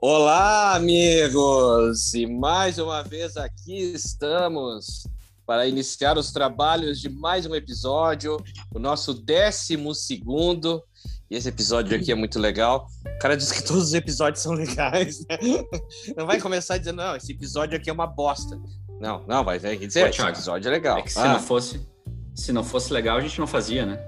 Olá, 0.00 0.76
amigos! 0.76 2.14
E 2.14 2.24
mais 2.24 2.78
uma 2.78 3.02
vez 3.02 3.36
aqui 3.36 3.76
estamos 3.92 5.08
para 5.44 5.66
iniciar 5.66 6.16
os 6.16 6.30
trabalhos 6.30 7.00
de 7.00 7.08
mais 7.08 7.46
um 7.46 7.54
episódio, 7.54 8.36
o 8.72 8.78
nosso 8.78 9.12
décimo 9.12 9.92
segundo. 9.92 10.80
E 11.28 11.34
esse 11.34 11.48
episódio 11.48 11.96
aqui 11.96 12.12
é 12.12 12.14
muito 12.14 12.38
legal. 12.38 12.86
O 13.16 13.18
cara 13.18 13.36
diz 13.36 13.50
que 13.50 13.60
todos 13.60 13.88
os 13.88 13.94
episódios 13.94 14.40
são 14.40 14.52
legais, 14.52 15.26
né? 15.28 15.36
Não 16.16 16.26
vai 16.26 16.40
começar 16.40 16.78
dizendo, 16.78 16.98
não, 16.98 17.16
esse 17.16 17.32
episódio 17.32 17.76
aqui 17.76 17.90
é 17.90 17.92
uma 17.92 18.06
bosta. 18.06 18.56
Não, 19.00 19.24
não, 19.26 19.44
vai 19.44 19.58
dizer, 19.58 20.04
Pô, 20.04 20.06
esse 20.10 20.22
episódio 20.22 20.68
é 20.68 20.70
legal. 20.70 20.98
É 20.98 21.02
que 21.02 21.12
se 21.12 21.18
ah. 21.18 21.32
não 21.32 21.40
fosse, 21.40 21.84
se 22.36 22.52
não 22.52 22.62
fosse 22.62 22.92
legal, 22.92 23.16
a 23.16 23.20
gente 23.20 23.38
não 23.40 23.48
fazia, 23.48 23.84
né? 23.84 24.07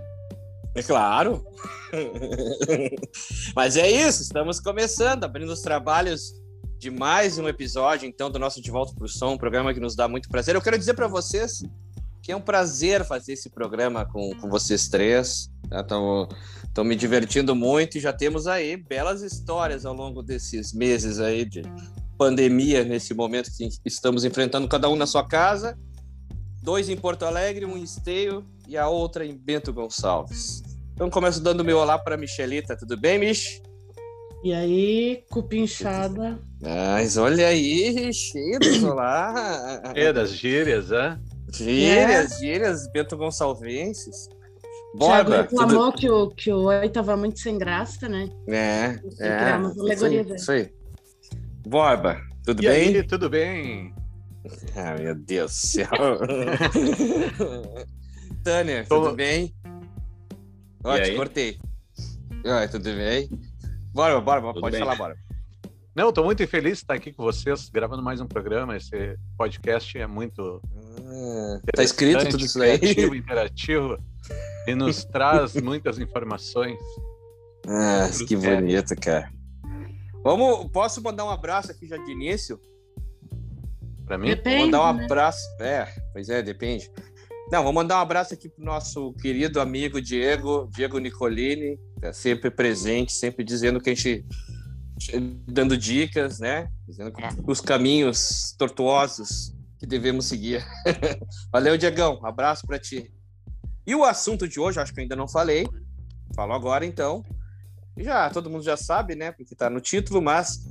É 0.75 0.83
claro. 0.83 1.45
Mas 3.55 3.77
é 3.77 3.91
isso, 3.91 4.23
estamos 4.23 4.61
começando, 4.61 5.25
abrindo 5.25 5.53
os 5.53 5.61
trabalhos 5.61 6.33
de 6.79 6.91
mais 6.91 7.39
um 7.39 7.49
episódio, 7.49 8.07
então, 8.07 8.31
do 8.31 8.39
nosso 8.39 8.63
De 8.63 8.71
Volta 8.71 8.95
para 8.95 9.05
o 9.05 9.09
Som, 9.09 9.33
um 9.33 9.39
programa 9.39 9.75
que 9.75 9.81
nos 9.81 9.97
dá 9.97 10.09
muito 10.09 10.29
prazer. 10.29 10.55
Eu 10.55 10.63
quero 10.63 10.79
dizer 10.79 10.95
para 10.95 11.09
vocês 11.09 11.63
que 12.23 12.33
é 12.33 12.37
um 12.37 12.41
prazer 12.41 13.05
fazer 13.05 13.33
esse 13.33 13.51
programa 13.51 14.07
com, 14.07 14.31
com 14.37 14.49
vocês 14.49 14.89
três. 14.89 15.51
Estão 15.73 16.29
tá? 16.73 16.85
me 16.85 16.95
divertindo 16.95 17.55
muito 17.55 17.99
e 17.99 18.01
já 18.01 18.13
temos 18.13 18.47
aí 18.47 18.77
belas 18.77 19.23
histórias 19.23 19.85
ao 19.85 19.95
longo 19.95 20.23
desses 20.23 20.73
meses 20.73 21.19
aí 21.21 21.45
de 21.45 21.63
pandemia, 22.17 22.85
nesse 22.85 23.15
momento 23.15 23.51
que 23.51 23.69
estamos 23.85 24.25
enfrentando, 24.25 24.69
cada 24.69 24.89
um 24.89 24.97
na 24.97 25.07
sua 25.07 25.27
casa, 25.27 25.79
dois 26.63 26.89
em 26.89 26.97
Porto 26.97 27.25
Alegre, 27.25 27.65
um 27.65 27.77
em 27.77 27.83
Esteio 27.83 28.45
e 28.69 28.77
a 28.77 28.89
outra 28.89 29.25
em 29.25 29.37
Bento 29.37 29.73
Gonçalves. 29.73 30.63
Então 30.95 31.09
começo 31.09 31.41
dando 31.41 31.65
meu 31.65 31.79
olá 31.79 31.99
para 31.99 32.17
Michelita, 32.17 32.77
tudo 32.77 32.97
bem, 32.97 33.19
Mich? 33.19 33.63
E 34.43 34.55
aí, 34.55 35.25
cupinchada. 35.31 36.39
Mas 36.63 37.17
olha 37.17 37.49
aí, 37.49 38.13
cheio 38.13 38.59
dos 38.59 38.83
olá. 38.85 39.83
É, 39.95 40.13
das 40.13 40.31
gírias, 40.33 40.91
é? 40.91 41.19
Gírias, 41.53 42.33
é. 42.33 42.39
gírias 42.39 42.91
Bento 42.93 43.17
Gonçalvenses. 43.17 44.29
Borba. 44.95 45.25
Tiago 45.25 45.31
reclamou 45.31 45.93
tudo... 45.93 45.99
que, 45.99 46.11
o, 46.11 46.31
que 46.31 46.53
o 46.53 46.65
Oi 46.65 46.89
tava 46.89 47.17
muito 47.17 47.39
sem 47.39 47.59
graça, 47.59 48.09
né? 48.09 48.29
É, 48.49 48.99
é. 49.21 49.93
Isso 49.93 50.05
aí, 50.05 50.35
isso 50.35 50.53
aí. 50.53 50.73
Borba, 51.67 52.21
tudo 52.45 52.63
e 52.63 52.67
bem? 52.67 52.97
Aí, 52.97 53.03
tudo 53.05 53.29
bem. 53.31 53.95
Ah, 54.77 54.97
meu 54.99 55.15
Deus 55.15 55.53
do 55.53 55.55
céu. 55.55 55.89
Tânia, 58.43 58.87
Tô... 58.89 59.03
tudo 59.03 59.17
bem? 59.17 59.55
Ó, 60.83 60.99
te 60.99 61.15
cortei. 61.15 61.59
Oi, 62.45 62.69
tudo 62.69 62.85
bem? 62.85 63.29
Bora, 63.93 64.19
bora, 64.21 64.41
tudo 64.41 64.61
pode 64.61 64.73
bem. 64.73 64.81
falar, 64.81 64.97
bora. 64.97 65.17
Não, 65.95 66.09
estou 66.09 66.25
muito 66.25 66.47
feliz 66.47 66.79
de 66.79 66.85
estar 66.85 66.95
aqui 66.95 67.13
com 67.13 67.23
vocês, 67.23 67.69
gravando 67.69 68.03
mais 68.03 68.21
um 68.21 68.27
programa. 68.27 68.77
Esse 68.77 69.19
podcast 69.37 69.99
é 69.99 70.07
muito. 70.07 70.63
Ah, 71.05 71.61
tá 71.75 71.83
escrito 71.83 72.27
tudo 72.31 72.45
isso 72.45 72.63
aí? 72.63 72.77
Interativo, 72.77 73.15
interativo. 73.15 73.99
E 74.67 74.75
nos 74.75 75.05
traz 75.13 75.55
muitas 75.57 75.99
informações. 75.99 76.79
Ah, 77.67 78.09
que 78.27 78.37
bonito, 78.37 78.97
cara. 78.97 79.31
Vamos, 80.23 80.71
posso 80.71 81.03
mandar 81.03 81.25
um 81.25 81.31
abraço 81.31 81.73
aqui 81.73 81.87
já 81.87 81.99
de 81.99 82.13
início? 82.13 82.59
Para 84.11 84.19
mim? 84.19 84.27
Depende, 84.27 84.57
Vou 84.57 84.65
mandar 84.67 84.91
um 84.91 84.95
né? 84.95 85.05
abraço. 85.05 85.41
É, 85.61 85.87
pois 86.13 86.29
é, 86.29 86.43
depende. 86.43 86.91
Não, 87.53 87.63
vou 87.63 87.73
mandar 87.73 87.99
um 87.99 88.01
abraço 88.01 88.35
aqui 88.35 88.49
pro 88.49 88.65
nosso 88.65 89.13
querido 89.13 89.61
amigo 89.61 90.03
Diego, 90.03 90.69
Diego 90.75 90.99
Nicolini, 90.99 91.79
tá 92.01 92.13
sempre 92.13 92.51
presente, 92.51 93.13
sempre 93.13 93.45
dizendo 93.45 93.81
que 93.81 93.89
a 93.89 93.95
gente 93.95 94.27
dando 95.47 95.77
dicas, 95.77 96.41
né? 96.41 96.69
Dizendo 96.89 97.13
é. 97.21 97.29
os 97.47 97.61
caminhos 97.61 98.53
tortuosos 98.59 99.55
que 99.79 99.87
devemos 99.87 100.27
seguir. 100.27 100.67
Valeu, 101.53 101.79
Diegão. 101.79 102.19
Abraço 102.27 102.67
para 102.67 102.81
ti. 102.81 103.15
E 103.87 103.95
o 103.95 104.05
assunto 104.05 104.49
de 104.49 104.59
hoje, 104.59 104.81
acho 104.81 104.93
que 104.93 105.03
ainda 105.03 105.15
não 105.15 105.29
falei. 105.29 105.69
Falo 106.35 106.53
agora 106.53 106.85
então. 106.85 107.23
Já 107.97 108.29
todo 108.29 108.51
mundo 108.51 108.65
já 108.65 108.77
sabe, 108.77 109.15
né? 109.15 109.31
Porque 109.31 109.55
tá 109.55 109.71
no 109.71 109.81
título, 109.81 110.21
mas 110.21 110.67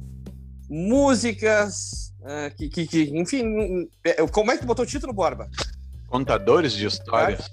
músicas 0.70 2.09
uh, 2.22 2.56
que, 2.56 2.70
que, 2.70 2.88
que, 2.88 3.18
enfim, 3.18 3.90
é, 4.04 4.26
como 4.28 4.52
é 4.52 4.58
que 4.58 4.66
botou 4.66 4.84
o 4.84 4.88
título, 4.88 5.14
Borba? 5.14 5.50
Contadores 6.08 6.74
de 6.74 6.86
histórias. 6.86 7.50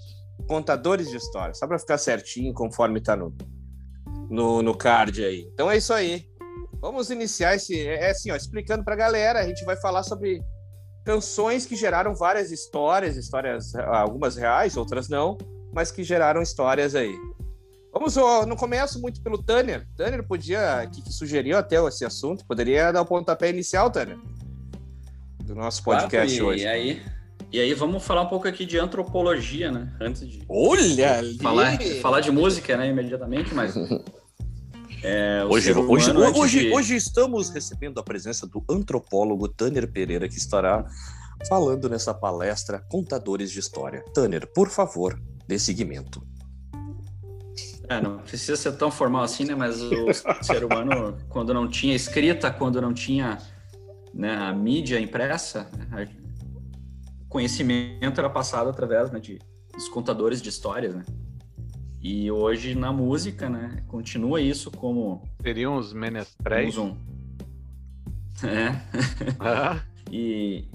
Contadores 0.46 1.10
de 1.10 1.16
histórias, 1.16 1.58
só 1.58 1.66
para 1.66 1.78
ficar 1.78 1.98
certinho 1.98 2.52
conforme 2.52 3.00
tá 3.00 3.16
no, 3.16 3.34
no, 4.28 4.62
no 4.62 4.76
card 4.76 5.24
aí. 5.24 5.48
Então 5.52 5.70
é 5.70 5.76
isso 5.76 5.92
aí. 5.92 6.28
Vamos 6.80 7.10
iniciar 7.10 7.54
esse. 7.54 7.86
É, 7.86 8.08
é 8.08 8.10
assim, 8.10 8.30
ó, 8.30 8.36
explicando 8.36 8.84
pra 8.84 8.94
galera, 8.94 9.40
a 9.40 9.46
gente 9.46 9.64
vai 9.64 9.76
falar 9.76 10.02
sobre 10.02 10.42
canções 11.04 11.64
que 11.64 11.76
geraram 11.76 12.14
várias 12.14 12.50
histórias, 12.50 13.16
histórias, 13.16 13.74
algumas 13.76 14.36
reais, 14.36 14.76
outras 14.76 15.08
não, 15.08 15.38
mas 15.72 15.90
que 15.92 16.02
geraram 16.02 16.42
histórias 16.42 16.94
aí. 16.94 17.14
Vamos 17.92 18.16
no 18.46 18.56
começo 18.56 19.00
muito 19.00 19.22
pelo 19.22 19.42
Tanner. 19.42 19.86
Tanner 19.96 20.26
podia, 20.26 20.86
que, 20.92 21.00
que, 21.00 21.12
sugeriu 21.12 21.56
até 21.56 21.76
esse 21.86 22.04
assunto, 22.04 22.44
poderia 22.44 22.92
dar 22.92 23.00
o 23.00 23.06
pontapé 23.06 23.48
inicial, 23.48 23.90
Tanner, 23.90 24.18
do 25.46 25.54
nosso 25.54 25.82
podcast 25.82 26.36
claro, 26.36 26.52
e, 26.52 26.54
hoje. 26.54 26.64
E 26.64 26.66
aí, 26.66 27.02
e 27.52 27.60
aí 27.60 27.72
vamos 27.74 28.04
falar 28.04 28.22
um 28.22 28.26
pouco 28.26 28.48
aqui 28.48 28.66
de 28.66 28.78
antropologia, 28.78 29.70
né? 29.70 29.92
Antes 30.00 30.28
de 30.28 30.42
Olha 30.48 31.22
falar, 31.40 31.78
falar 32.02 32.20
de 32.20 32.30
música, 32.30 32.76
né? 32.76 32.88
Imediatamente, 32.88 33.54
mas 33.54 33.74
é, 35.02 35.44
hoje, 35.48 35.72
hoje, 35.72 36.10
hoje, 36.12 36.60
de... 36.60 36.72
hoje 36.72 36.96
estamos 36.96 37.50
recebendo 37.50 38.00
a 38.00 38.02
presença 38.02 38.46
do 38.46 38.64
antropólogo 38.68 39.48
Tanner 39.48 39.90
Pereira, 39.90 40.28
que 40.28 40.36
estará 40.36 40.84
falando 41.48 41.88
nessa 41.88 42.12
palestra 42.12 42.84
Contadores 42.90 43.52
de 43.52 43.60
História. 43.60 44.04
Tanner, 44.12 44.46
por 44.52 44.68
favor, 44.68 45.20
dê 45.46 45.58
seguimento. 45.58 46.20
É, 47.88 48.00
não 48.00 48.18
precisa 48.18 48.56
ser 48.56 48.72
tão 48.72 48.90
formal 48.90 49.22
assim, 49.22 49.44
né? 49.44 49.54
Mas 49.54 49.80
o 49.80 50.12
ser 50.42 50.64
humano, 50.64 51.16
quando 51.28 51.54
não 51.54 51.68
tinha 51.68 51.94
escrita, 51.94 52.50
quando 52.50 52.80
não 52.82 52.92
tinha 52.92 53.38
né, 54.16 54.34
a 54.34 54.52
mídia 54.52 54.98
impressa, 54.98 55.70
o 57.20 57.28
conhecimento 57.28 58.18
era 58.18 58.30
passado 58.30 58.70
através 58.70 59.10
né, 59.10 59.20
de, 59.20 59.38
dos 59.72 59.88
contadores 59.88 60.40
de 60.40 60.48
histórias, 60.48 60.94
né? 60.94 61.04
E 62.00 62.30
hoje 62.30 62.74
na 62.74 62.92
música, 62.92 63.50
né, 63.50 63.84
continua 63.88 64.40
isso 64.40 64.70
como... 64.70 65.22
Seriam 65.42 65.76
os 65.76 65.92
menestréis? 65.92 66.78
Um... 66.78 66.96
É. 68.42 68.80
Ah. 69.38 69.82
e, 70.10 70.66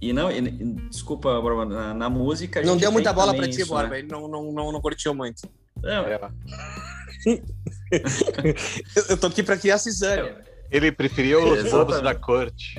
e 0.00 0.12
não, 0.12 0.30
e, 0.30 0.40
desculpa, 0.88 1.40
na, 1.64 1.92
na 1.92 2.10
música... 2.10 2.62
não 2.62 2.76
deu 2.76 2.92
muita 2.92 3.12
bola 3.12 3.34
para 3.34 3.48
ti, 3.48 3.62
isso, 3.62 3.68
Borba, 3.68 3.90
né? 3.90 3.98
ele 3.98 4.08
não, 4.08 4.28
não, 4.28 4.52
não, 4.52 4.72
não 4.72 4.80
curtiu 4.80 5.12
muito. 5.14 5.42
É. 5.84 6.30
eu 9.08 9.18
tô 9.18 9.26
aqui 9.26 9.42
para 9.42 9.56
criar 9.56 9.78
cisânia. 9.78 10.44
Ele 10.70 10.90
preferiu 10.92 11.52
os 11.52 11.72
lobos 11.72 12.00
da 12.00 12.14
corte. 12.14 12.74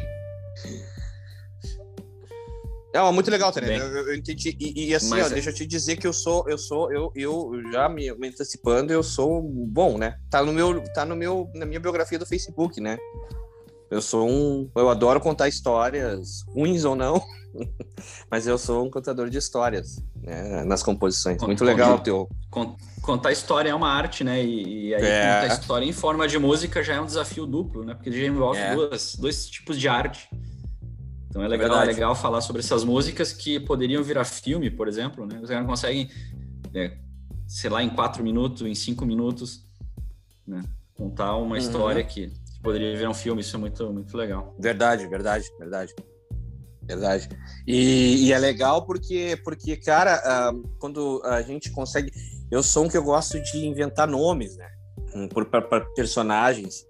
É 2.94 3.12
muito 3.12 3.30
legal, 3.30 3.52
Tereza. 3.52 3.86
Eu, 3.86 4.08
eu, 4.08 4.16
entendi. 4.16 4.58
E, 4.60 4.90
e 4.90 4.96
assim, 4.96 5.14
ó, 5.14 5.28
é... 5.28 5.30
deixa 5.30 5.50
eu 5.50 5.54
te 5.54 5.68
dizer 5.68 5.98
que 5.98 6.08
eu 6.08 6.14
sou, 6.14 6.50
eu 6.50 6.58
sou, 6.58 6.92
eu, 6.92 7.12
eu 7.16 7.52
já 7.72 7.88
me, 7.88 8.12
me, 8.16 8.30
antecipando, 8.30 8.92
eu 8.92 9.04
sou 9.04 9.42
bom, 9.42 9.98
né? 9.98 10.18
Tá 10.32 10.44
no 10.44 10.52
meu, 10.52 10.84
tá 10.94 11.06
no 11.06 11.16
meu, 11.16 11.50
na 11.54 11.66
minha 11.66 11.80
biografia 11.80 12.18
do 12.18 12.26
Facebook, 12.26 12.82
né? 12.82 12.98
Eu 13.92 14.02
sou 14.02 14.28
um, 14.28 14.70
eu 14.76 14.90
adoro 14.90 15.22
contar 15.22 15.48
histórias, 15.48 16.44
ruins 16.50 16.86
ou 16.86 16.96
não, 16.96 17.22
mas 18.30 18.48
eu 18.48 18.58
sou 18.58 18.86
um 18.86 18.90
contador 18.90 19.30
de 19.30 19.38
histórias, 19.38 20.04
né? 20.22 20.64
Nas 20.64 20.84
composições. 20.84 21.42
Muito 21.42 21.64
legal 21.64 21.96
o 21.96 22.00
teu. 22.00 22.30
Contar 23.02 23.32
história 23.32 23.70
é 23.70 23.76
uma 23.76 23.90
arte, 23.90 24.24
né? 24.24 24.44
E, 24.44 24.90
e 24.90 24.96
aí 24.96 25.04
é. 25.04 25.42
contar 25.42 25.54
história 25.54 25.86
em 25.86 25.94
forma 25.94 26.28
de 26.28 26.38
música 26.38 26.84
já 26.84 26.96
é 26.96 27.02
um 27.02 27.06
desafio 27.06 27.46
duplo, 27.46 27.84
né? 27.84 27.94
Porque 27.94 28.12
já 28.12 28.26
envolve 28.26 28.60
é. 28.60 28.76
duas, 28.76 29.16
dois 29.16 29.48
tipos 29.50 29.80
de 29.80 29.88
arte. 29.88 30.30
Então 31.30 31.44
é 31.44 31.48
legal, 31.48 31.82
é 31.82 31.86
legal 31.86 32.16
falar 32.16 32.42
sobre 32.42 32.62
essas 32.62 32.84
músicas 32.84 33.32
que 33.32 33.60
poderiam 33.60 34.02
virar 34.02 34.26
filme, 34.26 34.72
por 34.72 34.88
exemplo, 34.88 35.26
né? 35.26 35.38
Você 35.40 35.54
não 35.54 35.68
consegue, 35.68 36.10
é, 36.74 36.98
sei 37.48 37.70
lá, 37.70 37.84
em 37.84 37.90
quatro 37.90 38.24
minutos, 38.24 38.64
em 38.64 38.74
cinco 38.74 39.06
minutos, 39.06 39.64
né? 40.46 40.64
Contar 40.96 41.36
uma 41.36 41.52
uhum. 41.52 41.58
história 41.58 42.04
que, 42.04 42.28
que, 42.30 42.60
poderia 42.64 42.98
virar 42.98 43.12
um 43.12 43.14
filme. 43.14 43.42
Isso 43.42 43.56
é 43.56 43.60
muito, 43.60 43.94
muito 43.94 44.18
legal. 44.18 44.56
Verdade, 44.58 45.06
verdade, 45.06 45.46
verdade. 45.60 45.94
Verdade. 46.88 47.30
E, 47.68 48.28
e 48.28 48.34
é 48.34 48.40
legal 48.40 48.86
porque, 48.86 49.40
porque 49.44 49.76
cara, 49.76 50.52
uh, 50.52 50.68
quando 50.80 51.22
a 51.26 51.42
gente 51.42 51.70
consegue. 51.72 52.12
Eu 52.50 52.64
sou 52.64 52.86
um 52.86 52.90
que 52.90 52.98
eu 52.98 53.04
gosto 53.04 53.42
de 53.42 53.66
inventar 53.66 54.08
nomes, 54.08 54.56
né? 54.56 54.70
Para 55.52 55.82
personagens. 55.96 56.86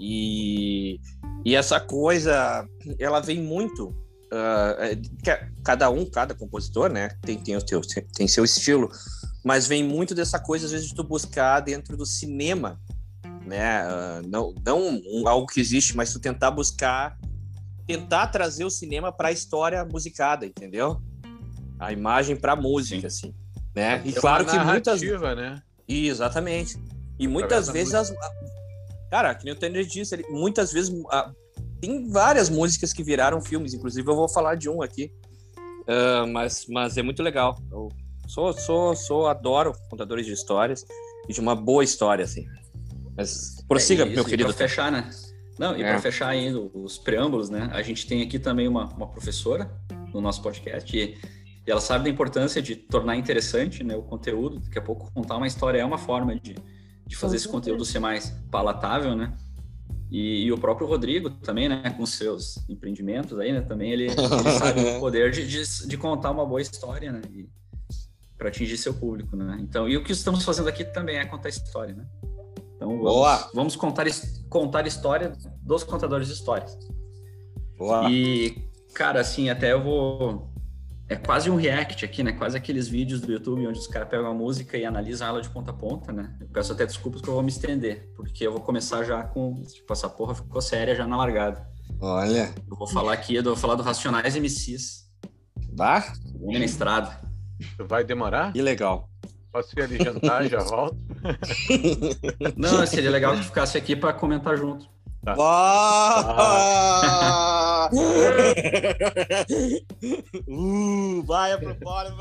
E, 0.00 0.98
e 1.44 1.54
essa 1.54 1.78
coisa, 1.78 2.66
ela 2.98 3.20
vem 3.20 3.40
muito. 3.40 3.94
Uh, 4.26 5.00
cada 5.64 5.88
um, 5.88 6.04
cada 6.04 6.34
compositor, 6.34 6.90
né, 6.90 7.10
tem, 7.22 7.38
tem, 7.38 7.56
o 7.56 7.64
teu, 7.64 7.80
tem 8.12 8.26
seu 8.26 8.44
estilo, 8.44 8.90
mas 9.44 9.68
vem 9.68 9.84
muito 9.84 10.16
dessa 10.16 10.36
coisa, 10.40 10.66
às 10.66 10.72
vezes, 10.72 10.88
de 10.88 10.94
tu 10.96 11.04
buscar 11.04 11.60
dentro 11.60 11.96
do 11.96 12.04
cinema 12.04 12.80
né? 13.46 13.86
Uh, 13.86 14.28
não, 14.28 14.54
não 14.64 15.28
algo 15.28 15.46
que 15.46 15.60
existe, 15.60 15.96
mas 15.96 16.12
tu 16.12 16.18
tentar 16.18 16.50
buscar, 16.50 17.16
tentar 17.86 18.28
trazer 18.28 18.64
o 18.64 18.70
cinema 18.70 19.12
para 19.12 19.28
a 19.28 19.32
história 19.32 19.84
musicada, 19.84 20.44
entendeu? 20.44 21.00
A 21.78 21.92
imagem 21.92 22.36
para 22.36 22.52
a 22.52 22.56
música, 22.56 23.08
Sim. 23.08 23.28
assim, 23.28 23.34
né? 23.74 24.02
E 24.04 24.10
é 24.10 24.12
claro 24.12 24.44
que 24.44 24.58
muitas, 24.58 25.00
né? 25.00 25.62
Exatamente. 25.86 26.76
E 27.18 27.28
muitas 27.28 27.68
vezes 27.68 27.94
as, 27.94 28.12
cara, 29.10 29.34
que 29.34 29.44
nem 29.44 29.54
o 29.54 29.56
Tanner 29.56 29.86
disse, 29.86 30.24
muitas 30.28 30.72
vezes 30.72 30.92
tem 31.80 32.08
várias 32.10 32.48
músicas 32.48 32.92
que 32.92 33.02
viraram 33.02 33.40
filmes, 33.40 33.72
inclusive 33.74 34.08
eu 34.08 34.16
vou 34.16 34.28
falar 34.28 34.56
de 34.56 34.68
um 34.68 34.82
aqui. 34.82 35.12
Uh, 35.82 36.26
mas, 36.32 36.66
mas 36.68 36.96
é 36.96 37.02
muito 37.02 37.22
legal. 37.22 37.56
Eu 37.70 37.88
sou, 38.26 38.52
sou, 38.52 38.96
sou, 38.96 39.26
adoro 39.28 39.72
contadores 39.88 40.26
de 40.26 40.32
histórias 40.32 40.84
e 41.28 41.32
de 41.32 41.40
uma 41.40 41.54
boa 41.54 41.84
história, 41.84 42.24
assim. 42.24 42.44
Mas 43.16 43.62
prossiga, 43.68 44.02
é, 44.02 44.06
meu 44.06 44.24
querido. 44.24 44.52
Para 44.52 44.68
fechar, 44.68 44.90
né? 44.90 45.08
Não, 45.58 45.76
e 45.76 45.82
é. 45.82 45.90
para 45.90 46.00
fechar 46.00 46.28
ainda 46.28 46.60
os 46.60 46.98
preâmbulos, 46.98 47.48
né? 47.48 47.68
A 47.72 47.82
gente 47.82 48.06
tem 48.06 48.22
aqui 48.22 48.38
também 48.38 48.68
uma, 48.68 48.86
uma 48.86 49.06
professora 49.06 49.70
no 50.12 50.20
nosso 50.20 50.42
podcast 50.42 50.96
e, 50.96 51.16
e 51.66 51.70
ela 51.70 51.80
sabe 51.80 52.04
da 52.04 52.10
importância 52.10 52.60
de 52.60 52.76
tornar 52.76 53.16
interessante 53.16 53.82
né, 53.82 53.96
o 53.96 54.02
conteúdo. 54.02 54.60
Daqui 54.60 54.78
a 54.78 54.82
pouco 54.82 55.10
contar 55.12 55.36
uma 55.36 55.46
história 55.46 55.78
é 55.78 55.84
uma 55.84 55.98
forma 55.98 56.34
de, 56.38 56.56
de 57.06 57.16
fazer 57.16 57.36
esse 57.36 57.48
conteúdo 57.48 57.84
ser 57.84 57.98
mais 57.98 58.30
palatável, 58.50 59.16
né? 59.16 59.34
E, 60.10 60.44
e, 60.44 60.52
o 60.52 60.58
próprio 60.58 60.86
Rodrigo 60.86 61.30
também, 61.30 61.68
né, 61.68 61.92
com 61.96 62.06
seus 62.06 62.64
empreendimentos 62.68 63.38
aí, 63.40 63.52
né, 63.52 63.60
também 63.60 63.90
ele, 63.90 64.04
ele 64.04 64.14
sabe 64.56 64.80
o 64.80 65.00
poder 65.00 65.32
de, 65.32 65.44
de, 65.46 65.88
de, 65.88 65.96
contar 65.96 66.30
uma 66.30 66.46
boa 66.46 66.62
história, 66.62 67.10
né, 67.10 67.20
para 68.38 68.48
atingir 68.48 68.76
seu 68.76 68.94
público, 68.94 69.34
né. 69.34 69.58
Então, 69.60 69.88
e 69.88 69.96
o 69.96 70.04
que 70.04 70.12
estamos 70.12 70.44
fazendo 70.44 70.68
aqui 70.68 70.84
também 70.84 71.16
é 71.16 71.24
contar 71.24 71.48
história, 71.48 71.92
né. 71.92 72.06
Então, 72.76 72.88
vamos, 72.88 73.04
Boa. 73.04 73.50
vamos 73.54 73.76
contar, 73.76 74.06
contar 74.48 74.86
história 74.86 75.32
dos 75.62 75.82
contadores 75.82 76.28
de 76.28 76.34
histórias. 76.34 76.78
Boa. 77.76 78.10
E, 78.10 78.68
cara, 78.94 79.20
assim, 79.20 79.50
até 79.50 79.72
eu 79.72 79.82
vou 79.82 80.56
é 81.08 81.14
quase 81.14 81.48
um 81.48 81.54
react 81.54 82.04
aqui, 82.04 82.22
né? 82.22 82.32
Quase 82.32 82.56
aqueles 82.56 82.88
vídeos 82.88 83.20
do 83.20 83.30
YouTube 83.30 83.66
onde 83.66 83.78
os 83.78 83.86
caras 83.86 84.08
pegam 84.08 84.26
a 84.26 84.34
música 84.34 84.76
e 84.76 84.84
analisam 84.84 85.28
ela 85.28 85.40
de 85.40 85.48
ponta 85.48 85.70
a 85.70 85.74
ponta, 85.74 86.12
né? 86.12 86.36
Eu 86.40 86.48
peço 86.48 86.72
até 86.72 86.84
desculpas 86.84 87.20
que 87.20 87.28
eu 87.28 87.34
vou 87.34 87.44
me 87.44 87.48
estender, 87.48 88.10
porque 88.16 88.44
eu 88.44 88.50
vou 88.50 88.60
começar 88.60 89.04
já 89.04 89.22
com. 89.22 89.62
Tipo, 89.62 89.92
essa 89.92 90.08
porra 90.08 90.34
ficou 90.34 90.60
séria 90.60 90.96
já 90.96 91.06
na 91.06 91.16
largada. 91.16 91.64
Olha. 92.00 92.52
Eu 92.68 92.76
vou 92.76 92.88
falar 92.88 93.12
aqui, 93.12 93.36
eu 93.36 93.42
vou 93.44 93.54
falar 93.54 93.76
do 93.76 93.84
Racionais 93.84 94.34
MCs. 94.34 95.08
Bah? 95.72 96.12
Na 96.40 96.64
estrada. 96.64 97.20
Vai 97.88 98.02
demorar? 98.02 98.52
Que 98.52 98.60
legal. 98.60 99.08
Posso 99.52 99.78
ir 99.78 99.82
ali 99.82 99.96
jantar 100.02 100.44
e 100.44 100.48
já 100.48 100.58
volto? 100.60 100.96
Não, 102.56 102.86
seria 102.86 103.10
legal 103.10 103.36
que 103.36 103.44
ficasse 103.44 103.78
aqui 103.78 103.96
para 103.96 104.12
comentar 104.12 104.56
junto. 104.56 104.88
Tá. 105.24 105.34
Ah! 105.38 107.16
uh, 110.48 111.22
vai 111.24 111.58
pro 111.58 111.74
fora, 111.82 112.14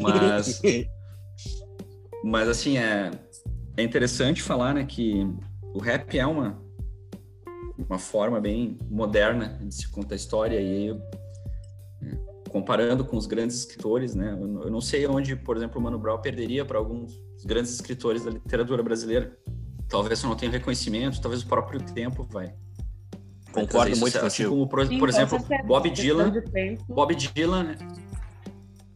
Mas, 0.00 0.62
mas 2.22 2.48
assim, 2.48 2.78
é, 2.78 3.10
é 3.76 3.82
interessante 3.82 4.40
falar, 4.42 4.74
né, 4.74 4.84
que 4.84 5.26
o 5.74 5.80
rap 5.80 6.16
é 6.16 6.24
uma, 6.24 6.56
uma 7.76 7.98
forma 7.98 8.40
bem 8.40 8.78
moderna 8.88 9.58
de 9.62 9.74
se 9.74 9.90
contar 9.90 10.14
história 10.14 10.60
e 10.60 10.92
né, 12.00 12.16
comparando 12.52 13.04
com 13.04 13.16
os 13.16 13.26
grandes 13.26 13.56
escritores, 13.56 14.14
né, 14.14 14.36
eu 14.38 14.70
não 14.70 14.80
sei 14.80 15.06
onde, 15.06 15.34
por 15.34 15.56
exemplo, 15.56 15.80
o 15.80 15.82
Mano 15.82 15.98
Brown 15.98 16.20
perderia 16.20 16.64
para 16.64 16.78
alguns 16.78 17.18
grandes 17.44 17.72
escritores 17.72 18.24
da 18.24 18.30
literatura 18.30 18.82
brasileira 18.82 19.36
talvez 19.92 20.22
eu 20.22 20.30
não 20.30 20.36
tenha 20.36 20.50
reconhecimento, 20.50 21.20
talvez 21.20 21.42
o 21.42 21.46
próprio 21.46 21.78
tempo 21.78 22.26
vai. 22.30 22.54
Concordo 23.52 23.94
muito 23.98 24.16
assim, 24.16 24.44
contigo. 24.44 24.50
Como, 24.50 24.66
por, 24.66 24.86
Sim, 24.86 24.98
por 24.98 25.08
exemplo, 25.10 25.38
Bob 25.66 25.90
Dylan. 25.90 26.32
Bob 26.88 27.14
Dylan, 27.14 27.64
né? 27.64 27.76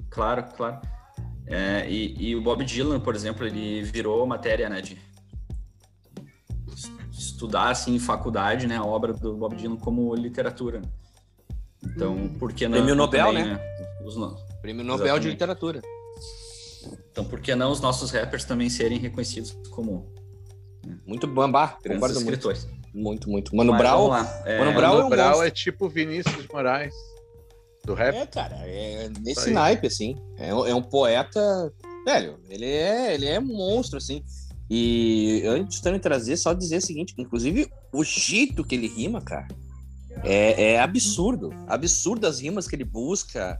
claro, 0.08 0.44
claro. 0.56 0.80
É, 1.46 1.88
e, 1.88 2.30
e, 2.30 2.34
o 2.34 2.40
Bob 2.40 2.64
Dylan, 2.64 2.98
por 2.98 3.14
exemplo, 3.14 3.46
ele 3.46 3.82
virou 3.82 4.26
matéria, 4.26 4.70
né, 4.70 4.80
de 4.80 4.98
estudar 7.12 7.68
assim 7.68 7.94
em 7.94 7.98
faculdade, 7.98 8.66
né, 8.66 8.76
a 8.76 8.84
obra 8.84 9.12
do 9.12 9.36
Bob 9.36 9.54
Dylan 9.54 9.76
como 9.76 10.14
literatura. 10.14 10.80
Então, 11.84 12.28
por 12.38 12.52
que 12.52 12.66
não? 12.66 12.78
Prêmio 12.78 12.94
Nobel, 12.94 13.26
também, 13.26 13.44
né? 13.44 13.54
né? 13.54 14.04
Os, 14.04 14.14
Prêmio 14.60 14.84
Nobel 14.84 15.06
Exatamente. 15.06 15.22
de 15.22 15.30
literatura. 15.30 15.82
Então, 17.10 17.24
por 17.24 17.40
que 17.40 17.54
não 17.54 17.70
os 17.70 17.80
nossos 17.80 18.10
rappers 18.10 18.44
também 18.44 18.68
serem 18.68 18.98
reconhecidos 18.98 19.56
como 19.70 20.14
muito 21.06 21.26
bambá. 21.26 21.78
Grandes 21.82 22.16
escritores. 22.16 22.68
Muito, 22.94 23.28
muito. 23.28 23.54
Mano 23.54 23.72
Mas, 23.72 23.80
Brown. 23.80 24.10
É, 24.44 24.58
Mano 24.58 24.72
Brown, 24.74 25.08
Mano 25.08 25.14
é, 25.14 25.36
um 25.36 25.42
é 25.42 25.50
tipo 25.50 25.88
Vinícius 25.88 26.42
de 26.42 26.48
Moraes. 26.52 26.94
Do 27.84 27.94
rap. 27.94 28.16
É, 28.16 28.26
cara, 28.26 28.56
é 28.62 29.08
nesse 29.20 29.50
naipe, 29.50 29.86
assim. 29.86 30.16
É, 30.38 30.48
é 30.48 30.74
um 30.74 30.82
poeta. 30.82 31.72
Velho, 32.04 32.38
ele 32.48 32.66
é, 32.66 33.14
ele 33.14 33.26
é 33.26 33.38
monstro, 33.38 33.98
assim. 33.98 34.24
E 34.68 35.42
antes 35.46 35.80
de 35.80 35.98
trazer, 36.00 36.36
só 36.36 36.52
dizer 36.52 36.78
o 36.78 36.80
seguinte: 36.80 37.14
inclusive, 37.16 37.70
o 37.92 38.02
jeito 38.02 38.64
que 38.64 38.74
ele 38.74 38.88
rima, 38.88 39.20
cara, 39.20 39.46
é, 40.26 40.72
é 40.72 40.80
absurdo. 40.80 41.50
Absurdo 41.66 42.26
as 42.26 42.40
rimas 42.40 42.66
que 42.66 42.76
ele 42.76 42.84
busca. 42.84 43.58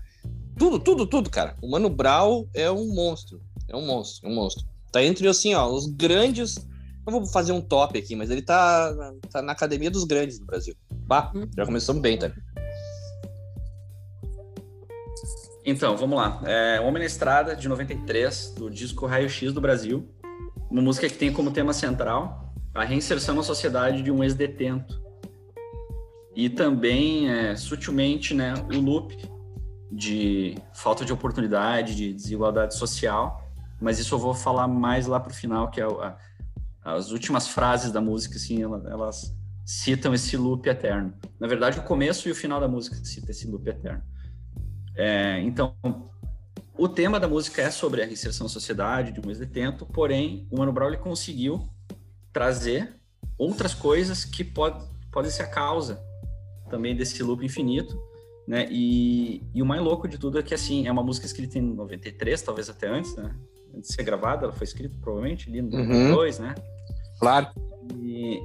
Tudo, 0.58 0.78
tudo, 0.78 1.06
tudo, 1.06 1.30
cara. 1.30 1.56
O 1.62 1.70
Mano 1.70 1.88
Brown 1.88 2.46
é 2.54 2.70
um 2.70 2.94
monstro. 2.94 3.40
É 3.68 3.76
um 3.76 3.86
monstro, 3.86 4.28
é 4.28 4.30
um 4.30 4.34
monstro. 4.34 4.64
Tá 4.92 5.02
entre, 5.02 5.28
assim, 5.28 5.54
ó, 5.54 5.68
os 5.68 5.86
grandes 5.86 6.56
não 7.06 7.20
vou 7.20 7.26
fazer 7.26 7.52
um 7.52 7.60
top 7.60 7.98
aqui, 7.98 8.16
mas 8.16 8.30
ele 8.30 8.42
tá, 8.42 8.92
tá 9.30 9.40
na 9.40 9.52
academia 9.52 9.90
dos 9.90 10.04
grandes 10.04 10.38
do 10.38 10.46
Brasil. 10.46 10.74
Bah, 10.90 11.32
já 11.56 11.64
começamos 11.64 12.02
bem, 12.02 12.18
tá? 12.18 12.32
Então, 15.64 15.96
vamos 15.96 16.16
lá. 16.16 16.40
É 16.44 16.80
Homem 16.80 17.00
na 17.00 17.06
Estrada, 17.06 17.54
de 17.54 17.68
93, 17.68 18.54
do 18.56 18.70
disco 18.70 19.06
Raio 19.06 19.28
X 19.28 19.52
do 19.52 19.60
Brasil. 19.60 20.08
Uma 20.70 20.82
música 20.82 21.08
que 21.08 21.16
tem 21.16 21.32
como 21.32 21.50
tema 21.50 21.72
central 21.72 22.52
a 22.74 22.84
reinserção 22.84 23.34
na 23.34 23.42
sociedade 23.42 24.02
de 24.02 24.10
um 24.10 24.22
ex-detento. 24.22 25.00
E 26.36 26.50
também, 26.50 27.30
é, 27.30 27.56
sutilmente, 27.56 28.34
né, 28.34 28.52
o 28.70 28.78
loop 28.78 29.16
de 29.90 30.54
falta 30.74 31.02
de 31.02 31.10
oportunidade, 31.10 31.96
de 31.96 32.12
desigualdade 32.12 32.76
social. 32.76 33.42
Mas 33.80 33.98
isso 33.98 34.14
eu 34.14 34.18
vou 34.18 34.34
falar 34.34 34.68
mais 34.68 35.06
lá 35.06 35.18
para 35.18 35.32
o 35.32 35.34
final, 35.34 35.70
que 35.70 35.80
é 35.80 35.84
a, 35.84 36.14
as 36.84 37.10
últimas 37.10 37.48
frases 37.48 37.90
da 37.90 38.02
música, 38.02 38.36
assim, 38.36 38.62
elas 38.62 39.34
citam 39.64 40.12
esse 40.12 40.36
loop 40.36 40.68
eterno. 40.68 41.14
Na 41.40 41.46
verdade, 41.46 41.78
o 41.78 41.82
começo 41.82 42.28
e 42.28 42.32
o 42.32 42.34
final 42.34 42.60
da 42.60 42.68
música 42.68 42.96
citam 42.96 43.30
esse 43.30 43.46
loop 43.46 43.66
eterno. 43.66 44.02
É, 44.94 45.40
então, 45.40 45.74
o 46.76 46.86
tema 46.86 47.18
da 47.18 47.26
música 47.26 47.62
é 47.62 47.70
sobre 47.70 48.02
a 48.02 48.04
reinserção 48.04 48.44
na 48.44 48.50
sociedade 48.50 49.10
de 49.10 49.26
um 49.26 49.30
ex-detento, 49.30 49.86
porém, 49.86 50.46
o 50.50 50.58
Mano 50.58 50.72
Brown 50.72 50.88
ele 50.88 50.98
conseguiu 50.98 51.66
trazer 52.30 52.94
outras 53.38 53.72
coisas 53.72 54.22
que 54.22 54.44
pode, 54.44 54.86
podem 55.10 55.30
ser 55.30 55.44
a 55.44 55.48
causa 55.48 56.05
também 56.68 56.96
desse 56.96 57.22
loop 57.22 57.44
infinito, 57.44 57.98
né? 58.46 58.66
E, 58.70 59.42
e, 59.54 59.60
o 59.60 59.66
mais 59.66 59.82
louco 59.82 60.06
de 60.06 60.18
tudo 60.18 60.38
é 60.38 60.42
que, 60.42 60.54
assim, 60.54 60.86
é 60.86 60.92
uma 60.92 61.02
música 61.02 61.26
escrita 61.26 61.58
em 61.58 61.62
93, 61.62 62.40
talvez 62.42 62.70
até 62.70 62.88
antes, 62.88 63.14
né? 63.16 63.34
Antes 63.74 63.90
de 63.90 63.94
ser 63.94 64.02
gravada, 64.04 64.44
ela 64.44 64.52
foi 64.52 64.64
escrita 64.64 64.94
provavelmente 65.00 65.48
ali 65.48 65.60
no 65.60 65.76
uhum. 65.76 65.86
92, 65.86 66.38
né? 66.38 66.54
Claro. 67.18 67.48
E, 67.96 68.40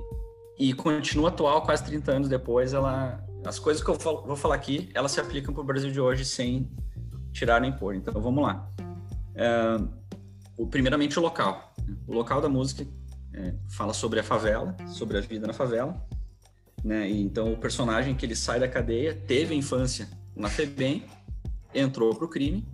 e 0.57 0.73
continua 0.73 1.29
atual 1.29 1.61
quase 1.61 1.83
30 1.85 2.11
anos 2.11 2.29
depois. 2.29 2.73
Ela, 2.73 3.23
as 3.45 3.59
coisas 3.59 3.83
que 3.83 3.89
eu 3.89 3.95
vou 3.95 4.35
falar 4.35 4.55
aqui, 4.55 4.89
elas 4.93 5.11
se 5.11 5.19
aplicam 5.19 5.53
para 5.53 5.61
o 5.61 5.65
Brasil 5.65 5.91
de 5.91 6.01
hoje 6.01 6.25
sem 6.25 6.69
tirar 7.31 7.61
nem 7.61 7.71
pôr. 7.71 7.95
Então 7.95 8.19
vamos 8.19 8.43
lá. 8.43 8.67
É, 9.35 9.77
o, 10.57 10.67
primeiramente 10.67 11.17
o 11.19 11.21
local. 11.21 11.73
O 12.07 12.13
local 12.13 12.41
da 12.41 12.49
música 12.49 12.85
é, 13.33 13.53
fala 13.69 13.93
sobre 13.93 14.19
a 14.19 14.23
favela, 14.23 14.75
sobre 14.87 15.17
a 15.17 15.21
vida 15.21 15.47
na 15.47 15.53
favela. 15.53 15.95
Né? 16.83 17.09
Então 17.09 17.53
o 17.53 17.57
personagem 17.57 18.15
que 18.15 18.25
ele 18.25 18.35
sai 18.35 18.59
da 18.59 18.67
cadeia 18.67 19.13
teve 19.13 19.53
a 19.53 19.57
infância 19.57 20.09
na 20.35 20.49
FEBEM, 20.49 21.05
entrou 21.73 22.15
para 22.15 22.25
o 22.25 22.27
crime, 22.27 22.67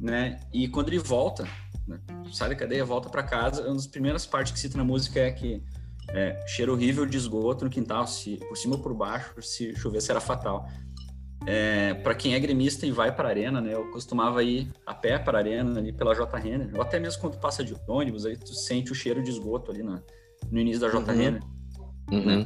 né? 0.00 0.40
E 0.52 0.66
quando 0.68 0.88
ele 0.88 0.98
volta 0.98 1.46
né? 1.86 2.00
Sai 2.32 2.48
da 2.48 2.54
cadeia, 2.54 2.84
volta 2.84 3.08
para 3.08 3.22
casa. 3.22 3.62
Uma 3.62 3.74
das 3.74 3.86
primeiras 3.86 4.26
partes 4.26 4.52
que 4.52 4.58
cita 4.58 4.76
na 4.76 4.84
música 4.84 5.20
é 5.20 5.30
que 5.30 5.62
é, 6.10 6.44
cheiro 6.46 6.72
horrível 6.72 7.06
de 7.06 7.16
esgoto 7.16 7.64
no 7.64 7.70
quintal, 7.70 8.06
se 8.06 8.36
por 8.48 8.56
cima 8.56 8.76
ou 8.76 8.82
por 8.82 8.94
baixo, 8.94 9.40
se 9.42 9.74
chover 9.76 10.00
será 10.00 10.20
fatal. 10.20 10.68
É, 11.46 11.92
para 11.94 12.14
quem 12.14 12.34
é 12.34 12.40
gremista 12.40 12.86
e 12.86 12.90
vai 12.90 13.14
para 13.14 13.28
a 13.28 13.30
arena, 13.30 13.60
né? 13.60 13.74
Eu 13.74 13.90
costumava 13.90 14.42
ir 14.42 14.70
a 14.86 14.94
pé 14.94 15.18
para 15.18 15.38
a 15.38 15.40
arena 15.40 15.78
ali 15.78 15.92
pela 15.92 16.14
J 16.14 16.36
Renner, 16.38 16.70
ou 16.74 16.80
até 16.80 16.98
mesmo 16.98 17.20
quando 17.20 17.38
passa 17.38 17.62
de 17.62 17.76
ônibus, 17.86 18.24
aí 18.24 18.36
tu 18.36 18.54
sente 18.54 18.92
o 18.92 18.94
cheiro 18.94 19.22
de 19.22 19.30
esgoto 19.30 19.70
ali 19.70 19.82
na, 19.82 20.02
no 20.50 20.58
início 20.58 20.80
da 20.80 20.88
J 20.88 20.98
uhum. 20.98 21.18
Renner. 21.18 21.42
Uhum. 22.10 22.44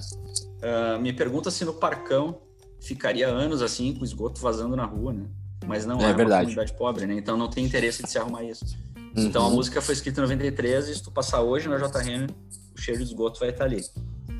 Uh, 0.58 1.00
me 1.00 1.12
pergunta 1.12 1.50
se 1.50 1.64
no 1.64 1.74
Parcão 1.74 2.40
ficaria 2.80 3.28
anos 3.28 3.62
assim 3.62 3.94
com 3.94 4.04
esgoto 4.04 4.40
vazando 4.40 4.74
na 4.76 4.84
rua, 4.84 5.12
né? 5.12 5.26
Mas 5.66 5.84
não 5.84 6.00
é, 6.00 6.04
é 6.04 6.14
uma 6.14 6.26
comunidade 6.26 6.72
pobre, 6.74 7.06
né? 7.06 7.14
Então 7.14 7.36
não 7.36 7.48
tem 7.48 7.64
interesse 7.64 8.02
de 8.02 8.10
se 8.10 8.18
arrumar 8.18 8.44
isso. 8.44 8.64
Uhum. 8.96 9.24
Então 9.24 9.46
a 9.46 9.50
música 9.50 9.80
foi 9.80 9.94
escrita 9.94 10.20
em 10.20 10.22
93 10.22 10.88
e 10.88 10.94
se 10.94 11.02
tu 11.02 11.10
passar 11.10 11.42
hoje 11.42 11.68
na 11.68 11.76
JRN, 11.76 12.26
o 12.30 12.78
o 12.78 12.80
cheiro 12.80 13.04
de 13.04 13.10
esgoto 13.10 13.40
vai 13.40 13.50
estar 13.50 13.64
ali. 13.64 13.84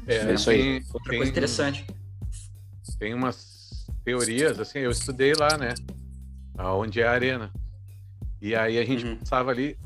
É, 0.06 0.16
é 0.16 0.34
isso 0.34 0.48
aí. 0.48 0.82
Outra 0.92 1.10
tem, 1.10 1.18
coisa 1.18 1.30
interessante. 1.30 1.87
Tem 2.98 3.12
umas 3.12 3.87
teorias, 4.04 4.58
assim, 4.58 4.78
eu 4.78 4.90
estudei 4.90 5.34
lá, 5.34 5.58
né? 5.58 5.75
Onde 6.58 7.00
é 7.00 7.06
a 7.06 7.12
arena. 7.12 7.52
E 8.40 8.54
aí 8.54 8.78
a 8.78 8.84
gente 8.84 9.04
uhum. 9.04 9.16
passava 9.16 9.50
ali, 9.50 9.76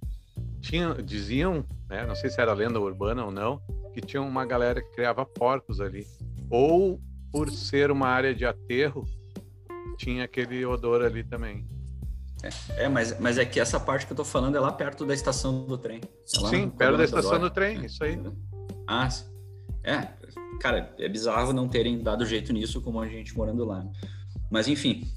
tinha, 0.61 0.95
diziam, 0.95 1.65
né? 1.89 2.07
Não 2.07 2.15
sei 2.15 2.31
se 2.31 2.41
era 2.41 2.53
lenda 2.53 2.79
urbana 2.79 3.25
ou 3.25 3.33
não, 3.33 3.61
que 3.93 4.01
tinha 4.01 4.23
uma 4.23 4.45
galera 4.47 4.81
que 4.81 4.91
criava 4.93 5.25
porcos 5.25 5.81
ali. 5.81 6.07
Ou 6.53 7.01
por 7.33 7.51
ser 7.51 7.91
uma 7.91 8.09
área 8.09 8.35
de 8.35 8.45
aterro, 8.45 9.07
tinha 9.97 10.25
aquele 10.25 10.65
odor 10.67 11.03
ali 11.03 11.25
também. 11.25 11.67
É, 12.43 12.85
é, 12.85 12.89
mas, 12.89 13.19
mas 13.19 13.39
é 13.39 13.45
que 13.47 13.59
essa 13.59 13.81
parte 13.81 14.05
que 14.05 14.13
eu 14.13 14.17
tô 14.17 14.25
falando 14.25 14.57
é 14.57 14.61
lá 14.61 14.71
perto 14.71 15.07
da 15.07 15.15
estação 15.15 15.65
do 15.65 15.79
trem. 15.79 16.01
É 16.05 16.49
Sim, 16.49 16.69
perto 16.69 16.99
da 16.99 17.05
estação 17.05 17.39
do 17.39 17.49
trem, 17.49 17.87
isso 17.87 18.05
aí. 18.05 18.21
Ah, 18.87 19.09
é. 19.83 20.09
Cara, 20.61 20.95
é 20.99 21.09
bizarro 21.09 21.55
não 21.55 21.69
terem 21.69 22.03
dado 22.03 22.27
jeito 22.27 22.53
nisso 22.53 22.83
como 22.83 23.01
a 23.01 23.09
gente 23.09 23.35
morando 23.35 23.65
lá. 23.65 23.87
Mas 24.51 24.69
enfim, 24.69 25.11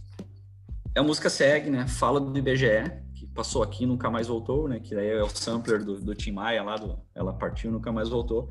a 0.96 1.04
música 1.04 1.30
segue, 1.30 1.70
né? 1.70 1.86
Fala 1.86 2.22
do 2.22 2.38
IBGE, 2.38 2.92
que 3.14 3.28
passou 3.28 3.62
aqui 3.62 3.84
e 3.84 3.88
nunca 3.88 4.10
mais 4.10 4.28
voltou, 4.28 4.70
né? 4.70 4.80
Que 4.80 4.96
daí 4.96 5.10
é 5.10 5.22
o 5.22 5.30
sampler 5.30 5.84
do, 5.84 6.00
do 6.00 6.16
Tim 6.16 6.32
Maia 6.32 6.64
lá, 6.64 6.78
do, 6.78 6.98
ela 7.14 7.34
partiu 7.34 7.70
e 7.70 7.74
nunca 7.74 7.92
mais 7.92 8.08
voltou. 8.08 8.50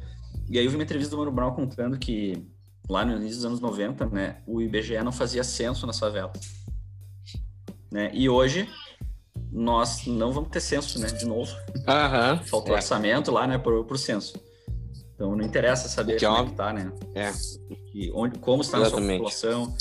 E 0.50 0.58
aí 0.58 0.64
eu 0.64 0.70
vi 0.70 0.76
uma 0.76 0.82
entrevista 0.82 1.12
do 1.12 1.18
Mano 1.18 1.32
Brown 1.32 1.52
contando 1.52 1.98
que 1.98 2.46
lá 2.88 3.04
no 3.04 3.16
início 3.16 3.36
dos 3.36 3.44
anos 3.44 3.60
90, 3.60 4.06
né? 4.06 4.42
O 4.46 4.60
IBGE 4.60 5.02
não 5.02 5.12
fazia 5.12 5.42
censo 5.42 5.86
nas 5.86 5.98
favelas 5.98 6.64
né? 7.94 8.10
E 8.12 8.28
hoje 8.28 8.68
nós 9.52 10.04
não 10.04 10.32
vamos 10.32 10.50
ter 10.50 10.60
censo, 10.60 10.98
né? 10.98 11.06
De 11.06 11.24
novo. 11.24 11.52
Uhum, 11.76 12.44
Faltou 12.44 12.74
é. 12.74 12.78
orçamento 12.78 13.30
lá, 13.30 13.46
né? 13.46 13.56
Pro, 13.56 13.84
pro 13.84 13.96
censo. 13.96 14.34
Então 15.14 15.36
não 15.36 15.44
interessa 15.44 15.88
saber 15.88 16.16
que 16.16 16.24
é 16.24 16.28
como 16.28 16.42
é 16.42 16.50
que 16.50 16.56
tá, 16.56 16.72
né? 16.72 16.92
É. 17.14 17.30
E 17.94 18.10
onde, 18.12 18.36
como 18.40 18.62
está 18.62 18.78
Exatamente. 18.78 19.24
a 19.24 19.30
sua 19.30 19.50
população, 19.50 19.76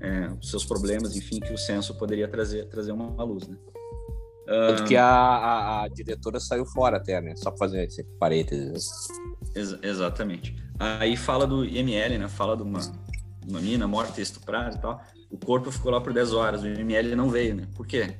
é, 0.00 0.30
os 0.40 0.48
seus 0.48 0.64
problemas, 0.64 1.14
enfim, 1.14 1.38
que 1.40 1.52
o 1.52 1.58
censo 1.58 1.94
poderia 1.98 2.26
trazer, 2.26 2.66
trazer 2.70 2.92
uma 2.92 3.22
luz, 3.22 3.46
né? 3.46 3.58
Tanto 4.46 4.84
que 4.84 4.96
a, 4.96 5.04
a, 5.04 5.82
a, 5.82 5.88
diretora 5.88 6.40
saiu 6.40 6.64
fora 6.64 6.96
até, 6.96 7.20
né? 7.20 7.34
Só 7.36 7.50
para 7.50 7.58
fazer 7.58 7.84
esse 7.84 8.02
parênteses. 8.18 8.88
Ex 9.58 9.76
exatamente. 9.82 10.56
Aí 10.78 11.16
fala 11.16 11.46
do 11.46 11.64
IML, 11.64 12.18
né? 12.18 12.28
Fala 12.28 12.56
de 12.56 12.62
uma, 12.62 12.80
uma 13.46 13.60
mina 13.60 13.86
morta, 13.86 14.20
estuprada 14.20 14.76
e 14.76 14.80
tal. 14.80 15.02
O 15.30 15.36
corpo 15.36 15.70
ficou 15.70 15.90
lá 15.90 16.00
por 16.00 16.12
10 16.12 16.32
horas, 16.32 16.62
o 16.62 16.66
ML 16.66 17.14
não 17.14 17.28
veio, 17.28 17.54
né? 17.54 17.68
Por 17.74 17.86
quê? 17.86 18.16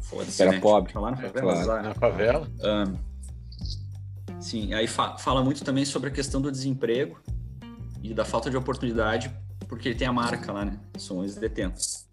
Foda-se, 0.00 0.42
Era 0.42 0.52
né? 0.52 0.60
pobre. 0.60 0.92
Tá 0.92 1.00
lá 1.00 1.10
na 1.10 1.16
favela. 1.16 1.38
É, 1.38 1.64
claro. 1.64 1.82
Na 1.82 1.94
favela. 1.94 2.48
Um, 2.62 4.40
sim, 4.40 4.74
aí 4.74 4.86
fa 4.86 5.16
fala 5.16 5.42
muito 5.42 5.64
também 5.64 5.84
sobre 5.84 6.10
a 6.10 6.12
questão 6.12 6.40
do 6.40 6.52
desemprego 6.52 7.18
e 8.02 8.12
da 8.12 8.24
falta 8.24 8.50
de 8.50 8.56
oportunidade, 8.56 9.34
porque 9.66 9.88
ele 9.88 9.96
tem 9.96 10.06
a 10.06 10.12
marca 10.12 10.52
lá, 10.52 10.64
né? 10.64 10.78
São 10.98 11.18
os 11.18 11.34
detentos. 11.34 12.06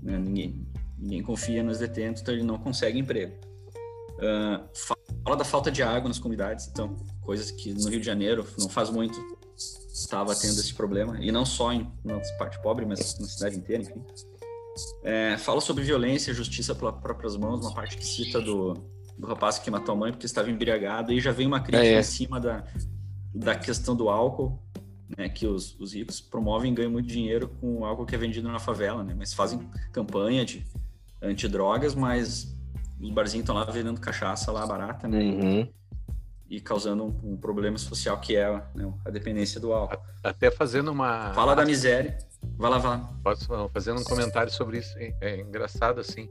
Né? 0.00 0.16
Ninguém, 0.16 0.66
ninguém 0.96 1.22
confia 1.22 1.62
nos 1.62 1.78
detentos, 1.78 2.22
então 2.22 2.32
ele 2.32 2.44
não 2.44 2.56
consegue 2.56 2.98
emprego. 2.98 3.34
Uh, 4.18 4.68
fala 5.24 5.36
da 5.36 5.44
falta 5.44 5.70
de 5.70 5.82
água 5.82 6.08
nas 6.08 6.18
comunidades, 6.18 6.66
então, 6.66 6.96
coisas 7.20 7.50
que 7.50 7.72
no 7.72 7.88
Rio 7.88 8.00
de 8.00 8.06
Janeiro 8.06 8.46
não 8.58 8.68
faz 8.68 8.90
muito 8.90 9.16
estava 9.92 10.34
tendo 10.34 10.60
esse 10.60 10.72
problema, 10.74 11.18
e 11.20 11.32
não 11.32 11.44
só 11.44 11.72
em 11.72 11.90
uma 12.04 12.20
parte 12.38 12.60
pobre, 12.60 12.86
mas 12.86 13.18
na 13.18 13.26
cidade 13.26 13.56
inteira, 13.56 13.82
enfim. 13.82 14.02
É, 15.02 15.36
fala 15.36 15.60
sobre 15.60 15.82
violência 15.82 16.30
e 16.30 16.34
justiça 16.34 16.74
pelas 16.74 16.94
próprias 17.00 17.36
mãos, 17.36 17.60
uma 17.60 17.74
parte 17.74 17.96
que 17.96 18.06
cita 18.06 18.40
do, 18.40 18.74
do 19.18 19.26
rapaz 19.26 19.58
que 19.58 19.70
matou 19.70 19.94
a 19.94 19.98
mãe 19.98 20.12
porque 20.12 20.26
estava 20.26 20.50
embriagado, 20.50 21.12
e 21.12 21.20
já 21.20 21.32
vem 21.32 21.46
uma 21.46 21.60
crítica 21.60 21.84
é, 21.84 21.94
é. 21.94 22.00
em 22.00 22.04
cima 22.04 22.38
da, 22.38 22.64
da 23.34 23.56
questão 23.56 23.96
do 23.96 24.08
álcool, 24.08 24.62
né, 25.16 25.28
que 25.28 25.46
os, 25.46 25.78
os 25.80 25.94
ricos 25.94 26.20
promovem 26.20 26.72
e 26.72 26.74
ganham 26.74 26.92
muito 26.92 27.08
dinheiro 27.08 27.48
com 27.60 27.80
o 27.80 27.84
álcool 27.84 28.06
que 28.06 28.14
é 28.14 28.18
vendido 28.18 28.48
na 28.48 28.58
favela, 28.58 29.02
né, 29.02 29.14
mas 29.16 29.34
fazem 29.34 29.68
campanha 29.92 30.44
de 30.44 30.64
antidrogas, 31.20 31.94
mas 31.94 32.56
os 33.00 33.10
barzinhos 33.10 33.42
estão 33.42 33.54
lá 33.54 33.64
vendendo 33.64 34.00
cachaça 34.00 34.50
lá 34.50 34.66
barata, 34.66 35.06
né, 35.06 35.18
uhum 35.18 35.68
e 36.50 36.60
causando 36.60 37.04
um, 37.04 37.32
um 37.32 37.36
problema 37.36 37.76
social 37.76 38.18
que 38.20 38.36
é 38.36 38.50
né, 38.74 38.92
a 39.04 39.10
dependência 39.10 39.60
do 39.60 39.72
álcool. 39.72 40.00
Até 40.22 40.50
fazendo 40.50 40.90
uma. 40.90 41.32
Fala 41.34 41.54
da 41.54 41.64
miséria. 41.64 42.16
Vai 42.56 42.70
lá, 42.70 42.78
vai 42.78 42.90
lá. 42.92 43.12
Posso 43.22 43.68
fazendo 43.72 44.00
um 44.00 44.04
comentário 44.04 44.50
sobre 44.50 44.78
isso. 44.78 44.96
É, 44.98 45.14
é 45.20 45.40
engraçado 45.40 46.00
assim. 46.00 46.24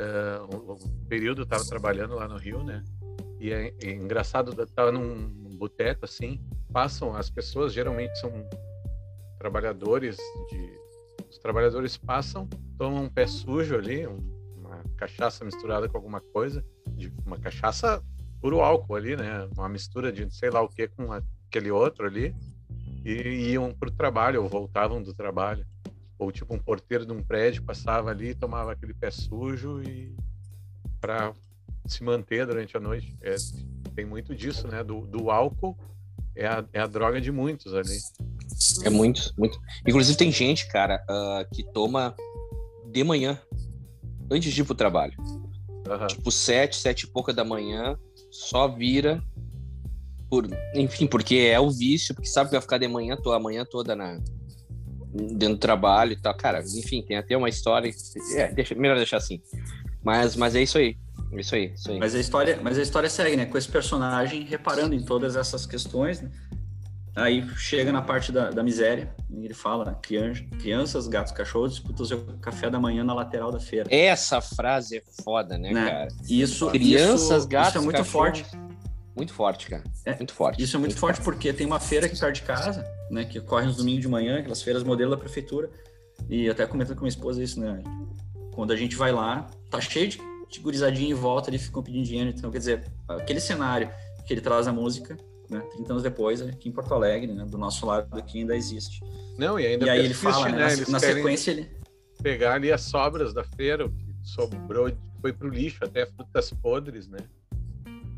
Uh, 0.00 0.56
um, 0.56 0.72
um 0.74 1.06
período 1.08 1.40
eu 1.40 1.44
estava 1.44 1.64
trabalhando 1.64 2.14
lá 2.14 2.28
no 2.28 2.36
Rio, 2.36 2.62
né? 2.62 2.84
E 3.40 3.52
é, 3.52 3.74
é 3.82 3.90
engraçado, 3.92 4.54
eu 4.56 4.64
estava 4.64 4.92
num 4.92 5.28
boteco 5.56 6.04
assim. 6.04 6.40
Passam 6.72 7.16
as 7.16 7.28
pessoas, 7.28 7.72
geralmente 7.72 8.16
são 8.20 8.30
trabalhadores 9.38 10.16
de. 10.50 10.78
Os 11.28 11.38
trabalhadores 11.38 11.96
passam, 11.96 12.48
tomam 12.78 13.04
um 13.04 13.08
pé 13.08 13.26
sujo 13.26 13.74
ali, 13.74 14.06
um, 14.06 14.37
cachaça 14.96 15.44
misturada 15.44 15.88
com 15.88 15.96
alguma 15.96 16.20
coisa, 16.20 16.64
de 16.88 17.12
uma 17.24 17.38
cachaça 17.38 18.02
puro 18.40 18.60
álcool 18.60 18.96
ali, 18.96 19.16
né? 19.16 19.48
Uma 19.56 19.68
mistura 19.68 20.12
de 20.12 20.28
sei 20.34 20.50
lá 20.50 20.62
o 20.62 20.68
que 20.68 20.88
com 20.88 21.12
aquele 21.12 21.70
outro 21.70 22.06
ali. 22.06 22.34
E 23.04 23.52
iam 23.52 23.72
para 23.72 23.88
o 23.88 23.92
trabalho, 23.92 24.42
ou 24.42 24.48
voltavam 24.48 25.02
do 25.02 25.14
trabalho. 25.14 25.64
Ou 26.18 26.32
tipo 26.32 26.54
um 26.54 26.58
porteiro 26.58 27.06
de 27.06 27.12
um 27.12 27.22
prédio 27.22 27.62
passava 27.62 28.10
ali, 28.10 28.34
tomava 28.34 28.72
aquele 28.72 28.92
pé 28.92 29.10
sujo 29.10 29.80
e 29.82 30.14
para 31.00 31.32
se 31.86 32.02
manter 32.02 32.46
durante 32.46 32.76
a 32.76 32.80
noite. 32.80 33.16
É, 33.22 33.36
tem 33.94 34.04
muito 34.04 34.34
disso, 34.34 34.66
né? 34.66 34.82
Do, 34.82 35.06
do 35.06 35.30
álcool 35.30 35.78
é 36.38 36.46
a, 36.46 36.64
é 36.72 36.80
a 36.80 36.86
droga 36.86 37.20
de 37.20 37.32
muitos 37.32 37.74
ali. 37.74 37.98
É 38.84 38.90
muito, 38.90 39.32
muito. 39.36 39.60
Inclusive 39.86 40.16
tem 40.16 40.30
gente, 40.30 40.68
cara, 40.68 41.04
uh, 41.10 41.54
que 41.54 41.64
toma 41.64 42.14
de 42.90 43.02
manhã, 43.04 43.38
antes 44.30 44.52
de 44.52 44.60
ir 44.60 44.64
pro 44.64 44.74
trabalho. 44.74 45.14
Uhum. 45.18 46.06
Tipo, 46.06 46.30
sete, 46.30 46.76
sete 46.76 47.02
e 47.02 47.06
pouca 47.06 47.32
da 47.32 47.44
manhã, 47.44 47.96
só 48.30 48.68
vira 48.68 49.22
por, 50.28 50.46
enfim, 50.74 51.06
porque 51.06 51.36
é 51.36 51.58
o 51.58 51.70
vício, 51.70 52.14
porque 52.14 52.28
sabe 52.28 52.50
que 52.50 52.54
vai 52.54 52.60
ficar 52.60 52.78
de 52.78 52.86
manhã, 52.86 53.16
toda, 53.16 53.36
a 53.36 53.40
manhã 53.40 53.64
toda 53.64 53.96
na, 53.96 54.18
dentro 55.12 55.54
do 55.54 55.58
trabalho 55.58 56.12
e 56.12 56.16
tal. 56.16 56.34
Cara, 56.36 56.62
enfim, 56.62 57.02
tem 57.02 57.16
até 57.16 57.36
uma 57.36 57.48
história. 57.48 57.90
É, 58.34 58.52
deixa, 58.52 58.74
melhor 58.74 58.96
deixar 58.96 59.16
assim. 59.16 59.40
Mas, 60.02 60.36
mas 60.36 60.54
é 60.54 60.62
isso 60.62 60.78
aí. 60.78 60.96
É 61.32 61.40
isso 61.40 61.54
aí, 61.54 61.72
isso 61.74 61.90
aí. 61.90 61.98
Mas 61.98 62.14
a 62.14 62.20
história, 62.20 62.58
mas 62.62 62.78
a 62.78 62.82
história 62.82 63.08
segue, 63.08 63.36
né? 63.36 63.46
Com 63.46 63.58
esse 63.58 63.68
personagem 63.68 64.44
reparando 64.44 64.94
em 64.94 65.02
todas 65.02 65.36
essas 65.36 65.66
questões, 65.66 66.20
né? 66.20 66.30
Aí 67.18 67.44
chega 67.56 67.90
na 67.90 68.00
parte 68.00 68.30
da, 68.30 68.50
da 68.50 68.62
miséria, 68.62 69.12
ele 69.32 69.54
fala: 69.54 69.98
crianças, 70.58 71.08
gatos, 71.08 71.32
cachorros 71.32 71.72
disputam 71.72 72.04
o 72.04 72.06
seu 72.06 72.24
café 72.40 72.70
da 72.70 72.78
manhã 72.78 73.02
na 73.02 73.12
lateral 73.12 73.50
da 73.50 73.58
feira. 73.58 73.88
Essa 73.92 74.40
frase 74.40 74.98
é 74.98 75.02
foda, 75.22 75.58
né, 75.58 75.72
né? 75.72 75.90
cara? 75.90 76.08
Isso, 76.28 76.70
crianças, 76.70 77.38
isso, 77.38 77.48
gatos, 77.48 77.68
isso 77.70 77.78
é 77.78 77.80
muito 77.80 77.96
cachorros. 77.96 78.40
forte. 78.40 78.58
Muito 79.16 79.32
forte, 79.32 79.68
cara. 79.68 79.82
É, 80.04 80.14
muito 80.14 80.32
forte. 80.32 80.62
Isso 80.62 80.76
é 80.76 80.78
muito, 80.78 80.92
muito 80.92 81.00
forte, 81.00 81.16
forte, 81.16 81.24
porque 81.24 81.52
tem 81.52 81.66
uma 81.66 81.80
feira 81.80 82.06
aqui 82.06 82.16
perto 82.16 82.34
de 82.36 82.42
casa, 82.42 82.86
né? 83.10 83.24
Que 83.24 83.40
corre 83.40 83.66
nos 83.66 83.76
domingos 83.76 84.02
de 84.02 84.08
manhã, 84.08 84.38
aquelas 84.38 84.62
feiras 84.62 84.84
modelo 84.84 85.10
da 85.10 85.16
prefeitura. 85.16 85.68
E 86.28 86.48
até 86.48 86.66
comentando 86.66 86.96
com 86.96 87.02
minha 87.02 87.08
esposa 87.08 87.42
isso, 87.42 87.58
né? 87.58 87.82
Quando 88.52 88.72
a 88.72 88.76
gente 88.76 88.94
vai 88.94 89.10
lá, 89.10 89.48
tá 89.68 89.80
cheio 89.80 90.08
de, 90.08 90.20
de 90.48 90.60
gurizadinha 90.60 91.10
em 91.10 91.14
volta, 91.14 91.50
eles 91.50 91.62
ficam 91.62 91.82
pedindo 91.82 92.04
dinheiro. 92.04 92.30
Então, 92.30 92.48
quer 92.48 92.58
dizer, 92.58 92.84
aquele 93.08 93.40
cenário 93.40 93.90
que 94.24 94.32
ele 94.32 94.40
traz 94.40 94.68
a 94.68 94.72
música 94.72 95.16
né? 95.50 95.60
30 95.72 95.92
anos 95.92 96.02
depois, 96.02 96.40
aqui 96.42 96.68
em 96.68 96.72
Porto 96.72 96.94
Alegre, 96.94 97.32
né? 97.32 97.44
do 97.44 97.58
nosso 97.58 97.86
lado 97.86 98.16
aqui 98.18 98.40
ainda 98.40 98.56
existe. 98.56 99.02
Não, 99.36 99.58
e 99.58 99.66
ainda 99.66 99.86
e 99.86 99.90
aí 99.90 100.04
ele 100.04 100.14
fala, 100.14 100.48
né? 100.48 100.76
na, 100.76 100.92
na 100.92 101.00
sequência 101.00 101.50
ele 101.50 101.70
pegar 102.22 102.54
ali 102.54 102.72
as 102.72 102.82
sobras 102.82 103.32
da 103.32 103.44
feira, 103.44 103.86
o 103.86 103.90
que 103.90 104.14
sobrou, 104.22 104.90
foi 105.20 105.32
pro 105.32 105.48
lixo, 105.48 105.84
até 105.84 106.06
frutas 106.06 106.52
podres, 106.62 107.08
né? 107.08 107.18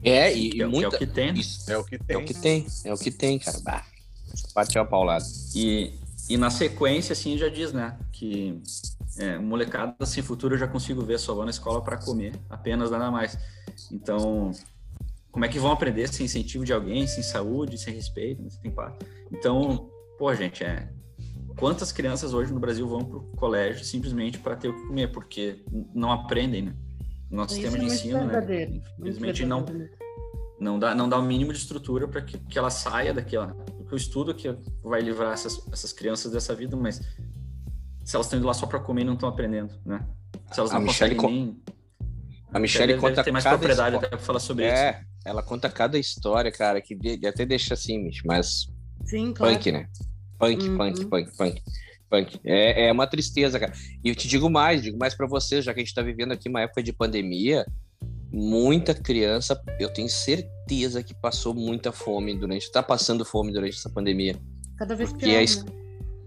É, 0.02 0.34
e, 0.34 0.56
e 0.56 0.62
é, 0.62 0.66
muita... 0.66 0.86
é 0.86 0.88
o 0.88 0.98
que 0.98 1.06
tem. 1.06 1.32
Né? 1.32 1.40
é 1.68 1.76
o 1.76 1.84
que 1.84 1.98
tem. 1.98 2.16
É 2.16 2.18
o 2.18 2.24
que 2.24 2.34
tem, 2.34 2.66
é 2.84 2.94
o 2.94 2.96
que 2.96 3.10
tem, 3.10 3.38
cara. 3.38 3.60
Bah, 3.60 3.84
bate 4.54 4.78
a 4.78 4.84
paulada. 4.84 5.24
E, 5.54 5.92
e 6.28 6.36
na 6.36 6.50
sequência, 6.50 7.12
assim, 7.12 7.36
já 7.36 7.48
diz, 7.48 7.72
né, 7.72 7.98
que 8.12 8.58
é, 9.18 9.38
molecada 9.38 10.06
sem 10.06 10.22
futuro 10.22 10.54
eu 10.54 10.58
já 10.58 10.66
consigo 10.66 11.04
ver, 11.04 11.18
só 11.18 11.34
vou 11.34 11.44
na 11.44 11.50
escola 11.50 11.82
para 11.82 11.98
comer, 11.98 12.32
apenas 12.48 12.90
nada 12.90 13.10
mais. 13.10 13.38
Então, 13.92 14.52
como 15.30 15.44
é 15.44 15.48
que 15.48 15.58
vão 15.58 15.70
aprender 15.70 16.08
sem 16.08 16.26
incentivo 16.26 16.64
de 16.64 16.72
alguém, 16.72 17.06
sem 17.06 17.22
saúde, 17.22 17.78
sem 17.78 17.94
respeito, 17.94 18.48
sem 18.50 18.70
paz? 18.70 18.94
Então, 19.30 19.90
pô, 20.18 20.34
gente, 20.34 20.64
é 20.64 20.88
quantas 21.56 21.92
crianças 21.92 22.32
hoje 22.32 22.52
no 22.52 22.58
Brasil 22.58 22.88
vão 22.88 23.04
para 23.04 23.18
o 23.18 23.22
colégio 23.36 23.84
simplesmente 23.84 24.38
para 24.38 24.56
ter 24.56 24.68
o 24.68 24.74
que 24.74 24.86
comer, 24.86 25.12
porque 25.12 25.62
não 25.94 26.10
aprendem, 26.10 26.62
né? 26.62 26.74
O 27.30 27.36
nosso 27.36 27.54
Isso 27.54 27.62
sistema 27.62 27.84
é 27.84 27.86
de 27.86 27.94
ensino, 27.94 28.26
né? 28.26 28.80
Infelizmente 28.98 29.46
não 29.46 29.64
não 30.58 30.78
dá 30.78 30.94
não 30.94 31.08
dá 31.08 31.18
o 31.18 31.22
mínimo 31.22 31.52
de 31.52 31.58
estrutura 31.58 32.08
para 32.08 32.22
que, 32.22 32.38
que 32.38 32.58
ela 32.58 32.70
saia 32.70 33.14
daquela. 33.14 33.56
O 33.90 33.96
estudo 33.96 34.34
que 34.34 34.48
vai 34.82 35.00
livrar 35.00 35.32
essas, 35.32 35.60
essas 35.72 35.92
crianças 35.92 36.32
dessa 36.32 36.54
vida, 36.54 36.76
mas 36.76 37.00
se 38.04 38.16
elas 38.16 38.26
estão 38.26 38.38
indo 38.38 38.46
lá 38.46 38.54
só 38.54 38.66
para 38.66 38.78
comer 38.78 39.02
e 39.02 39.04
não 39.04 39.14
estão 39.14 39.28
aprendendo, 39.28 39.74
né? 39.84 40.06
Se 40.52 40.60
elas 40.60 40.72
não 40.72 40.80
a 40.80 40.84
conseguem 40.84 41.18
nem 41.18 41.62
a 42.52 42.58
Michelle 42.58 42.96
conta 42.96 43.22
tem 43.22 43.32
mais 43.32 43.44
propriedade 43.44 43.96
até 43.96 44.08
para 44.08 44.18
falar 44.18 44.40
sobre 44.40 44.64
é, 44.64 44.90
isso. 44.90 45.09
Ela 45.24 45.42
conta 45.42 45.68
cada 45.68 45.98
história, 45.98 46.50
cara, 46.50 46.80
que 46.80 46.96
até 47.26 47.44
deixa 47.44 47.74
assim, 47.74 48.10
mas. 48.24 48.66
Sim, 49.04 49.32
claro. 49.32 49.54
Punk, 49.54 49.72
né? 49.72 49.88
Punk, 50.38 50.68
uhum. 50.68 50.76
punk, 50.76 51.04
punk, 51.06 51.36
punk. 51.36 51.62
Punk. 52.08 52.40
É, 52.44 52.88
é 52.88 52.92
uma 52.92 53.06
tristeza, 53.06 53.60
cara. 53.60 53.72
E 54.04 54.08
eu 54.08 54.14
te 54.14 54.26
digo 54.26 54.50
mais, 54.50 54.82
digo 54.82 54.98
mais 54.98 55.14
para 55.14 55.26
vocês, 55.26 55.64
já 55.64 55.72
que 55.72 55.80
a 55.80 55.84
gente 55.84 55.94
tá 55.94 56.02
vivendo 56.02 56.32
aqui 56.32 56.48
uma 56.48 56.62
época 56.62 56.82
de 56.82 56.92
pandemia, 56.92 57.64
muita 58.32 58.94
criança, 58.94 59.60
eu 59.78 59.92
tenho 59.92 60.08
certeza 60.08 61.02
que 61.02 61.14
passou 61.14 61.54
muita 61.54 61.92
fome 61.92 62.34
durante, 62.36 62.70
tá 62.70 62.82
passando 62.82 63.24
fome 63.24 63.52
durante 63.52 63.76
essa 63.76 63.90
pandemia. 63.90 64.36
Cada 64.76 64.96
vez 64.96 65.12
pior. 65.12 65.30
É 65.30 65.44
né? 65.44 65.80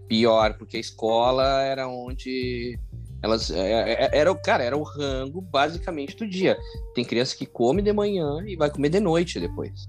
Pior, 0.08 0.54
porque 0.58 0.76
a 0.76 0.80
escola 0.80 1.62
era 1.62 1.88
onde 1.88 2.78
elas 3.24 3.50
é, 3.50 3.56
é, 3.56 3.92
é, 3.92 4.18
era 4.18 4.34
cara, 4.34 4.62
era 4.62 4.76
o 4.76 4.82
rango 4.82 5.40
basicamente 5.40 6.14
do 6.14 6.28
dia. 6.28 6.58
Tem 6.94 7.02
criança 7.02 7.34
que 7.34 7.46
come 7.46 7.80
de 7.80 7.90
manhã 7.90 8.44
e 8.46 8.54
vai 8.54 8.70
comer 8.70 8.90
de 8.90 9.00
noite 9.00 9.40
depois. 9.40 9.88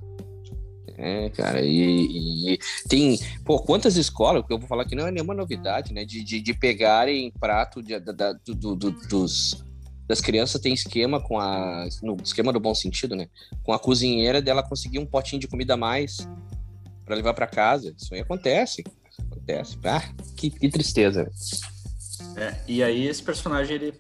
É, 0.98 1.30
cara, 1.32 1.62
e, 1.62 2.54
e, 2.54 2.60
tem, 2.88 3.20
pô, 3.44 3.60
quantas 3.60 3.98
escolas, 3.98 4.46
que 4.48 4.54
eu 4.54 4.58
vou 4.58 4.70
falar 4.70 4.84
aqui 4.84 4.96
não 4.96 5.06
é 5.06 5.12
nenhuma 5.12 5.34
novidade, 5.34 5.94
né, 5.94 6.06
de, 6.06 6.24
de, 6.24 6.39
de 6.39 6.54
pegarem 6.54 7.30
prato 7.38 7.84
de, 7.84 8.00
da, 8.00 8.32
do, 8.32 8.56
do, 8.56 8.92
dos, 8.92 9.62
das 10.08 10.22
crianças, 10.22 10.62
tem 10.62 10.74
esquema 10.74 11.20
com 11.20 11.38
a, 11.38 11.86
no 12.01 12.15
esquema 12.24 12.54
do 12.54 12.62
bom 12.62 12.74
sentido, 12.74 13.13
né, 13.13 13.27
com 13.62 13.74
a 13.74 13.80
cozinheira 13.80 14.42
dela 14.42 14.63
conseguir 14.63 15.00
um 15.00 15.06
potinho 15.06 15.42
de 15.42 15.50
comida 15.50 15.74
a 15.74 15.77
mais 15.77 16.25
para 17.04 17.18
levar 17.18 17.34
para 17.34 17.48
casa, 17.48 17.94
isso 17.98 18.13
aí 18.13 18.22
acontece, 18.22 18.82
acontece, 19.30 19.77
ah, 19.84 20.01
que, 20.38 20.50
que 20.50 20.70
tristeza, 20.70 21.30
é, 22.36 22.55
e 22.67 22.84
aí 22.84 23.07
esse 23.07 23.22
personagem, 23.22 23.75
ele, 23.75 23.93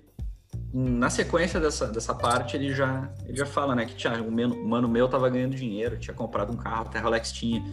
na 0.73 1.09
sequência 1.09 1.59
dessa, 1.59 1.87
dessa 1.87 2.13
parte, 2.13 2.55
ele 2.55 2.73
já, 2.73 3.11
ele 3.25 3.37
já 3.37 3.45
fala, 3.45 3.75
né, 3.75 3.85
que 3.85 3.95
tinha, 3.95 4.13
um 4.21 4.67
mano 4.67 4.87
meu 4.87 5.07
tava 5.07 5.29
ganhando 5.29 5.55
dinheiro, 5.55 5.97
tinha 5.97 6.13
comprado 6.13 6.51
um 6.51 6.57
carro, 6.57 6.87
até 6.87 6.99
Rolex 6.99 7.31
tinha, 7.31 7.63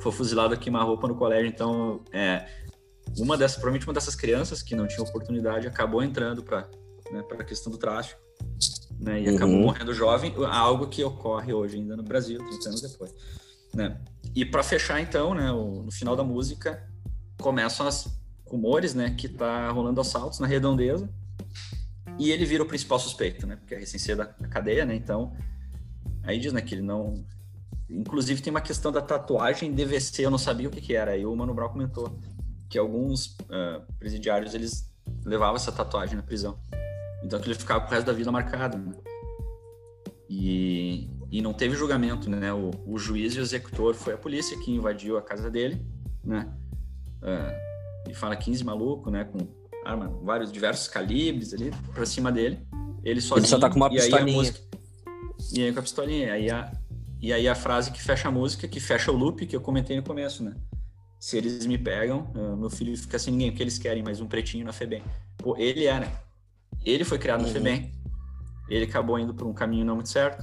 foi 0.00 0.12
fuzilado 0.12 0.54
aqui 0.54 0.70
uma 0.70 0.82
roupa 0.82 1.08
no 1.08 1.14
colégio, 1.14 1.48
então, 1.48 2.00
é, 2.12 2.46
uma 3.18 3.36
dessas, 3.36 3.56
provavelmente 3.56 3.86
uma 3.86 3.94
dessas 3.94 4.14
crianças 4.14 4.62
que 4.62 4.74
não 4.74 4.86
tinha 4.86 5.02
oportunidade 5.02 5.66
acabou 5.66 6.02
entrando 6.02 6.42
para 6.42 6.68
né, 7.10 7.22
a 7.38 7.44
questão 7.44 7.70
do 7.70 7.78
tráfico, 7.78 8.20
né, 8.98 9.20
e 9.20 9.28
uhum. 9.28 9.36
acabou 9.36 9.56
morrendo 9.56 9.92
jovem, 9.92 10.34
algo 10.50 10.86
que 10.86 11.02
ocorre 11.02 11.52
hoje 11.52 11.76
ainda 11.76 11.96
no 11.96 12.02
Brasil, 12.02 12.38
30 12.38 12.68
anos 12.68 12.80
depois, 12.80 13.14
né. 13.74 14.00
E 14.34 14.44
para 14.44 14.62
fechar, 14.62 15.00
então, 15.00 15.34
né, 15.34 15.52
o, 15.52 15.82
no 15.82 15.90
final 15.90 16.16
da 16.16 16.24
música, 16.24 16.88
começam 17.38 17.86
as 17.86 18.21
rumores, 18.52 18.94
né, 18.94 19.14
que 19.16 19.28
tá 19.28 19.70
rolando 19.70 20.00
assaltos 20.00 20.38
na 20.38 20.46
redondeza. 20.46 21.08
E 22.18 22.30
ele 22.30 22.44
vira 22.44 22.62
o 22.62 22.66
principal 22.66 22.98
suspeito, 22.98 23.46
né? 23.46 23.56
Porque 23.56 23.74
é 23.74 23.78
recém 23.78 24.14
da, 24.14 24.26
cadeia, 24.26 24.84
né? 24.84 24.94
Então, 24.94 25.34
aí 26.22 26.38
diz, 26.38 26.52
né, 26.52 26.60
que 26.60 26.74
ele 26.74 26.82
não. 26.82 27.24
Inclusive, 27.88 28.42
tem 28.42 28.50
uma 28.50 28.60
questão 28.60 28.92
da 28.92 29.00
tatuagem 29.00 29.72
DVC, 29.72 30.26
eu 30.26 30.30
não 30.30 30.38
sabia 30.38 30.68
o 30.68 30.70
que, 30.70 30.80
que 30.80 30.94
era. 30.94 31.12
Aí 31.12 31.24
o 31.24 31.34
Mano 31.34 31.54
Brown 31.54 31.70
comentou 31.70 32.18
que 32.68 32.78
alguns 32.78 33.36
uh, 33.42 33.82
presidiários 33.98 34.54
eles 34.54 34.90
levavam 35.24 35.56
essa 35.56 35.72
tatuagem 35.72 36.16
na 36.16 36.22
prisão. 36.22 36.58
Então, 37.24 37.40
que 37.40 37.46
ele 37.48 37.54
ficava 37.54 37.80
pro 37.80 37.94
resto 37.94 38.06
da 38.06 38.12
vida 38.12 38.30
marcado. 38.30 38.76
Né? 38.76 38.92
E, 40.28 41.10
e 41.30 41.40
não 41.40 41.54
teve 41.54 41.74
julgamento, 41.74 42.28
né? 42.28 42.52
O, 42.52 42.70
o 42.86 42.98
juiz 42.98 43.34
e 43.34 43.40
o 43.40 43.42
executor 43.42 43.94
foi 43.94 44.12
a 44.14 44.18
polícia 44.18 44.58
que 44.58 44.70
invadiu 44.70 45.16
a 45.16 45.22
casa 45.22 45.50
dele, 45.50 45.84
né? 46.22 46.52
Uh, 47.22 47.71
e 48.08 48.14
fala 48.14 48.36
15 48.36 48.64
maluco, 48.64 49.10
né? 49.10 49.24
Com 49.24 49.38
arma, 49.84 50.08
vários 50.22 50.52
diversos 50.52 50.88
calibres 50.88 51.52
ali 51.52 51.72
pra 51.94 52.06
cima 52.06 52.30
dele. 52.30 52.60
Ele 53.04 53.20
sozinho. 53.20 53.44
Ele 53.44 53.48
só 53.48 53.58
tá 53.58 53.68
com 53.68 53.76
uma 53.76 53.90
pistolinha. 53.90 54.36
Música, 54.36 54.60
e 55.52 55.62
aí 55.64 55.72
com 55.72 55.78
a 55.78 55.82
pistolinha. 55.82 56.32
Aí 56.32 56.50
a, 56.50 56.72
e 57.20 57.32
aí 57.32 57.48
a 57.48 57.54
frase 57.54 57.90
que 57.90 58.02
fecha 58.02 58.28
a 58.28 58.30
música, 58.30 58.68
que 58.68 58.80
fecha 58.80 59.10
o 59.10 59.16
loop, 59.16 59.46
que 59.46 59.56
eu 59.56 59.60
comentei 59.60 59.96
no 59.96 60.02
começo, 60.02 60.42
né? 60.42 60.54
Se 61.18 61.36
eles 61.36 61.66
me 61.66 61.78
pegam, 61.78 62.32
uh, 62.34 62.56
meu 62.56 62.68
filho 62.68 62.96
fica 62.96 63.18
sem 63.18 63.32
ninguém, 63.32 63.50
porque 63.50 63.62
eles 63.62 63.78
querem 63.78 64.02
mais 64.02 64.20
um 64.20 64.26
pretinho 64.26 64.64
na 64.64 64.72
FEBEM. 64.72 65.02
Pô, 65.38 65.56
ele 65.56 65.86
é, 65.86 66.00
né? 66.00 66.12
Ele 66.84 67.04
foi 67.04 67.18
criado 67.18 67.40
uhum. 67.40 67.46
na 67.46 67.52
FEBEM. 67.52 67.92
Ele 68.68 68.84
acabou 68.84 69.18
indo 69.18 69.34
por 69.34 69.46
um 69.46 69.52
caminho 69.52 69.84
não 69.84 69.94
muito 69.94 70.08
certo. 70.08 70.42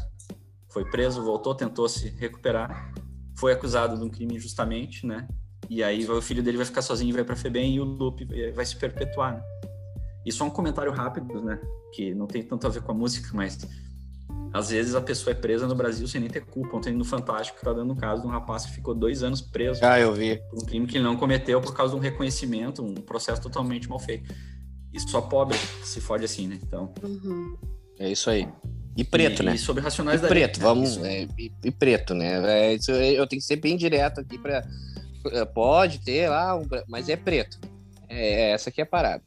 Foi 0.70 0.90
preso, 0.90 1.24
voltou, 1.24 1.56
tentou 1.56 1.90
se 1.90 2.10
recuperar. 2.10 2.94
Foi 3.36 3.52
acusado 3.52 3.98
de 3.98 4.04
um 4.04 4.10
crime 4.10 4.36
injustamente, 4.36 5.06
né? 5.06 5.28
E 5.70 5.84
aí 5.84 6.10
o 6.10 6.22
filho 6.22 6.42
dele 6.42 6.58
vai 6.58 6.66
ficar 6.66 6.82
sozinho 6.82 7.10
e 7.10 7.14
vai 7.14 7.24
para 7.24 7.36
FEBEM 7.36 7.76
e 7.76 7.80
o 7.80 7.84
loop 7.84 8.28
vai 8.54 8.66
se 8.66 8.76
perpetuar. 8.76 9.36
Né? 9.36 9.44
E 10.26 10.32
só 10.32 10.46
um 10.46 10.50
comentário 10.50 10.92
rápido, 10.92 11.42
né? 11.42 11.60
Que 11.94 12.14
não 12.14 12.28
tem 12.28 12.42
tanto 12.42 12.66
a 12.66 12.70
ver 12.70 12.82
com 12.82 12.92
a 12.92 12.96
música, 12.96 13.30
mas 13.34 13.60
às 14.52 14.70
vezes 14.72 14.96
a 14.96 15.02
pessoa 15.02 15.32
é 15.32 15.36
presa 15.36 15.68
no 15.68 15.76
Brasil 15.76 16.08
sem 16.08 16.20
nem 16.20 16.30
ter 16.30 16.44
culpa. 16.44 16.76
Ontem 16.76 16.94
no 16.94 17.06
Fantástico 17.06 17.60
tá 17.64 17.72
dando 17.72 17.94
um 17.94 17.96
caso 17.96 18.24
de 18.24 18.28
um 18.28 18.32
rapaz 18.32 18.66
que 18.66 18.74
ficou 18.74 18.96
dois 18.96 19.22
anos 19.22 19.42
preso. 19.42 19.80
Ah, 19.84 20.00
eu 20.00 20.14
vi. 20.14 20.42
Por 20.50 20.64
um 20.64 20.66
crime 20.66 20.88
que 20.88 20.98
ele 20.98 21.04
não 21.04 21.16
cometeu 21.16 21.62
por 21.62 21.76
causa 21.76 21.94
de 21.94 22.00
um 22.00 22.02
reconhecimento, 22.02 22.84
um 22.84 22.96
processo 22.96 23.42
totalmente 23.42 23.88
mal 23.88 24.00
feito. 24.00 24.34
E 24.92 25.00
só 25.00 25.22
pobre 25.22 25.56
se 25.84 26.02
fode 26.02 26.26
assim, 26.26 26.48
né? 26.48 26.60
Então. 26.62 26.92
Uhum. 27.04 27.58
É 28.00 28.12
isso 28.12 28.30
aí. 28.30 28.48
E 28.98 29.04
preto, 29.04 29.44
e, 29.44 29.46
né? 29.46 29.56
E 29.56 29.58
sobre 29.58 29.84
Racionais 29.84 30.20
e 30.20 30.24
da 30.24 30.28
preto, 30.28 30.60
vamos. 30.60 30.98
É, 30.98 31.28
e, 31.38 31.52
e, 31.64 31.72
preto, 31.72 32.14
né? 32.14 32.72
É, 32.72 32.74
isso, 32.74 32.92
eu 32.92 33.28
tenho 33.28 33.40
que 33.40 33.46
ser 33.46 33.58
bem 33.58 33.78
direto 33.78 34.20
aqui 34.20 34.38
para 34.38 34.58
é, 34.58 34.64
pode 35.54 36.00
ter 36.00 36.30
lá, 36.30 36.56
um, 36.56 36.66
mas 36.88 37.10
é 37.10 37.16
preto. 37.16 37.60
É, 38.08 38.50
é, 38.50 38.52
essa 38.52 38.70
aqui 38.70 38.82
é 38.82 38.84
a 38.84 38.88
parada. 38.88 39.24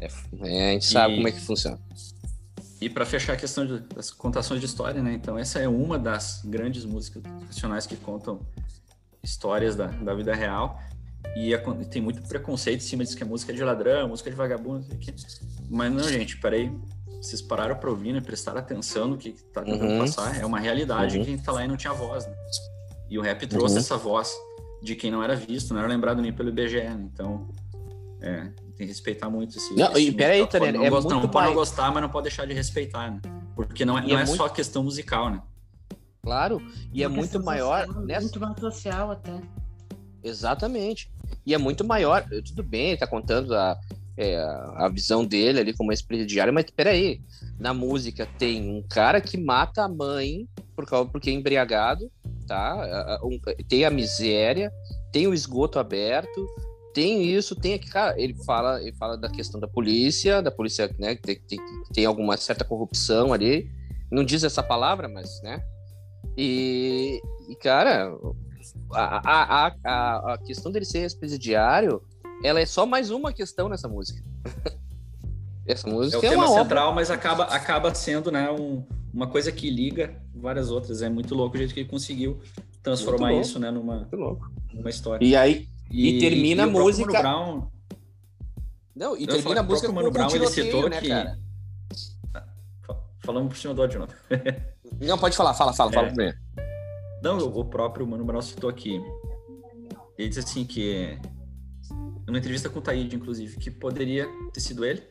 É, 0.00 0.08
é, 0.42 0.70
a 0.70 0.72
gente 0.72 0.86
sabe 0.86 1.16
como 1.16 1.28
é 1.28 1.32
que 1.32 1.40
funciona. 1.40 1.78
E 2.80 2.88
para 2.88 3.04
fechar 3.04 3.34
a 3.34 3.36
questão 3.36 3.66
de, 3.66 3.80
das 3.94 4.10
contações 4.10 4.60
de 4.60 4.66
história, 4.66 5.02
né? 5.02 5.12
Então, 5.12 5.38
essa 5.38 5.58
é 5.58 5.68
uma 5.68 5.98
das 5.98 6.42
grandes 6.44 6.84
músicas 6.84 7.22
nacionais 7.46 7.86
que 7.86 7.94
contam 7.94 8.40
histórias 9.22 9.76
da, 9.76 9.86
da 9.86 10.14
vida 10.14 10.34
real. 10.34 10.80
E 11.36 11.52
tem 11.90 12.00
muito 12.00 12.22
preconceito 12.22 12.80
em 12.80 12.84
cima 12.84 13.04
disso 13.04 13.16
que 13.16 13.22
a 13.22 13.26
música 13.26 13.52
é 13.52 13.54
de 13.54 13.62
ladrão, 13.62 14.08
música 14.08 14.30
de 14.30 14.36
vagabundo, 14.36 14.86
mas 15.68 15.92
não, 15.92 16.02
gente, 16.02 16.38
peraí. 16.38 16.72
Vocês 17.20 17.42
pararam 17.42 17.76
para 17.76 17.90
ouvir, 17.90 18.14
né? 18.14 18.20
Prestaram 18.22 18.58
atenção 18.58 19.06
no 19.06 19.18
que 19.18 19.28
está 19.28 19.62
tentando 19.62 19.92
uhum. 19.92 19.98
passar. 19.98 20.40
É 20.40 20.46
uma 20.46 20.58
realidade 20.58 21.18
uhum. 21.18 21.24
quem 21.24 21.36
tá 21.36 21.52
lá 21.52 21.62
e 21.62 21.68
não 21.68 21.76
tinha 21.76 21.92
voz, 21.92 22.26
né? 22.26 22.34
E 23.10 23.18
o 23.18 23.22
rap 23.22 23.46
trouxe 23.46 23.74
uhum. 23.74 23.80
essa 23.80 23.98
voz 23.98 24.32
de 24.82 24.94
quem 24.94 25.10
não 25.10 25.22
era 25.22 25.34
visto, 25.34 25.72
não 25.72 25.80
era 25.80 25.88
lembrado 25.88 26.20
nem 26.22 26.32
pelo 26.32 26.48
IBGE, 26.48 26.76
né? 26.76 27.08
então 27.12 27.48
é, 28.20 28.50
tem 28.76 28.86
que 28.86 28.86
respeitar 28.86 29.30
muito 29.30 29.56
esse. 29.56 29.74
Não, 29.74 29.92
esse 29.92 30.08
e 30.08 30.12
peraí, 30.12 30.46
Tânia, 30.46 30.68
é 30.68 30.90
muito 30.90 31.08
não 31.08 31.28
pode 31.28 31.48
não 31.48 31.54
gostar, 31.54 31.92
mas 31.92 32.02
não 32.02 32.08
pode 32.08 32.24
deixar 32.24 32.46
de 32.46 32.54
respeitar, 32.54 33.10
né? 33.10 33.20
Porque 33.54 33.84
não 33.84 33.98
é, 33.98 34.02
não 34.02 34.18
é, 34.18 34.22
é 34.22 34.24
muito... 34.24 34.36
só 34.36 34.48
questão 34.48 34.82
musical, 34.82 35.30
né? 35.30 35.42
Claro, 36.22 36.62
e 36.92 37.02
é 37.02 37.08
muito 37.08 37.42
maior. 37.42 37.86
Social, 37.86 38.04
nessa... 38.04 38.20
Muito 38.22 38.40
mais 38.40 38.60
social 38.60 39.10
até. 39.10 39.40
Exatamente. 40.22 41.10
E 41.46 41.54
é 41.54 41.58
muito 41.58 41.84
maior. 41.84 42.24
Tudo 42.44 42.62
bem, 42.62 42.88
ele 42.88 42.98
tá 42.98 43.06
contando 43.06 43.54
a, 43.54 43.78
é, 44.16 44.38
a 44.76 44.88
visão 44.92 45.24
dele 45.24 45.60
ali 45.60 45.72
como 45.72 45.92
ex-presidiário, 45.92 46.52
mas 46.52 46.66
peraí, 46.70 47.22
na 47.58 47.72
música 47.72 48.28
tem 48.38 48.70
um 48.70 48.82
cara 48.82 49.20
que 49.20 49.38
mata 49.38 49.82
a 49.82 49.88
mãe 49.88 50.46
por 50.76 50.86
causa, 50.86 51.10
porque 51.10 51.30
é 51.30 51.32
embriagado, 51.32 52.10
tá? 52.50 53.20
Tem 53.68 53.84
a 53.84 53.90
miséria, 53.90 54.72
tem 55.12 55.28
o 55.28 55.32
esgoto 55.32 55.78
aberto, 55.78 56.44
tem 56.92 57.22
isso, 57.22 57.54
tem 57.54 57.74
aqui, 57.74 57.88
cara, 57.88 58.20
ele 58.20 58.34
fala, 58.44 58.82
ele 58.82 58.92
fala 58.96 59.16
da 59.16 59.28
questão 59.28 59.60
da 59.60 59.68
polícia, 59.68 60.42
da 60.42 60.50
polícia, 60.50 60.92
né, 60.98 61.14
que 61.14 61.22
tem, 61.22 61.40
tem, 61.46 61.58
tem 61.94 62.04
alguma 62.06 62.36
certa 62.36 62.64
corrupção 62.64 63.32
ali, 63.32 63.70
não 64.10 64.24
diz 64.24 64.42
essa 64.42 64.64
palavra, 64.64 65.08
mas, 65.08 65.40
né, 65.42 65.62
e, 66.36 67.22
e 67.48 67.54
cara, 67.54 68.12
a, 68.92 69.66
a, 69.68 69.72
a, 69.84 70.34
a 70.34 70.38
questão 70.38 70.72
dele 70.72 70.84
ser 70.84 71.02
ex-presidiário, 71.02 72.02
ela 72.42 72.58
é 72.58 72.66
só 72.66 72.84
mais 72.84 73.12
uma 73.12 73.32
questão 73.32 73.68
nessa 73.68 73.86
música. 73.86 74.20
Essa 75.68 75.88
música 75.88 76.16
é, 76.16 76.20
o 76.20 76.24
é 76.24 76.28
tema 76.30 76.48
central, 76.48 76.88
obra. 76.88 76.94
mas 76.96 77.12
acaba, 77.12 77.44
acaba 77.44 77.94
sendo, 77.94 78.32
né, 78.32 78.50
um, 78.50 78.84
uma 79.12 79.26
coisa 79.26 79.50
que 79.50 79.70
liga 79.70 80.20
várias 80.34 80.70
outras. 80.70 81.02
É 81.02 81.08
muito 81.08 81.34
louco 81.34 81.54
o 81.54 81.58
jeito 81.58 81.74
que 81.74 81.80
ele 81.80 81.88
conseguiu 81.88 82.40
transformar 82.82 83.34
isso, 83.34 83.58
né, 83.58 83.70
numa, 83.70 84.08
numa 84.72 84.90
história. 84.90 85.24
E 85.24 85.36
aí 85.36 85.68
e, 85.90 86.16
e 86.16 86.20
termina 86.20 86.62
e 86.62 86.64
a 86.64 86.68
música. 86.68 87.12
Mano 87.12 87.22
Brown... 87.22 87.70
Não, 88.94 89.16
e 89.16 89.26
termina 89.26 89.60
a 89.60 89.62
música 89.62 89.88
com 89.88 89.94
Mano 89.94 90.10
Brown, 90.10 90.30
ele 90.30 90.46
citou 90.46 90.88
né, 90.88 91.00
que 91.00 91.08
cara? 91.08 91.38
Falando 93.20 93.48
por 93.48 93.56
cima 93.56 93.74
do 93.74 93.82
ódio, 93.82 94.00
não. 94.00 94.08
não, 95.06 95.18
pode 95.18 95.36
falar, 95.36 95.54
fala, 95.54 95.72
fala, 95.72 95.90
é. 95.90 95.94
fala 95.94 96.06
primeiro. 96.08 96.36
Não, 97.22 97.38
o 97.38 97.64
próprio 97.64 98.06
Mano 98.06 98.24
Brown 98.24 98.40
citou 98.40 98.70
aqui. 98.70 99.00
Ele 100.16 100.28
disse 100.28 100.40
assim 100.40 100.64
que 100.64 101.18
numa 102.26 102.38
entrevista 102.38 102.68
com 102.68 102.78
o 102.78 102.82
Taíde, 102.82 103.16
inclusive, 103.16 103.56
que 103.58 103.70
poderia 103.70 104.26
ter 104.52 104.60
sido 104.60 104.84
ele, 104.84 105.02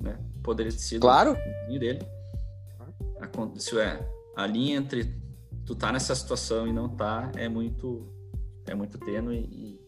né? 0.00 0.18
Poderia 0.42 0.72
ter 0.72 0.78
sido 0.78 1.00
claro. 1.00 1.36
o 1.68 1.78
dele 1.78 2.00
isso 3.56 3.78
é 3.78 4.00
a 4.36 4.46
linha 4.46 4.76
entre 4.76 5.14
tu 5.64 5.74
tá 5.74 5.92
nessa 5.92 6.14
situação 6.14 6.66
e 6.66 6.72
não 6.72 6.88
tá 6.88 7.30
é 7.36 7.48
muito 7.48 8.06
é 8.66 8.74
muito 8.74 8.98
tênue 8.98 9.36
e, 9.36 9.80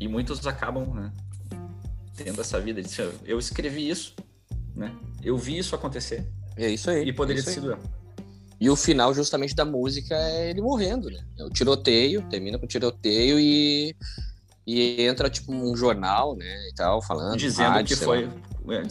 e 0.00 0.08
muitos 0.08 0.46
acabam 0.46 0.92
né, 0.94 1.12
tendo 2.16 2.40
essa 2.40 2.60
vida 2.60 2.82
de 2.82 2.88
eu 3.24 3.38
escrevi 3.38 3.88
isso 3.88 4.14
né 4.74 4.94
eu 5.22 5.36
vi 5.36 5.58
isso 5.58 5.74
acontecer 5.74 6.26
é 6.56 6.70
isso 6.70 6.90
aí 6.90 7.08
e 7.08 7.12
poderia 7.12 7.40
é 7.40 7.44
ter 7.44 7.52
sido 7.52 7.72
eu 7.72 7.78
E 8.60 8.70
o 8.70 8.76
final, 8.76 9.12
justamente, 9.12 9.54
da 9.54 9.64
música 9.64 10.14
é 10.14 10.50
ele 10.50 10.62
morrendo, 10.62 11.10
né? 11.10 11.22
É 11.38 11.44
o 11.44 11.50
tiroteio, 11.50 12.22
termina 12.30 12.58
com 12.58 12.64
o 12.64 12.68
tiroteio 12.68 13.38
e, 13.38 13.94
e 14.66 15.02
entra, 15.02 15.28
tipo, 15.28 15.52
um 15.52 15.76
jornal, 15.76 16.36
né? 16.36 16.68
E 16.70 16.74
tal, 16.74 17.02
falando. 17.02 17.36
Dizendo 17.36 17.70
rádio, 17.70 17.96
que 17.96 18.04
foi. 18.04 18.28
É, 18.68 18.82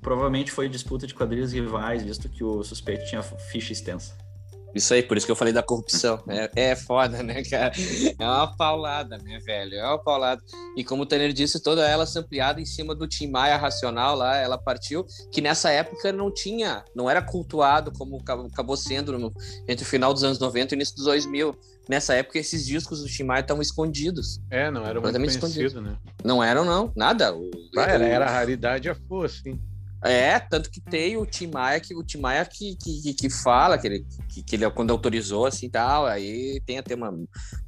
provavelmente 0.00 0.50
foi 0.50 0.68
disputa 0.68 1.06
de 1.06 1.14
quadrilhas 1.14 1.52
rivais, 1.52 2.02
visto 2.02 2.28
que 2.28 2.44
o 2.44 2.62
suspeito 2.62 3.04
tinha 3.06 3.22
ficha 3.22 3.72
extensa. 3.72 4.14
Isso 4.74 4.94
aí, 4.94 5.02
por 5.02 5.16
isso 5.16 5.26
que 5.26 5.32
eu 5.32 5.36
falei 5.36 5.52
da 5.52 5.62
corrupção. 5.62 6.22
É, 6.26 6.70
é 6.70 6.76
foda, 6.76 7.22
né, 7.22 7.42
cara? 7.44 7.72
É 8.18 8.24
uma 8.24 8.56
paulada, 8.56 9.18
né, 9.18 9.38
velho? 9.44 9.74
É 9.74 9.86
uma 9.86 9.98
paulada. 9.98 10.40
E 10.76 10.82
como 10.82 11.02
o 11.02 11.06
Tanner 11.06 11.32
disse, 11.32 11.62
toda 11.62 11.86
ela 11.86 12.06
ampliada 12.16 12.60
em 12.60 12.64
cima 12.64 12.94
do 12.94 13.06
Tim 13.06 13.30
Maia 13.30 13.56
Racional 13.56 14.16
lá, 14.16 14.36
ela 14.36 14.56
partiu, 14.56 15.04
que 15.30 15.40
nessa 15.40 15.70
época 15.70 16.10
não 16.10 16.32
tinha, 16.32 16.84
não 16.94 17.08
era 17.08 17.20
cultuado 17.20 17.92
como 17.92 18.22
acabou 18.50 18.76
sendo 18.76 19.18
no, 19.18 19.32
entre 19.68 19.84
o 19.84 19.88
final 19.88 20.12
dos 20.12 20.24
anos 20.24 20.38
90 20.38 20.74
e 20.74 20.76
início 20.76 20.96
dos 20.96 21.04
2000. 21.04 21.54
Nessa 21.88 22.14
época, 22.14 22.38
esses 22.38 22.64
discos 22.64 23.00
do 23.00 23.08
Tim 23.08 23.24
Maia 23.24 23.40
estavam 23.40 23.62
escondidos. 23.62 24.40
É, 24.50 24.70
não 24.70 24.86
eram 24.86 25.02
muito 25.02 25.40
conhecidos, 25.40 25.74
né? 25.74 25.96
Não 26.24 26.42
eram, 26.42 26.64
não. 26.64 26.92
Nada. 26.94 27.34
O, 27.34 27.50
era, 27.76 28.04
era 28.04 28.30
raridade 28.30 28.88
a 28.88 28.94
força, 28.94 29.42
sim. 29.42 29.60
É, 30.04 30.40
tanto 30.40 30.68
que 30.68 30.80
tem 30.80 31.16
o 31.16 31.24
Tim 31.24 31.46
Maia 31.46 31.78
que 31.78 31.94
o 31.94 32.02
Tim 32.02 32.18
Maia 32.18 32.44
que, 32.44 32.74
que, 32.74 33.14
que 33.14 33.30
fala 33.30 33.78
que 33.78 33.86
ele, 33.86 34.06
que, 34.28 34.42
que 34.42 34.56
ele 34.56 34.68
quando 34.70 34.90
autorizou 34.90 35.46
assim 35.46 35.70
tal, 35.70 36.06
aí 36.06 36.60
tem 36.66 36.76
até 36.76 36.96
uma, 36.96 37.16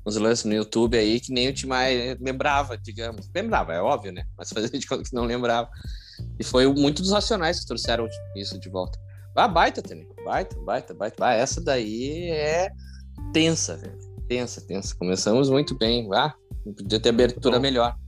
uns 0.04 0.16
lances 0.16 0.44
no 0.44 0.52
YouTube 0.52 0.98
aí 0.98 1.20
que 1.20 1.32
nem 1.32 1.48
o 1.48 1.52
Tim 1.52 1.68
Maia 1.68 2.18
lembrava, 2.20 2.76
digamos. 2.76 3.30
Lembrava, 3.32 3.72
é 3.72 3.80
óbvio, 3.80 4.10
né? 4.10 4.24
Mas 4.36 4.50
fazia 4.50 4.76
de 4.76 4.86
conta 4.86 5.04
que 5.04 5.14
não 5.14 5.24
lembrava. 5.24 5.70
E 6.36 6.42
foi 6.42 6.66
muito 6.66 7.02
dos 7.02 7.12
Racionais 7.12 7.60
que 7.60 7.66
trouxeram 7.66 8.08
isso 8.34 8.58
de 8.58 8.68
volta. 8.68 8.98
Ah, 9.36 9.48
baita, 9.48 9.80
Tânia. 9.80 10.06
Baita, 10.24 10.56
baita, 10.60 10.92
baita. 10.94 11.24
Ah, 11.24 11.34
essa 11.34 11.60
daí 11.60 12.30
é 12.30 12.70
tensa, 13.34 13.76
velho. 13.76 13.98
Tensa, 14.28 14.60
tensa. 14.62 14.94
Começamos 14.96 15.50
muito 15.50 15.76
bem. 15.76 16.08
Ah, 16.14 16.32
podia 16.64 17.00
ter 17.00 17.10
abertura 17.10 17.58
melhor. 17.58 17.98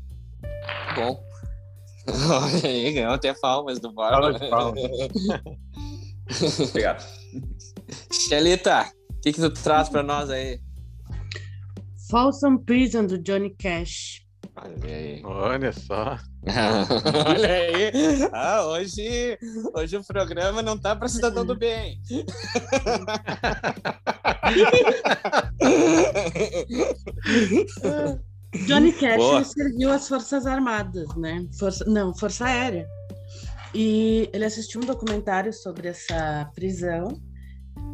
Bom. 0.95 1.23
Olha 2.09 2.69
aí, 2.69 2.93
ganhou 2.93 3.13
até 3.13 3.35
palmas 3.35 3.81
do 3.81 3.93
Borba. 3.93 4.39
Obrigado. 6.69 7.05
Xelita, 8.11 8.91
o 9.11 9.21
que, 9.21 9.33
que 9.33 9.41
tu 9.41 9.51
traz 9.51 9.89
pra 9.89 10.05
nós 10.05 10.31
aí? 10.31 10.61
Folsom 12.09 12.57
Prison, 12.59 13.05
do 13.05 13.19
Johnny 13.19 13.51
Cash. 13.51 14.25
Olha 14.57 14.97
aí. 14.97 15.21
Olha 15.23 15.73
só. 15.73 16.19
Olha 17.27 17.53
aí. 17.53 17.93
Ah, 18.33 18.65
hoje, 18.67 19.39
hoje 19.75 19.99
o 19.99 20.05
programa 20.05 20.63
não 20.63 20.79
tá 20.79 20.97
para 20.97 21.09
cidadão 21.09 21.45
do 21.45 21.55
bem. 21.55 22.01
Johnny 28.67 28.93
Cash 28.93 29.17
Boa. 29.17 29.45
serviu 29.45 29.91
as 29.91 30.09
Forças 30.09 30.47
Armadas, 30.47 31.15
né? 31.17 31.47
Força, 31.59 31.85
não, 31.85 32.15
Força 32.15 32.47
Aérea. 32.47 32.89
E 33.75 34.31
ele 34.33 34.47
assistiu 34.47 34.81
um 34.81 34.87
documentário 34.87 35.53
sobre 35.53 35.89
essa 35.89 36.51
prisão 36.55 37.21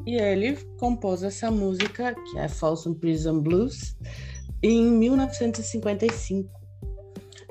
e 0.07 0.15
ele 0.15 0.57
compôs 0.79 1.25
essa 1.25 1.51
música, 1.51 2.15
que 2.15 2.39
é 2.39 2.49
Folsom 2.49 2.95
Prison 2.95 3.41
Blues, 3.41 3.97
em 4.63 4.91
1955. 4.93 6.49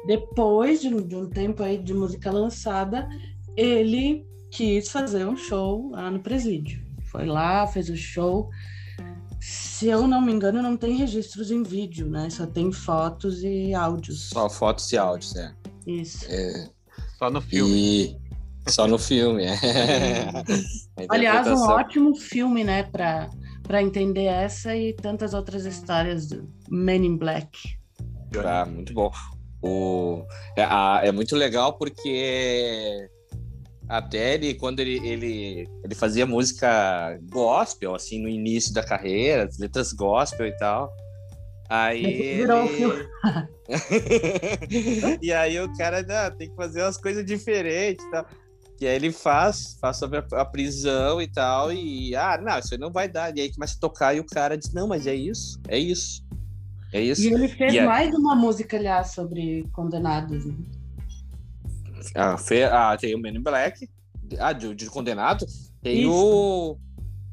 Depois 0.08 0.82
de 0.82 0.88
um, 0.88 1.06
de 1.06 1.16
um 1.16 1.30
tempo 1.30 1.62
aí 1.62 1.78
de 1.78 1.94
música 1.94 2.32
lançada, 2.32 3.08
ele 3.56 4.26
quis 4.50 4.90
fazer 4.90 5.26
um 5.26 5.36
show 5.36 5.92
lá 5.92 6.10
no 6.10 6.20
presídio. 6.20 6.84
Foi 7.06 7.26
lá, 7.26 7.68
fez 7.68 7.90
o 7.90 7.96
show 7.96 8.50
se 9.42 9.88
eu 9.88 10.08
não 10.08 10.22
me 10.22 10.32
engano, 10.32 10.62
não 10.62 10.78
tem 10.78 10.96
registros 10.96 11.50
em 11.50 11.64
vídeo, 11.64 12.08
né? 12.08 12.30
Só 12.30 12.46
tem 12.46 12.72
fotos 12.72 13.44
e 13.44 13.74
áudios. 13.74 14.30
Só 14.30 14.48
fotos 14.48 14.92
e 14.92 14.98
áudios, 14.98 15.36
é. 15.36 15.52
Isso. 15.88 16.28
É... 16.30 16.70
Só 17.18 17.32
no 17.32 17.42
filme. 17.42 17.74
E... 17.74 18.18
Só 18.70 18.88
no 18.88 19.00
filme, 19.00 19.46
é. 19.46 19.58
Aliás, 21.10 21.48
um 21.48 21.64
ótimo 21.64 22.16
filme, 22.16 22.64
né, 22.64 22.84
para 22.84 23.28
para 23.64 23.82
entender 23.82 24.26
essa 24.26 24.76
e 24.76 24.94
tantas 24.94 25.34
outras 25.34 25.66
histórias 25.66 26.28
do 26.28 26.50
Men 26.70 27.06
in 27.06 27.18
Black. 27.18 27.78
Ah, 28.44 28.66
muito 28.66 28.94
bom. 28.94 29.12
O... 29.62 30.26
É, 30.58 30.64
a, 30.64 31.02
é 31.04 31.12
muito 31.12 31.36
legal 31.36 31.78
porque 31.78 33.08
até 33.92 34.36
ele, 34.36 34.54
quando 34.54 34.80
ele, 34.80 35.06
ele, 35.06 35.68
ele 35.84 35.96
fazia 35.96 36.26
música 36.26 37.20
gospel, 37.30 37.94
assim, 37.94 38.22
no 38.22 38.30
início 38.30 38.74
da 38.74 38.82
carreira, 38.82 39.50
letras 39.60 39.92
gospel 39.92 40.48
e 40.48 40.56
tal. 40.56 40.96
Aí 41.70 42.06
ele... 42.06 42.48
e 45.22 45.32
aí 45.32 45.60
o 45.60 45.72
cara 45.78 46.06
ah, 46.10 46.32
tem 46.32 46.50
que 46.50 46.56
fazer 46.56 46.82
umas 46.82 46.98
coisas 46.98 47.26
diferentes 47.26 48.06
e 48.06 48.12
tal. 48.12 48.26
E 48.82 48.88
aí 48.88 48.96
ele 48.96 49.12
faz, 49.12 49.78
faz 49.80 49.98
sobre 49.98 50.18
a, 50.18 50.26
a, 50.42 50.46
prisão 50.46 51.22
e 51.22 51.28
tal, 51.28 51.72
e 51.72 52.16
ah, 52.16 52.40
não, 52.42 52.58
isso 52.58 52.74
aí 52.74 52.80
não 52.80 52.92
vai 52.92 53.08
dar. 53.08 53.36
E 53.38 53.42
aí 53.42 53.54
começa 53.54 53.78
a 53.78 53.80
tocar 53.80 54.16
e 54.16 54.20
o 54.20 54.26
cara 54.26 54.58
diz, 54.58 54.74
não, 54.74 54.88
mas 54.88 55.06
é 55.06 55.14
isso, 55.14 55.60
é 55.68 55.78
isso. 55.78 56.26
É 56.94 57.00
isso. 57.00 57.22
E 57.22 57.28
ele 57.28 57.48
fez 57.48 57.74
e 57.74 57.82
mais 57.82 58.14
uma 58.14 58.36
música, 58.36 58.76
aliás, 58.76 59.14
sobre 59.14 59.66
condenados. 59.72 60.46
Né? 60.46 60.56
Ah, 62.16 62.38
fe... 62.38 62.64
ah, 62.64 62.98
tem 63.00 63.16
o 63.16 63.20
Men 63.20 63.38
in 63.38 63.42
Black. 63.42 63.90
Ah, 64.40 64.54
de, 64.54 64.74
de 64.76 64.90
condenado. 64.90 65.46
Tem 65.82 66.02
Isso. 66.02 66.12
o. 66.12 66.78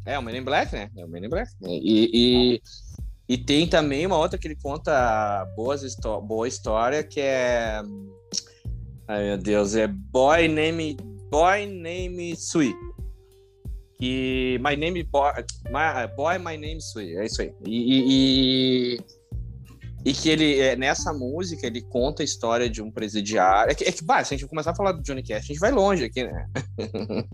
É, 0.04 0.18
o 0.18 0.22
Men 0.22 0.38
in 0.38 0.44
Black, 0.44 0.72
né? 0.72 0.90
É 0.96 1.04
o 1.04 1.08
Men 1.08 1.24
in 1.24 1.28
Black. 1.28 1.50
E, 1.62 2.10
e, 2.12 2.62
e 3.28 3.38
tem 3.38 3.68
também 3.68 4.06
uma 4.06 4.16
outra 4.16 4.38
que 4.38 4.46
ele 4.46 4.56
conta 4.56 5.44
boas 5.56 5.82
boa 6.24 6.46
história, 6.46 7.02
que 7.02 7.20
é. 7.20 7.80
Ai, 9.06 9.24
meu 9.24 9.38
Deus, 9.38 9.74
é 9.74 9.86
Boy 9.86 10.48
Name, 10.48 10.96
Boy 11.30 11.66
Name 11.66 12.36
Sui. 12.36 12.74
Que. 13.98 14.58
My 14.62 14.76
Name 14.76 15.02
Boy. 15.04 15.32
My, 15.66 16.14
boy, 16.16 16.38
My 16.38 16.56
Name 16.56 16.80
Sui. 16.80 17.16
É 17.16 17.26
isso 17.26 17.42
aí. 17.42 17.52
e, 17.66 18.96
e 18.96 18.98
e 20.04 20.12
que 20.12 20.28
ele, 20.28 20.58
é, 20.58 20.76
nessa 20.76 21.12
música, 21.12 21.66
ele 21.66 21.82
conta 21.82 22.22
a 22.22 22.24
história 22.24 22.70
de 22.70 22.80
um 22.80 22.90
presidiário. 22.90 23.72
É 23.72 23.74
que, 23.74 23.84
é 23.84 23.92
que 23.92 24.04
bah, 24.04 24.24
se 24.24 24.32
a 24.32 24.36
gente 24.36 24.48
começar 24.48 24.70
a 24.70 24.74
falar 24.74 24.92
do 24.92 25.02
Johnny 25.02 25.22
Cash, 25.22 25.44
a 25.44 25.46
gente 25.46 25.58
vai 25.58 25.70
longe 25.70 26.04
aqui, 26.04 26.24
né? 26.24 26.46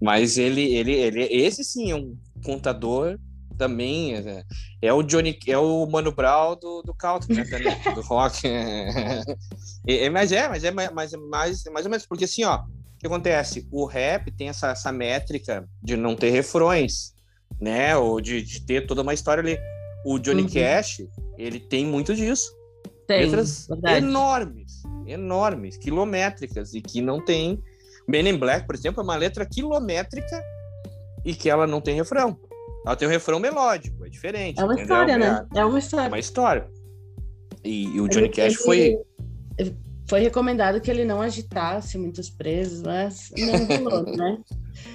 Mas 0.00 0.38
ele, 0.38 0.74
ele, 0.74 0.92
ele, 0.92 1.22
esse 1.24 1.62
sim 1.62 1.90
é 1.90 1.94
um 1.94 2.16
contador 2.44 3.18
também. 3.58 4.14
É, 4.14 4.44
é 4.82 4.92
o 4.92 5.02
Johnny, 5.02 5.38
é 5.46 5.58
o 5.58 5.86
Mano 5.86 6.10
Brown 6.10 6.56
do, 6.56 6.82
do 6.82 6.94
country, 6.94 7.34
né? 7.34 7.44
do 7.94 8.00
rock. 8.00 8.40
É, 9.86 10.06
é, 10.06 10.10
mas 10.10 10.32
é, 10.32 10.48
mas 10.48 10.64
é 10.64 10.70
mais, 10.70 10.90
mais, 10.90 11.12
mais 11.64 11.84
ou 11.84 11.90
menos, 11.90 12.06
porque 12.06 12.24
assim, 12.24 12.42
ó, 12.42 12.64
que 13.04 13.06
acontece? 13.06 13.68
O 13.70 13.84
rap 13.84 14.30
tem 14.30 14.48
essa, 14.48 14.70
essa 14.70 14.90
métrica 14.90 15.68
de 15.82 15.94
não 15.94 16.16
ter 16.16 16.30
refrões, 16.30 17.14
né? 17.60 17.94
Ou 17.96 18.18
de, 18.18 18.40
de 18.40 18.64
ter 18.64 18.86
toda 18.86 19.02
uma 19.02 19.12
história 19.12 19.42
ali. 19.42 19.58
O 20.06 20.18
Johnny 20.18 20.42
uhum. 20.42 20.48
Cash, 20.48 21.02
ele 21.36 21.60
tem 21.60 21.84
muito 21.84 22.14
disso. 22.14 22.50
Tem, 23.06 23.26
Letras 23.26 23.66
verdade. 23.68 23.98
enormes, 23.98 24.82
enormes, 25.06 25.76
quilométricas, 25.76 26.72
e 26.72 26.80
que 26.80 27.02
não 27.02 27.22
tem. 27.22 27.62
Men 28.08 28.28
in 28.28 28.38
Black, 28.38 28.66
por 28.66 28.74
exemplo, 28.74 29.02
é 29.02 29.04
uma 29.04 29.16
letra 29.16 29.44
quilométrica 29.44 30.42
e 31.24 31.34
que 31.34 31.50
ela 31.50 31.66
não 31.66 31.82
tem 31.82 31.94
refrão. 31.94 32.38
Ela 32.86 32.96
tem 32.96 33.06
um 33.06 33.10
refrão 33.10 33.38
melódico, 33.38 34.04
é 34.06 34.08
diferente. 34.08 34.58
É 34.60 34.64
uma 34.64 34.72
entendeu? 34.72 34.96
história, 34.96 35.18
né? 35.18 35.46
É 35.54 35.64
uma 35.64 35.78
história. 35.78 36.06
É 36.06 36.08
uma 36.08 36.18
história. 36.18 36.70
E, 37.62 37.84
e 37.96 38.00
o 38.00 38.08
Johnny 38.08 38.26
ele, 38.26 38.34
Cash 38.34 38.54
foi. 38.56 38.98
Foi 40.14 40.20
recomendado 40.20 40.80
que 40.80 40.88
ele 40.88 41.04
não 41.04 41.20
agitasse 41.20 41.98
muitos 41.98 42.30
presos, 42.30 42.82
mas 42.82 43.32
não 43.36 43.66
rolou, 43.66 44.04
né? 44.16 44.38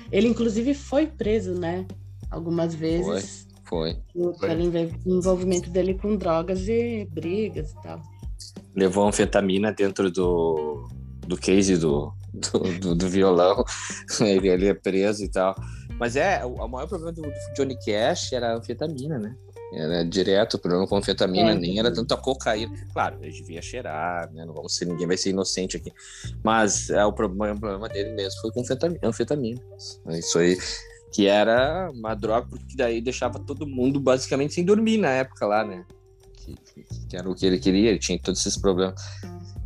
Ele, 0.10 0.30
inclusive, 0.30 0.74
foi 0.74 1.08
preso, 1.08 1.60
né? 1.60 1.86
Algumas 2.32 2.74
vezes. 2.74 3.46
Foi. 3.66 3.98
Foi. 4.14 4.38
Pelo 4.40 4.62
envolvimento 5.06 5.70
dele 5.70 5.96
com 5.96 6.16
drogas 6.16 6.70
e 6.70 7.06
brigas 7.12 7.72
e 7.72 7.82
tal. 7.82 8.02
Levou 8.74 9.06
anfetamina 9.06 9.74
dentro 9.74 10.10
do, 10.10 10.88
do 11.28 11.36
case 11.36 11.76
do, 11.76 12.14
do, 12.34 12.80
do, 12.80 12.96
do 12.96 13.10
violão. 13.10 13.66
ele, 14.22 14.48
ele 14.48 14.68
é 14.68 14.74
preso 14.74 15.22
e 15.26 15.28
tal. 15.28 15.54
Mas 16.00 16.16
é, 16.16 16.46
o, 16.46 16.54
o 16.54 16.68
maior 16.70 16.88
problema 16.88 17.12
do, 17.12 17.24
do, 17.24 17.54
Johnny 17.58 17.78
Cash 17.78 18.32
era 18.32 18.54
a 18.54 18.56
anfetamina, 18.56 19.20
né? 19.20 19.36
Era 19.72 20.04
direto 20.04 20.56
o 20.56 20.60
problema 20.60 20.88
com 20.88 20.98
anfetamina, 20.98 21.52
é, 21.52 21.56
nem 21.56 21.78
era 21.78 21.94
tanto 21.94 22.14
a 22.14 22.18
cocaína. 22.18 22.74
Claro, 22.92 23.18
ele 23.22 23.32
devia 23.32 23.62
cheirar, 23.62 24.32
né? 24.34 24.44
Não 24.44 24.54
vamos 24.54 24.76
ser, 24.76 24.86
ninguém 24.86 25.06
vai 25.06 25.18
ser 25.18 25.30
inocente 25.30 25.78
aqui. 25.78 25.92
Mas 26.44 26.90
é, 26.90 27.06
o, 27.06 27.14
problema, 27.14 27.54
o 27.54 27.60
problema 27.60 27.88
dele 27.88 28.16
mesmo 28.16 28.42
foi 28.42 28.52
com 28.52 28.64
anfetamina. 29.04 29.62
Isso 30.10 30.40
aí 30.40 30.58
que 31.12 31.26
era 31.28 31.90
uma 31.92 32.16
droga, 32.16 32.48
porque 32.50 32.76
daí 32.76 33.02
deixava 33.02 33.40
todo 33.40 33.68
mundo 33.68 34.00
basicamente 34.00 34.54
sem 34.54 34.66
dormir 34.66 34.98
na 34.98 35.10
época 35.10 35.46
lá, 35.46 35.64
né? 35.64 35.86
Que, 36.34 36.56
que, 36.56 37.08
que 37.10 37.18
era 37.18 37.30
o 37.30 37.36
que 37.36 37.46
ele 37.46 37.60
queria, 37.60 37.90
ele 37.90 38.00
tinha 38.00 38.20
todos 38.20 38.40
esses 38.40 38.58
problemas. 38.58 39.02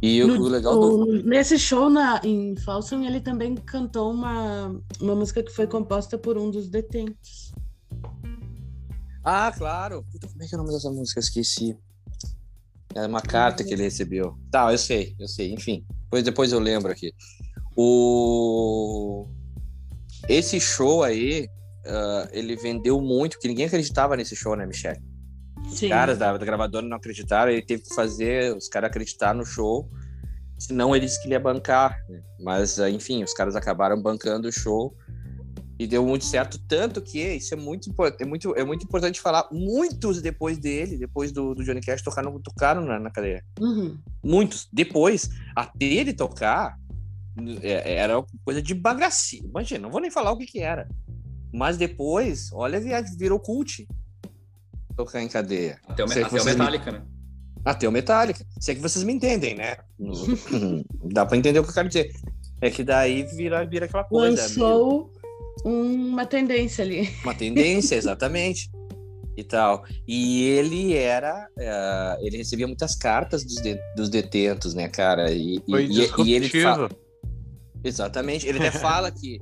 E 0.02 0.24
no, 0.24 0.36
o 0.36 0.48
legal 0.48 0.78
do... 0.78 1.24
Nesse 1.24 1.58
show 1.58 1.90
na, 1.90 2.20
em 2.24 2.56
Folsom, 2.58 3.04
ele 3.04 3.22
também 3.22 3.56
cantou 3.56 4.12
uma, 4.12 4.76
uma 5.00 5.16
música 5.16 5.42
que 5.42 5.52
foi 5.52 5.66
composta 5.66 6.18
por 6.18 6.38
um 6.38 6.52
dos 6.52 6.70
detentos. 6.70 7.54
Ah, 9.24 9.52
claro. 9.56 10.06
Puta, 10.12 10.28
como 10.28 10.44
é 10.44 10.48
que 10.48 10.54
é 10.54 10.58
o 10.58 10.62
nome 10.62 10.74
dessa 10.74 10.90
música? 10.90 11.20
Esqueci. 11.20 11.78
É 12.94 13.08
uma 13.08 13.22
carta 13.22 13.64
que 13.64 13.74
ele 13.74 13.84
recebeu. 13.84 14.38
Tá, 14.52 14.72
eu 14.72 14.78
sei, 14.78 15.16
eu 15.20 15.28
sei. 15.28 15.54
Enfim, 15.54 15.86
depois, 16.04 16.24
depois 16.24 16.52
eu 16.52 16.60
lembro 16.60 16.92
aqui. 16.92 17.14
O... 17.76 19.28
Esse 20.30 20.60
show 20.60 21.04
aí, 21.04 21.50
uh, 21.86 22.30
ele 22.32 22.56
vendeu 22.56 23.02
muito, 23.02 23.40
que 23.40 23.48
ninguém 23.48 23.66
acreditava 23.66 24.16
nesse 24.16 24.36
show, 24.36 24.56
né, 24.56 24.66
Michelle? 24.66 25.02
Os 25.66 25.80
Sim. 25.80 25.90
caras 25.90 26.18
da, 26.18 26.38
da 26.38 26.46
gravadora 26.46 26.86
não 26.86 26.98
acreditaram, 26.98 27.52
ele 27.52 27.66
teve 27.66 27.84
que 27.84 27.96
fazer 27.96 28.56
os 28.56 28.68
caras 28.68 28.90
acreditar 28.90 29.34
no 29.34 29.46
show, 29.46 29.90
senão 30.60 30.96
ele 30.96 31.06
disse 31.06 31.20
que 31.20 31.28
ele 31.28 31.36
ia 31.36 31.40
bancar. 31.40 31.98
Né? 32.08 32.22
Mas, 32.40 32.78
uh, 32.78 32.88
enfim, 32.88 33.24
os 33.24 33.34
caras 33.34 33.56
acabaram 33.56 34.00
bancando 34.00 34.48
o 34.48 34.52
show 34.52 34.96
e 35.78 35.88
deu 35.88 36.06
muito 36.06 36.26
certo, 36.26 36.60
tanto 36.68 37.02
que 37.02 37.20
isso 37.20 37.54
é 37.54 37.58
muito, 37.58 37.94
é 38.20 38.26
muito, 38.26 38.56
é 38.56 38.64
muito 38.64 38.84
importante 38.86 39.20
falar. 39.20 39.48
Muitos 39.52 40.22
depois 40.22 40.58
dele, 40.58 40.98
depois 40.98 41.32
do, 41.32 41.56
do 41.56 41.64
Johnny 41.64 41.82
Cash, 41.82 42.02
tocaram, 42.02 42.40
tocaram 42.40 42.86
na, 42.86 43.00
na 43.00 43.10
cadeia. 43.10 43.44
Uhum. 43.60 43.98
Muitos. 44.24 44.70
Depois, 44.72 45.30
até 45.56 45.86
ele 45.86 46.14
tocar, 46.14 46.78
é, 47.62 47.96
era 47.96 48.24
coisa 48.46 48.62
de 48.62 48.74
bagacinha. 48.74 49.48
Imagina, 49.48 49.82
não 49.82 49.92
vou 49.92 50.00
nem 50.00 50.12
falar 50.12 50.32
o 50.32 50.38
que 50.38 50.46
que 50.46 50.60
era. 50.60 50.88
Mas 51.52 51.76
depois, 51.76 52.52
olha, 52.54 52.80
virou 53.18 53.40
cult. 53.40 53.88
Tocar 54.96 55.22
em 55.22 55.28
cadeia. 55.28 55.80
Até 55.88 56.04
o, 56.04 56.06
até 56.06 56.42
o 56.42 56.46
Metallica, 56.46 56.92
me... 56.92 57.00
né? 57.00 57.06
Até 57.66 57.88
o 57.88 57.92
Metallica. 57.92 58.46
Se 58.60 58.72
é 58.72 58.76
que 58.76 58.82
vocês 58.82 59.04
me 59.04 59.14
entendem, 59.14 59.56
né? 59.56 59.78
Dá 61.12 61.26
pra 61.26 61.38
entender 61.38 61.60
o 61.60 61.64
que 61.64 61.70
eu 61.70 61.74
quero 61.74 61.88
dizer. 61.88 62.12
É 62.62 62.70
que 62.70 62.84
daí 62.84 63.24
vira, 63.24 63.66
vira 63.66 63.86
aquela 63.86 64.04
coisa. 64.04 64.42
Lançou 64.42 65.13
uma 65.64 66.26
tendência 66.26 66.84
ali. 66.84 67.10
Uma 67.24 67.34
tendência, 67.34 67.96
exatamente. 67.96 68.70
e 69.36 69.44
tal. 69.44 69.84
E 70.08 70.44
ele 70.44 70.94
era. 70.94 71.48
Uh, 71.58 72.26
ele 72.26 72.38
recebia 72.38 72.68
muitas 72.68 72.96
cartas 72.96 73.44
dos, 73.44 73.56
de, 73.56 73.78
dos 73.96 74.10
detentos, 74.10 74.74
né, 74.74 74.88
cara? 74.88 75.32
E, 75.32 75.62
Foi 75.70 75.86
e, 75.86 76.12
e 76.26 76.34
ele 76.34 76.50
fala. 76.50 76.90
Exatamente. 77.84 78.48
Ele 78.48 78.60
até 78.60 78.72
fala 78.78 79.12
que, 79.12 79.40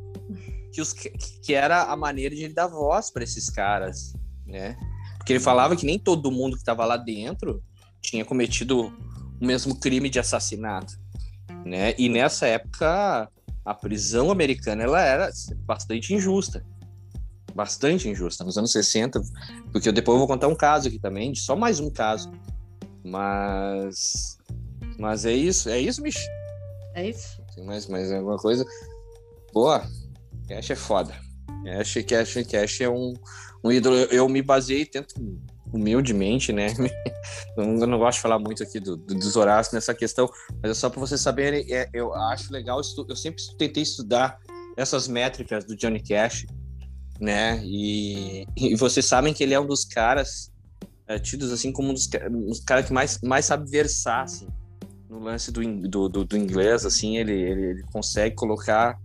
que, 0.71 0.81
os, 0.81 0.93
que 0.93 1.53
era 1.53 1.84
a 1.84 1.95
maneira 1.95 2.36
de 2.36 2.43
ele 2.43 2.53
dar 2.53 2.67
voz 2.67 3.12
para 3.12 3.23
esses 3.23 3.49
caras, 3.49 4.13
né? 4.45 4.75
Porque 5.17 5.34
ele 5.34 5.39
falava 5.39 5.75
que 5.75 5.86
nem 5.86 5.99
todo 5.99 6.31
mundo 6.31 6.53
que 6.53 6.62
estava 6.62 6.86
lá 6.86 6.97
dentro 6.97 7.62
tinha 8.01 8.25
cometido 8.25 8.88
o 9.39 9.45
mesmo 9.45 9.79
crime 9.79 10.10
de 10.10 10.19
assassinato, 10.19 10.93
né? 11.65 11.93
E 11.97 12.10
nessa 12.10 12.47
época 12.47 13.29
a 13.65 13.74
prisão 13.74 14.32
americana 14.32 14.84
ela 14.84 15.02
era 15.02 15.30
bastante 15.65 16.13
injusta. 16.13 16.65
Bastante 17.54 18.08
injusta. 18.08 18.43
Nos 18.43 18.58
anos 18.58 18.71
60, 18.71 19.21
porque 19.71 19.91
depois 19.91 20.15
eu 20.15 20.19
vou 20.19 20.28
contar 20.28 20.47
um 20.47 20.56
caso 20.56 20.88
aqui 20.88 21.00
também, 21.00 21.36
só 21.36 21.56
mais 21.56 21.80
um 21.80 21.89
caso. 21.89 22.32
Mas. 23.04 24.38
Mas 24.97 25.26
é 25.26 25.34
isso, 25.34 25.69
é 25.69 25.80
isso, 25.80 26.02
bicho. 26.02 26.28
É 26.93 27.10
isso. 27.10 27.41
Tem 27.56 27.65
mais, 27.65 27.88
mais 27.88 28.12
alguma 28.12 28.38
coisa? 28.38 28.65
Boa. 29.54 29.86
Cash 30.47 30.71
é 30.71 30.76
foda. 30.76 31.15
Cash, 31.63 31.97
Cash, 32.08 32.34
Cash 32.50 32.82
é 32.82 32.89
um, 32.89 33.13
um 33.63 33.71
ídolo. 33.71 33.95
Eu 33.95 34.28
me 34.28 34.41
baseei, 34.41 34.86
tento 34.86 35.15
humildemente, 35.73 36.51
né? 36.51 36.67
Eu 37.55 37.88
não 37.88 37.97
gosto 37.97 38.17
de 38.17 38.21
falar 38.21 38.39
muito 38.39 38.63
aqui 38.63 38.79
do, 38.79 38.95
do, 38.97 39.15
dos 39.15 39.36
Horácios 39.36 39.73
nessa 39.73 39.93
questão, 39.93 40.29
mas 40.62 40.71
é 40.71 40.73
só 40.73 40.89
para 40.89 40.99
vocês 40.99 41.21
saberem, 41.21 41.65
é, 41.73 41.89
eu 41.93 42.13
acho 42.13 42.51
legal, 42.51 42.81
eu 43.07 43.15
sempre 43.15 43.41
tentei 43.57 43.84
estudar 43.84 44.39
essas 44.75 45.07
métricas 45.07 45.65
do 45.65 45.75
Johnny 45.75 46.01
Cash, 46.01 46.45
né? 47.19 47.62
E, 47.63 48.45
e 48.57 48.75
vocês 48.75 49.05
sabem 49.05 49.34
que 49.34 49.43
ele 49.43 49.53
é 49.53 49.60
um 49.60 49.65
dos 49.65 49.86
caras 49.86 50.51
é, 51.07 51.19
tidos 51.19 51.51
assim 51.51 51.71
como 51.71 51.89
um 51.89 51.93
dos, 51.93 52.10
um 52.31 52.47
dos 52.47 52.62
caras 52.62 52.86
que 52.86 52.93
mais, 52.93 53.19
mais 53.21 53.45
sabe 53.45 53.69
versar, 53.69 54.23
assim, 54.23 54.47
no 55.10 55.19
lance 55.19 55.51
do, 55.51 55.62
do, 55.88 56.10
do, 56.10 56.25
do 56.25 56.38
inglês, 56.38 56.86
assim, 56.86 57.17
ele, 57.17 57.34
ele, 57.34 57.65
ele 57.65 57.84
consegue 57.91 58.34
colocar 58.36 58.97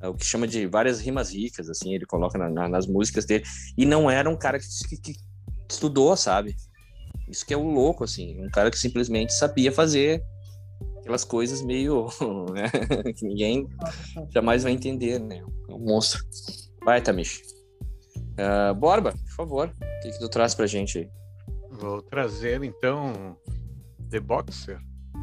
é, 0.00 0.08
o 0.08 0.14
que 0.14 0.24
chama 0.24 0.46
de 0.48 0.66
várias 0.66 1.00
rimas 1.00 1.32
ricas, 1.32 1.68
assim, 1.68 1.94
ele 1.94 2.06
coloca 2.06 2.38
na, 2.38 2.48
na, 2.48 2.68
nas 2.68 2.86
músicas 2.86 3.24
dele, 3.24 3.44
e 3.76 3.84
não 3.84 4.10
era 4.10 4.28
um 4.28 4.36
cara 4.36 4.58
que, 4.58 4.96
que, 4.96 5.14
estudou, 5.68 6.16
sabe? 6.16 6.56
Isso 7.28 7.44
que 7.44 7.54
é 7.54 7.56
o 7.56 7.68
louco, 7.68 8.04
assim. 8.04 8.44
Um 8.44 8.50
cara 8.50 8.70
que 8.70 8.78
simplesmente 8.78 9.32
sabia 9.32 9.72
fazer 9.72 10.22
aquelas 10.98 11.24
coisas 11.24 11.62
meio. 11.62 12.08
Né? 12.52 12.70
que 13.12 13.26
ninguém 13.26 13.68
jamais 14.30 14.62
vai 14.62 14.72
entender, 14.72 15.18
né? 15.18 15.42
É 15.68 15.72
um 15.72 15.78
monstro. 15.78 16.24
Vai, 16.84 17.00
Tamish. 17.00 17.42
Uh, 18.34 18.74
Borba, 18.74 19.12
por 19.12 19.34
favor, 19.36 19.68
o 19.68 20.02
que, 20.02 20.10
que 20.10 20.18
tu 20.18 20.28
traz 20.28 20.54
pra 20.54 20.66
gente 20.66 20.98
aí? 20.98 21.10
Vou 21.70 22.02
trazer, 22.02 22.62
então, 22.62 23.36
The 24.10 24.20
Boxer, 24.20 24.78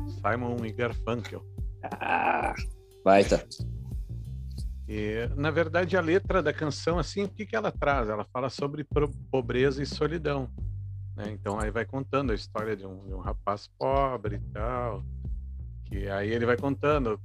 Simon 0.08 0.66
e 0.66 0.72
Garfunkel. 0.72 1.44
Ah, 1.84 2.54
vai, 3.04 3.24
tá. 3.24 3.44
E, 4.94 5.30
na 5.38 5.50
verdade, 5.50 5.96
a 5.96 6.02
letra 6.02 6.44
da 6.44 6.52
canção, 6.52 7.00
assim, 7.00 7.24
o 7.24 7.30
que, 7.30 7.46
que 7.46 7.56
ela 7.56 7.72
traz? 7.72 8.10
Ela 8.10 8.26
fala 8.26 8.50
sobre 8.50 8.86
pobreza 9.32 9.82
e 9.82 9.86
solidão. 9.86 10.50
Né? 11.16 11.32
Então, 11.32 11.58
aí 11.58 11.72
vai 11.72 11.86
contando 11.86 12.34
a 12.34 12.36
história 12.36 12.76
de 12.76 12.86
um, 12.86 13.08
de 13.08 13.14
um 13.14 13.20
rapaz 13.20 13.70
pobre 13.80 14.36
e 14.36 14.52
tal. 14.52 15.02
Que 15.86 16.10
aí 16.10 16.30
ele 16.30 16.46
vai 16.46 16.58
contando 16.58 17.18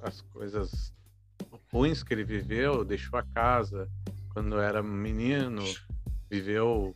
as 0.00 0.20
coisas 0.20 0.92
ruins 1.72 2.02
que 2.02 2.12
ele 2.12 2.24
viveu, 2.24 2.84
deixou 2.84 3.20
a 3.20 3.22
casa 3.22 3.88
quando 4.30 4.58
era 4.58 4.82
menino, 4.82 5.62
viveu 6.28 6.92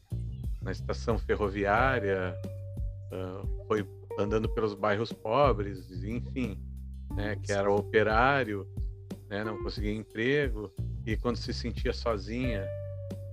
na 0.60 0.72
estação 0.72 1.20
ferroviária, 1.20 2.34
uh, 3.12 3.66
foi 3.68 3.88
andando 4.18 4.48
pelos 4.48 4.74
bairros 4.74 5.12
pobres, 5.12 6.02
enfim, 6.02 6.60
né, 7.14 7.36
que 7.36 7.52
era 7.52 7.70
operário 7.70 8.66
né, 9.30 9.44
não 9.44 9.62
conseguia 9.62 9.94
emprego 9.94 10.74
e 11.06 11.16
quando 11.16 11.36
se 11.36 11.54
sentia 11.54 11.92
sozinha 11.92 12.66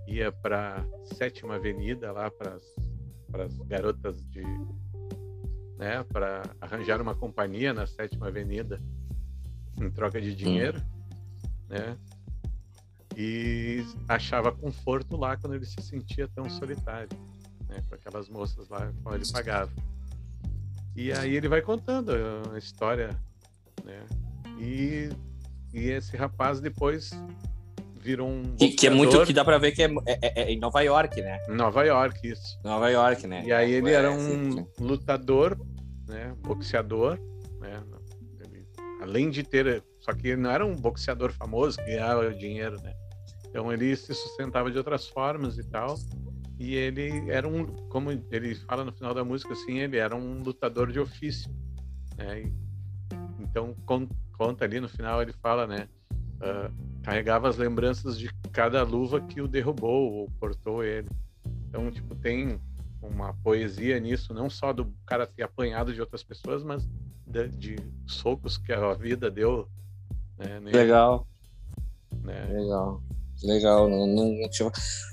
ia 0.07 0.31
para 0.31 0.85
sétima 1.15 1.55
avenida 1.55 2.11
lá 2.11 2.29
para 2.29 2.53
as 3.43 3.57
garotas 3.63 4.21
de 4.29 4.43
né 5.77 6.03
para 6.03 6.43
arranjar 6.61 7.01
uma 7.01 7.15
companhia 7.15 7.73
na 7.73 7.87
sétima 7.87 8.27
avenida 8.27 8.79
em 9.81 9.89
troca 9.89 10.21
de 10.21 10.35
dinheiro 10.35 10.79
né 11.67 11.97
e 13.15 13.83
achava 14.07 14.51
conforto 14.51 15.17
lá 15.17 15.35
quando 15.35 15.55
ele 15.55 15.65
se 15.65 15.81
sentia 15.81 16.27
tão 16.27 16.47
solitário 16.47 17.09
né 17.67 17.83
com 17.89 17.95
aquelas 17.95 18.29
moças 18.29 18.69
lá 18.69 18.93
com 19.03 19.15
ele 19.15 19.25
pagava. 19.31 19.71
E 20.95 21.11
aí 21.11 21.35
ele 21.35 21.47
vai 21.47 21.61
contando 21.61 22.11
a 22.53 22.57
história 22.57 23.19
né 23.83 24.05
e 24.59 25.09
e 25.77 25.91
esse 25.91 26.17
rapaz 26.17 26.59
depois 26.59 27.11
virou 28.07 28.27
um. 28.27 28.55
Que, 28.55 28.69
que, 28.69 28.87
é 28.87 28.89
muito 28.89 29.25
que 29.25 29.33
dá 29.33 29.45
pra 29.45 29.57
ver 29.57 29.71
que 29.73 29.83
é, 29.83 29.87
é, 30.05 30.19
é, 30.21 30.43
é, 30.43 30.51
em 30.51 30.59
Nova 30.59 30.81
York, 30.81 31.21
né? 31.21 31.39
Nova 31.49 31.83
York, 31.83 32.27
isso. 32.27 32.59
Nova 32.63 32.89
York, 32.89 33.27
né? 33.27 33.43
E 33.45 33.51
aí 33.51 33.73
ele 33.73 33.91
era 33.91 34.11
um 34.11 34.65
lutador, 34.79 35.57
né? 36.07 36.33
Boxeador, 36.39 37.19
né? 37.59 37.83
Ele, 38.41 38.65
além 39.01 39.29
de 39.29 39.43
ter. 39.43 39.83
Só 39.99 40.13
que 40.13 40.29
ele 40.29 40.41
não 40.41 40.49
era 40.49 40.65
um 40.65 40.75
boxeador 40.75 41.31
famoso 41.33 41.77
que 41.77 41.85
ganhava 41.85 42.33
dinheiro, 42.33 42.81
né? 42.81 42.93
Então 43.49 43.71
ele 43.71 43.95
se 43.95 44.13
sustentava 44.13 44.71
de 44.71 44.77
outras 44.77 45.07
formas 45.07 45.57
e 45.57 45.63
tal. 45.63 45.95
E 46.59 46.75
ele 46.75 47.29
era 47.29 47.47
um, 47.47 47.65
como 47.89 48.11
ele 48.31 48.55
fala 48.55 48.83
no 48.83 48.91
final 48.91 49.13
da 49.13 49.23
música, 49.23 49.53
assim, 49.53 49.77
ele 49.77 49.97
era 49.97 50.15
um 50.15 50.41
lutador 50.41 50.91
de 50.91 50.99
ofício, 50.99 51.51
né? 52.17 52.41
E, 52.41 52.53
então, 53.39 53.75
com, 53.85 54.07
conta 54.37 54.65
ali 54.65 54.79
no 54.79 54.87
final, 54.87 55.21
ele 55.21 55.33
fala, 55.33 55.65
né? 55.65 55.87
Uh, 56.11 56.71
carregava 57.03 57.49
as 57.49 57.57
lembranças 57.57 58.17
de 58.17 58.29
cada 58.51 58.83
luva 58.83 59.19
que 59.21 59.41
o 59.41 59.47
derrubou 59.47 60.13
ou 60.13 60.31
cortou 60.39 60.83
ele. 60.83 61.07
Então, 61.67 61.89
tipo, 61.91 62.15
tem 62.15 62.59
uma 63.01 63.33
poesia 63.43 63.99
nisso, 63.99 64.33
não 64.33 64.49
só 64.49 64.73
do 64.73 64.93
cara 65.05 65.25
ter 65.25 65.43
apanhado 65.43 65.93
de 65.93 66.01
outras 66.01 66.23
pessoas, 66.23 66.63
mas 66.63 66.87
de, 67.25 67.47
de 67.49 67.75
socos 68.05 68.57
que 68.57 68.71
a 68.71 68.93
vida 68.93 69.31
deu. 69.31 69.67
Né, 70.37 70.59
Legal. 70.59 71.27
Né? 72.23 72.45
Legal. 72.51 73.01
Legal. 73.43 73.89
Não, 73.89 74.07
não, 74.07 74.49
tinha... 74.49 74.71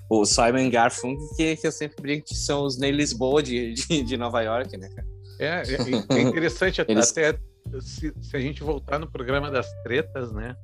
O 0.08 0.24
Simon 0.24 0.70
Garfunkel, 0.70 1.28
que, 1.36 1.56
que 1.56 1.66
eu 1.66 1.72
sempre 1.72 2.00
brinco 2.00 2.26
que 2.26 2.34
são 2.34 2.64
os 2.64 2.78
Ney 2.78 2.90
Lisboa 2.90 3.42
de, 3.42 3.72
de, 3.74 4.02
de 4.02 4.16
Nova 4.16 4.42
York, 4.42 4.76
né, 4.76 4.88
cara? 4.88 5.06
É, 5.38 5.62
é, 5.62 6.16
é 6.16 6.20
interessante 6.22 6.80
Eles... 6.86 7.10
até 7.10 7.38
se, 7.80 8.12
se, 8.20 8.36
a 8.36 8.40
gente 8.40 8.62
voltar 8.62 8.98
no 8.98 9.10
programa 9.10 9.50
das 9.50 9.70
tretas, 9.82 10.32
né? 10.32 10.56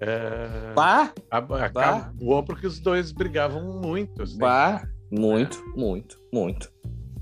É, 0.00 0.74
bah, 0.74 1.12
acabou 1.30 2.42
bah. 2.42 2.46
porque 2.46 2.66
os 2.66 2.78
dois 2.78 3.12
brigavam 3.12 3.80
muito. 3.80 4.22
Assim. 4.22 4.38
Bah, 4.38 4.86
muito, 5.10 5.62
muito, 5.76 6.18
muito. 6.32 6.70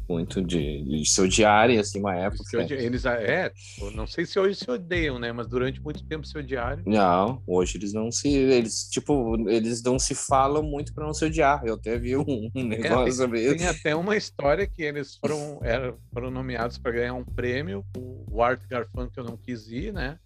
Muito 0.09 0.43
de, 0.43 0.83
de 0.85 1.09
se 1.09 1.21
odiarem, 1.21 1.79
assim, 1.79 1.99
uma 1.99 2.15
época. 2.15 2.63
Eles, 2.71 3.05
é, 3.05 3.51
não 3.95 4.07
sei 4.07 4.27
se 4.27 4.39
hoje 4.39 4.57
se 4.57 4.71
odeiam, 4.71 5.19
né? 5.19 5.33
Mas 5.33 5.47
durante 5.47 5.81
muito 5.81 6.05
tempo 6.07 6.27
se 6.27 6.37
odiaram. 6.37 6.83
Não, 6.87 7.43
hoje 7.47 7.79
eles 7.79 7.93
não 7.93 8.11
se, 8.11 8.29
eles, 8.29 8.89
tipo, 8.89 9.37
eles 9.49 9.83
não 9.83 9.99
se 9.99 10.15
falam 10.15 10.63
muito 10.63 10.93
para 10.95 11.07
não 11.07 11.15
se 11.15 11.25
odiar. 11.25 11.63
Eu 11.65 11.75
até 11.75 11.99
vi 11.99 12.17
um, 12.17 12.51
um 12.55 12.61
é, 12.61 12.65
negócio 12.65 13.09
é, 13.09 13.13
sobre 13.13 13.43
isso. 13.43 13.57
Tem 13.57 13.67
até 13.67 13.97
uma 13.97 14.17
história 14.17 14.67
que 14.67 14.83
eles 14.83 15.17
foram, 15.17 15.61
eram, 15.63 15.97
foram 16.13 16.31
nomeados 16.31 16.79
para 16.79 16.93
ganhar 16.93 17.15
um 17.15 17.25
prêmio, 17.25 17.85
o 17.97 18.43
Art 18.43 18.61
Garfunkel 18.69 19.25
não 19.25 19.37
quis 19.37 19.69
ir, 19.69 19.93
né? 19.93 20.19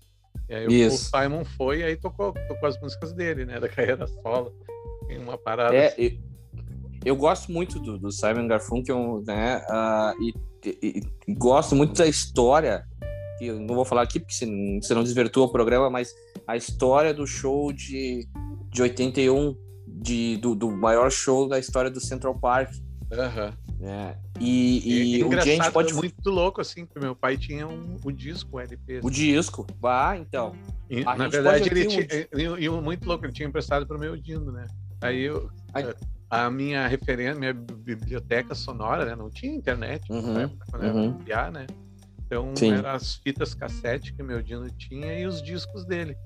E 0.49 0.55
aí 0.55 0.67
isso. 0.67 1.13
o 1.15 1.21
Simon 1.21 1.45
foi 1.45 1.81
e 1.81 1.85
aí 1.85 1.97
tocou, 1.97 2.33
tocou 2.33 2.69
as 2.69 2.81
músicas 2.81 3.13
dele, 3.13 3.45
né? 3.45 3.61
Da 3.61 3.69
carreira 3.69 4.07
solo. 4.07 4.53
Tem 5.07 5.19
uma 5.19 5.37
parada. 5.37 5.75
É, 5.75 5.89
assim 5.89 6.28
eu 7.05 7.17
gosto 7.17 7.51
muito 7.53 7.79
do, 7.79 7.99
do 7.99 8.11
Simon 8.11 8.47
Garfunkel, 8.47 9.23
né? 9.27 9.59
Uh, 9.71 10.23
e, 10.23 10.35
e, 10.65 11.03
e, 11.27 11.35
gosto 11.35 11.75
muito 11.75 11.97
da 11.97 12.07
história, 12.07 12.85
que 13.39 13.47
eu 13.47 13.61
não 13.61 13.75
vou 13.75 13.85
falar 13.85 14.03
aqui 14.03 14.19
porque 14.19 14.35
você 14.35 14.95
não 14.95 15.03
desvirtua 15.03 15.47
o 15.47 15.53
programa, 15.53 15.89
mas 15.89 16.13
a 16.47 16.57
história 16.57 17.15
do 17.15 17.27
show 17.27 17.73
de, 17.73 18.27
de 18.71 18.83
81, 18.83 19.57
de, 19.87 20.37
do, 20.39 20.55
do 20.55 20.71
maior 20.71 21.11
show 21.11 21.49
da 21.49 21.59
história 21.59 21.91
do 21.91 22.01
Central 22.01 22.39
Park. 22.39 22.73
Uhum. 23.11 23.53
Né? 23.79 24.19
E, 24.41 25.19
e, 25.19 25.23
é, 25.23 25.25
o 25.25 25.41
gente 25.41 25.71
pode. 25.71 25.95
muito 25.95 26.31
louco, 26.31 26.61
assim, 26.61 26.85
porque 26.85 26.99
meu 26.99 27.15
pai 27.15 27.37
tinha 27.37 27.67
um, 27.67 27.97
o 28.05 28.11
disco, 28.11 28.57
o 28.57 28.61
LP. 28.61 29.01
O 29.03 29.11
disco, 29.11 29.67
bah, 29.79 30.17
então. 30.17 30.53
E, 30.91 31.05
na 31.05 31.29
verdade, 31.29 31.69
ele 31.71 31.87
tinha. 31.87 32.07
Um... 32.35 32.59
E, 32.59 32.69
muito 32.69 33.07
louco, 33.07 33.25
ele 33.25 33.33
tinha 33.33 33.49
emprestado 33.49 33.87
para 33.87 33.97
o 33.97 34.01
meu 34.01 34.17
Dino, 34.17 34.51
né? 34.51 34.67
Aí 35.01 35.23
eu. 35.23 35.49
Aí 35.73 35.85
a 36.31 36.51
minha 36.51 36.87
referência, 36.87 37.35
minha 37.35 37.55
biblioteca 37.55 38.55
sonora, 38.55 39.05
né? 39.05 39.17
Não 39.17 39.31
tinha 39.31 39.55
internet 39.55 40.11
uhum, 40.11 40.35
na 40.35 40.43
época, 40.43 40.67
quando 40.71 40.83
uhum. 40.85 41.19
eu 41.27 41.37
era 41.37 41.51
né? 41.51 41.67
Então 42.27 42.55
Sim. 42.55 42.73
eram 42.73 42.91
as 42.91 43.15
fitas 43.15 43.55
cassete 43.55 44.13
que 44.13 44.23
meu 44.23 44.43
Dino 44.43 44.69
tinha 44.71 45.19
e 45.19 45.27
os 45.27 45.43
discos 45.43 45.87
dele. 45.87 46.17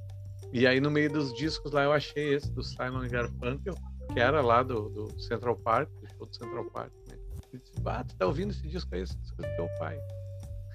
E 0.52 0.66
aí 0.66 0.80
no 0.80 0.90
meio 0.90 1.10
dos 1.10 1.32
discos 1.34 1.72
lá 1.72 1.84
eu 1.84 1.92
achei 1.92 2.34
esse 2.34 2.50
do 2.50 2.62
Simon 2.62 3.08
Garfunkel, 3.08 3.74
que 4.12 4.18
era 4.18 4.40
lá 4.40 4.62
do, 4.62 4.88
do 4.88 5.20
Central 5.20 5.56
Park, 5.56 5.88
do 6.00 6.08
show 6.16 6.26
do 6.26 6.34
Central 6.34 6.64
Park. 6.72 6.92
Né? 7.08 7.16
Ele 7.52 7.62
disse, 7.62 7.74
ah, 7.86 8.04
tu 8.04 8.16
tá 8.16 8.26
ouvindo 8.26 8.50
esse 8.50 8.66
disco 8.66 8.92
aí, 8.94 9.02
esse 9.02 9.16
disco 9.16 9.36
do 9.36 9.48
teu 9.56 9.68
pai. 9.78 9.96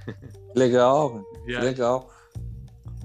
Legal, 0.56 1.22
legal. 1.46 2.10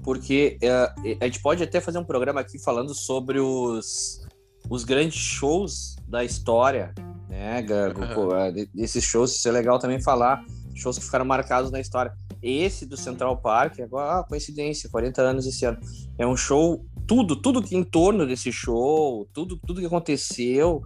Porque 0.03 0.57
uh, 0.63 1.17
a 1.19 1.25
gente 1.25 1.41
pode 1.41 1.61
até 1.61 1.81
fazer 1.81 1.97
um 1.97 2.05
programa 2.05 2.39
aqui 2.39 2.57
falando 2.57 2.95
sobre 2.95 3.39
os, 3.39 4.25
os 4.69 4.85
grandes 4.85 5.17
shows 5.17 5.97
da 6.13 6.23
história, 6.23 6.93
né? 7.27 7.59
Uhum. 7.61 8.69
Desses 8.71 9.03
shows, 9.03 9.35
isso 9.35 9.49
é 9.49 9.51
legal 9.51 9.79
também 9.79 9.99
falar. 9.99 10.45
Shows 10.75 10.99
que 10.99 11.05
ficaram 11.05 11.25
marcados 11.25 11.71
na 11.71 11.79
história. 11.79 12.13
Esse 12.41 12.85
do 12.85 12.95
Central 12.95 13.37
Park, 13.37 13.79
agora, 13.79 14.19
ah, 14.19 14.23
coincidência, 14.23 14.89
40 14.91 15.21
anos 15.21 15.47
esse 15.47 15.65
ano. 15.65 15.79
É 16.17 16.27
um 16.27 16.37
show, 16.37 16.85
tudo, 17.07 17.35
tudo 17.35 17.63
que 17.63 17.75
em 17.75 17.83
torno 17.83 18.27
desse 18.27 18.51
show, 18.51 19.27
tudo, 19.33 19.57
tudo 19.65 19.79
que 19.79 19.87
aconteceu, 19.87 20.83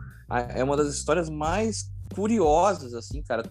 é 0.55 0.63
uma 0.63 0.77
das 0.77 0.93
histórias 0.93 1.29
mais 1.29 1.91
curiosas, 2.15 2.93
assim, 2.93 3.21
cara 3.21 3.43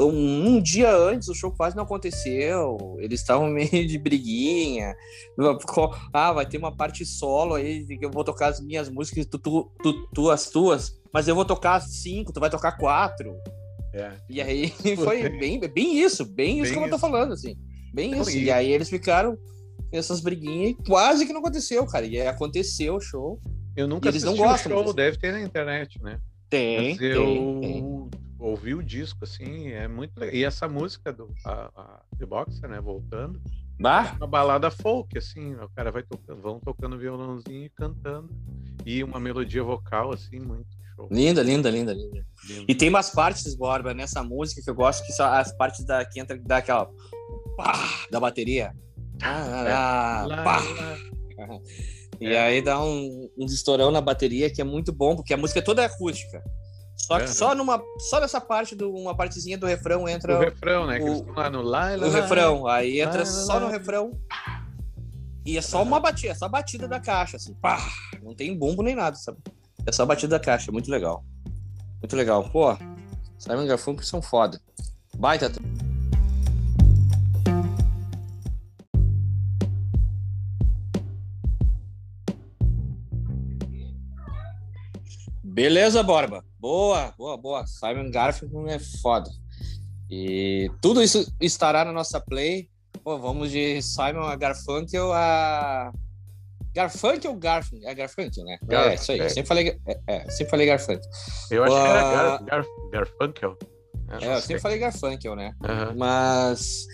um 0.00 0.60
dia 0.62 0.94
antes 0.94 1.28
o 1.28 1.34
show 1.34 1.52
quase 1.52 1.76
não 1.76 1.84
aconteceu, 1.84 2.96
eles 2.98 3.20
estavam 3.20 3.48
meio 3.52 3.86
de 3.86 3.98
briguinha. 3.98 4.94
Ah, 6.12 6.32
vai 6.32 6.46
ter 6.46 6.56
uma 6.56 6.74
parte 6.74 7.04
solo 7.04 7.54
aí 7.54 7.84
que 7.84 8.04
eu 8.04 8.10
vou 8.10 8.24
tocar 8.24 8.48
as 8.48 8.60
minhas 8.60 8.88
músicas, 8.88 9.26
tu, 9.26 9.38
tu, 9.38 9.70
tu, 9.82 10.08
tu 10.14 10.30
as 10.30 10.48
tuas, 10.48 10.98
mas 11.12 11.28
eu 11.28 11.34
vou 11.34 11.44
tocar 11.44 11.80
cinco, 11.80 12.32
tu 12.32 12.40
vai 12.40 12.48
tocar 12.48 12.72
quatro. 12.78 13.36
É. 13.92 14.12
E 14.28 14.40
aí 14.40 14.70
foi 14.96 15.28
bem, 15.28 15.60
bem 15.60 16.00
isso, 16.00 16.24
bem, 16.24 16.54
bem 16.54 16.60
isso 16.62 16.72
que 16.72 16.78
eu 16.78 16.90
tô 16.90 16.98
falando, 16.98 17.32
assim. 17.32 17.54
Bem 17.92 18.18
isso. 18.18 18.30
E 18.30 18.50
aí 18.50 18.70
eles 18.70 18.88
ficaram 18.88 19.36
essas 19.92 20.20
briguinhas 20.20 20.70
e 20.70 20.74
quase 20.86 21.26
que 21.26 21.32
não 21.32 21.40
aconteceu, 21.40 21.84
cara. 21.86 22.06
E 22.06 22.18
aí 22.18 22.26
aconteceu 22.26 22.94
o 22.94 23.00
show. 23.00 23.38
Eu 23.76 23.86
nunca 23.86 24.08
eles 24.08 24.22
não 24.22 24.34
gostam 24.34 24.72
show, 24.72 24.94
deve 24.94 25.18
ter 25.18 25.32
na 25.32 25.42
internet, 25.42 26.02
né? 26.02 26.18
Tem, 26.48 26.96
tem, 26.96 27.08
eu... 27.08 27.58
tem 27.60 28.10
ouvi 28.42 28.74
o 28.74 28.82
disco, 28.82 29.24
assim, 29.24 29.68
é 29.68 29.86
muito 29.86 30.18
legal. 30.18 30.34
E 30.34 30.44
essa 30.44 30.68
música 30.68 31.12
do 31.12 31.32
a, 31.44 31.70
a 31.74 32.02
The 32.18 32.26
Boxer, 32.26 32.68
né, 32.68 32.80
voltando, 32.80 33.40
é 33.80 34.16
uma 34.16 34.26
balada 34.26 34.70
folk, 34.70 35.16
assim, 35.16 35.54
o 35.54 35.68
cara 35.70 35.90
vai 35.90 36.02
tocando, 36.02 36.40
vão 36.40 36.60
tocando 36.60 36.98
violãozinho 36.98 37.64
e 37.64 37.70
cantando, 37.70 38.30
e 38.84 39.02
uma 39.02 39.18
melodia 39.18 39.62
vocal, 39.62 40.12
assim, 40.12 40.38
muito 40.38 40.66
show. 40.94 41.08
Linda, 41.10 41.42
linda, 41.42 41.70
linda, 41.70 41.92
linda. 41.92 42.24
linda. 42.48 42.64
E 42.68 42.74
tem 42.74 42.88
umas 42.88 43.10
partes, 43.10 43.54
Borba, 43.54 43.94
nessa 43.94 44.22
música 44.22 44.62
que 44.62 44.70
eu 44.70 44.74
gosto, 44.74 45.04
que 45.04 45.12
são 45.12 45.26
as 45.26 45.52
partes 45.56 45.84
da, 45.84 46.04
que 46.04 46.20
entra, 46.20 46.38
dá 46.38 46.58
aquela 46.58 46.88
pá, 47.56 48.06
da 48.10 48.20
bateria. 48.20 48.72
Ah, 49.22 50.26
pá. 50.44 50.60
E 52.20 52.36
aí 52.36 52.62
dá 52.62 52.80
um, 52.80 53.28
um 53.36 53.46
estourão 53.46 53.90
na 53.90 54.00
bateria 54.00 54.48
que 54.48 54.60
é 54.60 54.64
muito 54.64 54.92
bom, 54.92 55.16
porque 55.16 55.34
a 55.34 55.36
música 55.36 55.58
é 55.58 55.62
toda 55.62 55.84
acústica. 55.84 56.40
Só 56.96 57.18
que 57.18 57.28
só 57.28 57.54
numa 57.54 57.82
só 57.98 58.20
nessa 58.20 58.40
parte 58.40 58.74
do 58.74 58.92
uma 58.94 59.14
partezinha 59.16 59.58
do 59.58 59.66
refrão 59.66 60.08
entra 60.08 60.36
o 60.36 60.40
refrão, 60.40 60.86
né? 60.86 61.00
O, 61.00 61.24
que 61.24 61.30
lá 61.32 61.50
no 61.50 61.62
lá, 61.62 61.96
lá, 61.96 62.06
o 62.06 62.10
refrão, 62.10 62.66
aí 62.66 63.00
entra 63.00 63.20
lá, 63.20 63.26
só 63.26 63.58
no 63.58 63.68
refrão. 63.68 64.12
E 65.44 65.58
é 65.58 65.62
só 65.62 65.82
uma 65.82 65.98
batida, 65.98 66.32
é 66.32 66.34
só 66.34 66.44
a 66.44 66.48
batida 66.48 66.86
da 66.86 67.00
caixa 67.00 67.36
assim. 67.36 67.54
Pá, 67.54 67.78
não 68.22 68.34
tem 68.34 68.56
bumbo 68.56 68.82
nem 68.82 68.94
nada, 68.94 69.16
sabe? 69.16 69.38
É 69.84 69.90
só 69.90 70.04
a 70.04 70.06
batida 70.06 70.38
da 70.38 70.44
caixa, 70.44 70.70
muito 70.70 70.90
legal. 70.90 71.24
Muito 72.00 72.14
legal. 72.14 72.48
Pô, 72.50 72.76
Simon 73.38 73.66
Garfunkel 73.66 74.04
são 74.04 74.22
foda. 74.22 74.60
Baita 75.16 75.50
Beleza, 85.42 86.02
Borba. 86.02 86.42
Boa, 86.62 87.12
boa, 87.18 87.36
boa. 87.36 87.66
Simon 87.66 88.08
Garfunkel 88.08 88.68
é 88.68 88.78
foda. 88.78 89.28
E 90.08 90.70
tudo 90.80 91.02
isso 91.02 91.26
estará 91.40 91.84
na 91.84 91.92
nossa 91.92 92.20
play. 92.20 92.70
Pô, 93.02 93.18
vamos 93.18 93.50
de 93.50 93.82
Simon 93.82 94.22
a 94.22 94.36
Garfunkel 94.36 95.12
a. 95.12 95.92
Garfunkel 96.72 97.32
ou 97.32 97.36
Garfunkel? 97.36 97.88
É 97.88 97.92
Garfunkel, 97.96 98.44
né? 98.44 98.58
Gar 98.62 98.92
é, 98.92 98.94
isso 98.94 99.10
aí. 99.10 99.18
É. 99.18 99.28
Sempre, 99.28 99.48
falei, 99.48 99.80
é, 99.84 100.00
é, 100.06 100.30
sempre 100.30 100.50
falei 100.52 100.66
Garfunkel. 100.68 101.10
Eu 101.50 101.64
acho 101.64 101.74
uh... 101.74 101.82
que 101.82 101.88
era 101.88 102.02
Gar 102.02 102.44
Gar 102.44 102.64
Garfunkel. 102.92 103.58
Eu 104.08 104.30
é, 104.30 104.36
eu 104.36 104.40
sempre 104.40 104.60
falei 104.60 104.78
Garfunkel, 104.78 105.34
né? 105.34 105.56
Uhum. 105.62 105.98
Mas 105.98 106.86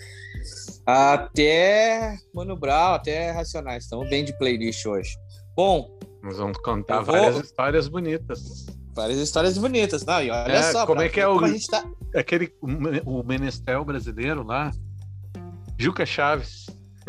até 0.83 2.17
Mano 2.33 2.57
Brown, 2.57 2.95
até 2.95 3.29
Racionais. 3.29 3.83
Estamos 3.83 4.09
bem 4.09 4.25
de 4.25 4.35
playlist 4.39 4.83
hoje. 4.87 5.15
Bom, 5.55 5.95
nós 6.23 6.37
vamos 6.37 6.57
contar 6.57 7.01
vou... 7.01 7.13
várias 7.13 7.37
histórias 7.45 7.87
bonitas. 7.87 8.65
Várias 8.99 9.19
histórias 9.19 9.57
bonitas. 9.57 10.05
Não, 10.05 10.21
e 10.21 10.29
olha 10.29 10.51
é, 10.51 10.61
só. 10.73 10.85
Como 10.85 11.01
é 11.01 11.07
que 11.07 11.21
é 11.21 11.27
o, 11.27 11.39
tá... 11.69 11.85
aquele, 12.13 12.53
o 13.05 13.23
menestrel 13.23 13.85
brasileiro 13.85 14.43
lá? 14.43 14.71
Juca 15.77 16.05
Chaves. 16.05 16.65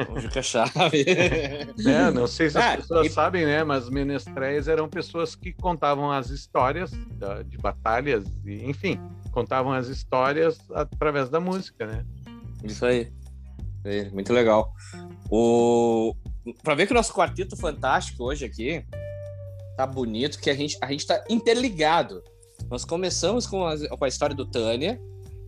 O 0.08 0.20
Juca 0.20 0.40
Chaves. 0.40 1.04
é, 1.84 2.10
não 2.14 2.28
sei 2.28 2.48
se 2.48 2.56
as 2.56 2.64
ah, 2.64 2.76
pessoas 2.76 3.08
e... 3.08 3.10
sabem, 3.10 3.44
né? 3.44 3.64
Mas 3.64 3.90
menestréis 3.90 4.68
eram 4.68 4.88
pessoas 4.88 5.34
que 5.34 5.52
contavam 5.52 6.12
as 6.12 6.30
histórias 6.30 6.92
da, 7.18 7.42
de 7.42 7.58
batalhas, 7.58 8.24
e, 8.46 8.64
enfim, 8.70 9.00
contavam 9.32 9.72
as 9.72 9.88
histórias 9.88 10.60
através 10.72 11.28
da 11.28 11.40
música, 11.40 11.86
né? 11.86 12.06
Isso 12.62 12.86
aí. 12.86 13.12
É, 13.82 14.08
muito 14.10 14.32
legal. 14.32 14.72
O, 15.28 16.14
para 16.62 16.76
ver 16.76 16.86
que 16.86 16.92
o 16.92 16.94
nosso 16.96 17.12
quarteto 17.12 17.56
fantástico 17.56 18.22
hoje 18.22 18.44
aqui 18.44 18.84
tá 19.80 19.86
bonito, 19.86 20.38
que 20.38 20.50
a 20.50 20.54
gente, 20.54 20.76
a 20.82 20.90
gente 20.90 21.06
tá 21.06 21.24
interligado. 21.30 22.22
Nós 22.70 22.84
começamos 22.84 23.46
com 23.46 23.66
a, 23.66 23.76
com 23.88 24.04
a 24.04 24.08
história 24.08 24.36
do 24.36 24.44
Tânia, 24.44 25.00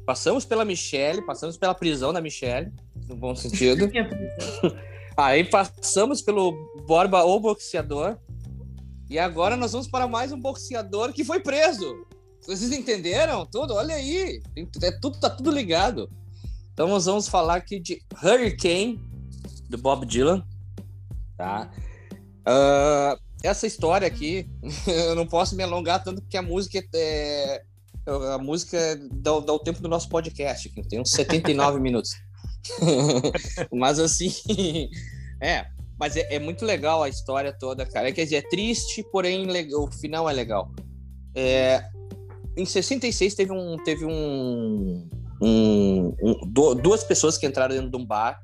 passamos 0.06 0.46
pela 0.46 0.64
Michelle, 0.64 1.20
passamos 1.26 1.58
pela 1.58 1.74
prisão 1.74 2.14
da 2.14 2.20
Michelle, 2.20 2.72
no 3.06 3.14
bom 3.14 3.36
sentido. 3.36 3.90
Aí 5.18 5.44
passamos 5.44 6.22
pelo 6.22 6.52
Borba, 6.86 7.22
o 7.24 7.38
boxeador. 7.38 8.16
E 9.10 9.18
agora 9.18 9.54
nós 9.54 9.72
vamos 9.72 9.86
para 9.86 10.08
mais 10.08 10.32
um 10.32 10.40
boxeador 10.40 11.12
que 11.12 11.22
foi 11.22 11.40
preso. 11.40 12.06
Vocês 12.40 12.72
entenderam 12.72 13.44
tudo? 13.44 13.74
Olha 13.74 13.94
aí. 13.94 14.40
É 14.82 14.90
tudo, 14.92 15.20
tá 15.20 15.28
tudo 15.28 15.50
ligado. 15.50 16.10
Então 16.72 16.88
nós 16.88 17.04
vamos 17.04 17.28
falar 17.28 17.56
aqui 17.56 17.78
de 17.78 18.02
Hurricane, 18.22 18.98
do 19.68 19.76
Bob 19.76 20.06
Dylan. 20.06 20.42
Tá? 21.36 21.70
Uh, 22.48 23.31
essa 23.42 23.66
história 23.66 24.06
aqui, 24.06 24.48
eu 24.86 25.14
não 25.14 25.26
posso 25.26 25.56
me 25.56 25.62
alongar 25.62 26.02
tanto 26.02 26.22
porque 26.22 26.36
a 26.36 26.42
música 26.42 26.82
é. 26.94 27.62
A 28.34 28.38
música 28.38 28.76
dá, 29.12 29.38
dá 29.38 29.52
o 29.52 29.60
tempo 29.60 29.80
do 29.80 29.88
nosso 29.88 30.08
podcast, 30.08 30.68
que 30.68 30.82
tem 30.88 31.00
uns 31.00 31.10
79 31.10 31.78
minutos. 31.80 32.16
mas 33.72 34.00
assim, 34.00 34.32
é, 35.40 35.66
mas 35.98 36.16
é, 36.16 36.34
é, 36.34 36.38
muito 36.40 36.64
legal 36.64 37.02
a 37.02 37.08
história 37.08 37.52
toda, 37.52 37.86
cara. 37.86 38.08
É, 38.08 38.12
quer 38.12 38.24
dizer, 38.24 38.36
é 38.36 38.48
triste, 38.48 39.04
porém 39.12 39.46
o 39.72 39.90
final 39.92 40.28
é 40.28 40.32
legal. 40.32 40.72
É, 41.34 41.84
em 42.56 42.64
66 42.64 43.34
teve 43.34 43.52
um. 43.52 43.76
Teve 43.84 44.04
um, 44.04 45.08
um, 45.40 46.14
um, 46.20 46.76
duas 46.76 47.04
pessoas 47.04 47.38
que 47.38 47.46
entraram 47.46 47.74
dentro 47.74 47.90
de 47.90 47.96
um 47.96 48.04
bar 48.04 48.42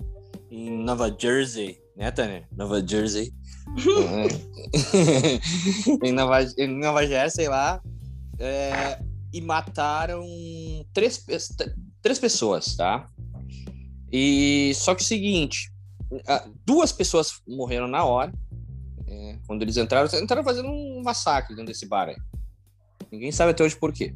em 0.51 0.70
Nova 0.82 1.14
Jersey, 1.16 1.78
né, 1.96 2.11
Tânia? 2.11 2.49
Nova 2.57 2.84
Jersey. 2.86 3.32
em, 6.03 6.12
Nova, 6.12 6.39
em 6.57 6.68
Nova 6.68 7.07
Jersey 7.07 7.49
lá. 7.49 7.83
É, 8.39 9.01
e 9.33 9.41
mataram 9.41 10.24
três, 10.93 11.24
três 12.01 12.18
pessoas, 12.18 12.76
tá? 12.76 13.09
E 14.11 14.72
só 14.74 14.95
que 14.95 15.03
o 15.03 15.07
seguinte, 15.07 15.70
duas 16.64 16.93
pessoas 16.93 17.43
morreram 17.47 17.87
na 17.87 18.05
hora. 18.05 18.33
É, 19.07 19.39
quando 19.47 19.62
eles 19.62 19.76
entraram, 19.76 20.09
entraram 20.20 20.45
fazendo 20.45 20.68
um 20.68 21.03
massacre 21.03 21.55
dentro 21.55 21.72
desse 21.72 21.87
bar 21.87 22.09
aí. 22.09 22.16
Ninguém 23.11 23.33
sabe 23.33 23.53
até 23.53 23.64
hoje 23.64 23.76
por 23.76 23.93
quê. 23.93 24.14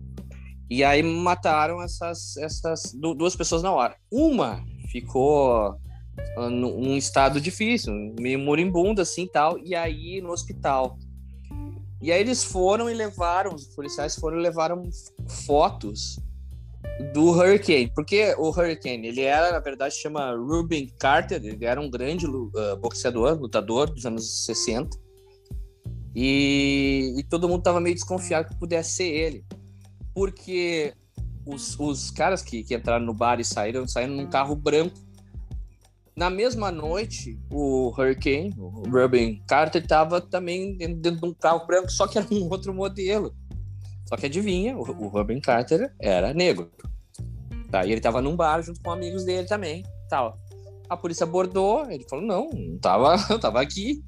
E 0.70 0.84
aí 0.84 1.02
mataram 1.02 1.82
essas, 1.82 2.36
essas 2.38 2.92
duas 2.94 3.36
pessoas 3.36 3.62
na 3.62 3.72
hora. 3.72 3.96
Uma 4.10 4.64
ficou 4.90 5.78
num 6.50 6.96
estado 6.96 7.40
difícil, 7.40 7.92
meio 8.18 8.38
moribunda 8.38 9.02
assim 9.02 9.26
tal, 9.26 9.58
e 9.58 9.74
aí 9.74 10.20
no 10.20 10.30
hospital. 10.30 10.98
E 12.00 12.10
aí 12.10 12.20
eles 12.20 12.42
foram 12.42 12.90
e 12.90 12.94
levaram, 12.94 13.54
os 13.54 13.66
policiais 13.68 14.16
foram 14.16 14.38
e 14.38 14.42
levaram 14.42 14.82
fotos 15.46 16.18
do 17.12 17.30
Hurricane, 17.30 17.92
porque 17.94 18.34
o 18.38 18.50
Hurricane, 18.50 19.06
ele 19.06 19.20
era, 19.20 19.52
na 19.52 19.60
verdade, 19.60 19.94
chama 19.94 20.34
Ruben 20.34 20.92
Carter, 20.98 21.40
ele 21.44 21.64
era 21.64 21.80
um 21.80 21.88
grande 21.88 22.26
uh, 22.26 22.76
boxeador, 22.80 23.38
lutador 23.38 23.88
dos 23.88 24.04
anos 24.04 24.44
60, 24.46 24.98
e, 26.14 27.14
e 27.16 27.22
todo 27.24 27.48
mundo 27.48 27.62
tava 27.62 27.80
meio 27.80 27.94
desconfiado 27.94 28.48
que 28.48 28.58
pudesse 28.58 28.96
ser 28.96 29.08
ele, 29.08 29.44
porque 30.12 30.92
os, 31.46 31.78
os 31.78 32.10
caras 32.10 32.42
que, 32.42 32.62
que 32.62 32.74
entraram 32.74 33.04
no 33.04 33.14
bar 33.14 33.40
e 33.40 33.44
saíram, 33.44 33.86
saíram 33.86 34.14
num 34.14 34.28
carro 34.28 34.54
branco, 34.54 34.96
na 36.14 36.28
mesma 36.28 36.70
noite, 36.70 37.38
o 37.50 37.88
Hurricane, 37.88 38.54
o 38.58 38.68
Ruben 38.88 39.42
Carter, 39.46 39.82
estava 39.82 40.20
também 40.20 40.76
dentro 40.76 41.20
de 41.20 41.26
um 41.26 41.32
carro 41.32 41.66
branco, 41.66 41.90
só 41.90 42.06
que 42.06 42.18
era 42.18 42.26
um 42.30 42.48
outro 42.50 42.74
modelo. 42.74 43.34
Só 44.06 44.16
que 44.16 44.26
adivinha, 44.26 44.76
o, 44.76 44.82
o 44.82 45.40
Carter 45.40 45.90
era 45.98 46.34
negro. 46.34 46.70
Tá? 47.70 47.86
E 47.86 47.88
ele 47.88 47.96
estava 47.96 48.20
num 48.20 48.36
bar 48.36 48.60
junto 48.62 48.80
com 48.82 48.90
amigos 48.90 49.24
dele 49.24 49.48
também. 49.48 49.82
Tal. 50.10 50.38
A 50.88 50.96
polícia 50.96 51.24
abordou, 51.24 51.90
ele 51.90 52.04
falou: 52.08 52.24
não, 52.24 52.50
não 52.50 52.78
tava, 52.78 53.16
eu 53.32 53.38
tava 53.38 53.62
aqui. 53.62 54.04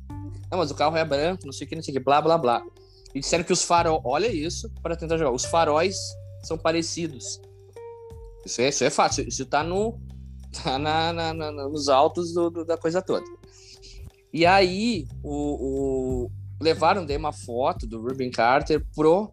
Não, 0.51 0.59
mas 0.59 0.71
o 0.71 0.75
carro 0.75 0.97
é 0.97 1.05
branco, 1.05 1.47
não 1.47 1.53
sei 1.53 1.67
o 1.67 1.71
que, 1.71 1.75
não 1.75 1.83
sei 1.83 1.95
o 1.95 1.97
que, 1.97 2.05
blá, 2.05 2.21
blá, 2.21 2.37
blá. 2.37 2.63
E 3.15 3.21
disseram 3.21 3.45
que 3.45 3.53
os 3.53 3.63
faróis, 3.63 4.01
olha 4.05 4.27
isso, 4.27 4.71
para 4.83 4.95
tentar 4.95 5.17
jogar, 5.17 5.31
os 5.31 5.47
faróis 5.47 5.97
são 6.43 6.59
parecidos. 6.59 7.41
Isso 8.45 8.61
é, 8.61 8.69
isso 8.69 8.85
é 8.85 8.91
fácil, 8.91 9.27
isso 9.27 9.47
tá 9.47 9.65
no, 9.65 9.99
tá 10.63 10.79
na, 10.79 11.13
na, 11.13 11.35
na, 11.35 11.53
nos 11.53 11.89
altos 11.89 12.33
do, 12.33 12.51
do, 12.51 12.65
da 12.65 12.77
coisa 12.77 13.03
toda. 13.03 13.25
E 14.33 14.45
aí, 14.45 15.07
o, 15.23 16.27
o, 16.27 16.31
levaram 16.61 17.07
daí 17.07 17.17
uma 17.17 17.33
foto 17.33 17.87
do 17.87 18.01
Ruben 18.01 18.31
Carter 18.31 18.85
pro, 18.95 19.33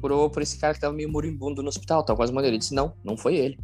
pro, 0.00 0.30
pro 0.30 0.42
esse 0.42 0.58
cara 0.58 0.74
que 0.74 0.80
tava 0.80 0.94
meio 0.94 1.10
moribundo 1.10 1.62
no 1.62 1.68
hospital, 1.68 2.04
tal 2.04 2.16
quase 2.16 2.32
maneira. 2.32 2.54
Ele 2.54 2.60
disse, 2.60 2.74
não, 2.74 2.94
não 3.04 3.16
foi 3.16 3.36
ele. 3.36 3.58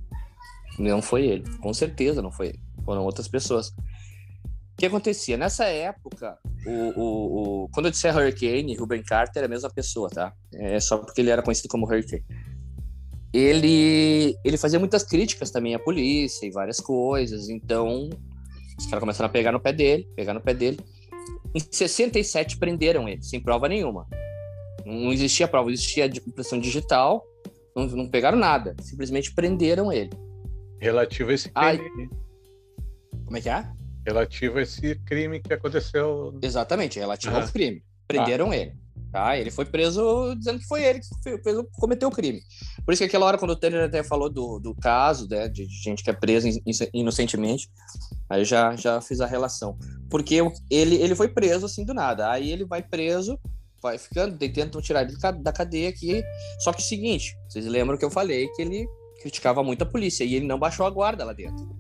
Não 0.79 1.01
foi 1.01 1.27
ele. 1.27 1.45
Com 1.59 1.73
certeza 1.73 2.21
não 2.21 2.31
foi 2.31 2.49
ele. 2.49 2.61
Foram 2.85 3.05
outras 3.05 3.29
pessoas. 3.29 3.69
O 3.69 4.79
que 4.79 4.85
acontecia? 4.85 5.39
Nessa 5.39 5.65
época, 5.65 6.37
o, 6.67 7.01
o, 7.01 7.65
o, 7.65 7.69
quando 7.71 7.87
eu 7.87 7.91
disser 7.91 8.15
Hurricane, 8.15 8.77
Ruben 8.77 9.03
Carter 9.03 9.43
é 9.43 9.47
a 9.47 9.49
mesma 9.49 9.71
pessoa, 9.71 10.11
tá? 10.11 10.35
É 10.53 10.79
só 10.79 10.99
porque 10.99 11.23
ele 11.23 11.31
era 11.31 11.43
conhecido 11.43 11.69
como 11.69 11.87
Hurricane 11.87 12.23
ele, 13.37 14.39
ele 14.43 14.57
fazia 14.57 14.78
muitas 14.78 15.03
críticas 15.03 15.51
também 15.51 15.74
à 15.74 15.78
polícia 15.78 16.47
e 16.47 16.51
várias 16.51 16.80
coisas. 16.80 17.51
Então, 17.51 18.09
os 18.78 18.87
caras 18.87 19.01
começaram 19.01 19.28
a 19.28 19.32
pegar 19.32 19.53
no 19.53 19.61
pé 19.61 19.72
dele, 19.72 20.09
pegar 20.16 20.32
no 20.32 20.41
pé 20.41 20.55
dele. 20.55 20.78
Em 21.55 21.61
67 21.61 22.57
prenderam 22.57 23.09
ele, 23.09 23.22
sem 23.22 23.41
prova 23.41 23.68
nenhuma. 23.68 24.07
Não 24.87 25.12
existia 25.12 25.47
prova, 25.47 25.70
existia 25.70 26.07
impressão 26.07 26.59
digital, 26.59 27.24
não, 27.74 27.87
não 27.87 28.09
pegaram 28.09 28.39
nada, 28.39 28.74
simplesmente 28.80 29.34
prenderam 29.34 29.93
ele. 29.93 30.11
Relativo 30.80 31.30
a 31.30 31.34
esse 31.34 31.51
crime. 31.51 31.68
Aí, 31.68 32.09
como 33.24 33.37
é 33.37 33.41
que 33.41 33.49
é? 33.49 33.68
Relativo 34.07 34.59
a 34.59 34.62
esse 34.62 34.95
crime 35.01 35.41
que 35.41 35.53
aconteceu. 35.53 36.39
Exatamente, 36.43 36.99
relativo 36.99 37.37
ao 37.37 37.49
crime. 37.49 37.82
Prenderam 38.07 38.51
ah. 38.51 38.57
ele. 38.57 38.72
Tá? 39.13 39.39
Ele 39.39 39.51
foi 39.51 39.65
preso 39.65 40.35
dizendo 40.37 40.59
que 40.59 40.67
foi 40.67 40.85
ele 40.85 41.01
que 41.01 41.39
fez, 41.43 41.57
cometeu 41.73 42.09
o 42.09 42.13
crime. 42.13 42.43
Por 42.85 42.93
isso 42.93 43.01
que 43.01 43.07
aquela 43.07 43.27
hora, 43.27 43.39
quando 43.39 43.53
o 43.53 43.57
Tanner 43.57 43.85
até 43.85 44.03
falou 44.03 44.29
do, 44.29 44.59
do 44.59 44.75
caso, 44.75 45.29
né, 45.29 45.49
de 45.49 45.65
gente 45.65 46.05
que 46.05 46.11
é 46.11 46.13
presa 46.13 46.49
inocentemente, 46.93 47.71
aí 48.29 48.45
já, 48.45 48.77
já 48.77 49.01
fiz 49.01 49.21
a 49.21 49.27
relação. 49.27 49.79
Porque 50.11 50.37
ele, 50.71 50.97
ele 50.97 51.15
foi 51.15 51.29
preso 51.29 51.67
assim 51.67 51.85
do 51.85 51.95
nada. 51.95 52.31
Aí 52.31 52.51
ele 52.51 52.65
vai 52.65 52.83
preso, 52.83 53.39
vai 53.81 53.97
ficando, 53.97 54.37
tentam 54.37 54.83
tirar 54.83 55.03
ele 55.03 55.17
da 55.43 55.53
cadeia 55.53 55.89
aqui. 55.89 56.23
Só 56.59 56.73
que 56.73 56.83
é 56.83 56.85
o 56.85 56.89
seguinte, 56.89 57.37
vocês 57.49 57.65
lembram 57.67 57.97
que 57.97 58.05
eu 58.05 58.11
falei 58.11 58.49
que 58.49 58.63
ele 58.63 58.87
criticava 59.23 59.63
muito 59.63 59.83
a 59.83 59.87
polícia 59.87 60.25
e 60.25 60.35
ele 60.35 60.47
não 60.47 60.59
baixou 60.59 60.87
a 60.87 60.91
guarda 60.91 61.25
lá 61.25 61.33
dentro. 61.33 61.77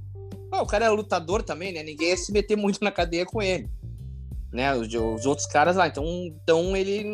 Ah, 0.50 0.62
o 0.62 0.66
cara 0.66 0.86
é 0.86 0.90
lutador 0.90 1.42
também, 1.42 1.72
né? 1.72 1.82
Ninguém 1.82 2.08
ia 2.08 2.16
se 2.16 2.32
meter 2.32 2.56
muito 2.56 2.82
na 2.82 2.90
cadeia 2.90 3.26
com 3.26 3.42
ele. 3.42 3.68
Né? 4.52 4.74
Os, 4.74 4.92
os 4.92 5.26
outros 5.26 5.46
caras 5.46 5.76
lá. 5.76 5.86
Então, 5.86 6.04
então 6.42 6.76
ele. 6.76 7.04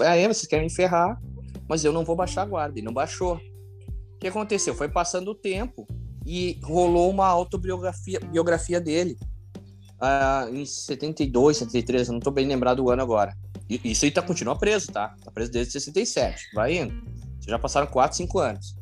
Aí, 0.00 0.26
vocês 0.26 0.46
querem 0.46 0.66
me 0.66 0.72
ferrar, 0.72 1.20
mas 1.68 1.84
eu 1.84 1.92
não 1.92 2.04
vou 2.04 2.16
baixar 2.16 2.42
a 2.42 2.46
guarda. 2.46 2.78
E 2.78 2.82
não 2.82 2.92
baixou. 2.92 3.36
O 3.36 4.18
que 4.18 4.28
aconteceu? 4.28 4.74
Foi 4.74 4.88
passando 4.88 5.30
o 5.30 5.34
tempo 5.34 5.86
e 6.24 6.58
rolou 6.62 7.10
uma 7.10 7.26
autobiografia 7.26 8.18
biografia 8.20 8.80
dele 8.80 9.16
uh, 9.96 10.54
em 10.54 10.64
72, 10.64 11.56
73, 11.58 12.08
eu 12.08 12.14
não 12.14 12.20
tô 12.20 12.30
bem 12.30 12.46
lembrado 12.46 12.82
do 12.82 12.90
ano 12.90 13.02
agora. 13.02 13.34
E, 13.68 13.80
isso 13.84 14.04
aí 14.04 14.10
tá, 14.10 14.22
continua 14.22 14.56
preso, 14.56 14.92
tá? 14.92 15.14
Tá 15.24 15.30
preso 15.30 15.50
desde 15.50 15.72
67, 15.72 16.50
vai 16.54 16.78
indo. 16.78 16.94
Já 17.46 17.58
passaram 17.58 17.86
4, 17.86 18.16
5 18.16 18.38
anos. 18.38 18.76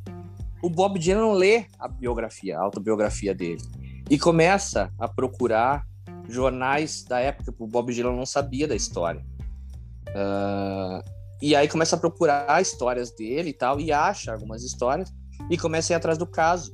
O 0.63 0.71
Bob 0.71 0.99
Dylan 0.99 1.33
lê 1.33 1.67
a 1.79 1.87
biografia, 1.87 2.59
a 2.59 2.63
autobiografia 2.63 3.35
dele, 3.35 3.61
e 4.09 4.19
começa 4.19 4.91
a 4.99 5.07
procurar 5.07 5.85
jornais 6.29 7.05
da 7.05 7.21
época, 7.21 7.55
o 7.59 7.67
Bob 7.67 7.93
Dylan 7.93 8.15
não 8.15 8.27
sabia 8.27 8.67
da 8.67 8.75
história. 8.75 9.25
Uh, 10.11 11.03
e 11.43 11.55
aí 11.55 11.69
começa 11.69 11.97
a 11.97 11.99
procurar 11.99 12.61
histórias 12.61 13.11
dele 13.11 13.51
e 13.51 13.53
tal, 13.53 13.81
e 13.81 13.93
acha 13.93 14.33
algumas 14.33 14.63
histórias, 14.63 15.13
e 15.51 15.59
começa 15.59 15.93
a 15.93 15.95
ir 15.95 15.97
atrás 15.97 16.17
do 16.17 16.27
caso. 16.27 16.73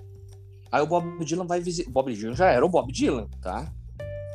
Aí 0.71 0.83
o 0.83 0.87
Bob 0.87 1.25
Dylan 1.25 1.47
vai 1.47 1.61
visitar. 1.61 1.91
Bob 1.91 2.15
Dylan 2.15 2.35
já 2.35 2.47
era 2.47 2.65
o 2.65 2.69
Bob 2.69 2.93
Dylan, 2.93 3.29
tá? 3.41 3.73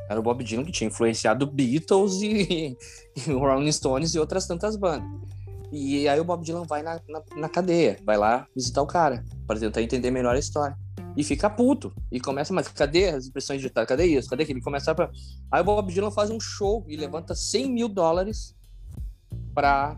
Era 0.10 0.20
o 0.20 0.24
Bob 0.24 0.44
Dylan 0.44 0.66
que 0.66 0.72
tinha 0.72 0.88
influenciado 0.88 1.48
Beatles 1.48 2.22
e, 2.22 2.78
e 3.16 3.32
Rolling 3.32 3.72
Stones 3.72 4.14
e 4.14 4.20
outras 4.20 4.46
tantas 4.46 4.76
bandas. 4.76 5.08
E 5.72 6.08
aí 6.08 6.20
o 6.20 6.24
Bob 6.24 6.44
Dylan 6.44 6.64
vai 6.64 6.84
na, 6.84 7.00
na, 7.08 7.22
na 7.36 7.50
cadeia, 7.50 7.98
vai 8.06 8.18
lá 8.18 8.48
visitar 8.56 8.82
o 8.82 8.88
cara, 8.88 9.24
para 9.48 9.60
tentar 9.60 9.82
entender 9.82 10.12
melhor 10.12 10.36
a 10.36 10.40
história. 10.40 10.78
E 11.16 11.24
fica 11.24 11.50
puto. 11.50 11.94
E 12.12 12.20
começa, 12.20 12.54
mas 12.54 12.68
cadê 12.68 13.10
as 13.10 13.28
impressões 13.28 13.60
digitais? 13.60 13.88
Cadê 13.88 14.06
isso? 14.06 14.30
Cadê 14.30 14.44
aquilo? 14.44 14.58
Ele 14.58 14.64
começa 14.64 14.94
pra... 14.94 15.10
Aí 15.52 15.62
o 15.62 15.64
Bob 15.64 15.92
Dylan 15.92 16.12
faz 16.12 16.30
um 16.30 16.40
show 16.40 16.86
e 16.88 16.98
levanta 16.98 17.34
100 17.34 17.72
mil 17.72 17.90
dólares 17.90 18.56
para 19.54 19.98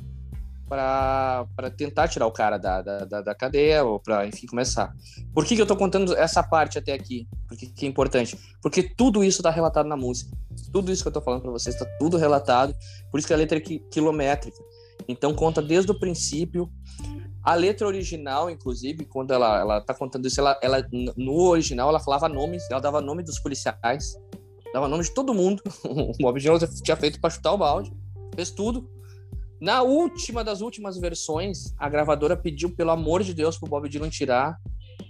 para 0.68 1.72
tentar 1.78 2.09
tirar 2.09 2.28
o 2.28 2.32
cara 2.32 2.57
da, 2.57 2.82
da, 2.82 3.22
da 3.22 3.34
cadeia 3.34 3.86
ou 3.86 3.99
para, 3.99 4.28
enfim, 4.28 4.45
começar. 4.47 4.93
Por 5.34 5.45
que, 5.45 5.55
que 5.55 5.61
eu 5.61 5.65
tô 5.65 5.78
contando 5.78 6.15
essa 6.15 6.43
parte 6.43 6.78
até 6.78 6.91
aqui? 6.91 7.28
Porque 7.47 7.68
que 7.68 7.86
é 7.86 7.89
importante? 7.89 8.38
Porque 8.61 8.84
tudo 8.84 9.24
isso 9.24 9.41
tá 9.41 9.49
relatado 9.49 9.88
na 9.88 9.95
música. 9.95 10.30
Tudo 10.74 10.91
isso 10.91 11.03
que 11.03 11.07
eu 11.07 11.13
tô 11.13 11.22
falando 11.22 11.41
para 11.41 11.51
vocês 11.51 11.78
tá 11.78 11.86
tudo 11.97 12.18
relatado. 12.18 12.76
Por 13.09 13.18
isso 13.18 13.28
que 13.28 13.34
a 13.34 13.38
letra 13.38 13.57
é 13.57 13.61
quilométrica. 13.61 14.57
Então 15.07 15.34
conta 15.34 15.61
desde 15.61 15.91
o 15.91 15.99
princípio. 15.99 16.70
A 17.48 17.56
letra 17.56 17.88
original, 17.88 18.50
inclusive, 18.50 19.06
quando 19.06 19.32
ela, 19.32 19.58
ela 19.58 19.80
tá 19.80 19.93
contando 19.93 20.28
isso, 20.28 20.38
ela, 20.38 20.60
ela, 20.62 20.86
no 21.16 21.48
original 21.48 21.88
ela 21.88 21.98
falava 21.98 22.28
nomes, 22.28 22.62
ela 22.70 22.82
dava 22.82 23.00
nome 23.00 23.24
dos 23.24 23.39
policiais, 23.39 24.18
dava 24.74 24.89
nome 24.89 25.06
de 25.06 25.12
todo 25.12 25.34
mundo. 25.34 25.64
o 25.82 26.12
Bob 26.20 26.41
Dylan 26.41 26.60
tinha 26.84 26.98
feito 26.98 27.22
para 27.22 27.30
chutar 27.30 27.54
o 27.54 27.58
balde, 27.58 27.89
fez 28.36 28.52
tudo. 28.52 28.91
Na 29.62 29.82
última 29.82 30.43
das 30.43 30.60
últimas 30.60 30.98
versões, 30.98 31.74
a 31.78 31.88
gravadora 31.88 32.36
pediu, 32.36 32.76
pelo 32.76 32.91
amor 32.91 33.24
de 33.24 33.34
Deus, 33.34 33.58
pro 33.58 33.70
Bob 33.70 33.88
Dylan 33.88 34.10
tirar 34.10 34.58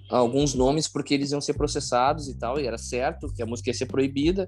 alguns 0.07 0.53
nomes 0.53 0.87
porque 0.87 1.15
eles 1.15 1.31
iam 1.31 1.41
ser 1.41 1.55
processados 1.55 2.27
e 2.27 2.37
tal, 2.37 2.59
e 2.59 2.67
era 2.67 2.77
certo 2.77 3.33
que 3.33 3.41
a 3.41 3.47
música 3.47 3.71
ia 3.71 3.73
ser 3.73 3.87
proibida. 3.87 4.47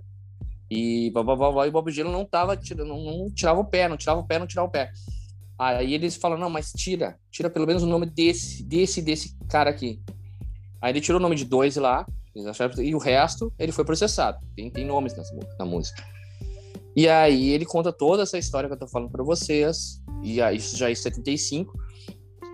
E 0.69 1.09
blá, 1.09 1.23
blá, 1.23 1.35
blá, 1.35 1.65
e 1.65 1.69
o 1.69 1.71
Bob 1.71 1.91
Dylan 1.91 2.11
não 2.11 2.23
tava 2.23 2.55
tirando, 2.55 2.89
não, 2.89 3.03
não 3.03 3.31
tirava 3.31 3.59
o 3.59 3.65
pé, 3.65 3.89
não 3.89 3.97
tirava 3.97 4.19
o 4.19 4.27
pé, 4.27 4.37
não 4.37 4.45
tirava 4.45 4.67
o 4.67 4.71
pé. 4.71 4.91
Aí 5.59 5.93
eles 5.93 6.15
falam, 6.15 6.37
não, 6.37 6.49
mas 6.49 6.71
tira, 6.71 7.19
tira 7.29 7.49
pelo 7.49 7.67
menos 7.67 7.83
o 7.83 7.87
nome 7.87 8.05
desse, 8.05 8.63
desse, 8.63 9.01
desse 9.01 9.35
cara 9.49 9.69
aqui. 9.69 10.01
Aí 10.81 10.93
ele 10.93 11.01
tirou 11.01 11.19
o 11.19 11.21
nome 11.21 11.35
de 11.35 11.43
dois 11.43 11.75
lá, 11.75 12.07
e 12.77 12.95
o 12.95 12.97
resto 12.97 13.53
ele 13.59 13.73
foi 13.73 13.83
processado. 13.83 14.39
Tem, 14.55 14.71
tem 14.71 14.85
nomes 14.85 15.15
nessa, 15.17 15.35
na 15.59 15.65
música. 15.65 16.01
E 16.95 17.09
aí 17.09 17.49
ele 17.49 17.65
conta 17.65 17.91
toda 17.91 18.23
essa 18.23 18.37
história 18.37 18.69
que 18.69 18.73
eu 18.73 18.79
tô 18.79 18.87
falando 18.87 19.11
para 19.11 19.23
vocês, 19.23 20.01
e 20.23 20.41
aí, 20.41 20.55
isso 20.57 20.77
já 20.77 20.89
é 20.89 20.95
75. 20.95 21.77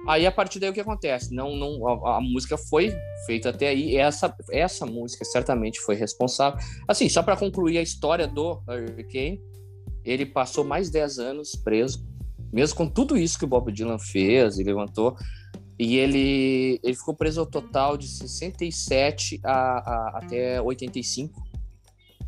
Aí 0.07 0.25
a 0.25 0.31
partir 0.31 0.59
daí 0.59 0.69
o 0.69 0.73
que 0.73 0.79
acontece? 0.79 1.33
Não, 1.33 1.55
não, 1.55 1.87
a, 1.87 2.17
a, 2.17 2.21
música 2.21 2.57
foi 2.57 2.95
feita 3.25 3.49
até 3.49 3.69
aí. 3.69 3.95
Essa, 3.95 4.35
essa 4.51 4.85
música 4.85 5.25
certamente 5.25 5.79
foi 5.79 5.95
responsável. 5.95 6.59
Assim, 6.87 7.09
só 7.09 7.23
para 7.23 7.35
concluir 7.35 7.77
a 7.77 7.81
história 7.81 8.27
do 8.27 8.61
Hurricane, 8.67 9.41
ele 10.03 10.25
passou 10.25 10.63
mais 10.63 10.91
10 10.91 11.17
anos 11.17 11.55
preso, 11.55 12.05
mesmo 12.55 12.77
com 12.77 12.87
tudo 12.87 13.17
isso 13.17 13.37
que 13.37 13.43
o 13.43 13.47
Bob 13.49 13.69
Dylan 13.69 13.99
fez 13.99 14.57
e 14.57 14.63
levantou. 14.63 15.17
E 15.77 15.97
ele, 15.97 16.79
ele 16.81 16.95
ficou 16.95 17.13
preso 17.13 17.41
ao 17.41 17.45
total 17.45 17.97
de 17.97 18.07
67 18.07 19.41
a, 19.43 19.51
a, 19.51 20.19
até 20.19 20.61
85. 20.61 21.43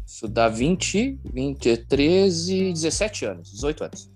Isso 0.06 0.28
dá 0.28 0.50
20, 0.50 1.22
20, 1.34 1.78
13, 1.78 2.74
17 2.74 3.26
anos, 3.26 3.52
18 3.54 3.86
anos. 3.86 4.12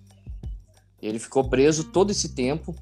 Ele 1.01 1.17
ficou 1.17 1.49
preso 1.49 1.85
todo 1.85 2.11
esse 2.11 2.35
tempo, 2.35 2.75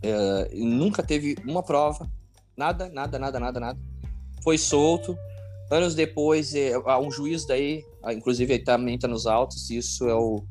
é, 0.00 0.54
nunca 0.54 1.02
teve 1.02 1.36
uma 1.44 1.62
prova, 1.62 2.08
nada, 2.56 2.88
nada, 2.88 3.18
nada, 3.18 3.40
nada, 3.40 3.58
nada. 3.58 3.80
Foi 4.44 4.56
solto. 4.56 5.18
Anos 5.72 5.92
depois, 5.96 6.54
é, 6.54 6.78
um 7.02 7.10
juiz 7.10 7.44
daí, 7.44 7.84
inclusive 8.12 8.54
ele 8.54 8.62
também 8.62 8.94
está 8.94 9.08
nos 9.08 9.26
autos, 9.26 9.70
isso 9.70 10.08
é 10.08 10.14
o, 10.14 10.44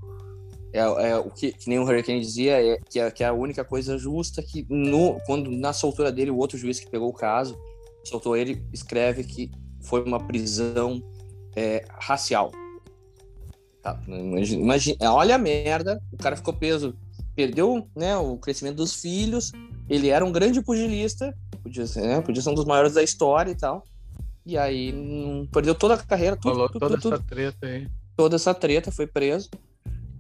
é, 0.78 1.09
é, 1.09 1.17
o 1.17 1.30
que, 1.30 1.51
que 1.51 1.69
nem 1.69 1.80
o 1.80 1.84
Hurricane 1.84 2.19
dizia, 2.19 2.61
é 2.61 2.78
que, 2.89 2.99
é 2.99 3.09
que 3.09 3.23
é 3.23 3.28
a 3.28 3.34
única 3.34 3.63
coisa 3.63 3.97
justa 3.97 4.41
que 4.43 4.65
no, 4.69 5.19
quando 5.25 5.49
na 5.51 5.73
soltura 5.73 6.11
dele, 6.11 6.32
o 6.32 6.38
outro 6.38 6.57
juiz 6.57 6.80
que 6.80 6.89
pegou 6.89 7.09
o 7.09 7.13
caso, 7.13 7.57
soltou 8.03 8.38
ele, 8.38 8.63
escreve 8.71 9.23
que 9.23 9.51
foi 9.82 10.03
uma 10.03 10.19
prisão 10.19 11.01
é, 11.55 11.86
racial. 11.99 12.51
Tá? 13.82 13.99
Imagina, 14.07 14.61
imagina, 14.61 15.13
olha 15.13 15.36
a 15.36 15.39
merda, 15.39 16.01
o 16.11 16.17
cara 16.17 16.36
ficou 16.36 16.53
preso, 16.53 16.95
perdeu 17.36 17.88
né, 17.95 18.15
o 18.17 18.38
crescimento 18.38 18.78
dos 18.78 18.93
filhos, 18.93 19.51
ele 19.89 20.09
era 20.09 20.23
um 20.23 20.32
grande 20.32 20.61
pugilista, 20.61 21.34
podia 21.63 21.88
ser, 21.88 22.01
né, 22.01 22.21
podia 22.21 22.41
ser 22.41 22.49
um 22.49 22.55
dos 22.55 22.65
maiores 22.65 22.93
da 22.93 23.03
história 23.03 23.51
e 23.51 23.55
tal, 23.55 23.84
e 24.45 24.57
aí 24.57 24.93
hum, 24.93 25.47
perdeu 25.51 25.75
toda 25.75 25.95
a 25.95 25.97
carreira, 25.97 26.36
tudo, 26.36 26.53
Falou 26.53 26.69
tudo, 26.69 26.80
toda 26.80 26.97
tudo, 26.97 27.15
essa 27.15 27.23
treta 27.23 27.67
aí. 27.67 27.88
Toda 28.15 28.36
essa 28.36 28.53
treta, 28.53 28.91
foi 28.91 29.05
preso. 29.05 29.49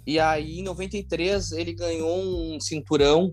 E 0.07 0.17
aí, 0.21 0.59
em 0.59 0.63
93, 0.63 1.51
ele 1.51 1.73
ganhou 1.73 2.17
um 2.17 2.57
cinturão 2.61 3.29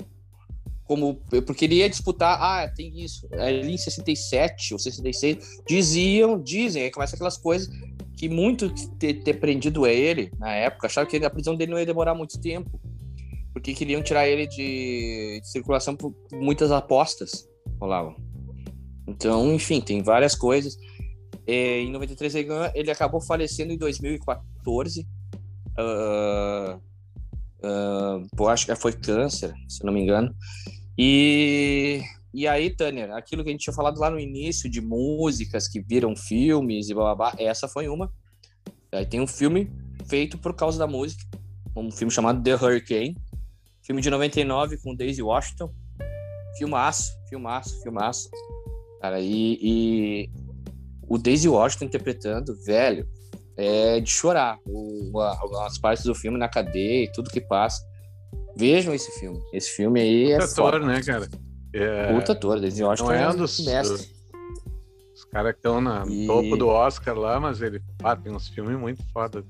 como 0.85 1.15
porque 1.47 1.65
ele 1.65 1.77
ia 1.77 1.89
disputar, 1.89 2.37
ah, 2.43 2.69
tem 2.69 3.01
isso. 3.01 3.27
Ali 3.33 3.73
em 3.73 3.79
67 3.79 4.75
ou 4.75 4.79
66 4.79 5.63
diziam, 5.67 6.39
dizem, 6.39 6.83
aí 6.83 6.91
começa 6.91 7.15
aquelas 7.15 7.39
coisas 7.39 7.71
que 8.17 8.29
muito 8.29 8.69
ter, 8.99 9.15
ter 9.23 9.35
prendido 9.35 9.87
ele 9.87 10.31
na 10.37 10.53
época, 10.53 10.89
achavam 10.89 11.09
que 11.09 11.17
a 11.17 11.31
prisão 11.31 11.55
dele 11.55 11.71
não 11.71 11.79
ia 11.79 11.87
demorar 11.87 12.15
muito 12.15 12.41
tempo, 12.41 12.79
porque 13.53 13.73
queriam 13.73 14.03
tirar 14.03 14.29
ele 14.29 14.47
de, 14.47 15.41
de 15.41 15.49
circulação 15.49 15.97
por 15.97 16.13
muitas 16.33 16.73
apostas 16.73 17.49
rolavam. 17.81 18.17
Então, 19.07 19.55
enfim, 19.55 19.81
tem 19.81 20.03
várias 20.03 20.35
coisas. 20.35 20.77
É, 21.47 21.81
em 21.81 21.91
93 21.93 22.35
ele, 22.35 22.49
ele 22.75 22.91
acabou 22.91 23.21
falecendo 23.21 23.73
em 23.73 23.79
2014 23.79 25.07
Uh, 25.79 26.81
uh, 27.65 28.49
acho 28.49 28.67
que 28.67 28.75
foi 28.77 28.93
câncer, 28.93 29.53
se 29.69 29.85
não 29.85 29.93
me 29.93 30.01
engano. 30.01 30.35
E, 30.97 32.03
e 32.33 32.47
aí, 32.47 32.71
Tânia, 32.71 33.15
aquilo 33.17 33.43
que 33.43 33.51
a 33.51 33.53
gente 33.53 33.63
tinha 33.63 33.75
falado 33.75 33.99
lá 33.99 34.11
no 34.11 34.19
início 34.19 34.71
de 34.71 34.81
músicas 34.81 35.67
que 35.69 35.81
viram 35.81 36.15
filmes 36.15 36.89
e 36.89 36.95
blá, 36.95 37.15
blá, 37.15 37.33
blá 37.33 37.43
essa 37.43 37.67
foi 37.67 37.89
uma. 37.89 38.13
Aí 38.93 39.05
tem 39.05 39.21
um 39.21 39.27
filme 39.27 39.71
feito 40.09 40.39
por 40.39 40.55
causa 40.55 40.79
da 40.79 40.87
música, 40.87 41.25
um 41.77 41.91
filme 41.91 42.13
chamado 42.13 42.43
The 42.43 42.55
Hurricane, 42.55 43.17
filme 43.83 44.01
de 44.01 44.11
99 44.11 44.79
com 44.79 44.95
Daisy 44.95 45.23
Washington. 45.23 45.73
Filmaço, 46.57 47.13
filmaço, 47.29 47.83
filmaço. 47.83 48.31
Cara, 49.01 49.21
e, 49.21 49.59
e 49.61 50.31
o 51.09 51.19
Daisy 51.19 51.49
Washington 51.49 51.87
interpretando, 51.87 52.55
velho, 52.65 53.09
é 53.57 54.01
de 54.01 54.11
chorar. 54.11 54.59
O, 54.67 55.21
a, 55.21 55.67
as 55.67 55.79
partes 55.79 56.05
do 56.05 56.15
filme 56.15 56.39
na 56.39 56.49
cadeia 56.49 57.05
e 57.05 57.13
tudo 57.13 57.31
que 57.31 57.41
passa. 57.41 57.83
Vejam 58.57 58.95
esse 58.95 59.11
filme. 59.19 59.41
Esse 59.53 59.71
filme 59.71 60.01
aí 60.01 60.33
é. 60.33 60.39
Puta 60.39 60.53
ator, 60.53 60.81
né, 60.81 61.03
cara? 61.03 61.29
É... 61.73 62.13
Puta 62.13 62.33
ator, 62.33 62.59
eu 62.63 62.91
acho 62.91 63.03
Não 63.03 63.11
que 63.11 63.17
é, 63.17 63.23
é 63.23 63.29
um 63.29 63.37
dos, 63.37 63.65
mestre. 63.65 64.15
Os 65.15 65.25
caras 65.25 65.53
que 65.53 65.59
estão 65.59 65.81
no 65.81 66.09
e... 66.11 66.27
topo 66.27 66.57
do 66.57 66.69
Oscar 66.69 67.17
lá, 67.17 67.41
mas 67.41 67.61
ele 67.61 67.81
ah, 68.03 68.17
tem 68.17 68.33
uns 68.33 68.49
filmes 68.49 68.79
muito 68.79 69.03
foda. 69.13 69.45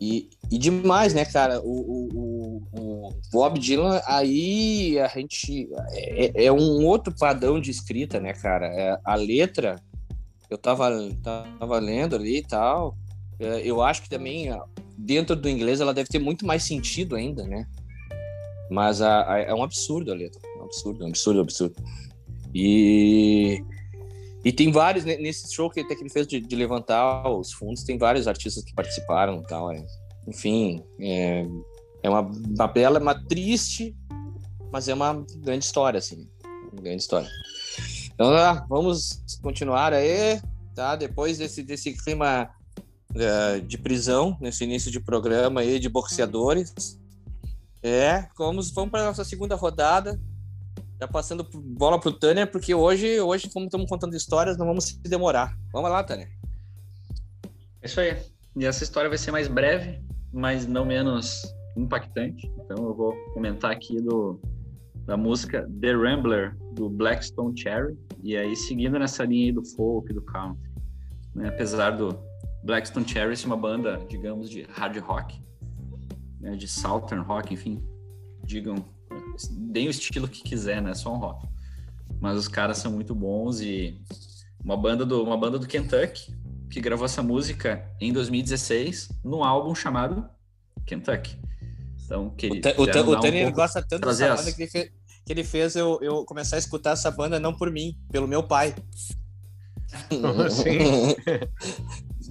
E, 0.00 0.30
e 0.48 0.58
demais, 0.58 1.12
né, 1.12 1.24
cara? 1.24 1.60
O, 1.60 2.08
o, 2.12 2.62
o, 2.72 3.10
Bob 3.32 3.58
Dylan, 3.58 4.00
aí 4.06 4.96
a 5.00 5.08
gente. 5.08 5.68
É, 5.90 6.44
é, 6.44 6.52
um 6.52 6.86
outro 6.86 7.12
padrão 7.12 7.60
de 7.60 7.72
escrita, 7.72 8.20
né, 8.20 8.32
cara? 8.32 8.66
É, 8.66 8.96
a 9.04 9.16
letra 9.16 9.82
eu 10.50 10.56
tava, 10.58 10.90
tava 11.22 11.78
lendo 11.78 12.16
ali 12.16 12.38
e 12.38 12.42
tal. 12.42 12.96
É, 13.38 13.60
eu 13.64 13.82
acho 13.82 14.02
que 14.02 14.08
também 14.08 14.48
dentro 14.96 15.36
do 15.36 15.48
inglês 15.48 15.80
ela 15.80 15.94
deve 15.94 16.08
ter 16.08 16.18
muito 16.18 16.46
mais 16.46 16.64
sentido 16.64 17.14
ainda, 17.14 17.44
né? 17.46 17.66
Mas 18.70 19.00
a, 19.00 19.32
a, 19.32 19.38
é 19.40 19.54
um 19.54 19.62
absurdo 19.62 20.12
a 20.12 20.14
letra. 20.14 20.40
É 20.44 20.60
um 20.60 20.64
absurdo, 20.64 21.02
é 21.02 21.06
um 21.06 21.08
absurdo, 21.08 21.38
um 21.38 21.42
absurdo. 21.42 21.76
E, 22.54 23.62
e 24.44 24.52
tem 24.52 24.72
vários, 24.72 25.04
nesse 25.04 25.52
show 25.52 25.70
que 25.70 25.80
até 25.80 25.94
que 25.94 26.02
ele 26.02 26.10
fez 26.10 26.26
de, 26.26 26.40
de 26.40 26.56
levantar 26.56 27.28
os 27.30 27.52
fundos, 27.52 27.84
tem 27.84 27.98
vários 27.98 28.26
artistas 28.26 28.64
que 28.64 28.74
participaram 28.74 29.40
e 29.40 29.46
tal. 29.46 29.70
É, 29.70 29.84
enfim, 30.26 30.82
é, 31.00 31.46
é 32.02 32.10
uma, 32.10 32.20
uma 32.20 32.66
bela, 32.66 33.00
uma 33.00 33.14
triste, 33.14 33.96
mas 34.72 34.88
é 34.88 34.94
uma 34.94 35.24
grande 35.36 35.64
história, 35.64 35.98
assim. 35.98 36.28
Uma 36.72 36.82
grande 36.82 37.02
história. 37.02 37.28
Então, 38.18 38.66
vamos 38.68 39.22
continuar 39.40 39.92
aí, 39.92 40.42
tá? 40.74 40.96
Depois 40.96 41.38
desse, 41.38 41.62
desse 41.62 41.92
clima 41.92 42.50
uh, 43.14 43.60
de 43.60 43.78
prisão, 43.78 44.36
nesse 44.40 44.64
início 44.64 44.90
de 44.90 44.98
programa 44.98 45.60
aí 45.60 45.78
de 45.78 45.88
boxeadores. 45.88 46.98
É, 47.80 48.26
vamos, 48.36 48.72
vamos 48.72 48.90
para 48.90 49.04
nossa 49.04 49.24
segunda 49.24 49.54
rodada. 49.54 50.20
Já 51.00 51.06
passando 51.06 51.46
bola 51.54 52.00
pro 52.00 52.12
Tânia, 52.12 52.44
porque 52.44 52.74
hoje, 52.74 53.20
hoje, 53.20 53.48
como 53.50 53.66
estamos 53.66 53.88
contando 53.88 54.16
histórias, 54.16 54.58
não 54.58 54.66
vamos 54.66 54.86
se 54.86 54.98
demorar. 55.02 55.56
Vamos 55.72 55.88
lá, 55.88 56.02
Tânia. 56.02 56.28
É 57.80 57.86
isso 57.86 58.00
aí. 58.00 58.20
E 58.56 58.66
essa 58.66 58.82
história 58.82 59.08
vai 59.08 59.16
ser 59.16 59.30
mais 59.30 59.46
breve, 59.46 60.02
mas 60.32 60.66
não 60.66 60.84
menos 60.84 61.54
impactante. 61.76 62.52
Então 62.64 62.84
eu 62.84 62.94
vou 62.96 63.14
comentar 63.32 63.70
aqui 63.70 64.02
do 64.02 64.40
da 65.08 65.16
música 65.16 65.66
The 65.80 65.92
Rambler, 65.92 66.54
do 66.72 66.90
Blackstone 66.90 67.58
Cherry, 67.58 67.96
e 68.22 68.36
aí 68.36 68.56
seguindo 68.56 68.98
nessa 68.98 69.24
linha 69.24 69.46
aí 69.46 69.52
do 69.52 69.64
folk, 69.64 70.12
do 70.12 70.22
country. 70.22 70.70
Né? 71.34 71.48
Apesar 71.48 71.90
do 71.90 72.18
Blackstone 72.64 73.06
Cherry 73.08 73.36
ser 73.36 73.46
uma 73.46 73.56
banda, 73.56 74.04
digamos, 74.08 74.50
de 74.50 74.62
hard 74.62 74.96
rock, 74.98 75.40
né? 76.40 76.56
de 76.56 76.66
southern 76.66 77.22
rock, 77.24 77.54
enfim, 77.54 77.82
digam, 78.44 78.84
deem 79.50 79.86
o 79.86 79.90
estilo 79.90 80.28
que 80.28 80.42
quiser, 80.42 80.82
né? 80.82 80.94
Só 80.94 81.14
um 81.14 81.18
rock. 81.18 81.46
Mas 82.20 82.36
os 82.36 82.48
caras 82.48 82.78
são 82.78 82.90
muito 82.90 83.14
bons 83.14 83.60
e 83.60 84.00
uma 84.62 84.76
banda 84.76 85.04
do, 85.04 85.22
uma 85.22 85.36
banda 85.36 85.58
do 85.58 85.66
Kentucky 85.66 86.34
que 86.70 86.80
gravou 86.80 87.06
essa 87.06 87.22
música 87.22 87.88
em 88.00 88.12
2016 88.12 89.08
num 89.24 89.44
álbum 89.44 89.74
chamado 89.74 90.28
Kentucky. 90.84 91.38
Então, 92.04 92.30
que 92.30 92.48
o, 92.48 92.52
o, 92.52 92.84
o 92.84 93.48
um 93.48 93.52
gosta 93.52 93.82
tanto 93.82 94.06
dessa 94.06 94.34
banda 94.34 94.52
que 94.52 94.62
ele, 94.62 94.70
fez, 94.70 94.90
que 95.28 95.32
ele 95.34 95.44
fez 95.44 95.76
eu, 95.76 95.98
eu 96.00 96.24
começar 96.24 96.56
a 96.56 96.58
escutar 96.58 96.92
essa 96.92 97.10
banda 97.10 97.38
não 97.38 97.52
por 97.52 97.70
mim, 97.70 97.94
pelo 98.10 98.26
meu 98.26 98.42
pai. 98.42 98.74
Assim? 100.46 101.14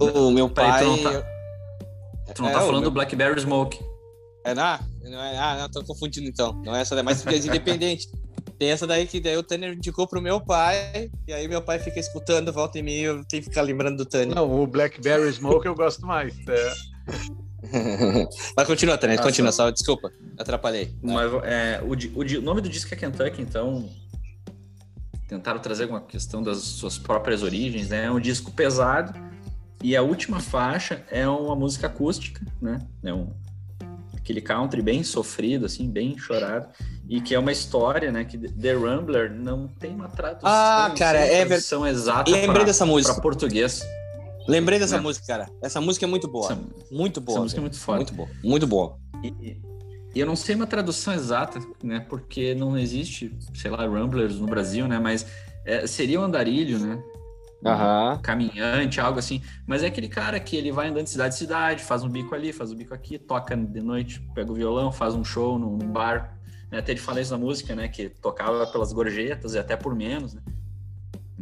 o 0.00 0.32
meu 0.32 0.50
pai. 0.50 0.82
tu 0.82 0.86
não 0.88 1.02
tá, 1.04 1.22
tu 2.34 2.42
não 2.42 2.48
é, 2.48 2.52
tá 2.52 2.58
falando 2.58 2.80
meu... 2.80 2.90
do 2.90 2.90
Blackberry 2.90 3.40
Smoke. 3.40 3.78
É, 4.44 4.52
não, 4.52 4.78
não 5.04 5.22
é, 5.22 5.38
ah, 5.38 5.58
não, 5.60 5.70
tô 5.70 5.84
confundindo 5.84 6.28
então. 6.28 6.60
Não 6.64 6.74
é 6.74 6.80
essa 6.80 6.96
daí, 6.96 7.04
mas 7.04 7.24
é 7.24 7.36
independente. 7.36 8.08
Tem 8.58 8.72
essa 8.72 8.84
daí 8.84 9.06
que 9.06 9.20
daí 9.20 9.36
o 9.36 9.44
Tanner 9.44 9.74
indicou 9.74 10.08
pro 10.08 10.20
meu 10.20 10.40
pai, 10.40 11.08
e 11.28 11.32
aí 11.32 11.46
meu 11.46 11.62
pai 11.62 11.78
fica 11.78 12.00
escutando, 12.00 12.52
volta 12.52 12.80
em 12.80 12.82
mim, 12.82 12.96
eu 12.96 13.24
tenho 13.26 13.44
que 13.44 13.48
ficar 13.48 13.62
lembrando 13.62 13.98
do 13.98 14.06
Tanner. 14.06 14.34
Não, 14.34 14.60
o 14.60 14.66
Blackberry 14.66 15.32
Smoke 15.32 15.68
eu 15.68 15.74
gosto 15.76 16.04
mais. 16.04 16.34
É. 16.48 16.72
Mas 18.56 18.66
continua, 18.66 18.96
Tanner, 18.96 19.20
continua, 19.20 19.52
só 19.52 19.70
desculpa, 19.70 20.12
atrapalhei. 20.38 20.94
Mas, 21.02 21.32
é, 21.44 21.80
o, 21.82 21.92
o, 22.18 22.22
o, 22.22 22.42
nome 22.42 22.60
do 22.60 22.68
disco 22.68 22.92
é 22.94 22.96
Kentucky, 22.96 23.42
então 23.42 23.88
tentaram 25.26 25.60
trazer 25.60 25.84
alguma 25.84 26.00
questão 26.00 26.42
das 26.42 26.58
suas 26.58 26.98
próprias 26.98 27.42
origens, 27.42 27.88
né? 27.88 28.06
É 28.06 28.10
um 28.10 28.20
disco 28.20 28.50
pesado 28.52 29.12
e 29.82 29.96
a 29.96 30.02
última 30.02 30.40
faixa 30.40 31.04
é 31.10 31.28
uma 31.28 31.54
música 31.54 31.86
acústica, 31.86 32.44
né? 32.60 32.78
É 33.02 33.12
um 33.12 33.32
aquele 34.28 34.40
country 34.42 34.82
bem 34.82 35.02
sofrido, 35.02 35.64
assim, 35.64 35.90
bem 35.90 36.18
chorado, 36.18 36.68
e 37.08 37.18
que 37.20 37.34
é 37.34 37.38
uma 37.38 37.50
história, 37.50 38.12
né? 38.12 38.24
Que 38.24 38.36
The 38.36 38.74
Rambler 38.74 39.32
não 39.32 39.66
tem 39.66 39.94
uma 39.94 40.08
tradução. 40.08 40.50
Ah, 40.50 40.92
cara, 40.96 41.18
é 41.18 41.46
tradução 41.46 41.86
exata. 41.86 42.30
Lembrei 42.30 42.52
pra, 42.52 42.64
dessa 42.64 42.84
música 42.84 43.14
para 43.14 43.22
português. 43.22 43.82
Lembrei 44.48 44.78
dessa 44.78 44.96
né? 44.96 45.02
música, 45.02 45.26
cara. 45.26 45.50
Essa 45.62 45.78
música 45.78 46.06
é 46.06 46.08
muito 46.08 46.26
boa. 46.26 46.46
Essa, 46.50 46.60
muito 46.90 47.20
boa. 47.20 47.36
Essa 47.36 47.42
música 47.42 47.60
é 47.60 47.62
muito 47.62 47.78
foda. 47.78 47.98
Muito 47.98 48.14
boa. 48.14 48.28
Muito 48.42 48.66
boa. 48.66 48.98
E, 49.22 49.60
eu 50.14 50.26
não 50.26 50.34
sei 50.34 50.54
uma 50.54 50.66
tradução 50.66 51.12
exata, 51.12 51.60
né? 51.82 52.00
Porque 52.00 52.54
não 52.54 52.76
existe, 52.78 53.36
sei 53.54 53.70
lá, 53.70 53.86
Rumblers 53.86 54.40
no 54.40 54.46
Brasil, 54.46 54.88
né? 54.88 54.98
Mas 54.98 55.26
é, 55.66 55.86
seria 55.86 56.18
um 56.18 56.24
andarilho, 56.24 56.78
né? 56.78 57.02
Uhum. 57.62 58.18
Caminhante, 58.22 59.00
algo 59.00 59.18
assim. 59.18 59.42
Mas 59.66 59.82
é 59.82 59.88
aquele 59.88 60.08
cara 60.08 60.40
que 60.40 60.56
ele 60.56 60.72
vai 60.72 60.88
andando 60.88 61.04
de 61.04 61.10
cidade 61.10 61.34
em 61.34 61.38
cidade, 61.38 61.82
faz 61.82 62.02
um 62.02 62.08
bico 62.08 62.34
ali, 62.34 62.52
faz 62.52 62.72
um 62.72 62.76
bico 62.76 62.94
aqui, 62.94 63.18
toca 63.18 63.54
de 63.54 63.80
noite, 63.82 64.20
pega 64.34 64.50
o 64.50 64.54
violão, 64.54 64.90
faz 64.90 65.14
um 65.14 65.24
show 65.24 65.58
num, 65.58 65.76
num 65.76 65.92
bar. 65.92 66.38
Né? 66.70 66.78
Até 66.78 66.92
ele 66.92 67.00
fala 67.00 67.20
isso 67.20 67.32
na 67.32 67.38
música, 67.38 67.74
né? 67.74 67.88
Que 67.88 68.08
tocava 68.08 68.66
pelas 68.68 68.92
gorjetas 68.92 69.54
e 69.54 69.58
até 69.58 69.76
por 69.76 69.94
menos, 69.94 70.34
né? 70.34 70.40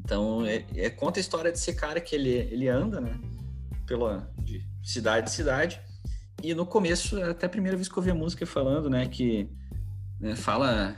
Então, 0.07 0.47
é, 0.47 0.65
é, 0.77 0.89
conta 0.89 1.19
a 1.19 1.21
história 1.21 1.51
desse 1.51 1.75
cara 1.75 2.01
que 2.01 2.15
ele, 2.15 2.31
ele 2.31 2.69
anda, 2.69 3.01
né? 3.01 3.19
Pela 3.89 4.33
de 4.39 4.65
cidade 4.85 5.29
em 5.29 5.33
cidade. 5.33 5.81
E 6.41 6.55
no 6.55 6.65
começo, 6.65 7.21
até 7.25 7.47
a 7.47 7.49
primeira 7.49 7.77
vez 7.77 7.89
que 7.89 7.95
eu 7.95 7.99
ouvi 7.99 8.13
a 8.13 8.15
música 8.15 8.47
falando, 8.47 8.89
né? 8.89 9.09
Que 9.09 9.51
né, 10.21 10.37
fala 10.37 10.95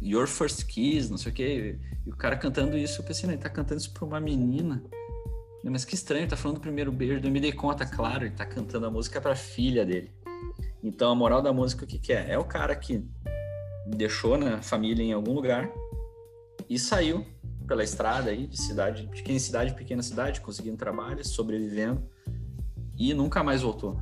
Your 0.00 0.26
First 0.26 0.64
Kiss, 0.64 1.10
não 1.10 1.18
sei 1.18 1.32
o 1.32 1.34
quê. 1.34 1.78
E 2.06 2.10
o 2.10 2.16
cara 2.16 2.34
cantando 2.34 2.78
isso, 2.78 3.02
eu 3.02 3.04
pensei, 3.04 3.26
né, 3.26 3.34
ele 3.34 3.42
tá 3.42 3.50
cantando 3.50 3.78
isso 3.78 3.92
pra 3.92 4.06
uma 4.06 4.18
menina. 4.18 4.82
Mas 5.62 5.84
que 5.84 5.94
estranho, 5.94 6.26
tá 6.26 6.38
falando 6.38 6.56
do 6.56 6.62
primeiro 6.62 6.90
beijo. 6.90 7.20
Eu 7.22 7.30
me 7.30 7.40
dei 7.40 7.52
conta, 7.52 7.84
claro, 7.84 8.24
ele 8.24 8.34
tá 8.34 8.46
cantando 8.46 8.86
a 8.86 8.90
música 8.90 9.20
pra 9.20 9.36
filha 9.36 9.84
dele. 9.84 10.10
Então 10.82 11.12
a 11.12 11.14
moral 11.14 11.42
da 11.42 11.52
música, 11.52 11.84
o 11.84 11.86
que, 11.86 11.98
que 11.98 12.10
é? 12.10 12.30
É 12.30 12.38
o 12.38 12.44
cara 12.44 12.74
que 12.74 13.06
deixou 13.86 14.38
na 14.38 14.56
né, 14.56 14.62
família 14.62 15.02
em 15.02 15.12
algum 15.12 15.34
lugar 15.34 15.70
e 16.70 16.78
saiu 16.78 17.26
pela 17.70 17.84
estrada 17.84 18.30
aí, 18.30 18.48
de 18.48 18.60
cidade, 18.60 19.06
pequena 19.06 19.38
cidade, 19.38 19.74
pequena 19.74 20.02
cidade, 20.02 20.40
conseguindo 20.40 20.76
trabalho, 20.76 21.24
sobrevivendo 21.24 22.02
e 22.98 23.14
nunca 23.14 23.44
mais 23.44 23.62
voltou. 23.62 23.96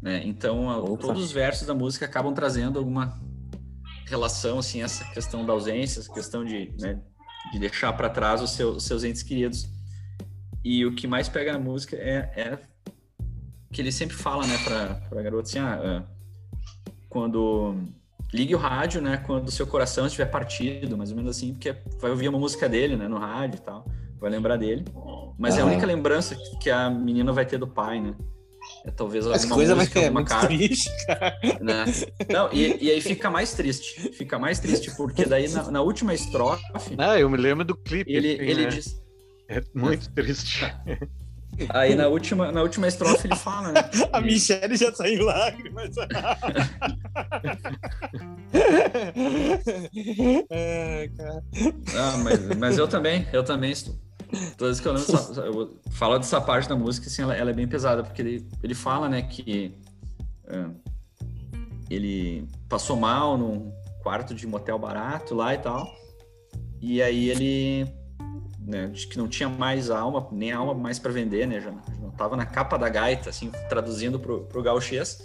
Né? 0.00 0.22
Então, 0.24 0.70
a, 0.70 0.80
todos 0.96 1.22
os 1.22 1.30
versos 1.30 1.66
da 1.66 1.74
música 1.74 2.06
acabam 2.06 2.32
trazendo 2.32 2.78
alguma 2.78 3.20
relação, 4.06 4.60
assim, 4.60 4.82
essa 4.82 5.04
questão 5.12 5.44
da 5.44 5.52
ausência, 5.52 6.00
essa 6.00 6.10
questão 6.10 6.42
de, 6.42 6.72
né, 6.80 7.02
de 7.52 7.58
deixar 7.58 7.92
para 7.92 8.08
trás 8.08 8.40
os, 8.40 8.52
seu, 8.52 8.70
os, 8.70 8.84
seus 8.84 9.04
entes 9.04 9.22
queridos. 9.22 9.68
E 10.64 10.86
o 10.86 10.94
que 10.94 11.06
mais 11.06 11.28
pega 11.28 11.52
na 11.52 11.58
música 11.58 11.96
é, 11.96 12.32
é 12.34 12.58
que 13.70 13.82
ele 13.82 13.92
sempre 13.92 14.16
fala, 14.16 14.46
né, 14.46 14.56
para 14.64 15.20
a 15.20 15.22
garota 15.22 15.50
assim, 15.50 15.58
ah, 15.58 15.80
ah, 15.84 16.04
quando 17.10 17.76
ligue 18.34 18.52
o 18.52 18.58
rádio, 18.58 19.00
né, 19.00 19.22
quando 19.24 19.46
o 19.46 19.50
seu 19.52 19.64
coração 19.64 20.06
estiver 20.06 20.26
partido, 20.26 20.98
mais 20.98 21.10
ou 21.10 21.16
menos 21.16 21.36
assim, 21.36 21.52
porque 21.52 21.76
vai 22.00 22.10
ouvir 22.10 22.28
uma 22.28 22.38
música 22.38 22.68
dele, 22.68 22.96
né, 22.96 23.06
no 23.06 23.16
rádio 23.16 23.58
e 23.58 23.60
tal, 23.60 23.86
vai 24.18 24.28
lembrar 24.28 24.56
dele. 24.56 24.84
Mas 25.38 25.54
uhum. 25.54 25.60
é 25.60 25.62
a 25.62 25.66
única 25.66 25.86
lembrança 25.86 26.36
que 26.60 26.68
a 26.68 26.90
menina 26.90 27.32
vai 27.32 27.46
ter 27.46 27.58
do 27.58 27.68
pai, 27.68 28.00
né? 28.00 28.12
É, 28.84 28.90
talvez 28.90 29.26
As 29.26 29.44
coisas 29.44 29.76
vai 29.76 29.86
ser 29.86 30.10
muito 30.10 30.28
carta, 30.28 30.48
triste, 30.48 30.90
cara. 31.06 31.38
Né? 31.60 31.84
Não, 32.32 32.50
e, 32.52 32.84
e, 32.84 32.90
aí 32.90 33.00
fica 33.00 33.30
mais 33.30 33.52
triste. 33.52 34.10
Fica 34.12 34.38
mais 34.38 34.58
triste, 34.58 34.90
porque 34.96 35.26
daí 35.26 35.46
na, 35.48 35.70
na 35.70 35.82
última 35.82 36.14
estrofe. 36.14 36.62
Ah, 36.96 37.18
eu 37.18 37.28
me 37.28 37.36
lembro 37.36 37.64
do 37.64 37.76
clipe. 37.76 38.10
Ele, 38.10 38.32
assim, 38.32 38.42
ele 38.42 38.62
né? 38.62 38.68
diz. 38.68 39.02
É 39.48 39.62
muito 39.74 40.10
triste. 40.12 40.64
Aí 41.70 41.94
na 41.94 42.08
última, 42.08 42.50
na 42.50 42.62
última 42.62 42.88
estrofe 42.88 43.26
ele 43.26 43.36
fala, 43.36 43.72
né? 43.72 43.80
A 44.12 44.20
Michelle 44.20 44.76
já 44.76 44.92
saiu 44.94 45.22
em 45.22 45.24
lágrimas. 45.24 45.94
é, 50.50 51.08
ah, 51.96 52.16
mas, 52.22 52.56
mas 52.56 52.78
eu 52.78 52.88
também, 52.88 53.26
eu 53.32 53.42
também 53.44 53.70
estou. 53.70 53.94
Todas 54.56 54.80
que 54.80 54.88
eu 54.88 54.92
lembro, 54.92 55.12
eu 55.36 55.78
falo 55.92 56.18
dessa 56.18 56.40
parte 56.40 56.68
da 56.68 56.74
música, 56.74 57.06
assim, 57.06 57.22
ela, 57.22 57.36
ela, 57.36 57.50
é 57.50 57.54
bem 57.54 57.68
pesada, 57.68 58.02
porque 58.02 58.20
ele, 58.20 58.48
ele 58.62 58.74
fala, 58.74 59.08
né, 59.08 59.22
que 59.22 59.72
uh, 60.48 60.74
ele 61.88 62.48
passou 62.68 62.96
mal 62.96 63.38
num 63.38 63.72
quarto 64.02 64.34
de 64.34 64.44
motel 64.46 64.78
barato 64.78 65.34
lá 65.34 65.54
e 65.54 65.58
tal, 65.58 65.94
e 66.80 67.00
aí 67.00 67.30
ele 67.30 67.86
né, 68.66 68.90
que 68.90 69.18
não 69.18 69.28
tinha 69.28 69.48
mais 69.48 69.90
alma, 69.90 70.26
nem 70.32 70.52
alma 70.52 70.74
mais 70.74 70.98
para 70.98 71.12
vender, 71.12 71.46
né, 71.46 71.60
já, 71.60 71.70
já 71.70 72.10
tava 72.16 72.36
na 72.36 72.46
capa 72.46 72.76
da 72.76 72.88
gaita, 72.88 73.30
assim, 73.30 73.50
traduzindo 73.68 74.18
pro, 74.18 74.44
pro 74.44 74.62
gauchês, 74.62 75.22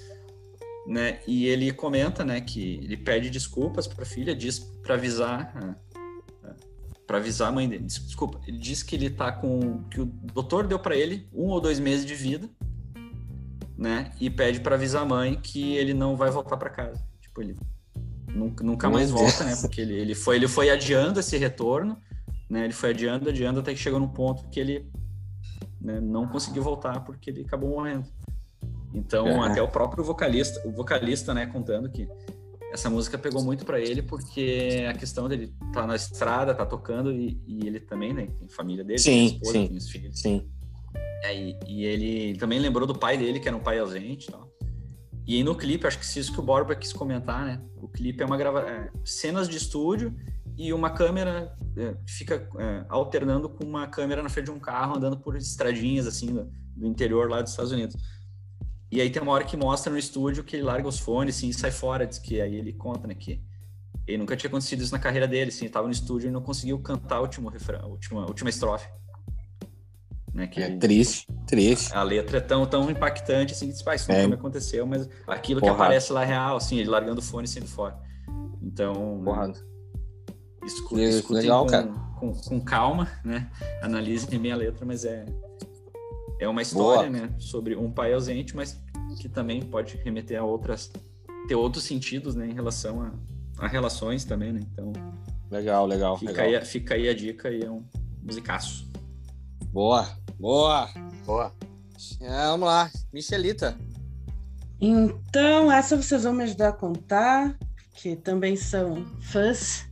né, 0.85 1.19
e 1.25 1.45
ele 1.45 1.71
comenta, 1.71 2.25
né, 2.25 2.41
que 2.41 2.75
ele 2.83 2.97
pede 2.97 3.29
desculpas 3.29 3.87
para 3.87 4.03
a 4.03 4.05
filha, 4.05 4.35
diz 4.35 4.59
para 4.59 4.95
avisar 4.95 5.53
uh, 5.55 5.89
para 7.09 7.17
avisar 7.17 7.49
a 7.49 7.51
mãe 7.51 7.67
dele. 7.67 7.85
Desculpa, 7.85 8.39
ele 8.47 8.59
disse 8.59 8.85
que 8.85 8.95
ele 8.95 9.09
tá 9.09 9.31
com 9.31 9.83
que 9.85 9.99
o 9.99 10.05
doutor 10.05 10.67
deu 10.67 10.77
para 10.77 10.95
ele 10.95 11.27
um 11.33 11.47
ou 11.47 11.59
dois 11.59 11.79
meses 11.79 12.05
de 12.05 12.13
vida, 12.13 12.47
né? 13.75 14.11
E 14.21 14.29
pede 14.29 14.59
para 14.59 14.75
avisar 14.75 15.01
a 15.01 15.05
mãe 15.05 15.35
que 15.41 15.75
ele 15.75 15.91
não 15.91 16.15
vai 16.15 16.29
voltar 16.29 16.55
para 16.55 16.69
casa. 16.69 17.03
Tipo, 17.19 17.41
ele 17.41 17.57
nunca, 18.27 18.63
nunca 18.63 18.89
mais 18.91 19.09
volta, 19.09 19.43
né? 19.43 19.55
Porque 19.59 19.81
ele, 19.81 19.95
ele 19.95 20.13
foi 20.13 20.35
ele 20.35 20.47
foi 20.47 20.69
adiando 20.69 21.19
esse 21.19 21.35
retorno, 21.35 21.97
né? 22.49 22.63
Ele 22.63 22.73
foi 22.73 22.89
adiando, 22.89 23.29
adiando 23.29 23.59
até 23.59 23.73
que 23.73 23.79
chegou 23.79 23.99
num 23.99 24.07
ponto 24.07 24.47
que 24.49 24.59
ele 24.59 24.85
né, 25.79 25.99
não 25.99 26.27
conseguiu 26.27 26.63
voltar 26.63 27.01
porque 27.01 27.29
ele 27.29 27.41
acabou 27.41 27.69
morrendo. 27.69 28.05
Então, 28.93 29.27
é. 29.27 29.51
até 29.51 29.61
o 29.61 29.67
próprio 29.67 30.03
vocalista, 30.03 30.67
o 30.67 30.71
vocalista, 30.71 31.33
né, 31.33 31.45
contando 31.45 31.89
que 31.89 32.07
essa 32.71 32.89
música 32.89 33.17
pegou 33.17 33.43
muito 33.43 33.65
para 33.65 33.79
ele 33.79 34.01
porque 34.01 34.85
a 34.87 34.93
questão 34.93 35.27
dele 35.27 35.53
tá 35.73 35.85
na 35.87 35.95
estrada, 35.95 36.53
tá 36.53 36.65
tocando 36.65 37.11
e, 37.11 37.39
e 37.47 37.67
ele 37.67 37.79
também, 37.79 38.13
né? 38.13 38.27
Tem 38.39 38.47
família 38.47 38.83
dele, 38.83 38.99
sim, 38.99 39.11
tem 39.11 39.25
esposa, 39.27 39.51
sim, 39.51 39.67
tem 39.67 39.77
os 39.77 39.89
filhos. 39.89 40.19
Sim. 40.19 40.49
É, 41.23 41.35
e, 41.35 41.59
e, 41.67 41.85
ele 41.85 42.37
também 42.37 42.59
lembrou 42.59 42.87
do 42.87 42.97
pai 42.97 43.17
dele, 43.17 43.39
que 43.39 43.47
era 43.47 43.57
um 43.57 43.61
pai 43.61 43.79
ausente 43.79 44.29
e 44.29 44.31
tal. 44.31 44.49
E 45.25 45.35
aí 45.35 45.43
no 45.43 45.55
clipe, 45.55 45.85
acho 45.85 45.99
que 45.99 46.05
isso 46.05 46.31
que 46.31 46.39
o 46.39 46.43
Borba 46.43 46.75
quis 46.75 46.93
comentar, 46.93 47.45
né? 47.45 47.61
O 47.81 47.87
clipe 47.87 48.21
é 48.21 48.25
uma 48.25 48.37
grava 48.37 48.61
é, 48.61 48.89
cenas 49.03 49.49
de 49.49 49.57
estúdio 49.57 50.15
e 50.59 50.73
uma 50.73 50.89
câmera 50.89 51.55
é, 51.77 51.95
fica 52.05 52.49
é, 52.59 52.85
alternando 52.89 53.47
com 53.47 53.63
uma 53.63 53.87
câmera 53.87 54.21
na 54.21 54.27
frente 54.27 54.47
de 54.47 54.51
um 54.51 54.59
carro 54.59 54.97
andando 54.97 55.17
por 55.17 55.37
estradinhas 55.37 56.05
assim 56.05 56.33
do, 56.33 56.51
do 56.75 56.85
interior 56.85 57.29
lá 57.29 57.41
dos 57.41 57.51
Estados 57.51 57.71
Unidos. 57.71 57.95
E 58.91 58.99
aí 58.99 59.09
tem 59.09 59.21
uma 59.21 59.31
hora 59.31 59.45
que 59.45 59.55
mostra 59.55 59.89
no 59.89 59.97
estúdio 59.97 60.43
que 60.43 60.57
ele 60.57 60.63
larga 60.63 60.85
os 60.85 60.99
fones 60.99 61.37
assim, 61.37 61.47
e 61.47 61.53
sai 61.53 61.71
fora, 61.71 62.05
diz 62.05 62.19
que 62.19 62.41
aí 62.41 62.55
ele 62.55 62.73
conta, 62.73 63.07
né, 63.07 63.15
que 63.15 63.41
ele 64.05 64.17
nunca 64.17 64.35
tinha 64.35 64.49
acontecido 64.49 64.83
isso 64.83 64.91
na 64.91 64.99
carreira 64.99 65.29
dele, 65.29 65.49
assim, 65.49 65.65
estava 65.65 65.87
no 65.87 65.93
estúdio 65.93 66.27
e 66.27 66.31
não 66.31 66.41
conseguiu 66.41 66.77
cantar 66.79 67.17
a 67.17 67.21
última 67.21 67.49
refrão, 67.49 67.79
a 67.81 67.87
última, 67.87 68.23
a 68.23 68.27
última 68.27 68.49
estrofe. 68.49 68.89
Né, 70.33 70.45
que 70.47 70.61
é 70.61 70.75
triste, 70.75 71.25
triste. 71.47 71.93
A 71.93 72.03
letra 72.03 72.37
é 72.37 72.41
tão, 72.41 72.65
tão 72.65 72.91
impactante, 72.91 73.53
assim, 73.53 73.67
que 73.67 73.73
diz, 73.73 73.87
ah, 73.87 73.95
isso 73.95 74.09
nunca 74.09 74.21
é. 74.21 74.27
me 74.27 74.33
aconteceu, 74.33 74.85
mas 74.85 75.07
aquilo 75.25 75.61
que 75.61 75.69
aparece 75.69 76.11
lá 76.11 76.23
é 76.23 76.25
real, 76.25 76.57
assim, 76.57 76.79
ele 76.79 76.89
largando 76.89 77.19
o 77.19 77.23
fone 77.23 77.45
e 77.45 77.47
saindo 77.47 77.69
fora. 77.69 77.97
Então, 78.61 79.21
Porrado. 79.23 79.68
Escutem, 80.63 81.09
escutem 81.09 81.41
Legal, 81.43 81.65
com, 81.65 82.33
com, 82.33 82.33
com, 82.33 82.61
calma, 82.61 83.07
né, 83.23 83.49
analisem 83.81 84.39
bem 84.39 84.51
a 84.51 84.55
letra, 84.55 84.85
mas 84.85 85.05
é, 85.05 85.25
é 86.39 86.47
uma 86.47 86.61
história, 86.61 87.09
Boa. 87.09 87.27
né, 87.27 87.35
sobre 87.39 87.75
um 87.75 87.91
pai 87.91 88.13
ausente, 88.13 88.55
mas 88.55 88.81
que 89.19 89.27
também 89.27 89.61
pode 89.61 89.97
remeter 89.97 90.39
a 90.39 90.43
outras, 90.43 90.91
ter 91.47 91.55
outros 91.55 91.83
sentidos, 91.83 92.35
né, 92.35 92.47
em 92.47 92.53
relação 92.53 93.01
a, 93.01 93.11
a 93.65 93.67
relações 93.67 94.23
também, 94.23 94.53
né? 94.53 94.61
Então. 94.71 94.93
Legal, 95.51 95.85
legal. 95.85 96.17
Fica, 96.17 96.43
legal. 96.43 96.61
Aí, 96.61 96.65
fica 96.65 96.93
aí 96.93 97.09
a 97.09 97.13
dica 97.13 97.49
e 97.49 97.63
é 97.63 97.69
um 97.69 97.83
musicaço. 98.21 98.89
Boa, 99.71 100.07
boa, 100.39 100.89
boa. 101.25 101.53
É, 102.21 102.45
vamos 102.45 102.67
lá, 102.67 102.89
Michelita. 103.11 103.77
Então, 104.79 105.71
essa 105.71 105.97
vocês 105.97 106.23
vão 106.23 106.33
me 106.33 106.43
ajudar 106.43 106.69
a 106.69 106.73
contar, 106.73 107.57
que 107.93 108.15
também 108.15 108.55
são 108.55 109.05
fãs. 109.19 109.88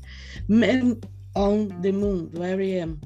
Men 0.48 1.00
on 1.36 1.68
the 1.82 1.92
Moon, 1.92 2.28
do 2.28 2.44
R.E.M. 2.44 3.00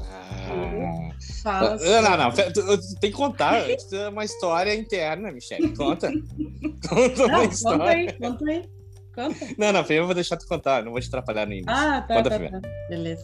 Ah. 0.00 1.10
Fala 1.42 1.74
assim. 1.74 1.86
Não, 1.86 2.18
não, 2.18 2.78
tem 3.00 3.10
que 3.10 3.16
contar. 3.16 3.68
é 3.68 4.08
uma 4.08 4.24
história 4.24 4.74
interna, 4.74 5.30
Michelle. 5.30 5.74
Conta. 5.76 6.10
Conta 6.88 7.26
uma 7.26 7.44
história. 7.44 7.78
Conta 7.78 7.90
aí, 7.90 8.12
conta 8.18 8.50
aí. 8.50 8.68
Conta. 9.14 9.54
Não, 9.56 9.72
não, 9.72 9.80
primeiro 9.82 10.02
eu 10.02 10.06
vou 10.06 10.14
deixar 10.14 10.36
tu 10.36 10.46
contar, 10.46 10.84
não 10.84 10.92
vou 10.92 11.00
te 11.00 11.08
atrapalhar 11.08 11.46
no 11.46 11.52
início. 11.52 11.70
Ah, 11.70 12.02
tá, 12.02 12.16
Conta 12.16 12.30
tá, 12.30 12.38
tá. 12.38 12.68
Beleza. 12.88 13.22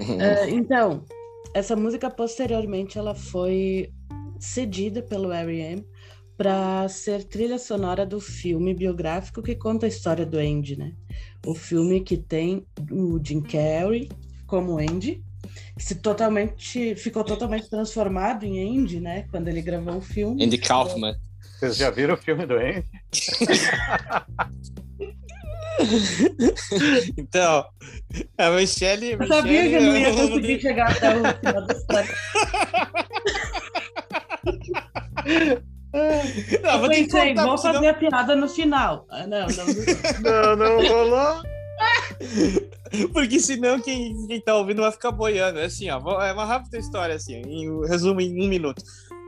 uh, 0.00 0.48
então, 0.48 1.04
essa 1.54 1.76
música 1.76 2.08
posteriormente 2.08 2.98
ela 2.98 3.14
foi 3.14 3.92
cedida 4.38 5.02
pelo 5.02 5.32
R.E.M. 5.32 5.84
para 6.38 6.88
ser 6.88 7.24
trilha 7.24 7.58
sonora 7.58 8.06
do 8.06 8.18
filme 8.20 8.72
biográfico 8.72 9.42
que 9.42 9.56
conta 9.56 9.86
a 9.86 9.88
história 9.88 10.24
do 10.24 10.38
Andy, 10.38 10.78
né? 10.78 10.92
O 11.44 11.52
filme 11.52 12.00
que 12.00 12.16
tem 12.16 12.64
o 12.92 13.18
Jim 13.22 13.42
Carrey 13.42 14.08
como 14.46 14.78
Andy 14.78 15.20
se 15.76 15.96
totalmente 15.96 16.94
ficou 16.94 17.24
totalmente 17.24 17.68
transformado 17.68 18.44
em 18.44 18.80
Andy, 18.80 19.00
né? 19.00 19.26
Quando 19.32 19.48
ele 19.48 19.60
gravou 19.60 19.96
o 19.96 20.00
filme. 20.00 20.44
Andy 20.44 20.58
Kaufman. 20.58 21.16
Vocês 21.58 21.76
já 21.76 21.90
viram 21.90 22.14
o 22.14 22.16
filme 22.16 22.46
do 22.46 22.54
Andy? 22.54 22.84
então, 27.18 27.66
a 28.38 28.50
Michelle. 28.50 29.10
Eu 29.12 29.26
sabia 29.26 29.64
Michelle, 29.64 29.70
que 29.70 29.74
eu 29.74 29.82
não 29.82 29.96
ia 29.96 30.14
conseguir 30.14 30.60
chegar 30.62 30.92
até 30.92 31.16
o 31.16 31.36
final 31.36 31.66
da 31.66 31.74
história. 31.74 32.14
Não, 36.62 36.70
eu 36.70 36.78
vou 36.80 36.88
pensei, 36.88 37.28
contar, 37.30 37.46
vou 37.46 37.58
fazer 37.58 37.78
senão... 37.78 37.90
a 37.90 37.94
piada 37.94 38.36
no 38.36 38.48
final. 38.48 39.06
Ah, 39.10 39.26
não, 39.26 39.46
não, 39.46 40.56
não, 40.56 40.56
não 40.56 40.88
rolou. 40.88 41.42
Porque 43.12 43.38
senão 43.38 43.80
quem, 43.80 44.26
quem 44.26 44.40
tá 44.40 44.56
ouvindo 44.56 44.82
vai 44.82 44.92
ficar 44.92 45.12
boiando. 45.12 45.58
É 45.58 45.66
assim, 45.66 45.88
ó, 45.90 46.22
é 46.22 46.32
uma 46.32 46.44
rápida 46.44 46.78
história, 46.78 47.14
assim, 47.14 47.34
em 47.34 47.86
resumo 47.86 48.20
em 48.20 48.44
um 48.44 48.48
minuto. 48.48 48.82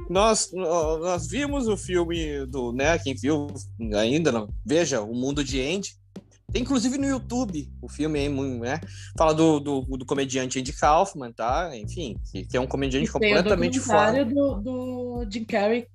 Nós, 0.09 0.51
nós 0.53 1.28
vimos 1.28 1.68
o 1.68 1.76
filme 1.76 2.44
do, 2.46 2.72
né, 2.72 2.98
quem 2.98 3.14
viu 3.14 3.46
ainda, 3.94 4.32
não, 4.32 4.48
veja, 4.66 5.01
O 5.01 5.14
Mundo 5.14 5.44
de 5.44 5.61
Andy. 5.61 6.01
Tem 6.53 6.62
inclusive 6.62 6.98
no 6.98 7.07
YouTube 7.07 7.70
o 7.80 7.88
filme, 7.88 8.28
né? 8.59 8.80
Fala 9.16 9.32
do, 9.32 9.61
do, 9.61 9.82
do 9.82 10.05
comediante 10.05 10.59
Andy 10.59 10.72
Kaufman, 10.72 11.30
tá? 11.30 11.70
Enfim, 11.76 12.16
que, 12.32 12.44
que 12.44 12.57
é 12.57 12.61
um 12.61 12.66
comediante 12.66 13.09
e 13.09 13.12
completamente 13.12 13.78
fora. 13.78 14.24
do, 14.24 14.55
do 14.55 15.26
Jim 15.30 15.44
Carrey. 15.44 15.86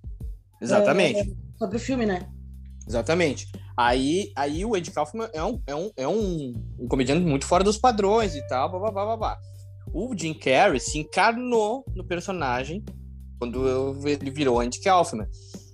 Exatamente. 0.61 1.19
É, 1.19 1.57
sobre 1.57 1.77
o 1.77 1.79
filme, 1.79 2.05
né? 2.05 2.27
Exatamente. 2.87 3.47
Aí, 3.77 4.31
aí 4.35 4.63
o 4.63 4.75
Andy 4.75 4.91
Kaufman 4.91 5.27
é, 5.33 5.43
um, 5.43 5.61
é, 5.67 5.75
um, 5.75 5.91
é 5.97 6.07
um, 6.07 6.53
um 6.79 6.87
comediante 6.87 7.25
muito 7.25 7.45
fora 7.45 7.63
dos 7.63 7.77
padrões 7.77 8.35
e 8.35 8.47
tal, 8.47 8.69
blá, 8.69 8.79
blá, 8.79 8.91
blá, 8.91 9.05
blá, 9.05 9.17
blá. 9.17 9.39
O 9.93 10.15
Jim 10.17 10.33
Carrey 10.33 10.79
se 10.79 10.99
encarnou 10.99 11.83
no 11.95 12.05
personagem 12.05 12.83
quando 13.39 14.07
ele 14.07 14.31
virou 14.31 14.59
Andy 14.59 14.79
Kaufman. 14.79 15.27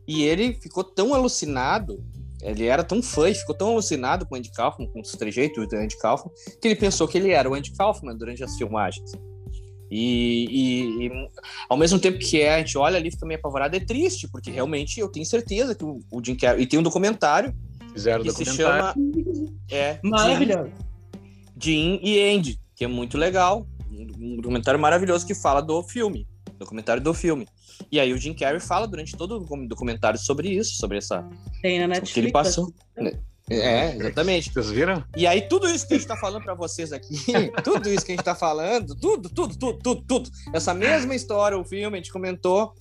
E 0.07 0.23
ele 0.23 0.53
ficou 0.55 0.83
tão 0.83 1.13
alucinado, 1.13 2.03
ele 2.41 2.65
era 2.65 2.83
tão 2.83 3.01
fã 3.01 3.29
e 3.29 3.35
ficou 3.35 3.55
tão 3.55 3.69
alucinado 3.69 4.25
com 4.25 4.35
o 4.35 4.37
Andy 4.37 4.51
Kaufman, 4.51 4.87
com 4.87 5.01
os 5.01 5.11
trejeitos 5.11 5.67
do 5.67 5.75
Andy 5.75 5.97
Kaufman, 5.97 6.33
que 6.59 6.67
ele 6.67 6.75
pensou 6.75 7.07
que 7.07 7.17
ele 7.17 7.31
era 7.31 7.49
o 7.49 7.53
Andy 7.53 7.71
Kaufman 7.71 8.15
durante 8.15 8.43
as 8.43 8.57
filmagens. 8.57 9.11
E, 9.91 10.47
e, 10.49 11.07
e, 11.07 11.11
ao 11.67 11.75
mesmo 11.75 11.99
tempo 11.99 12.17
que 12.17 12.39
é, 12.39 12.55
a 12.55 12.57
gente 12.59 12.77
olha 12.77 12.97
ali, 12.97 13.11
fica 13.11 13.25
meio 13.25 13.39
apavorado, 13.39 13.75
é 13.75 13.79
triste, 13.79 14.25
porque 14.29 14.49
realmente 14.49 15.01
eu 15.01 15.09
tenho 15.09 15.25
certeza 15.25 15.75
que 15.75 15.83
o, 15.83 15.99
o 16.09 16.23
Jim 16.23 16.35
Carrey. 16.35 16.63
E 16.63 16.65
tem 16.65 16.79
um 16.79 16.83
documentário 16.83 17.53
Fizeram 17.93 18.23
que 18.23 18.31
se 18.31 18.45
chama. 18.45 18.95
É, 19.69 19.99
Maravilhoso. 20.03 20.71
Jim, 21.59 21.99
Jim 21.99 21.99
e 22.01 22.35
Andy, 22.35 22.59
que 22.75 22.85
é 22.85 22.87
muito 22.87 23.17
legal. 23.17 23.67
Um 23.91 24.37
documentário 24.37 24.79
maravilhoso 24.79 25.27
que 25.27 25.35
fala 25.35 25.61
do 25.61 25.83
filme. 25.83 26.25
Documentário 26.57 27.03
do 27.03 27.13
filme. 27.13 27.45
E 27.91 27.99
aí 27.99 28.13
o 28.13 28.17
Jim 28.17 28.33
Carrey 28.33 28.59
fala 28.59 28.87
durante 28.87 29.15
todo 29.15 29.37
o 29.37 29.67
documentário 29.67 30.19
sobre 30.19 30.49
isso, 30.49 30.75
sobre 30.75 30.97
essa. 30.97 31.27
Tem 31.61 31.79
na 31.79 31.87
Netflix. 31.87 32.11
O 32.11 32.13
que 32.13 32.19
ele 32.19 32.31
passou. 32.31 32.73
É, 33.59 33.95
exatamente. 33.95 34.53
Vocês 34.53 34.69
viram? 34.71 35.03
E 35.15 35.27
aí, 35.27 35.41
tudo 35.41 35.69
isso 35.69 35.87
que 35.87 35.93
a 35.93 35.97
gente 35.97 36.07
tá 36.07 36.17
falando 36.17 36.43
para 36.43 36.53
vocês 36.53 36.93
aqui, 36.93 37.15
tudo 37.63 37.89
isso 37.89 38.05
que 38.05 38.13
a 38.13 38.15
gente 38.15 38.25
tá 38.25 38.35
falando, 38.35 38.95
tudo, 38.95 39.29
tudo, 39.29 39.57
tudo, 39.57 39.79
tudo, 39.79 40.01
tudo. 40.07 40.29
Essa 40.53 40.73
mesma 40.73 41.13
história, 41.15 41.57
o 41.57 41.65
filme, 41.65 41.97
a 41.97 41.99
gente 41.99 42.11
comentou. 42.11 42.73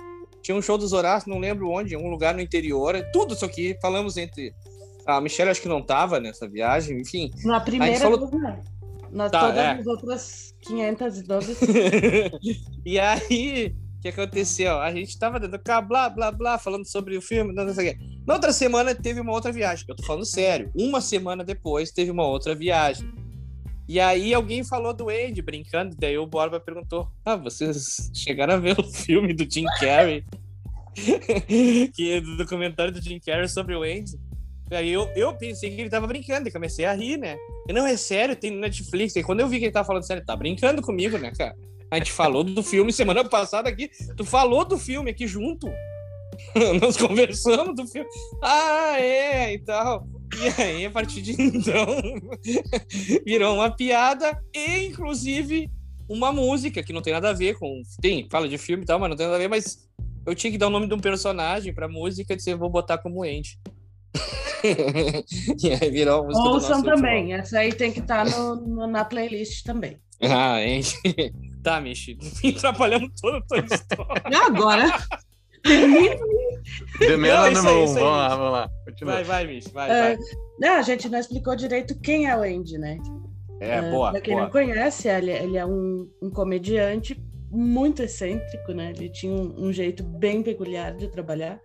Tinha 0.42 0.56
um 0.56 0.62
show 0.62 0.78
dos 0.78 0.92
Horácios, 0.92 1.30
não 1.30 1.38
lembro 1.38 1.68
onde, 1.68 1.94
em 1.94 1.98
um 1.98 2.08
lugar 2.08 2.34
no 2.34 2.40
interior. 2.40 2.96
Tudo 3.12 3.34
isso 3.34 3.44
aqui, 3.44 3.76
falamos 3.82 4.16
entre. 4.16 4.54
A 5.06 5.20
Michelle 5.20 5.50
acho 5.50 5.60
que 5.60 5.68
não 5.68 5.82
tava 5.82 6.20
nessa 6.20 6.48
viagem, 6.48 7.00
enfim. 7.00 7.30
Na 7.44 7.60
primeira, 7.60 7.98
falou... 7.98 8.30
Nas 9.10 9.30
tá, 9.30 9.40
todas 9.40 9.58
é. 9.58 9.70
as 9.72 9.86
outras 9.86 10.54
512. 10.62 11.56
e 12.86 12.98
aí, 12.98 13.74
que 14.00 14.08
aconteceu? 14.08 14.80
A 14.80 14.92
gente 14.92 15.18
tava 15.18 15.38
dando 15.38 15.58
cá, 15.58 15.80
blá, 15.80 16.08
blá, 16.08 16.32
blá, 16.32 16.58
falando 16.58 16.86
sobre 16.86 17.16
o 17.16 17.22
filme, 17.22 17.52
não 17.52 17.72
sei 17.74 17.90
o 17.90 17.92
quê. 17.92 18.04
Na 18.26 18.34
outra 18.34 18.52
semana 18.52 18.94
teve 18.94 19.20
uma 19.20 19.32
outra 19.32 19.52
viagem. 19.52 19.84
Eu 19.88 19.94
tô 19.94 20.02
falando 20.02 20.24
sério. 20.24 20.70
Uma 20.74 21.00
semana 21.00 21.44
depois 21.44 21.90
teve 21.90 22.10
uma 22.10 22.26
outra 22.26 22.54
viagem. 22.54 23.10
E 23.88 23.98
aí 23.98 24.32
alguém 24.32 24.62
falou 24.64 24.94
do 24.94 25.08
Andy 25.08 25.42
brincando, 25.42 25.96
daí 25.98 26.16
o 26.16 26.26
Borba 26.26 26.60
perguntou: 26.60 27.08
Ah, 27.24 27.36
vocês 27.36 28.10
chegaram 28.14 28.54
a 28.54 28.56
ver 28.56 28.78
o 28.78 28.84
filme 28.84 29.34
do 29.34 29.44
Jim 29.50 29.64
Carrey? 29.78 30.24
que 31.94 32.12
é 32.12 32.20
do 32.20 32.36
documentário 32.36 32.92
do 32.92 33.02
Jim 33.02 33.18
Carrey 33.18 33.48
sobre 33.48 33.74
o 33.74 33.82
Andy. 33.82 34.16
Aí 34.70 34.90
eu, 34.90 35.10
eu 35.16 35.34
pensei 35.34 35.74
que 35.74 35.80
ele 35.80 35.90
tava 35.90 36.06
brincando 36.06 36.48
e 36.48 36.52
comecei 36.52 36.84
a 36.84 36.92
rir, 36.92 37.16
né? 37.16 37.36
Não, 37.68 37.84
é 37.84 37.96
sério, 37.96 38.36
tem 38.36 38.52
no 38.52 38.60
Netflix. 38.60 39.16
E 39.16 39.22
quando 39.22 39.40
eu 39.40 39.48
vi 39.48 39.58
que 39.58 39.64
ele 39.64 39.72
tava 39.72 39.86
falando 39.86 40.06
sério, 40.06 40.24
tá 40.24 40.36
brincando 40.36 40.80
comigo, 40.80 41.18
né, 41.18 41.32
cara? 41.36 41.56
A 41.90 41.96
gente 41.96 42.12
falou 42.12 42.44
do 42.44 42.62
filme 42.62 42.92
semana 42.92 43.24
passada 43.24 43.68
aqui. 43.68 43.90
Tu 44.16 44.24
falou 44.24 44.64
do 44.64 44.78
filme 44.78 45.10
aqui 45.10 45.26
junto. 45.26 45.66
Nós 46.80 46.96
conversamos 46.96 47.74
do 47.74 47.86
filme. 47.86 48.08
Ah, 48.42 48.98
é, 48.98 49.54
e 49.54 49.58
tal. 49.58 50.06
E 50.38 50.62
aí, 50.62 50.86
a 50.86 50.90
partir 50.90 51.20
de 51.20 51.32
então, 51.32 51.86
virou 53.26 53.56
uma 53.56 53.74
piada 53.74 54.40
e, 54.54 54.86
inclusive, 54.86 55.68
uma 56.08 56.32
música 56.32 56.82
que 56.82 56.92
não 56.92 57.02
tem 57.02 57.12
nada 57.12 57.30
a 57.30 57.32
ver 57.32 57.58
com. 57.58 57.82
Tem, 58.00 58.28
fala 58.30 58.48
de 58.48 58.56
filme 58.56 58.84
e 58.84 58.86
tal, 58.86 58.98
mas 58.98 59.10
não 59.10 59.16
tem 59.16 59.26
nada 59.26 59.36
a 59.36 59.40
ver, 59.40 59.48
mas 59.48 59.88
eu 60.24 60.34
tinha 60.34 60.50
que 60.50 60.58
dar 60.58 60.68
o 60.68 60.70
nome 60.70 60.86
de 60.86 60.94
um 60.94 61.00
personagem 61.00 61.74
pra 61.74 61.88
música 61.88 62.32
e 62.32 62.36
dizer, 62.36 62.54
vou 62.54 62.70
botar 62.70 62.98
como 62.98 63.24
Andy. 63.24 63.58
e 65.62 65.70
aí 65.70 65.90
virou 65.90 66.20
a 66.20 66.24
música 66.24 66.48
Ouçam 66.48 66.82
também, 66.82 67.32
essa 67.32 67.58
aí 67.58 67.72
tem 67.72 67.92
que 67.92 68.00
estar 68.00 68.24
tá 68.24 68.56
na 68.86 69.04
playlist 69.04 69.64
também. 69.64 69.98
Ah, 70.22 70.58
Andy. 70.58 71.49
Tá, 71.62 71.80
Michi, 71.80 72.18
atrapalhamos 72.56 73.10
toda 73.20 73.38
a 73.38 73.42
tua 73.42 73.58
história. 73.58 74.22
E 74.30 74.34
agora? 74.34 74.86
Demela 76.98 77.50
no 77.50 77.62
vamos 77.62 77.94
lá, 77.94 78.28
vamos 78.28 78.52
lá. 78.52 78.70
Continua. 78.86 79.14
Vai, 79.14 79.24
vai, 79.24 79.46
Michi, 79.46 79.70
vai, 79.70 79.90
é, 79.90 80.16
vai. 80.16 80.18
Não, 80.58 80.74
a 80.78 80.82
gente 80.82 81.08
não 81.08 81.18
explicou 81.18 81.54
direito 81.54 81.98
quem 82.00 82.26
é 82.28 82.36
o 82.36 82.42
Andy, 82.42 82.78
né? 82.78 82.98
É, 83.60 83.76
é 83.76 83.90
boa. 83.90 84.10
Pra 84.10 84.20
quem 84.20 84.34
boa. 84.34 84.44
não 84.44 84.50
conhece, 84.50 85.08
ele, 85.08 85.30
ele 85.30 85.58
é 85.58 85.66
um, 85.66 86.08
um, 86.22 86.30
comediante 86.30 87.22
muito 87.50 88.02
excêntrico, 88.02 88.72
né? 88.72 88.92
Ele 88.96 89.10
tinha 89.10 89.32
um, 89.32 89.66
um 89.66 89.72
jeito 89.72 90.02
bem 90.02 90.42
peculiar 90.42 90.94
de 90.94 91.08
trabalhar. 91.08 91.60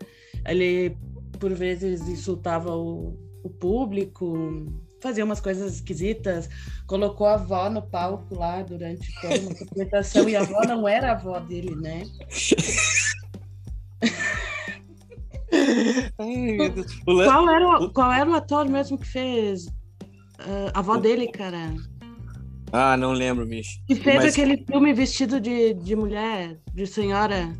Ele, 0.45 0.97
por 1.39 1.53
vezes, 1.53 2.07
insultava 2.07 2.75
o, 2.75 3.17
o 3.43 3.49
público, 3.49 4.67
fazia 5.05 5.23
umas 5.23 5.39
coisas 5.39 5.75
esquisitas, 5.75 6.49
colocou 6.87 7.27
a 7.27 7.35
avó 7.35 7.69
no 7.69 7.83
palco 7.83 8.33
lá 8.33 8.63
durante 8.63 9.07
toda 9.21 9.39
uma 9.39 9.51
apresentação 9.51 10.27
e 10.27 10.35
a 10.35 10.41
avó 10.41 10.61
não 10.67 10.87
era 10.87 11.09
a 11.09 11.11
avó 11.11 11.39
dele, 11.39 11.75
né? 11.75 12.03
Ai, 16.17 16.57
qual, 17.05 17.49
era, 17.49 17.69
o, 17.69 17.93
qual 17.93 18.11
era 18.11 18.27
o 18.29 18.33
ator 18.33 18.67
mesmo 18.67 18.97
que 18.97 19.05
fez 19.05 19.67
uh, 19.67 20.71
a 20.73 20.79
avó 20.79 20.97
dele, 20.97 21.27
cara? 21.27 21.75
Ah, 22.71 22.97
não 22.97 23.13
lembro, 23.13 23.45
bicho. 23.45 23.79
Que 23.85 23.95
fez 23.95 24.23
Mas... 24.23 24.33
aquele 24.33 24.65
filme 24.65 24.91
vestido 24.91 25.39
de, 25.39 25.75
de 25.75 25.95
mulher, 25.95 26.57
de 26.73 26.87
senhora. 26.87 27.53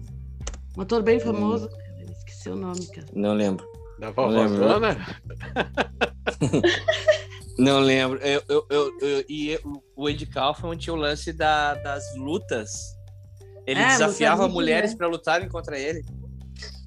Um 0.75 0.81
ator 0.81 1.03
bem 1.03 1.19
famoso. 1.19 1.67
Hum. 1.67 2.11
Esqueci 2.17 2.49
o 2.49 2.55
nome, 2.55 2.87
cara. 2.87 3.07
Não 3.13 3.35
lembro. 3.35 3.63
Da 3.99 4.09
vovózona? 4.09 4.97
Não 7.57 7.79
lembro. 7.79 8.19
Eu, 8.19 8.41
eu, 8.49 8.65
eu, 8.69 8.99
eu, 8.99 9.25
e 9.29 9.59
o 9.95 10.07
Andy 10.07 10.25
Kaufman 10.25 10.75
tinha 10.75 10.93
o 10.93 10.97
lance 10.97 11.31
da, 11.31 11.73
das 11.75 12.03
lutas. 12.17 12.95
Ele 13.65 13.79
é, 13.79 13.87
desafiava 13.87 14.47
mulheres 14.47 14.93
para 14.93 15.07
lutarem 15.07 15.47
contra 15.49 15.77
ele. 15.79 16.03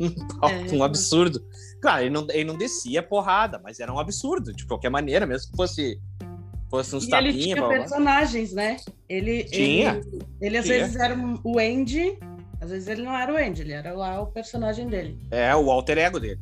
É. 0.00 0.74
um 0.74 0.82
absurdo. 0.82 1.44
Claro, 1.82 2.02
ele 2.02 2.10
não, 2.10 2.26
ele 2.30 2.44
não 2.44 2.56
descia 2.56 3.02
porrada, 3.02 3.60
mas 3.62 3.80
era 3.80 3.92
um 3.92 3.98
absurdo, 3.98 4.52
de 4.52 4.64
qualquer 4.64 4.88
maneira, 4.88 5.26
mesmo 5.26 5.50
que 5.50 5.56
fosse, 5.56 6.00
fosse 6.70 6.96
uns 6.96 7.06
tapinhos. 7.06 7.34
Ele 7.34 7.44
tinha 7.44 7.68
personagens, 7.68 8.52
né? 8.52 8.76
Ele, 9.08 9.44
tinha. 9.44 9.96
Ele, 9.96 10.22
ele 10.40 10.58
às 10.58 10.64
tinha. 10.64 10.78
vezes 10.78 10.96
era 10.96 11.16
o 11.44 11.58
Andy, 11.58 12.18
às 12.60 12.70
vezes 12.70 12.88
ele 12.88 13.02
não 13.02 13.14
era 13.16 13.32
o 13.32 13.36
Andy, 13.36 13.62
ele 13.62 13.72
era 13.72 13.92
lá 13.92 14.20
o 14.20 14.26
personagem 14.28 14.88
dele. 14.88 15.18
É, 15.30 15.54
o 15.54 15.70
alter 15.70 15.98
ego 15.98 16.18
dele. 16.18 16.40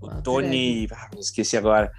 O, 0.00 0.06
o 0.06 0.22
Tony. 0.22 0.86
Ah, 0.92 1.10
esqueci 1.18 1.56
agora. 1.56 1.92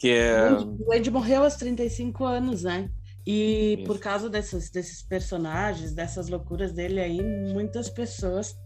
Que 0.00 0.08
é... 0.08 0.50
O 0.50 0.92
Andy 0.92 1.10
morreu 1.10 1.44
aos 1.44 1.56
35 1.56 2.24
anos, 2.24 2.62
né? 2.62 2.90
E 3.26 3.74
Isso. 3.74 3.84
por 3.84 3.98
causa 3.98 4.30
desses, 4.30 4.70
desses 4.70 5.02
personagens, 5.02 5.92
dessas 5.92 6.28
loucuras 6.28 6.72
dele 6.72 6.98
aí, 6.98 7.22
muitas 7.52 7.90
pessoas 7.90 8.56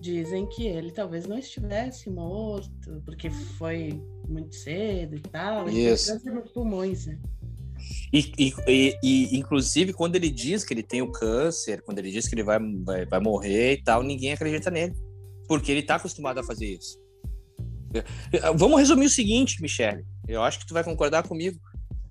dizem 0.00 0.48
que 0.48 0.66
ele 0.66 0.90
talvez 0.90 1.26
não 1.26 1.38
estivesse 1.38 2.08
morto, 2.08 3.02
porque 3.04 3.30
foi 3.30 4.02
muito 4.26 4.54
cedo 4.54 5.14
e 5.14 5.20
tal. 5.20 5.68
Isso. 5.68 6.10
Ele 6.24 6.36
nos 6.36 6.50
pulmões, 6.50 7.06
né? 7.06 7.18
E, 8.10 8.32
e, 8.38 8.54
e, 8.66 8.96
e, 9.02 9.38
inclusive, 9.38 9.92
quando 9.92 10.16
ele 10.16 10.30
diz 10.30 10.64
que 10.64 10.72
ele 10.72 10.82
tem 10.82 11.02
o 11.02 11.12
câncer, 11.12 11.82
quando 11.82 11.98
ele 11.98 12.10
diz 12.10 12.26
que 12.26 12.34
ele 12.34 12.42
vai, 12.42 12.58
vai, 12.82 13.04
vai 13.04 13.20
morrer 13.20 13.74
e 13.74 13.82
tal, 13.82 14.02
ninguém 14.02 14.32
acredita 14.32 14.70
nele. 14.70 14.94
Porque 15.46 15.70
ele 15.70 15.82
tá 15.82 15.96
acostumado 15.96 16.38
a 16.38 16.44
fazer 16.44 16.66
isso. 16.66 16.98
Vamos 18.56 18.78
resumir 18.78 19.04
o 19.04 19.10
seguinte, 19.10 19.60
Michele. 19.60 20.02
Eu 20.28 20.42
acho 20.42 20.58
que 20.58 20.66
tu 20.66 20.74
vai 20.74 20.84
concordar 20.84 21.22
comigo. 21.22 21.58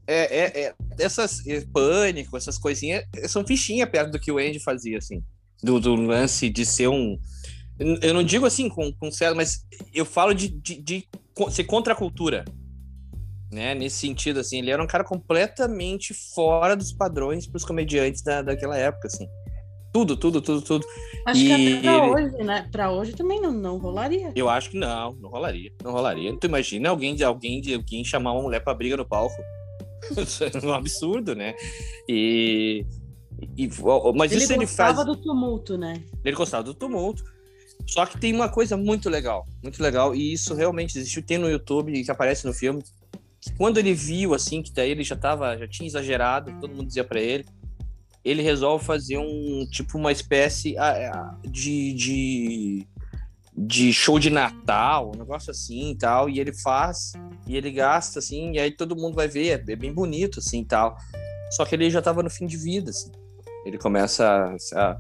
É, 0.08 0.38
é, 0.38 0.62
é 0.66 0.76
essas 1.00 1.46
é, 1.48 1.62
pânico, 1.62 2.36
essas 2.36 2.58
coisinhas, 2.58 3.06
são 3.28 3.46
fichinha 3.46 3.88
perto 3.88 4.12
do 4.12 4.20
que 4.20 4.32
o 4.32 4.38
Andy 4.38 4.60
fazia, 4.60 4.98
assim. 4.98 5.24
Do, 5.64 5.80
do 5.80 5.96
lance 5.96 6.50
de 6.50 6.66
ser 6.66 6.88
um. 6.88 7.18
Eu 8.02 8.14
não 8.14 8.24
digo 8.24 8.46
assim 8.46 8.70
com, 8.70 8.92
com 8.94 9.12
certo, 9.12 9.36
mas 9.36 9.66
eu 9.94 10.06
falo 10.06 10.34
de, 10.34 10.50
de, 10.50 10.82
de 10.82 11.08
ser 11.52 11.64
contra 11.64 11.94
a 11.94 11.96
cultura. 11.96 12.46
Né? 13.52 13.76
Nesse 13.76 13.98
sentido, 13.98 14.40
assim, 14.40 14.60
ele 14.60 14.72
era 14.72 14.82
um 14.82 14.88
cara 14.88 15.04
completamente 15.04 16.14
fora 16.14 16.76
dos 16.76 16.94
padrões 16.94 17.48
para 17.48 17.58
os 17.58 17.66
comediantes 17.66 18.22
da, 18.22 18.42
daquela 18.42 18.78
época, 18.78 19.08
assim. 19.08 19.28
Tudo, 19.94 20.16
tudo, 20.16 20.42
tudo, 20.42 20.62
tudo. 20.62 20.86
Acho 21.26 21.42
e 21.42 21.46
que 21.46 21.54
até 21.54 21.82
pra 21.82 21.98
ele... 21.98 22.14
hoje, 22.14 22.44
né? 22.44 22.70
Pra 22.72 22.92
hoje 22.92 23.12
também 23.14 23.42
não, 23.42 23.52
não 23.52 23.78
rolaria. 23.78 24.32
Eu 24.36 24.50
acho 24.50 24.70
que 24.70 24.78
não, 24.78 25.14
não 25.14 25.30
rolaria. 25.30 25.72
Não 25.84 25.92
rolaria. 25.92 26.36
Tu 26.38 26.48
imagina 26.48 26.90
alguém 26.90 27.14
de 27.14 27.24
alguém 27.24 27.62
de 27.62 27.74
alguém 27.74 28.04
chamar 28.04 28.32
uma 28.32 28.42
mulher 28.42 28.64
pra 28.64 28.74
briga 28.74 28.98
no 28.98 29.06
palco. 29.06 29.36
Isso 30.18 30.44
é 30.46 30.66
um 30.66 30.74
absurdo, 30.74 31.36
né? 31.36 31.54
E. 32.08 32.86
e 33.58 33.70
mas 34.16 34.32
ele 34.32 34.44
isso 34.44 34.54
ele 34.54 34.66
faz. 34.66 34.98
Ele 34.98 34.98
gostava 34.98 35.06
do 35.06 35.16
tumulto, 35.18 35.78
né? 35.78 36.02
Ele 36.24 36.36
gostava 36.36 36.64
do 36.64 36.74
tumulto. 36.74 37.24
Só 37.88 38.06
que 38.06 38.18
tem 38.18 38.34
uma 38.34 38.50
coisa 38.50 38.78
muito 38.78 39.10
legal, 39.10 39.46
muito 39.62 39.82
legal, 39.82 40.16
e 40.16 40.34
isso 40.34 40.54
realmente 40.54 40.98
existiu, 40.98 41.24
tem 41.24 41.38
no 41.38 41.50
YouTube 41.50 41.92
que 42.04 42.12
aparece 42.12 42.46
no 42.46 42.54
filme. 42.54 42.84
Quando 43.58 43.80
ele 43.80 43.94
viu 43.94 44.34
assim 44.34 44.62
que 44.62 44.72
daí 44.72 44.92
ele 44.92 45.04
já 45.04 45.16
tava, 45.16 45.58
já 45.58 45.68
tinha 45.68 45.88
exagerado, 45.88 46.52
todo 46.60 46.74
mundo 46.74 46.88
dizia 46.88 47.04
para 47.04 47.20
ele, 47.20 47.46
ele 48.24 48.42
resolve 48.42 48.86
fazer 48.86 49.18
um 49.18 49.66
tipo 49.70 49.98
uma 49.98 50.12
espécie 50.12 50.76
de, 51.44 51.94
de, 51.94 52.88
de 53.56 53.94
show 53.94 54.20
de 54.20 54.30
Natal, 54.30 55.12
um 55.14 55.18
negócio 55.18 55.52
assim 55.52 55.92
e 55.92 55.98
tal, 55.98 56.30
e 56.30 56.40
ele 56.40 56.54
faz 56.54 57.14
e 57.48 57.56
ele 57.58 57.72
gasta 57.72 58.20
assim, 58.20 58.54
e 58.54 58.60
aí 58.60 58.72
todo 58.72 58.96
mundo 58.96 59.16
vai 59.16 59.28
ver, 59.28 59.64
é, 59.68 59.76
bem 59.76 59.94
bonito 59.94 60.40
assim 60.40 60.62
e 60.62 60.66
tal. 60.66 60.96
Só 61.52 61.66
que 61.66 61.76
ele 61.76 61.90
já 61.90 62.02
tava 62.02 62.24
no 62.24 62.30
fim 62.30 62.46
de 62.46 62.56
vida, 62.56 62.92
assim. 62.92 63.12
Ele 63.66 63.78
começa 63.78 64.56
a, 64.74 64.80
a 64.80 65.00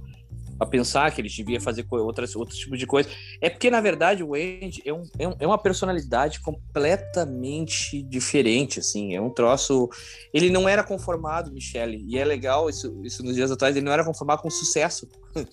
pensar 0.65 1.11
que 1.11 1.19
ele 1.19 1.27
devia 1.27 1.59
fazer 1.59 1.85
outras, 1.89 2.35
outros 2.35 2.59
tipos 2.59 2.77
de 2.77 2.85
coisa. 2.85 3.09
É 3.41 3.49
porque, 3.49 3.69
na 3.71 3.81
verdade, 3.81 4.23
o 4.23 4.35
Andy 4.35 4.81
é, 4.85 4.93
um, 4.93 5.03
é, 5.17 5.27
um, 5.27 5.35
é, 5.39 5.47
uma 5.47 5.57
personalidade 5.57 6.39
completamente 6.39 8.01
diferente, 8.03 8.79
assim. 8.79 9.15
É 9.15 9.21
um 9.21 9.29
troço... 9.29 9.89
Ele 10.33 10.49
não 10.49 10.69
era 10.69 10.83
conformado, 10.83 11.51
Michele, 11.51 12.05
e 12.07 12.17
é 12.17 12.23
legal 12.23 12.69
isso, 12.69 13.01
isso 13.03 13.23
nos 13.23 13.35
dias 13.35 13.49
atuais, 13.49 13.75
ele 13.75 13.85
não 13.85 13.91
era 13.91 14.05
conformado 14.05 14.41
com 14.43 14.49
sucesso. 14.49 15.09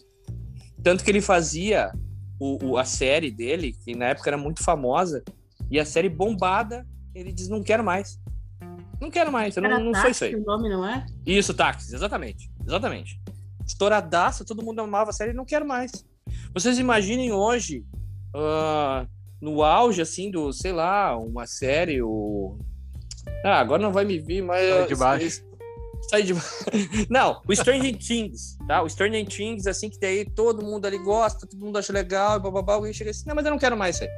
Tanto 0.82 1.02
que 1.02 1.10
ele 1.10 1.22
fazia 1.22 1.90
o, 2.38 2.72
o, 2.72 2.78
a 2.78 2.84
série 2.84 3.30
dele, 3.30 3.74
que 3.84 3.96
na 3.96 4.06
época 4.06 4.28
era 4.28 4.36
muito 4.36 4.62
famosa, 4.62 5.24
e 5.70 5.80
a 5.80 5.86
série 5.86 6.08
bombada, 6.08 6.86
ele 7.14 7.32
diz, 7.32 7.48
não 7.48 7.62
quero 7.62 7.82
mais. 7.82 8.20
Não 9.00 9.10
quero 9.10 9.32
mais, 9.32 9.56
eu 9.56 9.62
não, 9.62 9.78
não 9.78 9.94
sou 9.94 10.10
isso 10.10 10.24
aí. 10.24 10.34
o 10.34 10.44
nome, 10.44 10.68
não 10.68 10.84
é? 10.84 11.06
Isso, 11.24 11.54
táxi, 11.54 11.94
exatamente. 11.94 12.50
Exatamente 12.66 13.18
estouradaça, 13.68 14.44
todo 14.44 14.64
mundo 14.64 14.80
amava 14.80 15.10
a 15.10 15.12
série, 15.12 15.32
não 15.32 15.44
quero 15.44 15.66
mais. 15.66 15.92
Vocês 16.54 16.78
imaginem 16.78 17.32
hoje, 17.32 17.84
uh, 18.34 19.06
no 19.40 19.62
auge, 19.62 20.00
assim, 20.00 20.30
do, 20.30 20.52
sei 20.52 20.72
lá, 20.72 21.16
uma 21.16 21.46
série, 21.46 22.02
o... 22.02 22.58
Ah, 23.44 23.60
agora 23.60 23.82
não 23.82 23.92
vai 23.92 24.04
me 24.04 24.18
vir, 24.18 24.42
mas... 24.42 24.68
Sai 24.68 24.86
de 24.86 24.96
baixo. 24.96 25.42
Sai 26.10 26.22
de 26.22 26.34
Não, 27.10 27.42
o 27.46 27.54
Stranger 27.54 27.96
Things, 27.96 28.56
tá? 28.66 28.82
O 28.82 28.88
Stranger 28.88 29.26
Things, 29.26 29.66
assim, 29.66 29.90
que 29.90 30.00
daí 30.00 30.24
todo 30.24 30.64
mundo 30.64 30.86
ali 30.86 30.98
gosta, 30.98 31.46
todo 31.46 31.60
mundo 31.60 31.78
acha 31.78 31.92
legal, 31.92 32.38
e 32.38 32.40
bababá, 32.40 32.74
alguém 32.74 32.92
chega 32.92 33.10
assim, 33.10 33.24
não, 33.26 33.34
mas 33.34 33.44
eu 33.44 33.50
não 33.50 33.58
quero 33.58 33.76
mais 33.76 33.96
isso 33.96 34.04
aí. 34.04 34.10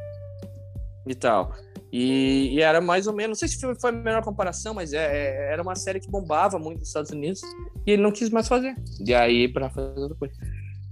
E 1.06 1.14
tal. 1.14 1.52
E, 1.92 2.54
e, 2.54 2.60
era 2.60 2.80
mais 2.80 3.06
ou 3.08 3.12
menos, 3.12 3.40
não 3.40 3.48
sei 3.48 3.48
se 3.48 3.80
foi 3.80 3.90
a 3.90 3.92
melhor 3.92 4.22
comparação, 4.22 4.72
mas 4.72 4.92
é, 4.92 4.98
é, 4.98 5.52
era 5.52 5.62
uma 5.62 5.74
série 5.74 5.98
que 5.98 6.08
bombava 6.08 6.58
muito 6.58 6.78
nos 6.78 6.88
Estados 6.88 7.10
Unidos 7.10 7.40
e 7.84 7.92
ele 7.92 8.02
não 8.02 8.12
quis 8.12 8.30
mais 8.30 8.46
fazer. 8.46 8.74
E 9.04 9.12
aí, 9.12 9.48
para 9.48 9.68
fazer 9.70 9.98
outra 9.98 10.16
coisa. 10.16 10.34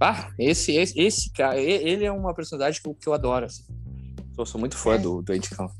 Ah, 0.01 0.31
esse, 0.37 0.75
esse, 0.75 0.99
esse 0.99 1.31
cara, 1.31 1.57
ele 1.57 2.05
é 2.05 2.11
uma 2.11 2.33
personagem 2.33 2.81
que, 2.81 2.93
que 2.93 3.07
eu 3.07 3.13
adoro. 3.13 3.45
Assim. 3.45 3.63
Eu 4.37 4.45
sou 4.45 4.59
muito 4.59 4.77
fã 4.77 4.95
é. 4.95 4.97
do, 4.97 5.21
do 5.21 5.31
Andy 5.31 5.49
Kaufman. 5.49 5.75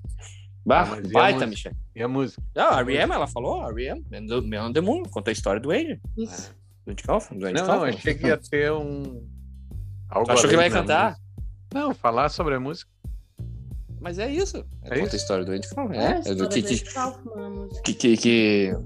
Bah, 0.66 0.84
ah, 0.84 1.02
baita, 1.12 1.48
Michel. 1.48 1.72
E 1.96 2.04
a 2.04 2.08
música? 2.08 2.42
Ah, 2.56 2.78
a 2.78 2.80
R.E.M., 2.82 3.12
ela 3.14 3.28
falou, 3.28 3.62
a 3.62 3.70
R.E.M., 3.70 4.06
Man 4.12 4.68
on 4.68 4.74
the 4.74 4.82
Moon, 4.82 5.04
conta 5.04 5.32
a 5.32 5.34
história 5.34 5.60
do 5.60 5.72
Andy. 5.72 6.00
Isso. 6.18 6.56
Do 6.86 6.92
Andy 6.92 7.04
Kaufman, 7.04 7.40
do 7.40 7.46
Andy 7.46 7.60
não, 7.60 7.66
Kaufman. 7.66 7.92
Não, 7.92 7.98
achei 7.98 8.14
que 8.14 8.28
ia 8.28 8.38
ter 8.38 8.72
um... 8.72 9.28
Algo 10.10 10.32
achou 10.32 10.50
que 10.50 10.56
vai 10.56 10.70
cantar? 10.70 11.12
Música. 11.12 11.30
Não, 11.74 11.94
falar 11.94 12.30
sobre 12.30 12.56
a 12.56 12.60
música. 12.60 12.92
Mas 14.00 14.18
é 14.18 14.32
isso. 14.32 14.66
É, 14.84 14.98
é 14.98 15.00
conta 15.00 15.16
a 15.16 15.18
história 15.18 15.46
do 15.46 15.52
Andy 15.52 15.68
Kaufman. 15.70 15.98
É, 15.98 16.22
é, 16.26 16.32
é 16.32 16.36
do 16.36 16.48
que 16.48 16.62
que, 16.62 16.76
que, 17.84 17.96
que, 17.96 18.18
que, 18.18 18.78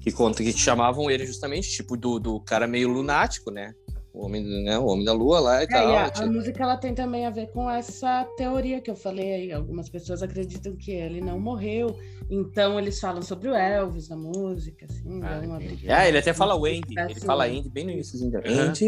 que, 0.00 0.12
conta 0.12 0.42
que 0.42 0.52
chamavam 0.52 1.10
ele 1.10 1.26
justamente, 1.26 1.70
tipo, 1.70 1.96
do, 1.96 2.18
do 2.18 2.40
cara 2.40 2.66
meio 2.66 2.88
lunático, 2.88 3.50
né? 3.50 3.74
O 4.14 4.24
homem, 4.24 4.42
né? 4.64 4.78
o 4.78 4.86
homem 4.86 5.04
da 5.04 5.12
lua 5.12 5.38
lá 5.40 5.60
e 5.60 5.64
é, 5.64 5.66
tal. 5.66 5.90
E 5.90 5.96
a, 5.96 6.08
tipo... 6.08 6.26
a, 6.26 6.32
música 6.32 6.62
ela 6.62 6.78
tem 6.78 6.94
também 6.94 7.26
a 7.26 7.30
ver 7.30 7.52
com 7.52 7.70
essa 7.70 8.24
teoria 8.38 8.80
que 8.80 8.90
eu 8.90 8.96
falei 8.96 9.34
aí. 9.34 9.52
Algumas 9.52 9.90
pessoas 9.90 10.22
acreditam 10.22 10.74
que 10.74 10.90
ele 10.90 11.20
não 11.20 11.38
morreu, 11.38 11.94
então 12.30 12.78
eles 12.78 12.98
falam 12.98 13.20
sobre 13.20 13.50
o 13.50 13.54
Elvis 13.54 14.08
na 14.08 14.16
música, 14.16 14.86
assim. 14.86 15.20
Ah, 15.22 15.42
uma 15.44 15.58
ah 15.58 16.08
ele 16.08 16.16
até 16.16 16.32
fala 16.32 16.56
o 16.56 16.64
Andy. 16.64 16.98
Ele 16.98 17.20
fala 17.20 17.44
Andy 17.44 17.68
bem 17.68 17.84
no 17.84 17.90
início. 17.90 18.16
Assim, 18.16 18.34
Andy, 18.34 18.86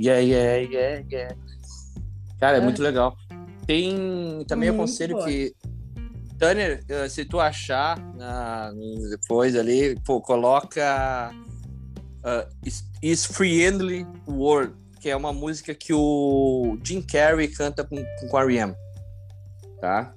yeah, 0.00 0.20
yeah, 0.20 0.56
yeah, 0.56 1.04
yeah. 1.12 1.36
Cara, 2.40 2.56
é, 2.56 2.60
é 2.60 2.62
muito 2.62 2.82
legal. 2.82 3.16
Tem 3.66 4.44
também 4.46 4.70
Muito 4.70 4.82
aconselho 4.82 5.16
boa. 5.16 5.26
que 5.26 5.54
Tanner, 6.38 6.84
eh, 6.88 7.08
se 7.08 7.24
tu 7.24 7.40
achar 7.40 7.98
uh, 7.98 9.10
depois 9.10 9.56
ali, 9.56 9.98
pô, 10.04 10.20
coloca 10.20 11.30
uh, 12.24 12.70
Is 13.02 13.24
Friendly 13.24 14.06
World, 14.28 14.74
que 15.00 15.08
é 15.08 15.16
uma 15.16 15.32
música 15.32 15.74
que 15.74 15.92
o 15.94 16.76
Jim 16.82 17.00
Carrey 17.00 17.48
canta 17.48 17.84
com, 17.84 17.96
com 18.28 18.36
a 18.36 18.42
R.E.M. 18.42 18.74
Tá? 19.80 20.14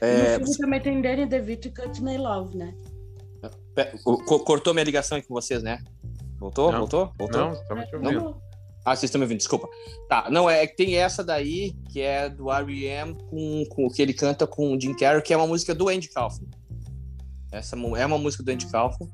É, 0.00 0.38
no 0.38 0.46
filme 0.46 0.58
também 0.58 0.80
tem 0.80 1.02
Danny 1.02 1.26
DeVito 1.26 1.68
e 1.68 1.74
Courtney 1.74 2.18
Love, 2.18 2.56
né? 2.56 2.74
Cortou 4.24 4.72
minha 4.74 4.84
ligação 4.84 5.18
aqui 5.18 5.28
com 5.28 5.34
vocês, 5.34 5.62
né? 5.62 5.78
Voltou? 6.38 6.72
Não. 6.72 6.80
Voltou? 6.80 7.12
Voltou? 7.18 7.40
Não, 7.40 7.52
estamos 7.52 7.86
te 7.86 7.96
ouvindo. 7.96 8.20
Não? 8.20 8.49
Ah, 8.84 8.96
vocês 8.96 9.04
estão 9.04 9.18
me 9.18 9.24
ouvindo, 9.24 9.38
desculpa. 9.38 9.68
Tá, 10.08 10.28
não, 10.30 10.48
é 10.48 10.66
que 10.66 10.76
tem 10.76 10.96
essa 10.96 11.22
daí, 11.22 11.74
que 11.90 12.00
é 12.00 12.28
do 12.28 12.50
R.E.M., 12.50 13.14
com, 13.28 13.64
com, 13.68 13.90
que 13.90 14.00
ele 14.00 14.14
canta 14.14 14.46
com 14.46 14.74
o 14.74 14.80
Jim 14.80 14.94
Carrey, 14.94 15.22
que 15.22 15.34
é 15.34 15.36
uma 15.36 15.46
música 15.46 15.74
do 15.74 15.88
Andy 15.88 16.08
Kaufman. 16.08 16.48
Essa 17.52 17.76
é 17.76 18.06
uma 18.06 18.18
música 18.18 18.42
do 18.42 18.50
Andy 18.50 18.66
Kaufman. 18.66 19.08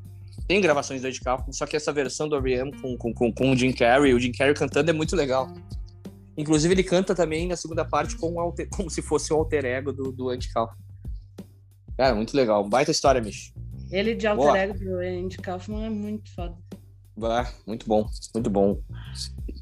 Tem 0.47 0.61
gravações 0.61 1.03
do 1.03 1.09
Andy 1.09 1.21
Kaufman, 1.21 1.53
só 1.53 1.67
que 1.67 1.77
essa 1.77 1.93
versão 1.93 2.29
do 2.29 2.37
R.E.M. 2.37 2.73
Com, 2.81 2.97
com, 2.97 3.12
com, 3.12 3.33
com 3.33 3.51
o 3.51 3.57
Jim 3.57 3.73
Carrey, 3.73 4.14
o 4.14 4.21
Jim 4.21 4.31
Carrey 4.31 4.55
cantando 4.55 4.91
é 4.91 4.93
muito 4.93 5.17
legal. 5.17 5.53
Inclusive, 6.37 6.75
ele 6.75 6.85
canta 6.85 7.14
também 7.14 7.49
na 7.49 7.57
segunda 7.57 7.85
parte 7.85 8.17
com 8.17 8.39
alter, 8.39 8.69
como 8.71 8.89
se 8.89 9.03
fosse 9.03 9.33
o 9.33 9.37
alter 9.37 9.64
ego 9.64 9.93
do, 9.93 10.12
do 10.12 10.29
Andy 10.29 10.53
Kaufman. 10.53 10.79
Cara, 11.97 12.14
muito 12.14 12.37
legal. 12.37 12.69
Baita 12.69 12.91
história, 12.91 13.21
Mich. 13.21 13.53
Ele 13.91 14.14
de 14.14 14.27
alter 14.27 14.47
Boa. 14.47 14.59
ego 14.59 14.79
do 14.79 14.99
Andy 14.99 15.39
Kaufman 15.39 15.87
é 15.87 15.91
muito 15.91 16.33
foda. 16.33 16.55
Ah, 17.23 17.51
muito 17.67 17.87
bom, 17.87 18.07
muito 18.35 18.51
bom. 18.51 18.79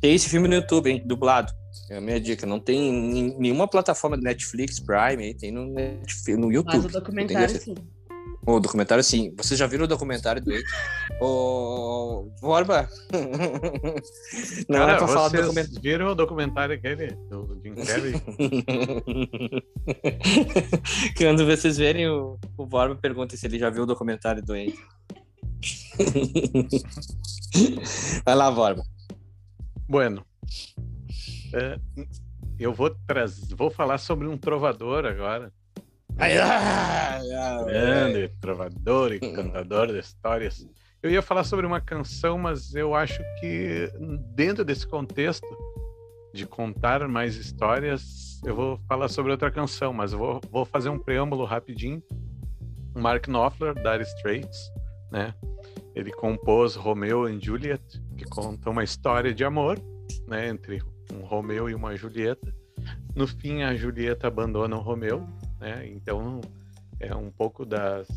Tem 0.05 0.15
esse 0.15 0.29
filme 0.29 0.47
no 0.47 0.57
YouTube, 0.57 0.91
hein? 0.91 1.03
Dublado. 1.03 1.51
É 1.89 1.97
a 1.97 2.01
minha 2.01 2.21
dica. 2.21 2.45
Não 2.45 2.61
tem 2.61 3.35
nenhuma 3.39 3.67
plataforma 3.67 4.19
do 4.19 4.23
Netflix, 4.23 4.79
Prime, 4.79 5.33
tem 5.33 5.51
no, 5.51 5.65
Netflix, 5.65 6.39
no 6.39 6.53
YouTube. 6.53 6.77
Mas 6.77 6.85
o 6.85 6.89
documentário, 6.89 7.59
sim. 7.59 7.75
O 8.47 8.61
documentário, 8.61 9.03
sim. 9.03 9.33
Vocês 9.35 9.59
já 9.59 9.67
viram 9.67 9.87
o 9.87 9.89
documentário 9.89 10.43
do 10.43 10.53
Eito? 10.53 10.69
Ô, 11.23 12.29
Borba! 12.39 12.87
Não 14.69 14.79
Cara, 14.79 14.91
era 14.91 14.99
pra 14.99 15.09
falar 15.09 15.29
do 15.29 15.41
documentário. 15.41 15.81
viram 15.81 16.09
o 16.09 16.15
documentário 16.15 16.75
aquele 16.75 17.07
do 17.31 17.59
Jim 17.63 17.75
Carrey? 17.75 18.13
Quando 21.17 21.47
vocês 21.47 21.79
verem, 21.79 22.11
o, 22.11 22.39
o 22.59 22.67
Borba 22.67 22.95
pergunta 22.95 23.39
se 23.39 23.47
ele 23.47 23.59
já 23.59 23.71
viu 23.71 23.85
o 23.85 23.87
documentário 23.87 24.43
do 24.43 24.55
Eito. 24.55 24.79
Vai 28.27 28.35
lá, 28.35 28.51
Borba. 28.51 28.85
Bueno, 29.89 30.25
é, 31.53 31.79
eu 32.59 32.73
vou 32.73 32.91
trazer, 33.07 33.55
vou 33.55 33.71
falar 33.71 33.99
sobre 33.99 34.27
um 34.27 34.37
trovador 34.37 35.05
agora. 35.05 35.53
Ai, 36.17 36.39
ai, 36.39 37.33
ai, 37.33 37.65
Grande 37.65 38.29
trovador 38.41 39.13
e 39.13 39.21
cantador 39.21 39.89
de 39.89 39.99
histórias. 39.99 40.67
Eu 41.03 41.11
ia 41.11 41.21
falar 41.21 41.45
sobre 41.45 41.67
uma 41.67 41.81
canção, 41.81 42.39
mas 42.39 42.75
eu 42.75 42.95
acho 42.95 43.21
que 43.41 43.91
dentro 44.35 44.65
desse 44.65 44.87
contexto 44.87 45.47
de 46.33 46.47
contar 46.47 47.07
mais 47.07 47.37
histórias, 47.37 48.41
eu 48.45 48.55
vou 48.55 48.81
falar 48.89 49.09
sobre 49.09 49.33
outra 49.33 49.51
canção, 49.51 49.93
mas 49.93 50.13
eu 50.13 50.19
vou, 50.19 50.41
vou 50.51 50.65
fazer 50.65 50.89
um 50.89 50.99
preâmbulo 50.99 51.45
rapidinho. 51.45 52.03
Mark 52.95 53.27
Knopfler, 53.27 53.75
Dire 53.75 54.03
Straits, 54.03 54.73
né? 55.11 55.35
Ele 55.95 56.11
compôs 56.13 56.75
Romeo 56.75 57.29
e 57.29 57.41
Juliet, 57.41 57.83
que 58.17 58.25
conta 58.25 58.71
uma 58.71 58.83
história 58.83 59.33
de 59.33 59.45
amor, 59.45 59.81
né, 60.27 60.49
entre 60.49 60.83
um 61.13 61.25
Romeu 61.25 61.71
e 61.71 61.75
uma 61.75 61.97
Julieta. 61.97 62.55
No 63.15 63.27
fim, 63.27 63.63
a 63.63 63.75
Julieta 63.77 64.27
abandona 64.27 64.77
o 64.77 64.81
Romeu, 64.81 65.27
né? 65.61 65.87
Então 65.89 66.41
é 66.99 67.15
um 67.15 67.31
pouco 67.31 67.65
das 67.65 68.09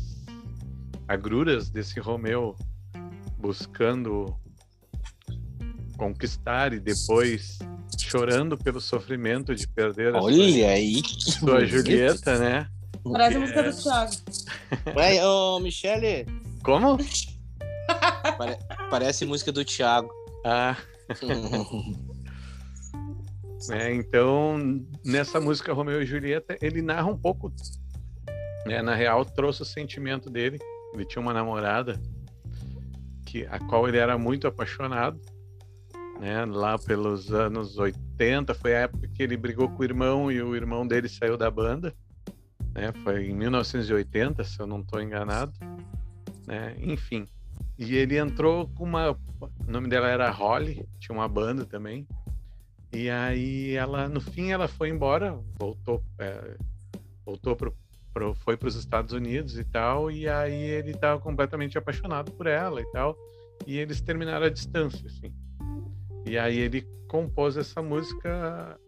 agruras 1.06 1.70
desse 1.70 2.00
Romeu 2.00 2.56
buscando 3.38 4.36
conquistar 5.96 6.72
e 6.72 6.80
depois 6.80 7.58
chorando 7.98 8.56
pelo 8.58 8.80
sofrimento 8.80 9.54
de 9.54 9.66
perder 9.68 10.14
a 10.14 10.20
Olha 10.20 10.36
sua, 10.36 10.68
aí, 10.68 11.02
sua 11.04 11.64
Julieta, 11.64 12.38
né? 12.38 12.68
Parece 13.04 13.36
a 13.36 13.40
música 13.40 13.62
do 13.62 13.82
Thiago. 13.82 14.12
Ué, 14.96 15.26
ô, 15.26 15.60
Michele. 15.60 16.26
Como? 16.62 16.98
Pare... 18.36 18.58
Parece 18.90 19.26
música 19.26 19.52
do 19.52 19.64
Thiago. 19.64 20.10
Ah. 20.44 20.76
é, 23.70 23.94
então, 23.94 24.58
nessa 25.04 25.40
música 25.40 25.72
Romeu 25.72 26.02
e 26.02 26.06
Julieta, 26.06 26.56
ele 26.60 26.82
narra 26.82 27.06
um 27.06 27.16
pouco, 27.16 27.52
né, 28.66 28.82
na 28.82 28.94
real, 28.94 29.24
trouxe 29.24 29.62
o 29.62 29.66
sentimento 29.66 30.30
dele. 30.30 30.58
Ele 30.94 31.04
tinha 31.04 31.20
uma 31.20 31.32
namorada 31.32 32.00
que 33.26 33.44
a 33.46 33.58
qual 33.58 33.86
ele 33.86 33.98
era 33.98 34.16
muito 34.16 34.46
apaixonado, 34.46 35.20
né, 36.18 36.44
lá 36.46 36.78
pelos 36.78 37.32
anos 37.32 37.76
80, 37.76 38.54
foi 38.54 38.74
a 38.74 38.80
época 38.80 39.08
que 39.08 39.22
ele 39.22 39.36
brigou 39.36 39.68
com 39.68 39.82
o 39.82 39.84
irmão 39.84 40.32
e 40.32 40.42
o 40.42 40.56
irmão 40.56 40.86
dele 40.86 41.08
saiu 41.08 41.36
da 41.36 41.50
banda, 41.50 41.94
né, 42.74 42.92
foi 43.04 43.26
em 43.26 43.34
1980, 43.34 44.42
se 44.44 44.58
eu 44.58 44.66
não 44.66 44.80
estou 44.80 45.00
enganado, 45.00 45.52
né, 46.46 46.74
enfim. 46.78 47.28
E 47.78 47.94
ele 47.96 48.18
entrou 48.18 48.68
com 48.68 48.84
uma, 48.84 49.12
o 49.12 49.70
nome 49.70 49.88
dela 49.88 50.08
era 50.08 50.30
Holly, 50.30 50.84
tinha 50.98 51.16
uma 51.16 51.28
banda 51.28 51.64
também, 51.64 52.06
e 52.92 53.08
aí 53.08 53.74
ela, 53.74 54.08
no 54.08 54.20
fim, 54.20 54.50
ela 54.50 54.66
foi 54.66 54.88
embora, 54.88 55.38
voltou, 55.58 56.02
é, 56.18 56.56
voltou 57.24 57.54
pro, 57.54 57.76
pro, 58.12 58.34
foi 58.34 58.56
para 58.56 58.68
os 58.68 58.74
Estados 58.74 59.12
Unidos 59.12 59.58
e 59.58 59.64
tal, 59.64 60.10
e 60.10 60.28
aí 60.28 60.54
ele 60.54 60.90
estava 60.90 61.20
completamente 61.20 61.78
apaixonado 61.78 62.32
por 62.32 62.46
ela 62.46 62.80
e 62.80 62.90
tal, 62.90 63.16
e 63.66 63.76
eles 63.76 64.00
terminaram 64.00 64.46
a 64.46 64.50
distância, 64.50 65.06
assim. 65.06 65.32
E 66.26 66.36
aí 66.36 66.58
ele 66.58 66.82
compôs 67.06 67.56
essa 67.56 67.80
música 67.80 68.78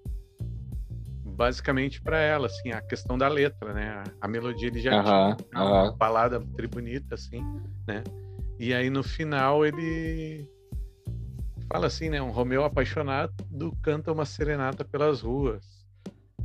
basicamente 1.24 2.02
para 2.02 2.18
ela, 2.18 2.46
assim, 2.46 2.70
a 2.70 2.80
questão 2.80 3.16
da 3.16 3.28
letra, 3.28 3.72
né? 3.72 4.02
A, 4.20 4.26
a 4.26 4.28
melodia 4.28 4.68
ele 4.68 4.80
já 4.80 5.02
tinha 5.02 5.36
uma 5.54 5.92
balada 5.92 6.40
tribunita, 6.56 7.14
assim, 7.14 7.40
né? 7.86 8.02
E 8.60 8.74
aí 8.74 8.90
no 8.90 9.02
final 9.02 9.64
ele 9.64 10.46
fala 11.66 11.86
assim, 11.86 12.10
né? 12.10 12.20
Um 12.20 12.30
Romeu 12.30 12.62
apaixonado 12.62 13.32
canta 13.80 14.12
uma 14.12 14.26
serenata 14.26 14.84
pelas 14.84 15.22
ruas. 15.22 15.64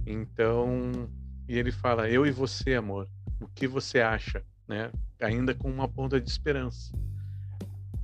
Então, 0.07 1.09
e 1.45 1.59
ele 1.59 1.73
fala: 1.73 2.09
Eu 2.09 2.25
e 2.25 2.31
você, 2.31 2.75
amor, 2.75 3.09
o 3.41 3.49
que 3.49 3.67
você 3.67 3.99
acha? 3.99 4.41
Né? 4.65 4.89
Ainda 5.21 5.53
com 5.53 5.69
uma 5.69 5.89
ponta 5.89 6.17
de 6.21 6.29
esperança. 6.29 6.93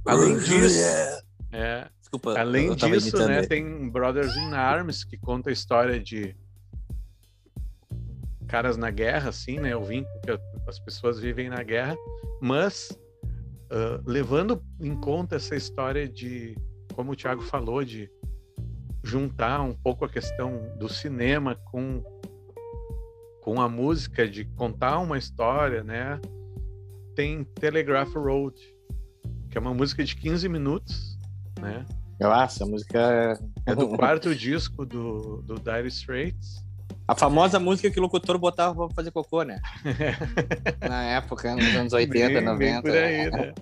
Além 0.05 0.37
disso, 0.39 1.23
é, 1.53 1.87
Desculpa, 2.01 2.37
além 2.37 2.75
disso, 2.75 3.17
né, 3.25 3.43
tem 3.43 3.89
Brothers 3.89 4.35
in 4.35 4.53
Arms 4.53 5.05
que 5.05 5.15
conta 5.15 5.49
a 5.49 5.53
história 5.53 5.97
de 5.97 6.35
caras 8.45 8.75
na 8.75 8.91
guerra, 8.91 9.29
assim, 9.29 9.57
né? 9.57 9.73
O 9.73 9.85
vínculo 9.85 10.19
que 10.21 10.31
as 10.67 10.79
pessoas 10.79 11.17
vivem 11.17 11.47
na 11.47 11.63
guerra, 11.63 11.95
mas 12.41 12.89
uh, 13.71 14.03
levando 14.05 14.61
em 14.79 14.95
conta 14.95 15.37
essa 15.37 15.55
história 15.55 16.07
de 16.07 16.55
como 16.91 17.13
o 17.13 17.15
Thiago 17.15 17.41
falou, 17.41 17.83
de 17.83 18.09
juntar 19.03 19.61
um 19.61 19.73
pouco 19.73 20.05
a 20.05 20.09
questão 20.09 20.61
do 20.77 20.87
cinema 20.87 21.55
com, 21.55 22.03
com 23.41 23.59
a 23.59 23.67
música, 23.67 24.27
de 24.27 24.45
contar 24.45 24.99
uma 24.99 25.17
história, 25.17 25.83
né? 25.83 26.19
Tem 27.15 27.43
Telegraph 27.43 28.13
Road, 28.13 28.55
que 29.49 29.57
é 29.57 29.61
uma 29.61 29.73
música 29.73 30.03
de 30.03 30.15
15 30.15 30.47
minutos, 30.47 31.17
né? 31.59 31.85
Nossa, 32.19 32.63
a 32.63 32.67
música 32.67 33.39
é 33.65 33.75
do 33.75 33.89
quarto 33.97 34.35
disco 34.35 34.85
do, 34.85 35.41
do 35.41 35.55
Dire 35.55 35.87
Straits. 35.87 36.63
A 37.11 37.15
famosa 37.15 37.59
música 37.59 37.91
que 37.91 37.99
o 37.99 38.03
locutor 38.03 38.37
botava 38.37 38.87
pra 38.87 38.95
fazer 38.95 39.11
cocô, 39.11 39.43
né? 39.43 39.59
Na 40.79 41.03
época, 41.03 41.53
nos 41.53 41.75
anos 41.75 41.91
80, 41.91 42.35
bem, 42.35 42.41
90. 42.41 42.81
Bem 42.83 43.03
aí, 43.03 43.29
né? 43.29 43.53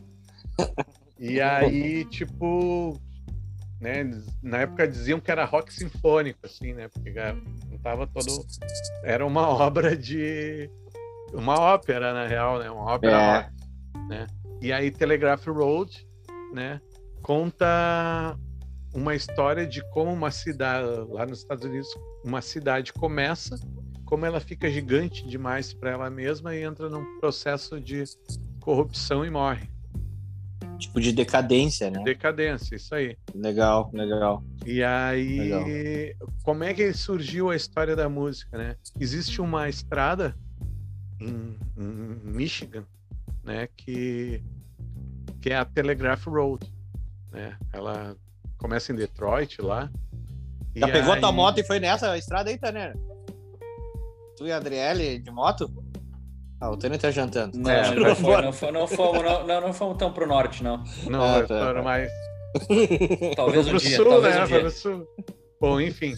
E 1.18 1.42
aí, 1.42 2.06
tipo, 2.06 2.96
né? 3.82 4.08
Na 4.44 4.60
época 4.60 4.88
diziam 4.88 5.20
que 5.20 5.32
era 5.32 5.46
rock 5.46 5.74
sinfônico, 5.74 6.38
assim, 6.44 6.74
né? 6.74 6.90
Porque 6.90 7.12
não 7.72 7.80
tava 7.80 8.06
todo. 8.06 8.46
Era 9.04 9.26
uma 9.26 9.50
obra 9.50 9.98
de. 9.98 10.70
Uma 11.34 11.60
ópera, 11.60 12.14
na 12.14 12.28
real, 12.28 12.60
né? 12.60 12.70
Uma 12.70 12.94
ópera 12.94 13.14
é. 13.14 13.36
rock, 13.38 13.54
né? 14.10 14.28
E 14.62 14.72
aí 14.72 14.92
Telegraph 14.92 15.48
Road, 15.48 16.08
né? 16.54 16.80
Conta 17.24 18.38
uma 18.94 19.16
história 19.16 19.66
de 19.66 19.84
como 19.92 20.12
uma 20.12 20.32
cidade, 20.32 20.88
lá 21.10 21.26
nos 21.26 21.40
Estados 21.40 21.64
Unidos, 21.64 21.88
uma 22.24 22.42
cidade 22.42 22.92
começa, 22.94 23.60
como 24.06 24.26
ela 24.26 24.40
fica 24.40 24.70
gigante 24.70 25.28
demais 25.28 25.74
para 25.74 25.92
ela 25.92 26.10
mesma 26.10 26.56
e 26.56 26.64
entra 26.64 26.90
num 26.90 27.20
processo 27.20 27.80
de 27.80 28.04
corrupção 28.60 29.26
e 29.26 29.30
morre. 29.30 29.70
Tipo 30.78 31.02
de 31.02 31.12
decadência, 31.12 31.92
né? 31.92 32.02
Decadência, 32.04 32.76
isso 32.76 32.96
aí. 32.96 33.18
Legal, 33.36 33.92
legal. 33.94 34.44
E 34.66 34.82
aí, 34.82 35.40
legal. 35.40 36.30
como 36.42 36.64
é 36.64 36.74
que 36.74 36.94
surgiu 36.94 37.50
a 37.50 37.56
história 37.56 37.96
da 37.96 38.08
música, 38.08 38.58
né? 38.58 38.76
Existe 38.98 39.42
uma 39.42 39.68
estrada 39.68 40.36
em, 41.20 41.58
em 41.78 42.32
Michigan, 42.32 42.86
né, 43.44 43.68
que 43.76 44.42
que 45.42 45.52
é 45.52 45.56
a 45.56 45.64
Telegraph 45.64 46.26
Road, 46.28 46.70
né? 47.32 47.58
Ela 47.72 48.16
começa 48.60 48.92
em 48.92 48.96
Detroit 48.96 49.62
lá. 49.62 49.90
Já 50.76 50.88
pegou 50.88 51.14
aí... 51.14 51.20
tua 51.20 51.32
moto 51.32 51.60
e 51.60 51.64
foi 51.64 51.80
nessa 51.80 52.16
estrada 52.18 52.50
aí, 52.50 52.58
Tanner? 52.58 52.96
Tu 54.38 54.46
e 54.46 54.52
a 54.52 54.58
Adriele 54.58 55.20
de 55.20 55.32
moto? 55.32 55.72
Ah, 56.62 56.70
o 56.70 56.78
Tênis 56.78 57.00
tá 57.00 57.10
jantando. 57.10 57.58
Não, 57.58 57.72
é, 57.72 57.96
não, 57.96 58.16
foi, 58.16 58.42
não, 58.42 58.54
foi, 58.54 58.72
não, 58.72 58.88
fomos, 58.88 59.24
não, 59.24 59.48
não, 59.48 59.62
não 59.62 59.74
fomos 59.74 59.98
tão 59.98 60.12
pro 60.12 60.28
norte, 60.28 60.62
não. 60.62 60.84
Não, 61.10 61.24
ah, 61.24 61.42
tá, 61.42 61.48
foram 61.48 61.76
tá. 61.76 61.82
mais. 61.82 62.12
Talvez 63.36 63.68
um 63.68 63.78
dia. 63.78 63.96
Sul, 63.96 64.06
talvez 64.06 64.36
né? 64.36 64.44
um 64.44 64.48
dia. 64.48 64.70
sul. 64.70 65.08
Bom, 65.62 65.80
enfim. 65.80 66.16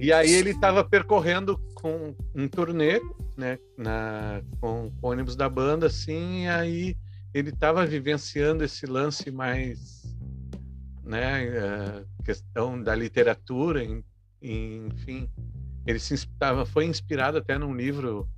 E 0.00 0.12
aí 0.12 0.30
ele 0.30 0.50
estava 0.50 0.84
percorrendo 0.84 1.58
com 1.74 2.14
um 2.34 2.48
turnê, 2.48 3.00
né? 3.36 3.58
Na, 3.76 4.40
com, 4.60 4.90
com 5.00 5.08
ônibus 5.08 5.36
da 5.36 5.48
banda, 5.48 5.86
assim, 5.86 6.44
e 6.44 6.48
aí 6.48 6.96
ele 7.34 7.50
estava 7.50 7.84
vivenciando 7.84 8.62
esse 8.62 8.86
lance 8.86 9.30
mais, 9.30 9.93
né? 11.04 12.04
questão 12.24 12.82
da 12.82 12.94
literatura, 12.94 13.84
enfim. 14.42 15.28
Ele 15.86 15.98
se 15.98 16.14
inspirava, 16.14 16.64
foi 16.64 16.86
inspirado 16.86 17.38
até 17.38 17.58
num 17.58 17.74
livro 17.74 18.28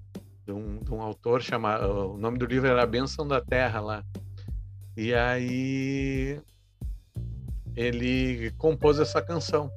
de 0.45 0.53
um, 0.53 0.79
de 0.79 0.93
um 0.93 1.01
autor 1.01 1.43
chamado. 1.43 2.15
O 2.15 2.19
nome 2.19 2.39
do 2.39 2.47
livro 2.47 2.69
era 2.69 2.83
A 2.83 2.87
Benção 2.87 3.27
da 3.27 3.41
Terra 3.41 3.81
lá. 3.81 4.05
E 4.97 5.15
aí 5.15 6.41
ele 7.75 8.51
compôs 8.53 8.99
essa 8.99 9.21
canção. 9.21 9.71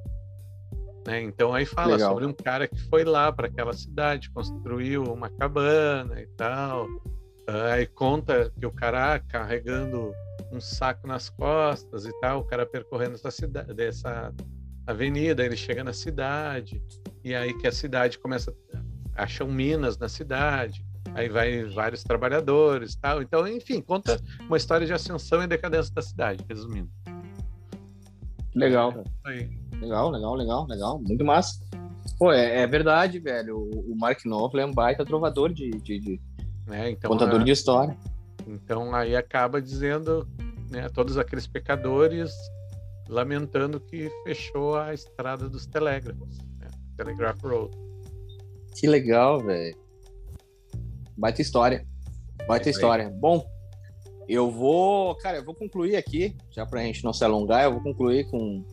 Né? 1.06 1.22
Então 1.22 1.54
aí 1.54 1.66
fala 1.66 1.94
Legal. 1.94 2.10
sobre 2.10 2.26
um 2.26 2.32
cara 2.32 2.66
que 2.66 2.80
foi 2.88 3.04
lá 3.04 3.32
para 3.32 3.46
aquela 3.46 3.72
cidade, 3.72 4.30
construiu 4.30 5.04
uma 5.04 5.28
cabana 5.28 6.20
e 6.20 6.26
tal. 6.28 6.86
Aí 7.46 7.86
conta 7.86 8.52
que 8.58 8.64
o 8.64 8.70
cara 8.70 9.18
carregando 9.18 10.12
um 10.52 10.60
saco 10.60 11.06
nas 11.06 11.30
costas 11.30 12.04
e 12.04 12.20
tal, 12.20 12.40
o 12.40 12.44
cara 12.44 12.66
percorrendo 12.66 13.14
essa 13.14 13.30
cidade, 13.30 13.72
dessa 13.74 14.32
avenida, 14.86 15.44
ele 15.44 15.56
chega 15.56 15.84
na 15.84 15.92
cidade 15.92 16.82
e 17.22 17.34
aí 17.34 17.56
que 17.56 17.66
a 17.66 17.72
cidade 17.72 18.18
começa 18.18 18.54
acham 19.14 19.46
minas 19.46 19.98
na 19.98 20.08
cidade, 20.08 20.84
aí 21.14 21.28
vai 21.28 21.64
vários 21.64 22.02
trabalhadores, 22.02 22.96
tal. 22.96 23.20
Então, 23.22 23.46
enfim, 23.46 23.80
conta 23.80 24.20
uma 24.46 24.56
história 24.56 24.86
de 24.86 24.92
ascensão 24.92 25.42
e 25.42 25.46
decadência 25.46 25.92
da 25.94 26.02
cidade, 26.02 26.44
resumindo. 26.48 26.90
Legal. 28.54 29.04
É, 29.26 29.48
legal, 29.76 30.10
legal, 30.10 30.34
legal, 30.34 30.66
legal. 30.66 30.98
Muito 31.00 31.24
massa. 31.24 31.60
Pô, 32.18 32.32
é, 32.32 32.62
é 32.62 32.66
verdade, 32.66 33.18
velho. 33.18 33.58
O, 33.58 33.92
o 33.92 33.96
Mark 33.96 34.20
Knopfler 34.24 34.64
é 34.64 34.66
um 34.66 34.72
baita 34.72 35.04
trovador 35.04 35.52
de, 35.52 35.70
de, 35.70 35.98
de... 35.98 36.20
É, 36.68 36.90
então, 36.90 37.10
contador 37.10 37.40
a... 37.40 37.44
de 37.44 37.50
história. 37.50 37.96
Então 38.50 38.94
aí 38.94 39.14
acaba 39.14 39.62
dizendo, 39.62 40.26
né, 40.70 40.88
todos 40.88 41.16
aqueles 41.16 41.46
pecadores 41.46 42.32
lamentando 43.08 43.80
que 43.80 44.10
fechou 44.24 44.76
a 44.76 44.92
estrada 44.92 45.48
dos 45.48 45.66
telégrafos, 45.66 46.38
né, 46.58 46.68
Telegraph 46.96 47.40
Road. 47.42 47.76
Que 48.74 48.86
legal, 48.86 49.40
velho. 49.40 49.76
Baita 51.16 51.40
história. 51.40 51.86
Baita 52.46 52.68
é 52.68 52.72
história. 52.72 53.10
Bom, 53.10 53.44
eu 54.28 54.50
vou, 54.50 55.14
cara, 55.16 55.38
eu 55.38 55.44
vou 55.44 55.54
concluir 55.54 55.96
aqui, 55.96 56.36
já 56.50 56.66
pra 56.66 56.82
gente 56.82 57.04
não 57.04 57.12
se 57.12 57.24
alongar, 57.24 57.64
eu 57.64 57.72
vou 57.72 57.82
concluir 57.82 58.28
com 58.30 58.64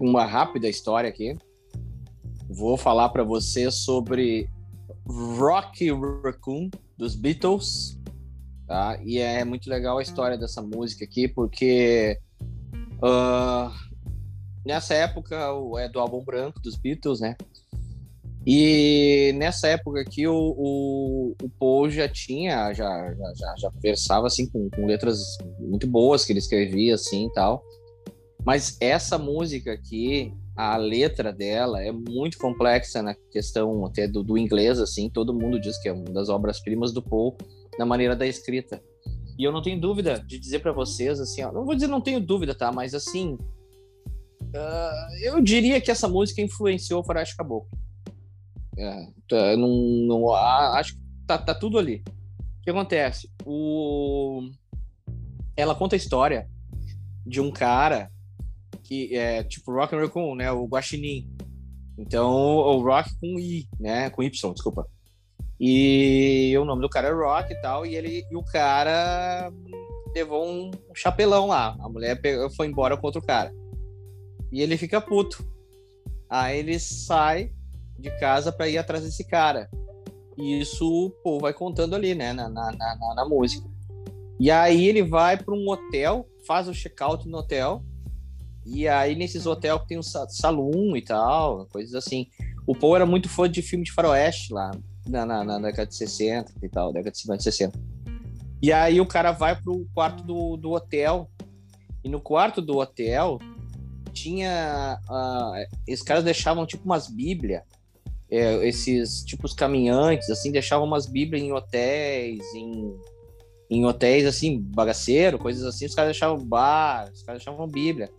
uma 0.00 0.26
rápida 0.26 0.68
história 0.68 1.08
aqui. 1.08 1.36
Vou 2.48 2.76
falar 2.76 3.08
para 3.10 3.24
você 3.24 3.70
sobre 3.70 4.48
Rocky 5.06 5.90
Raccoon 5.90 6.70
dos 6.96 7.14
Beatles, 7.14 7.98
tá? 8.66 8.98
E 9.04 9.18
é 9.18 9.44
muito 9.44 9.68
legal 9.68 9.98
a 9.98 10.02
história 10.02 10.38
dessa 10.38 10.62
música 10.62 11.04
aqui, 11.04 11.28
porque 11.28 12.18
uh, 13.02 13.70
nessa 14.64 14.94
época 14.94 15.36
é 15.78 15.88
do 15.88 16.00
álbum 16.00 16.24
branco 16.24 16.60
dos 16.60 16.76
Beatles, 16.76 17.20
né? 17.20 17.36
E 18.46 19.32
nessa 19.36 19.68
época 19.68 20.00
aqui 20.00 20.26
o, 20.26 20.34
o, 20.34 21.34
o 21.42 21.48
Paul 21.58 21.88
já 21.88 22.06
tinha, 22.06 22.72
já, 22.74 23.14
já, 23.14 23.54
já 23.56 23.70
versava 23.82 24.26
assim 24.26 24.46
com, 24.46 24.68
com, 24.68 24.84
letras 24.84 25.18
muito 25.58 25.86
boas 25.86 26.24
que 26.24 26.32
ele 26.32 26.40
escrevia 26.40 26.94
assim 26.94 27.26
e 27.26 27.32
tal. 27.32 27.64
Mas 28.44 28.76
essa 28.80 29.16
música 29.16 29.72
aqui, 29.72 30.34
a 30.54 30.76
letra 30.76 31.32
dela 31.32 31.82
é 31.82 31.90
muito 31.90 32.36
complexa 32.36 33.02
na 33.02 33.14
questão 33.30 33.86
até 33.86 34.06
do, 34.06 34.22
do 34.22 34.36
inglês, 34.36 34.78
assim, 34.78 35.08
todo 35.08 35.32
mundo 35.32 35.58
diz 35.58 35.78
que 35.80 35.88
é 35.88 35.92
uma 35.92 36.04
das 36.12 36.28
obras-primas 36.28 36.92
do 36.92 37.00
Paul 37.00 37.34
na 37.78 37.86
maneira 37.86 38.14
da 38.14 38.26
escrita. 38.26 38.82
E 39.38 39.44
eu 39.44 39.52
não 39.52 39.62
tenho 39.62 39.80
dúvida 39.80 40.22
de 40.26 40.38
dizer 40.38 40.60
para 40.60 40.72
vocês, 40.72 41.18
assim, 41.20 41.42
ó, 41.42 41.52
não 41.52 41.64
vou 41.64 41.74
dizer 41.74 41.88
não 41.88 42.00
tenho 42.00 42.20
dúvida, 42.20 42.54
tá? 42.54 42.70
Mas 42.72 42.94
assim, 42.94 43.34
uh, 43.34 45.14
eu 45.22 45.40
diria 45.40 45.80
que 45.80 45.90
essa 45.90 46.08
música 46.08 46.40
influenciou 46.40 47.00
o 47.00 47.04
Faroeste 47.04 47.36
Caboclo. 47.36 47.68
É, 48.76 49.06
tá, 49.28 49.56
não, 49.56 49.68
não, 50.06 50.32
acho 50.32 50.94
que 50.94 51.00
tá, 51.26 51.38
tá 51.38 51.54
tudo 51.54 51.78
ali. 51.78 52.02
O 52.60 52.62
que 52.62 52.70
acontece? 52.70 53.30
O... 53.44 54.48
Ela 55.56 55.74
conta 55.74 55.94
a 55.94 55.98
história 55.98 56.48
de 57.26 57.40
um 57.40 57.50
cara 57.50 58.10
que 58.82 59.16
é 59.16 59.42
tipo 59.42 59.72
Rock 59.72 59.94
and 59.94 60.00
Raccoon, 60.00 60.34
né? 60.34 60.50
O 60.52 60.66
Guaxinim. 60.66 61.30
Então, 61.96 62.32
o 62.32 62.82
Rock 62.82 63.10
com 63.20 63.38
I, 63.38 63.68
né? 63.78 64.10
Com 64.10 64.22
Y, 64.22 64.52
desculpa. 64.52 64.86
E 65.58 66.56
o 66.58 66.64
nome 66.64 66.82
do 66.82 66.88
cara 66.88 67.08
é 67.08 67.12
Rock 67.12 67.52
e 67.52 67.60
tal, 67.60 67.86
e 67.86 67.94
ele 67.94 68.26
e 68.30 68.36
o 68.36 68.42
cara 68.42 69.52
levou 70.14 70.46
um, 70.46 70.70
chapelão 70.94 71.46
lá. 71.48 71.76
A 71.80 71.88
mulher 71.88 72.20
pegou, 72.20 72.50
foi 72.50 72.66
embora 72.66 72.96
contra 72.96 73.20
o 73.20 73.24
cara. 73.24 73.52
E 74.50 74.60
ele 74.60 74.76
fica 74.76 75.00
puto. 75.00 75.44
Aí 76.28 76.58
ele 76.58 76.78
sai 76.78 77.52
de 77.98 78.10
casa 78.18 78.50
para 78.50 78.68
ir 78.68 78.78
atrás 78.78 79.04
desse 79.04 79.24
cara. 79.24 79.68
E 80.36 80.60
isso 80.60 81.12
pô, 81.22 81.38
vai 81.38 81.52
contando 81.52 81.94
ali, 81.94 82.14
né, 82.14 82.32
na, 82.32 82.48
na, 82.48 82.72
na, 82.72 83.14
na 83.14 83.24
música. 83.24 83.68
E 84.38 84.50
aí 84.50 84.88
ele 84.88 85.02
vai 85.02 85.36
para 85.36 85.54
um 85.54 85.68
hotel, 85.68 86.28
faz 86.46 86.66
o 86.68 86.74
check-out 86.74 87.28
no 87.28 87.38
hotel. 87.38 87.84
E 88.66 88.88
aí 88.88 89.14
nesses 89.14 89.46
hotéis 89.46 89.80
tem 89.86 89.98
um 89.98 90.02
salão 90.02 90.96
e 90.96 91.02
tal, 91.02 91.66
coisas 91.66 91.94
assim. 91.94 92.26
O 92.66 92.74
Paul 92.74 92.96
era 92.96 93.06
muito 93.06 93.28
fã 93.28 93.48
de 93.48 93.62
filme 93.62 93.84
de 93.84 93.92
faroeste 93.92 94.52
lá 94.52 94.72
na, 95.06 95.24
na, 95.24 95.44
na 95.44 95.58
década 95.58 95.86
de 95.86 95.96
60 95.96 96.52
e 96.62 96.68
tal, 96.68 96.92
década 96.92 97.10
de 97.10 97.18
50 97.18 97.40
e 97.40 97.44
60. 97.44 97.78
E 98.62 98.72
aí 98.72 99.00
o 99.00 99.06
cara 99.06 99.32
vai 99.32 99.54
pro 99.54 99.86
quarto 99.92 100.24
do, 100.24 100.56
do 100.56 100.72
hotel. 100.72 101.30
E 102.02 102.08
no 102.08 102.20
quarto 102.20 102.62
do 102.62 102.78
hotel 102.78 103.38
tinha. 104.12 104.98
Uh, 105.08 105.76
esses 105.86 106.02
caras 106.04 106.24
deixavam 106.24 106.66
tipo 106.66 106.84
umas 106.84 107.08
bíblias. 107.08 107.62
É, 108.30 108.66
esses 108.66 109.22
tipos 109.22 109.52
caminhantes, 109.52 110.30
assim, 110.30 110.50
deixavam 110.50 110.86
umas 110.86 111.06
bíblias 111.06 111.44
em 111.44 111.52
hotéis, 111.52 112.42
em, 112.54 112.96
em 113.70 113.84
hotéis 113.84 114.24
assim, 114.24 114.60
bagaceiro, 114.60 115.38
coisas 115.38 115.62
assim, 115.62 115.84
os 115.84 115.94
caras 115.94 116.12
deixavam 116.12 116.44
bar, 116.44 117.10
os 117.12 117.22
caras 117.22 117.42
deixavam 117.42 117.68
bíblia. 117.68 118.10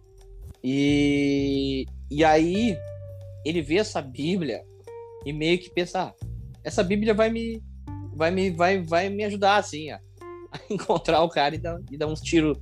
E, 0.63 1.85
e 2.09 2.23
aí 2.23 2.77
ele 3.43 3.61
vê 3.61 3.77
essa 3.77 4.01
bíblia 4.01 4.63
e 5.25 5.33
meio 5.33 5.59
que 5.59 5.69
pensa, 5.69 6.03
ah, 6.03 6.24
essa 6.65 6.83
Bíblia 6.83 7.13
vai 7.13 7.29
me 7.29 7.63
vai 8.15 8.31
me 8.31 8.49
vai 8.51 8.81
vai 8.81 9.09
me 9.09 9.23
ajudar 9.23 9.57
assim 9.57 9.91
a, 9.91 9.99
a 10.51 10.59
encontrar 10.73 11.21
o 11.21 11.29
cara 11.29 11.55
e 11.55 11.57
dar, 11.57 11.79
e 11.91 11.97
dar 11.97 12.07
uns 12.07 12.19
tiros 12.19 12.57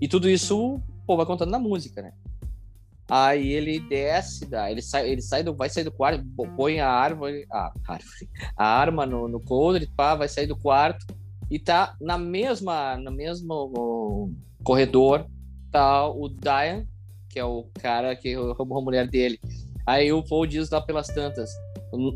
e 0.00 0.08
tudo 0.08 0.28
isso 0.28 0.80
pô, 1.06 1.16
vai 1.16 1.26
contando 1.26 1.50
na 1.50 1.58
música, 1.58 2.02
né? 2.02 2.12
Aí 3.10 3.48
ele 3.48 3.80
desce, 3.80 4.46
dá, 4.46 4.70
ele 4.70 4.80
sai, 4.80 5.10
ele 5.10 5.20
sai 5.20 5.42
do, 5.42 5.52
vai 5.52 5.68
sair 5.68 5.82
do 5.82 5.90
quarto, 5.90 6.24
põe 6.56 6.78
a 6.78 6.88
árvore, 6.88 7.44
a, 7.50 7.72
árvore, 7.88 8.30
a 8.56 8.64
arma 8.64 9.04
no, 9.04 9.26
no 9.26 9.40
coldre, 9.40 9.90
pá, 9.96 10.14
vai 10.14 10.28
sair 10.28 10.46
do 10.46 10.56
quarto 10.56 11.04
e 11.50 11.58
tá 11.58 11.96
na 12.00 12.16
mesma, 12.16 12.96
no 12.96 13.10
mesmo 13.10 14.32
corredor 14.62 15.26
tá 15.72 16.08
o 16.08 16.28
Diane, 16.28 16.86
que 17.28 17.40
é 17.40 17.44
o 17.44 17.68
cara 17.80 18.14
que 18.14 18.34
roubou 18.34 18.78
a 18.78 18.82
mulher 18.82 19.08
dele. 19.08 19.40
Aí 19.84 20.12
o 20.12 20.22
Paul 20.22 20.46
diz 20.46 20.70
lá 20.70 20.80
pelas 20.80 21.08
tantas, 21.08 21.50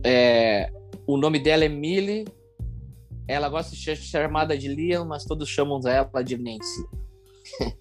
é, 0.05 0.71
o 1.07 1.17
nome 1.17 1.39
dela 1.39 1.65
é 1.65 1.69
Millie. 1.69 2.25
Ela 3.27 3.49
gosta 3.49 3.75
de 3.75 3.83
ser 3.83 3.97
chamada 3.97 4.57
de 4.57 4.69
Liam, 4.69 5.05
mas 5.05 5.25
todos 5.25 5.49
chamam 5.49 5.81
ela 5.87 6.23
de 6.23 6.37
Nancy. 6.37 6.85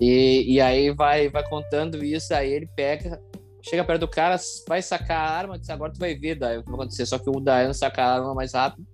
e, 0.00 0.54
e 0.54 0.60
aí 0.60 0.90
vai, 0.90 1.28
vai 1.28 1.48
contando 1.48 2.04
isso, 2.04 2.34
aí 2.34 2.52
ele 2.52 2.66
pega, 2.74 3.20
chega 3.62 3.84
perto 3.84 4.00
do 4.00 4.08
cara, 4.08 4.36
vai 4.66 4.82
sacar 4.82 5.18
a 5.18 5.30
arma, 5.30 5.58
diz, 5.58 5.70
agora 5.70 5.92
tu 5.92 6.00
vai 6.00 6.16
ver 6.16 6.34
daí, 6.34 6.58
o 6.58 6.62
que 6.64 6.70
vai 6.70 6.80
acontecer. 6.80 7.06
Só 7.06 7.18
que 7.18 7.30
o 7.30 7.40
Diane 7.40 7.74
saca 7.74 8.02
a 8.02 8.14
arma 8.14 8.34
mais 8.34 8.54
rápido 8.54 8.86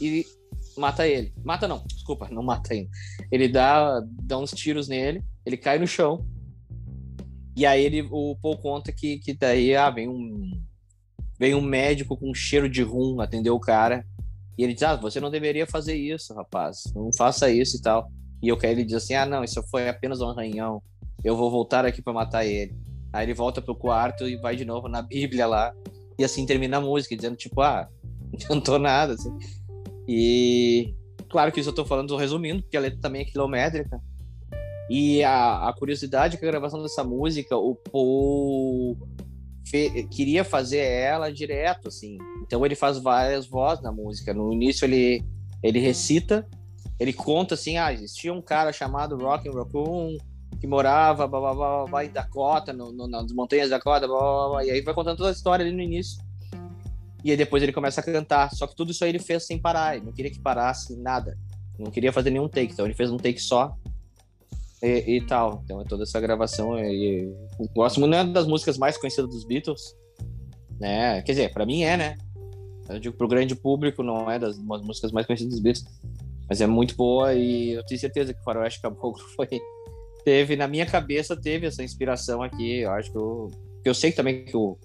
e 0.00 0.24
mata 0.76 1.06
ele. 1.06 1.32
Mata 1.44 1.66
não, 1.66 1.82
desculpa, 1.86 2.28
não 2.30 2.42
mata 2.42 2.72
ainda. 2.72 2.90
Ele 3.30 3.48
dá, 3.48 4.00
dá 4.22 4.38
uns 4.38 4.52
tiros 4.52 4.88
nele, 4.88 5.22
ele 5.44 5.56
cai 5.56 5.78
no 5.78 5.86
chão. 5.86 6.24
E 7.56 7.66
aí 7.66 7.84
ele, 7.84 8.02
o 8.10 8.36
Paul 8.40 8.56
conta 8.58 8.92
que, 8.92 9.18
que 9.18 9.34
daí 9.34 9.74
ah, 9.74 9.90
vem 9.90 10.08
um 10.08 10.50
vem 11.40 11.54
um 11.54 11.62
médico 11.62 12.18
com 12.18 12.34
cheiro 12.34 12.68
de 12.68 12.82
rum 12.82 13.18
atender 13.18 13.48
o 13.48 13.58
cara. 13.58 14.04
E 14.58 14.62
ele 14.62 14.74
diz: 14.74 14.82
Ah, 14.82 14.94
você 14.94 15.18
não 15.18 15.30
deveria 15.30 15.66
fazer 15.66 15.96
isso, 15.96 16.34
rapaz. 16.34 16.84
Não 16.94 17.10
faça 17.16 17.50
isso 17.50 17.78
e 17.78 17.80
tal. 17.80 18.12
E 18.42 18.52
o 18.52 18.58
cara 18.58 18.74
ele 18.74 18.84
diz 18.84 18.96
assim: 18.96 19.14
Ah, 19.14 19.24
não, 19.24 19.42
isso 19.42 19.62
foi 19.70 19.88
apenas 19.88 20.20
um 20.20 20.28
arranhão. 20.28 20.82
Eu 21.24 21.34
vou 21.34 21.50
voltar 21.50 21.86
aqui 21.86 22.02
para 22.02 22.12
matar 22.12 22.44
ele. 22.44 22.76
Aí 23.10 23.24
ele 23.24 23.34
volta 23.34 23.62
pro 23.62 23.74
quarto 23.74 24.28
e 24.28 24.36
vai 24.36 24.54
de 24.54 24.66
novo 24.66 24.86
na 24.86 25.00
Bíblia 25.00 25.46
lá. 25.46 25.72
E 26.18 26.24
assim 26.24 26.44
termina 26.44 26.76
a 26.76 26.80
música, 26.80 27.16
dizendo 27.16 27.36
tipo: 27.36 27.62
Ah, 27.62 27.88
não 28.20 28.34
adiantou 28.34 28.78
nada. 28.78 29.14
Assim. 29.14 29.34
E 30.06 30.94
claro 31.30 31.50
que 31.50 31.60
isso 31.60 31.70
eu 31.70 31.74
tô 31.74 31.86
falando 31.86 32.14
resumindo, 32.16 32.62
porque 32.62 32.76
a 32.76 32.80
letra 32.80 33.00
também 33.00 33.22
é 33.22 33.24
quilométrica. 33.24 33.98
E 34.90 35.22
a, 35.22 35.68
a 35.68 35.72
curiosidade 35.72 36.36
com 36.36 36.44
a 36.44 36.50
gravação 36.50 36.82
dessa 36.82 37.04
música, 37.04 37.56
o 37.56 37.76
Paul 37.76 38.98
fe, 39.68 40.06
queria 40.10 40.44
fazer 40.44 40.78
ela 40.78 41.32
direto, 41.32 41.88
assim. 41.88 42.18
Então 42.42 42.64
ele 42.64 42.74
faz 42.74 42.98
várias 42.98 43.46
vozes 43.46 43.82
na 43.82 43.92
música. 43.92 44.34
No 44.34 44.52
início 44.52 44.84
ele, 44.84 45.24
ele 45.62 45.78
recita, 45.78 46.46
ele 46.98 47.12
conta 47.12 47.54
assim, 47.54 47.78
ah, 47.78 47.92
existia 47.92 48.32
um 48.32 48.42
cara 48.42 48.72
chamado 48.72 49.16
Rock 49.16 49.48
and 49.48 49.52
Raccoon 49.52 50.16
que 50.60 50.66
morava 50.66 51.26
blá, 51.26 51.40
blá, 51.40 51.54
blá, 51.54 51.84
blá, 51.86 52.04
em 52.04 52.10
Dakota, 52.10 52.72
no, 52.72 52.92
no, 52.92 53.08
nas 53.08 53.32
montanhas 53.32 53.70
da 53.70 53.78
Dakota, 53.78 54.06
blá, 54.06 54.18
blá, 54.18 54.48
blá, 54.50 54.64
e 54.64 54.70
aí 54.70 54.82
vai 54.82 54.92
contando 54.92 55.16
toda 55.16 55.30
a 55.30 55.32
história 55.32 55.64
ali 55.64 55.74
no 55.74 55.80
início. 55.80 56.22
E 57.24 57.30
aí 57.30 57.36
depois 57.36 57.62
ele 57.62 57.72
começa 57.72 58.00
a 58.00 58.04
cantar. 58.04 58.50
Só 58.54 58.66
que 58.66 58.74
tudo 58.74 58.90
isso 58.90 59.04
aí 59.04 59.10
ele 59.10 59.18
fez 59.18 59.46
sem 59.46 59.58
parar. 59.58 59.96
Ele 59.96 60.06
não 60.06 60.12
queria 60.12 60.30
que 60.30 60.38
parasse 60.38 60.96
nada. 60.96 61.36
Não 61.78 61.90
queria 61.90 62.12
fazer 62.12 62.30
nenhum 62.30 62.48
take. 62.48 62.72
Então 62.72 62.86
ele 62.86 62.94
fez 62.94 63.10
um 63.10 63.16
take 63.16 63.40
só 63.40 63.76
e, 64.82 65.16
e, 65.16 65.26
tal. 65.26 65.62
Então 65.64 65.80
é 65.80 65.84
toda 65.84 66.02
essa 66.02 66.20
gravação. 66.20 66.78
E, 66.78 67.32
gosto 67.74 68.00
muito, 68.00 68.14
é 68.14 68.24
das 68.24 68.46
músicas 68.46 68.78
mais 68.78 68.96
conhecidas 68.96 69.30
dos 69.30 69.44
Beatles, 69.44 69.94
né? 70.78 71.22
Quer 71.22 71.32
dizer, 71.32 71.52
para 71.52 71.66
mim 71.66 71.82
é, 71.82 71.96
né? 71.96 72.18
Eu 72.88 72.98
digo 72.98 73.16
pro 73.16 73.28
grande 73.28 73.54
público, 73.54 74.02
não 74.02 74.30
é 74.30 74.38
das 74.38 74.58
músicas 74.58 75.12
mais 75.12 75.26
conhecidas 75.26 75.54
dos 75.54 75.62
Beatles, 75.62 75.86
mas 76.48 76.60
é 76.60 76.66
muito 76.66 76.96
boa 76.96 77.32
e 77.34 77.72
eu 77.72 77.84
tenho 77.84 78.00
certeza 78.00 78.34
que 78.34 78.40
o 78.40 78.44
Faroeste 78.44 78.80
Caboclo 78.80 79.22
foi. 79.36 79.48
Teve, 80.24 80.56
na 80.56 80.66
minha 80.66 80.84
cabeça, 80.84 81.34
teve 81.34 81.66
essa 81.66 81.82
inspiração 81.82 82.42
aqui. 82.42 82.80
Eu 82.80 82.90
acho 82.90 83.10
que 83.10 83.16
eu, 83.16 83.50
eu 83.84 83.94
sei 83.94 84.12
também 84.12 84.44
que 84.44 84.56
o, 84.56 84.76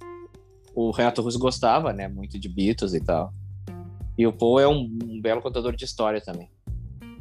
o 0.73 0.91
Renato 0.91 1.21
Russo 1.21 1.39
gostava, 1.39 1.91
né? 1.91 2.07
Muito 2.07 2.39
de 2.39 2.47
Beatles 2.47 2.93
e 2.93 3.01
tal. 3.01 3.33
E 4.17 4.25
o 4.25 4.31
Paul 4.31 4.59
é 4.59 4.67
um, 4.67 4.97
um 5.03 5.19
belo 5.21 5.41
contador 5.41 5.75
de 5.75 5.83
história 5.83 6.21
também. 6.21 6.49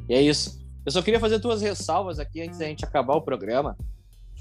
E 0.09 0.15
é 0.15 0.23
isso. 0.23 0.64
Eu 0.85 0.93
só 0.93 1.01
queria 1.01 1.19
fazer 1.19 1.39
duas 1.39 1.63
ressalvas 1.63 2.19
aqui 2.19 2.43
antes 2.43 2.59
da 2.59 2.67
gente 2.67 2.85
acabar 2.85 3.15
o 3.15 3.23
programa, 3.23 3.77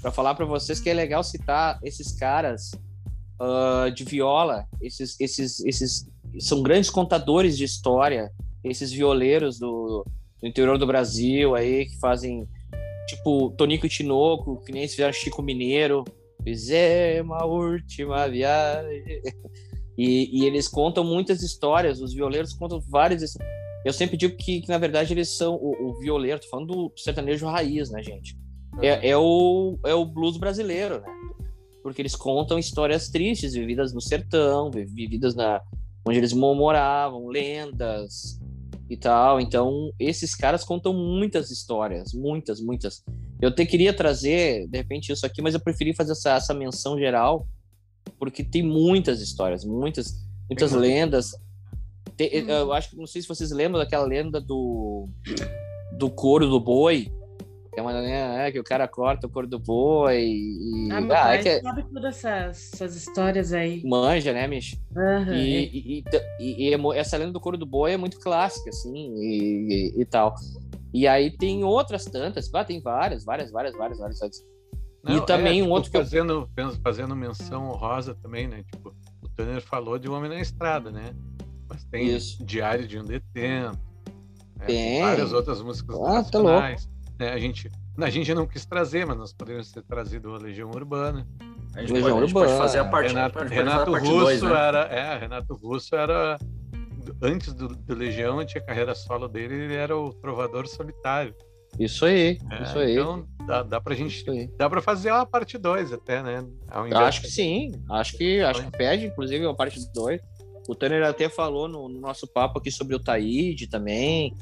para 0.00 0.10
falar 0.10 0.34
para 0.34 0.44
vocês 0.44 0.80
que 0.80 0.90
é 0.90 0.94
legal 0.94 1.24
citar 1.24 1.78
esses 1.82 2.12
caras 2.12 2.72
uh, 3.40 3.90
de 3.90 4.04
viola, 4.04 4.66
esses, 4.82 5.18
esses, 5.18 5.60
esses 5.64 6.06
são 6.38 6.62
grandes 6.62 6.90
contadores 6.90 7.56
de 7.56 7.64
história, 7.64 8.30
esses 8.62 8.92
violeiros 8.92 9.58
do, 9.58 10.04
do 10.40 10.46
interior 10.46 10.76
do 10.76 10.86
Brasil 10.86 11.54
aí 11.54 11.86
que 11.86 11.98
fazem 11.98 12.46
tipo 13.06 13.50
Tonico 13.56 13.86
e 13.86 13.88
Tinoco, 13.88 14.62
que 14.64 14.72
nem 14.72 14.86
fizeram 14.86 15.12
Chico 15.12 15.42
Mineiro, 15.42 16.04
fizemos 16.42 17.36
a 17.40 17.46
última 17.46 18.28
viagem. 18.28 19.02
E, 19.96 20.40
e, 20.42 20.44
eles 20.44 20.66
contam 20.66 21.04
muitas 21.04 21.40
histórias, 21.40 22.00
os 22.00 22.12
violeiros 22.12 22.52
contam 22.52 22.80
várias 22.80 23.22
eu 23.84 23.92
sempre 23.92 24.16
digo 24.16 24.36
que, 24.36 24.62
que 24.62 24.68
na 24.68 24.78
verdade, 24.78 25.12
eles 25.12 25.36
são 25.36 25.54
o, 25.54 25.90
o 25.90 25.98
violeiro, 26.00 26.40
tô 26.40 26.48
falando 26.48 26.74
do 26.74 26.92
sertanejo 26.96 27.46
raiz, 27.46 27.90
né, 27.90 28.02
gente? 28.02 28.36
É, 28.80 29.10
é, 29.10 29.16
o, 29.16 29.78
é 29.84 29.94
o 29.94 30.04
blues 30.04 30.36
brasileiro, 30.36 31.00
né? 31.00 31.08
Porque 31.82 32.00
eles 32.00 32.16
contam 32.16 32.58
histórias 32.58 33.08
tristes, 33.08 33.54
vividas 33.54 33.92
no 33.92 34.00
sertão, 34.00 34.70
vividas 34.70 35.34
na 35.34 35.60
onde 36.06 36.18
eles 36.18 36.32
moravam, 36.32 37.28
lendas 37.28 38.40
e 38.88 38.96
tal. 38.96 39.40
Então, 39.40 39.90
esses 39.98 40.34
caras 40.34 40.64
contam 40.64 40.92
muitas 40.92 41.50
histórias, 41.50 42.12
muitas, 42.12 42.60
muitas. 42.60 43.02
Eu 43.40 43.48
até 43.48 43.64
queria 43.64 43.92
trazer, 43.92 44.66
de 44.68 44.76
repente, 44.76 45.12
isso 45.12 45.24
aqui, 45.24 45.42
mas 45.42 45.54
eu 45.54 45.60
preferi 45.60 45.94
fazer 45.94 46.12
essa, 46.12 46.34
essa 46.34 46.54
menção 46.54 46.98
geral, 46.98 47.46
porque 48.18 48.44
tem 48.44 48.62
muitas 48.62 49.20
histórias, 49.20 49.64
muitas, 49.64 50.14
muitas 50.48 50.72
lendas. 50.72 51.32
Te, 52.16 52.44
eu 52.46 52.72
acho 52.72 52.90
que 52.90 52.96
não 52.96 53.06
sei 53.06 53.22
se 53.22 53.28
vocês 53.28 53.50
lembram 53.50 53.80
daquela 53.80 54.04
lenda 54.04 54.40
do 54.40 55.08
do 55.96 56.10
couro 56.10 56.48
do 56.48 56.60
boi, 56.60 57.12
Que 57.72 57.80
é 57.80 57.82
uma 57.82 57.92
né, 57.92 58.52
que 58.52 58.58
o 58.58 58.64
cara 58.64 58.86
corta 58.86 59.26
o 59.26 59.30
cor 59.30 59.46
do 59.46 59.58
boi 59.58 60.22
e. 60.22 60.88
Ah, 60.92 61.00
meu 61.00 61.16
ah, 61.16 61.22
pai 61.22 61.38
é 61.38 61.42
que... 61.42 61.60
sabe 61.60 61.84
todas 61.92 62.24
essas, 62.24 62.72
essas 62.74 62.96
histórias 62.96 63.52
aí. 63.52 63.82
Manja, 63.84 64.32
né, 64.32 64.46
Mich? 64.46 64.80
Uhum, 64.94 65.34
e, 65.34 66.00
e, 66.00 66.04
e, 66.40 66.74
e, 66.74 66.96
essa 66.96 67.16
lenda 67.16 67.32
do 67.32 67.40
cor 67.40 67.56
do 67.56 67.66
boi 67.66 67.92
é 67.92 67.96
muito 67.96 68.18
clássica, 68.20 68.70
assim, 68.70 69.14
e, 69.16 70.04
tal. 70.04 70.34
E 70.92 71.08
aí 71.08 71.36
tem 71.36 71.64
outras 71.64 72.04
tantas, 72.04 72.48
ah, 72.54 72.64
tem 72.64 72.80
várias, 72.80 73.24
várias, 73.24 73.50
várias, 73.50 73.76
várias, 73.76 73.98
várias. 73.98 74.44
Não, 75.02 75.18
e 75.18 75.26
também 75.26 75.60
é, 75.60 75.62
um 75.62 75.66
tipo, 75.66 75.74
outro 75.74 75.90
fazendo, 75.90 76.48
que 76.54 76.62
eu... 76.62 76.70
fazendo 76.82 77.14
menção 77.14 77.68
honrosa 77.68 78.14
também, 78.14 78.48
né? 78.48 78.64
Tipo, 78.72 78.94
o 79.22 79.28
Tanner 79.28 79.60
falou 79.60 79.98
de 79.98 80.08
Homem 80.08 80.30
na 80.30 80.40
Estrada, 80.40 80.90
né? 80.90 81.14
Mas 81.68 81.84
tem 81.84 82.14
Isso. 82.14 82.44
Diário 82.44 82.86
de 82.86 82.98
um 82.98 83.04
Detento. 83.04 83.78
Né? 84.56 84.66
Tem. 84.66 85.02
várias 85.02 85.32
outras 85.32 85.60
músicas 85.60 85.96
ah, 86.00 86.22
tá 86.22 86.38
louco. 86.38 86.60
Né? 87.18 87.30
A, 87.30 87.38
gente, 87.38 87.70
a 87.98 88.10
gente 88.10 88.34
não 88.34 88.46
quis 88.46 88.64
trazer, 88.64 89.06
mas 89.06 89.16
nós 89.16 89.32
poderíamos 89.32 89.70
ter 89.70 89.82
trazido 89.82 90.34
a 90.34 90.38
Legião 90.38 90.70
Urbana. 90.70 91.26
A 91.74 91.80
gente, 91.80 91.92
Legião 91.92 92.18
pode, 92.18 92.26
Urbana. 92.26 92.46
pode 92.46 92.58
fazer 92.58 92.78
a 92.78 92.84
parte 92.84 93.08
Renato, 93.08 93.38
Renato 93.40 93.90
parte 93.90 94.06
Russo 94.06 94.20
dois, 94.20 94.42
né? 94.42 94.50
era, 94.50 94.78
é, 94.84 95.18
Renato 95.18 95.54
Russo 95.54 95.96
era 95.96 96.38
antes 97.20 97.52
do, 97.52 97.68
do 97.68 97.94
Legião, 97.94 98.38
da 98.38 98.60
carreira 98.60 98.94
solo 98.94 99.28
dele, 99.28 99.54
ele 99.54 99.74
era 99.74 99.96
o 99.96 100.12
trovador 100.14 100.66
solitário. 100.66 101.34
Isso 101.78 102.04
aí, 102.04 102.38
é, 102.50 102.62
isso 102.62 102.78
aí. 102.78 102.92
Então 102.92 103.26
dá, 103.46 103.62
dá 103.62 103.80
pra 103.80 103.94
gente. 103.94 104.24
Dá 104.56 104.70
pra 104.70 104.80
fazer 104.80 105.10
uma 105.10 105.26
parte 105.26 105.58
2 105.58 105.92
até, 105.92 106.22
né? 106.22 106.46
Acho 106.94 107.22
que 107.22 107.28
sim. 107.28 107.72
Acho 107.90 108.16
que 108.16 108.40
acho 108.40 108.64
que 108.64 108.70
pede, 108.70 109.06
inclusive, 109.06 109.44
uma 109.44 109.56
parte 109.56 109.80
2. 109.92 110.20
O 110.68 110.74
Tanner 110.74 111.04
até 111.04 111.28
falou 111.28 111.68
no, 111.68 111.88
no, 111.88 112.00
nosso 112.00 112.26
papo 112.26 112.58
aqui 112.58 112.70
sobre 112.70 112.94
o 112.94 112.98
Taíde 112.98 113.66
também. 113.66 114.34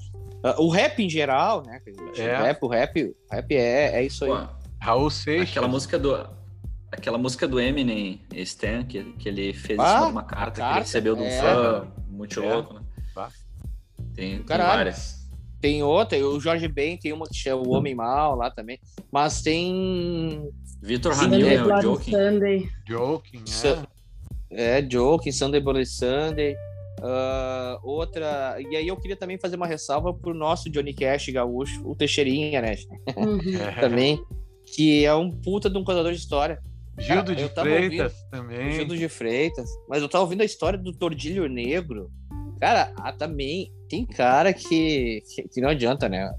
Uh, 0.44 0.62
o 0.62 0.68
rap 0.68 1.02
em 1.02 1.08
geral, 1.08 1.62
né? 1.64 1.80
É. 2.16 2.38
O 2.38 2.42
rap, 2.42 2.62
o 2.62 2.68
rap, 2.68 3.02
o 3.04 3.34
rap 3.34 3.54
é, 3.54 3.98
é 3.98 4.04
isso 4.04 4.24
aí. 4.24 4.30
Pô, 4.30 4.48
Raul 4.80 5.10
Seixas. 5.10 5.50
Aquela 5.50 5.68
música 5.68 5.98
do. 5.98 6.42
Aquela 6.90 7.16
música 7.16 7.48
do 7.48 7.58
Eminem, 7.58 8.20
Stan, 8.34 8.84
que, 8.84 9.02
que 9.14 9.28
ele 9.28 9.54
fez 9.54 9.78
ah, 9.78 9.82
em 9.82 9.88
cima 9.88 10.06
de 10.06 10.12
uma 10.12 10.22
carta, 10.24 10.44
carta 10.44 10.62
que 10.62 10.68
ele 10.68 10.78
recebeu 10.80 11.16
de 11.16 11.22
um 11.22 11.26
é. 11.26 11.40
fã 11.40 11.88
muito 12.06 12.42
é. 12.42 12.52
louco, 12.52 12.74
né? 12.74 12.82
Tem, 14.14 14.42
tem 14.42 14.58
várias. 14.58 15.22
Tem 15.60 15.82
outra, 15.82 16.18
o 16.18 16.40
Jorge 16.40 16.66
Ben 16.66 16.98
tem 16.98 17.12
uma 17.12 17.24
que 17.26 17.36
chama 17.36 17.62
O 17.62 17.70
Homem 17.70 17.94
Mal 17.94 18.34
lá 18.34 18.50
também. 18.50 18.78
Mas 19.10 19.40
tem. 19.42 20.50
Vitor 20.82 21.14
Ramil, 21.14 21.46
né? 21.46 21.62
O 21.62 21.80
Joking. 21.80 22.68
Joking, 22.86 23.44
é. 23.64 23.86
É, 24.52 24.82
Joking, 24.82 25.32
Sunday 25.32 25.60
Bloody 25.60 25.86
Sunday. 25.86 26.54
Uh, 27.00 27.78
outra. 27.82 28.56
E 28.60 28.76
aí 28.76 28.86
eu 28.86 28.96
queria 28.96 29.16
também 29.16 29.38
fazer 29.38 29.56
uma 29.56 29.66
ressalva 29.66 30.14
pro 30.14 30.34
nosso 30.34 30.70
Johnny 30.70 30.94
Cash 30.94 31.28
gaúcho, 31.30 31.82
o 31.84 31.96
Teixeirinha, 31.96 32.60
né? 32.60 32.76
Uhum. 33.16 33.40
também. 33.80 34.22
Que 34.74 35.04
é 35.04 35.14
um 35.14 35.30
puta 35.30 35.68
de 35.68 35.76
um 35.76 35.84
contador 35.84 36.12
de 36.12 36.18
história. 36.18 36.60
Gildo 36.98 37.34
de 37.34 37.48
Freitas 37.48 38.12
ouvindo, 38.12 38.30
também. 38.30 38.72
Gildo 38.72 38.96
de 38.96 39.08
Freitas. 39.08 39.68
Mas 39.88 40.02
eu 40.02 40.08
tava 40.08 40.24
ouvindo 40.24 40.42
a 40.42 40.44
história 40.44 40.78
do 40.78 40.92
Tordilho 40.92 41.48
Negro. 41.48 42.10
Cara, 42.60 42.92
ah, 42.98 43.12
também 43.12 43.72
tem 43.88 44.06
cara 44.06 44.52
que, 44.52 45.22
que, 45.34 45.48
que 45.48 45.60
não 45.60 45.70
adianta, 45.70 46.08
né? 46.08 46.32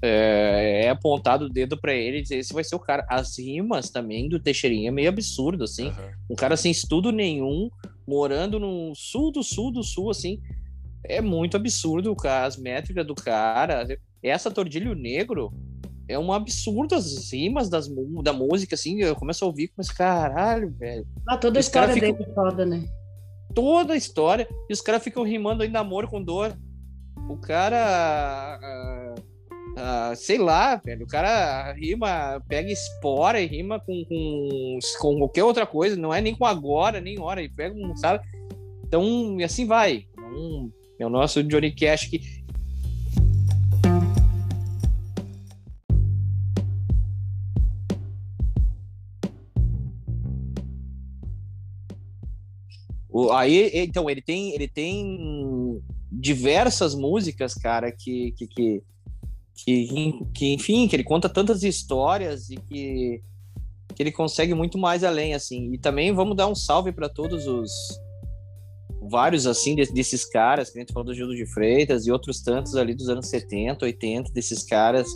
É, 0.00 0.84
é, 0.84 0.90
apontado 0.90 1.46
o 1.46 1.48
dedo 1.48 1.76
para 1.76 1.92
ele 1.92 2.18
e 2.18 2.22
dizer 2.22 2.38
esse 2.38 2.54
vai 2.54 2.62
ser 2.62 2.76
o 2.76 2.80
cara. 2.80 3.04
As 3.08 3.38
rimas 3.38 3.90
também 3.90 4.28
do 4.28 4.38
Teixeirinha 4.38 4.88
é 4.88 4.92
meio 4.92 5.08
absurdo, 5.08 5.64
assim. 5.64 5.88
Uhum. 5.88 6.10
Um 6.30 6.34
cara 6.36 6.56
sem 6.56 6.70
estudo 6.70 7.10
nenhum, 7.10 7.68
morando 8.06 8.60
no 8.60 8.94
sul 8.94 9.32
do 9.32 9.42
sul 9.42 9.72
do 9.72 9.82
sul, 9.82 10.10
assim. 10.10 10.40
É 11.04 11.20
muito 11.20 11.56
absurdo 11.56 12.14
as 12.24 12.56
métricas 12.56 13.06
do 13.06 13.14
cara. 13.14 13.86
Essa 14.22 14.50
Tordilho 14.50 14.94
Negro 14.94 15.52
é 16.08 16.18
um 16.18 16.32
absurdo 16.32 16.94
as 16.94 17.30
rimas 17.32 17.68
das, 17.68 17.88
da 18.22 18.32
música, 18.32 18.74
assim. 18.74 19.00
Eu 19.00 19.14
começo 19.14 19.44
a 19.44 19.48
ouvir, 19.48 19.70
mas 19.76 19.90
caralho, 19.90 20.70
velho. 20.70 21.06
Ah, 21.28 21.36
toda 21.36 21.58
a 21.58 21.60
história 21.60 21.94
dele 21.94 22.16
é 22.20 22.34
foda, 22.34 22.64
né? 22.64 22.84
Toda 23.54 23.94
a 23.94 23.96
história. 23.96 24.48
E 24.68 24.72
os 24.72 24.80
caras 24.80 25.02
ficam 25.02 25.22
rimando 25.22 25.62
ainda 25.62 25.80
amor 25.80 26.08
com 26.08 26.22
dor. 26.22 26.56
O 27.28 27.36
cara. 27.36 28.58
Uh, 28.62 29.27
uh, 29.78 30.16
sei 30.16 30.38
lá, 30.38 30.76
velho. 30.76 31.04
O 31.04 31.08
cara 31.08 31.72
rima, 31.72 32.42
pega 32.48 32.70
espora 32.70 33.40
e 33.40 33.46
rima 33.46 33.80
com, 33.80 34.04
com, 34.04 34.78
com 35.00 35.18
qualquer 35.18 35.44
outra 35.44 35.66
coisa. 35.66 35.96
Não 35.96 36.12
é 36.12 36.20
nem 36.20 36.34
com 36.34 36.44
agora, 36.44 37.00
nem 37.00 37.20
hora. 37.20 37.40
Ele 37.40 37.52
pega 37.54 37.74
um, 37.74 37.96
sabe? 37.96 38.24
Então, 38.84 39.40
e 39.40 39.44
assim 39.44 39.66
vai. 39.66 40.06
Então, 40.12 40.72
é 40.98 41.06
o 41.06 41.10
nosso 41.10 41.42
Johnny 41.42 41.72
Cash 41.72 42.06
que. 42.08 42.38
Aí, 53.32 53.70
então, 53.74 54.08
ele 54.08 54.22
tem, 54.22 54.54
ele 54.54 54.68
tem 54.68 55.82
diversas 56.10 56.94
músicas, 56.94 57.52
cara, 57.52 57.90
que, 57.90 58.32
que, 58.32 58.46
que, 58.46 58.82
que, 59.64 60.12
que, 60.34 60.54
enfim, 60.54 60.86
que 60.88 60.96
ele 60.96 61.04
conta 61.04 61.28
tantas 61.28 61.62
histórias 61.62 62.50
e 62.50 62.56
que, 62.56 63.22
que 63.94 64.02
ele 64.02 64.12
consegue 64.12 64.54
muito 64.54 64.78
mais 64.78 65.04
além, 65.04 65.34
assim. 65.34 65.72
E 65.72 65.78
também 65.78 66.12
vamos 66.12 66.36
dar 66.36 66.46
um 66.46 66.54
salve 66.54 66.92
para 66.92 67.08
todos 67.08 67.46
os 67.46 67.70
vários, 69.10 69.46
assim, 69.46 69.74
desses 69.74 70.24
caras, 70.24 70.70
que 70.70 70.78
a 70.78 70.80
gente 70.80 70.92
falou 70.92 71.06
do 71.06 71.14
Gildo 71.14 71.34
de 71.34 71.46
Freitas 71.46 72.06
e 72.06 72.10
outros 72.10 72.40
tantos 72.40 72.74
ali 72.76 72.94
dos 72.94 73.08
anos 73.08 73.28
70, 73.28 73.84
80, 73.84 74.32
desses 74.32 74.62
caras 74.62 75.08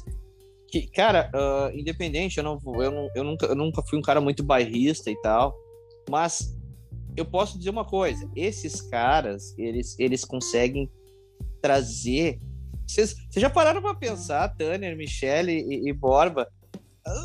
que, 0.72 0.86
cara, 0.86 1.30
uh, 1.34 1.78
independente, 1.78 2.38
eu, 2.38 2.44
não, 2.44 2.58
eu, 2.82 2.90
não, 2.90 3.08
eu, 3.14 3.22
nunca, 3.22 3.44
eu 3.44 3.54
nunca 3.54 3.82
fui 3.82 3.98
um 3.98 4.02
cara 4.02 4.22
muito 4.22 4.42
bairrista 4.42 5.10
e 5.10 5.20
tal, 5.20 5.54
mas 6.08 6.58
eu 7.14 7.26
posso 7.26 7.58
dizer 7.58 7.68
uma 7.68 7.84
coisa: 7.84 8.26
esses 8.34 8.80
caras, 8.80 9.54
eles, 9.58 9.94
eles 9.98 10.24
conseguem 10.24 10.90
trazer. 11.60 12.40
Vocês, 12.92 13.16
já 13.36 13.50
pararam 13.50 13.82
para 13.82 13.94
pensar, 13.94 14.48
Tanner, 14.56 14.96
Michele 14.96 15.52
e, 15.52 15.88
e, 15.88 15.92
Borba, 15.92 16.48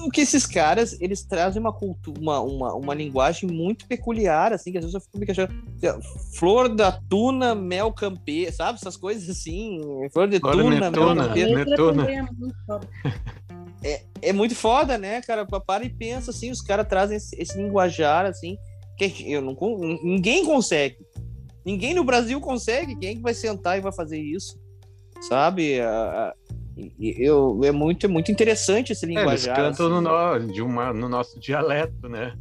o 0.05 0.09
que 0.09 0.21
esses 0.21 0.45
caras 0.45 0.99
eles 0.99 1.23
trazem 1.23 1.61
uma 1.61 1.71
cultura, 1.71 2.19
uma, 2.19 2.39
uma, 2.41 2.73
uma 2.73 2.93
linguagem 2.93 3.49
muito 3.49 3.87
peculiar, 3.87 4.51
assim, 4.51 4.71
que 4.71 4.77
às 4.77 4.83
vezes 4.83 4.95
eu 4.95 5.01
fico 5.01 5.19
me 5.19 5.25
queixando. 5.25 5.53
Flor 6.33 6.67
da 6.69 6.91
tuna, 6.91 7.53
mel 7.53 7.91
campê, 7.93 8.51
sabe? 8.51 8.79
Essas 8.79 8.97
coisas 8.97 9.29
assim. 9.29 9.79
Flor 10.11 10.27
de 10.27 10.39
Flor 10.39 10.53
tuna, 10.53 10.79
netuna, 10.79 11.27
mel 11.29 11.65
netuna. 11.65 12.07
É, 13.83 14.01
é 14.23 14.33
muito 14.33 14.55
foda, 14.55 14.97
né, 14.97 15.21
cara? 15.21 15.45
Para 15.45 15.85
e 15.85 15.89
pensa 15.89 16.31
assim, 16.31 16.49
os 16.49 16.61
caras 16.61 16.87
trazem 16.87 17.17
esse, 17.17 17.39
esse 17.39 17.55
linguajar, 17.55 18.25
assim, 18.25 18.57
eu 19.25 19.41
não, 19.41 19.55
ninguém 20.03 20.43
consegue. 20.43 20.97
Ninguém 21.63 21.93
no 21.93 22.03
Brasil 22.03 22.39
consegue. 22.41 22.95
Quem 22.95 23.09
é 23.09 23.15
que 23.15 23.21
vai 23.21 23.33
sentar 23.33 23.77
e 23.77 23.81
vai 23.81 23.91
fazer 23.91 24.19
isso? 24.19 24.57
Sabe? 25.21 25.79
Eu, 26.99 27.59
é 27.63 27.71
muito, 27.71 28.05
é 28.05 28.09
muito 28.09 28.31
interessante 28.31 28.91
esse 28.91 29.05
linguajar. 29.05 29.57
É, 29.57 29.61
eles 29.65 29.77
cantam 29.77 30.33
assim. 30.33 30.47
no, 30.47 30.53
de 30.53 30.61
uma, 30.61 30.93
no 30.93 31.09
nosso 31.09 31.39
dialeto, 31.39 32.07
né? 32.07 32.35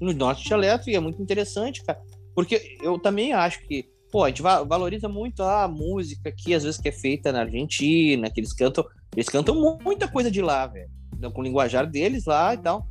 No 0.00 0.12
nosso 0.12 0.44
dialeto, 0.44 0.90
e 0.90 0.94
é 0.94 1.00
muito 1.00 1.20
interessante, 1.20 1.82
cara. 1.84 2.00
Porque 2.34 2.76
eu 2.82 2.98
também 2.98 3.32
acho 3.32 3.60
que, 3.66 3.86
pô, 4.10 4.24
a 4.24 4.28
gente 4.28 4.42
valoriza 4.42 5.08
muito 5.08 5.42
a 5.42 5.68
música 5.68 6.32
que 6.32 6.54
às 6.54 6.64
vezes 6.64 6.80
que 6.80 6.88
é 6.88 6.92
feita 6.92 7.32
na 7.32 7.40
Argentina, 7.40 8.30
que 8.30 8.40
eles 8.40 8.52
cantam, 8.52 8.84
eles 9.14 9.28
cantam 9.28 9.78
muita 9.82 10.08
coisa 10.08 10.30
de 10.30 10.42
lá, 10.42 10.66
velho. 10.66 10.88
Com 11.32 11.40
o 11.40 11.44
linguajar 11.44 11.88
deles 11.88 12.26
lá 12.26 12.52
e 12.52 12.58
tal 12.58 12.86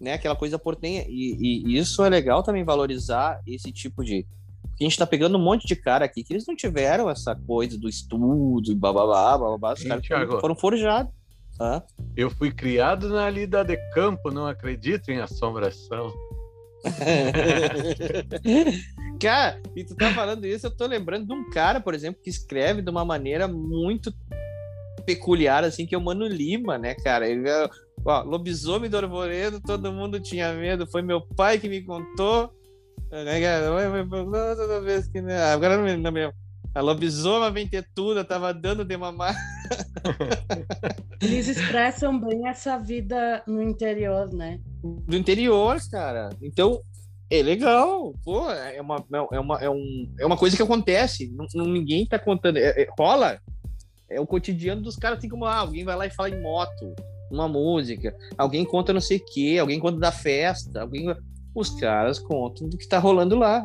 né, 0.00 0.14
aquela 0.14 0.36
coisa 0.36 0.58
portenha. 0.58 1.04
E, 1.08 1.64
e, 1.66 1.78
isso 1.78 2.04
é 2.04 2.08
legal 2.08 2.42
também 2.42 2.64
valorizar 2.64 3.40
esse 3.46 3.72
tipo 3.72 4.04
de. 4.04 4.26
Porque 4.76 4.84
a 4.84 4.88
gente 4.88 4.98
tá 4.98 5.06
pegando 5.06 5.38
um 5.38 5.42
monte 5.42 5.66
de 5.66 5.74
cara 5.74 6.04
aqui 6.04 6.22
que 6.22 6.34
eles 6.34 6.46
não 6.46 6.54
tiveram 6.54 7.08
essa 7.08 7.34
coisa 7.34 7.78
do 7.78 7.88
estudo 7.88 8.70
e 8.70 8.74
bababá, 8.74 9.38
bababá. 9.38 9.72
Os 9.72 9.82
caras 9.82 10.04
Thiago, 10.04 10.38
foram 10.38 10.54
forjados. 10.54 11.10
Ah. 11.58 11.82
Eu 12.14 12.28
fui 12.28 12.52
criado 12.52 13.08
na 13.08 13.30
lida 13.30 13.64
de 13.64 13.74
campo, 13.94 14.30
não 14.30 14.46
acredito 14.46 15.10
em 15.10 15.18
assombração. 15.18 16.12
cara, 19.18 19.62
e 19.74 19.82
tu 19.82 19.96
tá 19.96 20.12
falando 20.12 20.44
isso, 20.44 20.66
eu 20.66 20.76
tô 20.76 20.86
lembrando 20.86 21.26
de 21.26 21.32
um 21.32 21.48
cara, 21.48 21.80
por 21.80 21.94
exemplo, 21.94 22.20
que 22.22 22.28
escreve 22.28 22.82
de 22.82 22.90
uma 22.90 23.02
maneira 23.02 23.48
muito 23.48 24.12
peculiar, 25.06 25.64
assim, 25.64 25.86
que 25.86 25.94
é 25.94 25.98
o 25.98 26.02
Mano 26.02 26.26
Lima, 26.26 26.76
né, 26.76 26.94
cara? 26.94 27.26
Ele, 27.26 27.48
é 27.48 27.66
Ó, 28.04 28.22
lobisomem 28.22 28.88
do 28.88 28.96
arvoredo, 28.96 29.60
todo 29.60 29.92
mundo 29.92 30.20
tinha 30.20 30.52
medo. 30.52 30.86
Foi 30.86 31.02
meu 31.02 31.20
pai 31.20 31.58
que 31.58 31.68
me 31.68 31.82
contou. 31.82 32.52
Toda 34.56 34.80
vez 34.80 35.08
que. 35.08 35.20
Né, 35.20 35.40
agora 35.44 35.76
não 35.76 35.84
me 35.84 35.96
lembro. 35.96 36.32
A 36.74 36.80
lobisoma 36.82 37.50
vem 37.50 37.66
ter 37.66 37.88
tudo, 37.94 38.22
tava 38.22 38.52
dando 38.52 38.84
de 38.84 38.96
mamar. 38.96 39.34
Eles 41.22 41.48
expressam 41.48 42.20
bem 42.20 42.46
essa 42.46 42.76
vida 42.76 43.42
no 43.46 43.62
interior, 43.62 44.30
né? 44.30 44.60
Do 44.82 45.16
interior, 45.16 45.78
cara. 45.90 46.28
Então, 46.42 46.82
é 47.30 47.42
legal. 47.42 48.12
Pô, 48.22 48.50
é 48.50 48.80
uma, 48.80 49.02
é 49.32 49.40
uma, 49.40 49.58
é 49.58 49.70
um, 49.70 50.14
é 50.20 50.26
uma 50.26 50.36
coisa 50.36 50.54
que 50.54 50.62
acontece. 50.62 51.34
Não, 51.54 51.64
ninguém 51.64 52.06
tá 52.06 52.18
contando. 52.18 52.58
É, 52.58 52.82
é, 52.82 52.88
rola. 52.98 53.40
É 54.08 54.20
o 54.20 54.26
cotidiano 54.26 54.82
dos 54.82 54.96
caras, 54.96 55.18
assim 55.18 55.28
como 55.28 55.46
ah, 55.46 55.56
alguém 55.56 55.82
vai 55.82 55.96
lá 55.96 56.06
e 56.06 56.10
fala 56.10 56.30
em 56.30 56.40
moto 56.40 56.94
uma 57.30 57.48
música, 57.48 58.14
alguém 58.38 58.64
conta 58.64 58.92
não 58.92 59.00
sei 59.00 59.18
o 59.18 59.24
quê, 59.24 59.58
alguém 59.60 59.80
conta 59.80 59.98
da 59.98 60.12
festa, 60.12 60.82
alguém. 60.82 61.06
Os 61.56 61.70
caras 61.70 62.18
contam 62.18 62.68
do 62.68 62.76
que 62.76 62.86
tá 62.86 62.98
rolando 62.98 63.34
lá. 63.34 63.62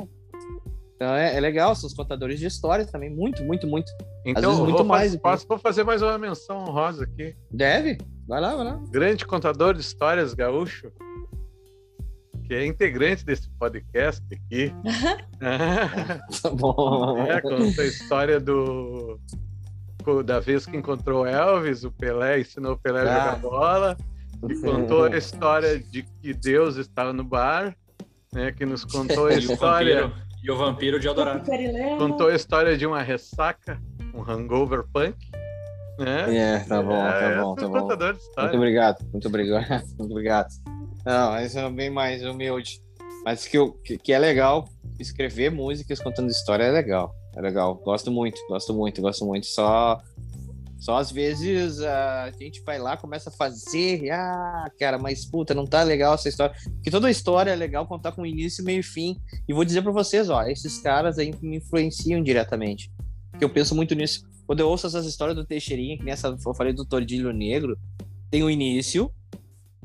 Então 0.96 1.14
é, 1.14 1.36
é 1.36 1.40
legal, 1.42 1.76
são 1.76 1.88
os 1.88 1.94
contadores 1.94 2.40
de 2.40 2.46
histórias 2.46 2.90
também, 2.90 3.10
muito, 3.10 3.44
muito, 3.44 3.68
muito. 3.68 3.92
Então, 4.26 4.64
muito 4.64 4.86
mais. 4.86 5.14
Fazer, 5.18 5.46
posso 5.46 5.62
fazer 5.62 5.84
mais 5.84 6.02
uma 6.02 6.18
menção 6.18 6.60
honrosa 6.60 7.04
aqui? 7.04 7.36
Deve? 7.52 7.98
Vai 8.26 8.40
lá, 8.40 8.56
vai 8.56 8.66
lá. 8.66 8.80
Grande 8.90 9.26
contador 9.26 9.74
de 9.74 9.82
histórias 9.82 10.34
gaúcho, 10.34 10.90
que 12.46 12.54
é 12.54 12.66
integrante 12.66 13.26
desse 13.26 13.50
podcast 13.60 14.24
aqui. 14.32 14.74
tá 16.42 16.50
bom. 16.50 17.18
É, 17.26 17.42
conta 17.42 17.82
a 17.82 17.86
história 17.86 18.40
do 18.40 19.20
da 20.26 20.40
vez 20.40 20.66
que 20.66 20.78
encontrou 20.78 21.28
Elvis, 21.28 21.84
o 21.84 21.92
Pelé 21.92 22.40
ensinou 22.40 22.74
o 22.74 22.78
Pelé 22.78 23.02
a 23.02 23.04
ah. 23.04 23.20
jogar 23.20 23.36
bola, 23.38 23.98
e 24.50 24.56
contou 24.60 25.04
a 25.04 25.18
história 25.18 25.80
de 25.80 26.04
que 26.04 26.34
Deus 26.34 26.78
estava 26.78 27.14
no 27.14 27.24
bar, 27.24 27.76
né, 28.34 28.52
que 28.52 28.66
nos 28.66 28.86
contou 28.86 29.28
a 29.28 29.34
história... 29.36 30.12
E 30.44 30.50
o 30.50 30.58
vampiro 30.58 31.00
de 31.00 31.08
Eldorado. 31.08 31.48
Contou 32.00 32.30
a 32.30 32.34
história 32.34 32.76
de 32.76 32.84
uma 32.84 33.04
ressaca, 33.04 33.80
um 34.12 34.24
hangover 34.24 34.84
punk, 34.92 35.16
né? 36.00 36.36
É, 36.36 36.60
tá 36.62 36.82
bom, 36.82 36.90
tá 36.90 37.22
é, 37.22 37.40
bom, 37.40 37.56
tá 37.56 37.68
bom. 37.68 37.88
Muito 37.88 38.58
obrigado, 38.58 39.06
muito 39.12 39.28
obrigado, 39.28 39.86
muito 40.00 40.12
obrigado. 40.12 40.48
Não, 41.06 41.40
esse 41.40 41.60
é 41.60 41.70
bem 41.70 41.92
mais 41.92 42.24
humilde. 42.24 42.82
Mas 43.24 43.48
que, 43.48 43.58
eu, 43.58 43.74
que, 43.84 44.00
que 44.00 44.12
é 44.12 44.18
legal 44.18 44.68
escrever 45.00 45.52
músicas 45.52 46.00
contando 46.00 46.30
história 46.30 46.64
é 46.64 46.72
legal. 46.72 47.14
É 47.36 47.42
legal. 47.42 47.76
Gosto 47.76 48.12
muito, 48.12 48.40
gosto 48.48 48.74
muito, 48.74 49.02
gosto 49.02 49.26
muito. 49.26 49.46
Só 49.46 50.02
só 50.82 50.98
às 50.98 51.12
vezes 51.12 51.80
a 51.80 52.32
gente 52.40 52.64
vai 52.64 52.80
lá, 52.80 52.98
começa 52.98 53.30
a 53.30 53.32
fazer, 53.32 54.10
ah, 54.10 54.66
cara, 54.80 54.98
mas 54.98 55.24
puta, 55.24 55.54
não 55.54 55.68
tá 55.68 55.84
legal 55.84 56.16
essa 56.16 56.28
história. 56.28 56.56
Porque 56.64 56.90
toda 56.90 57.12
história 57.12 57.52
é 57.52 57.56
legal 57.56 57.86
contar 57.86 58.14
com 58.14 58.26
início, 58.26 58.66
meio 58.66 58.80
e 58.80 58.84
fim. 58.84 59.16
E 59.48 59.54
vou 59.54 59.64
dizer 59.64 59.84
para 59.84 59.92
vocês, 59.92 60.28
ó, 60.28 60.42
esses 60.42 60.80
caras 60.80 61.20
aí 61.20 61.32
me 61.40 61.58
influenciam 61.58 62.24
diretamente. 62.24 62.92
Porque 63.30 63.46
eu 63.46 63.50
penso 63.50 63.76
muito 63.76 63.94
nisso. 63.94 64.28
Quando 64.48 64.62
eu 64.62 64.68
ouço 64.68 64.88
essas 64.88 65.06
histórias 65.06 65.38
do 65.38 65.46
Teixeirinha, 65.46 66.00
que 66.00 66.04
nessa 66.04 66.30
eu 66.30 66.54
falei 66.56 66.74
do 66.74 66.84
Tordilho 66.84 67.32
Negro, 67.32 67.78
tem 68.32 68.42
o 68.42 68.50
início, 68.50 69.12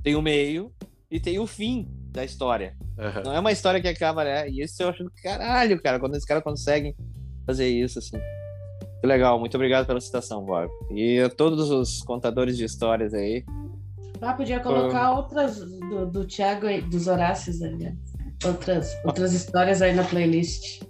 tem 0.02 0.16
o 0.16 0.22
meio 0.22 0.72
e 1.10 1.20
tem 1.20 1.38
o 1.38 1.46
fim 1.46 1.90
da 2.10 2.24
história. 2.24 2.74
Uhum. 2.96 3.22
Não 3.22 3.32
é 3.34 3.38
uma 3.38 3.52
história 3.52 3.82
que 3.82 3.88
acaba, 3.88 4.24
né? 4.24 4.48
E 4.48 4.62
isso 4.62 4.82
eu 4.82 4.88
acho 4.88 5.04
do 5.04 5.12
caralho, 5.22 5.78
cara, 5.82 6.00
quando 6.00 6.14
esses 6.14 6.24
caras 6.26 6.42
conseguem 6.42 6.96
fazer 7.44 7.68
isso, 7.68 7.98
assim. 7.98 8.16
Legal, 9.04 9.38
muito 9.38 9.54
obrigado 9.54 9.86
pela 9.86 10.00
citação, 10.00 10.44
Bob. 10.44 10.68
E 10.90 11.20
a 11.20 11.28
todos 11.28 11.70
os 11.70 12.02
contadores 12.02 12.56
de 12.56 12.64
histórias 12.64 13.14
aí. 13.14 13.44
Ah, 14.20 14.32
podia 14.32 14.60
colocar 14.60 15.12
outras 15.12 15.58
do, 15.58 16.06
do 16.06 16.24
Thiago 16.24 16.66
e 16.68 16.80
dos 16.80 17.06
Horácios 17.06 17.62
ali. 17.62 17.84
Né? 17.84 17.96
Outras, 18.44 18.96
outras 19.04 19.32
histórias 19.32 19.82
aí 19.82 19.94
na 19.94 20.04
playlist. 20.04 20.82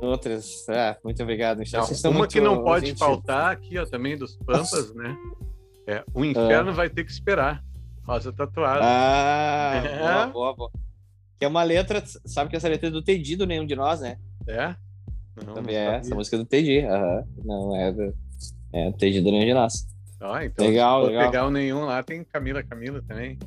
Outras, 0.00 0.66
ah, 0.68 0.96
muito 1.04 1.22
obrigado, 1.22 1.58
Michel. 1.58 1.84
Não, 2.04 2.10
uma 2.10 2.26
que 2.26 2.40
não 2.40 2.62
pode 2.62 2.94
faltar 2.94 3.52
aqui, 3.52 3.78
ó, 3.78 3.84
também 3.84 4.16
dos 4.16 4.36
Pampas, 4.36 4.94
né? 4.94 5.16
É, 5.86 6.04
o 6.14 6.24
inferno 6.24 6.70
ah. 6.70 6.74
vai 6.74 6.90
ter 6.90 7.04
que 7.04 7.10
esperar. 7.10 7.62
Rosa 8.06 8.32
tatuada. 8.32 8.80
Ah, 8.82 9.72
é. 9.84 9.98
boa, 9.98 10.26
boa, 10.26 10.54
boa. 10.54 10.70
Que 11.38 11.44
é 11.44 11.48
uma 11.48 11.62
letra, 11.62 12.02
sabe 12.24 12.50
que 12.50 12.56
essa 12.56 12.68
letra 12.68 12.88
é 12.88 12.90
do 12.90 13.02
Tendido, 13.02 13.46
nenhum 13.46 13.66
de 13.66 13.76
nós, 13.76 14.00
né? 14.00 14.16
É? 14.48 14.74
Não, 15.44 15.54
Também 15.54 15.74
não 15.74 15.92
é 15.92 15.96
essa 15.96 16.14
música 16.14 16.38
do 16.38 16.44
TG. 16.44 16.86
Uhum. 16.86 17.44
Não, 17.44 17.76
é 17.76 17.92
do, 17.92 18.14
é 18.72 18.90
do 18.90 18.96
TG 18.96 19.20
do 19.20 19.30
Nós. 19.54 19.86
Ah, 20.20 20.44
então 20.44 20.66
legal, 20.66 21.02
se 21.02 21.08
legal. 21.08 21.30
pegar 21.30 21.46
o 21.46 21.50
nenhum 21.50 21.84
lá, 21.84 22.02
tem 22.02 22.24
Camila 22.24 22.62
Camila 22.62 23.02
também. 23.06 23.38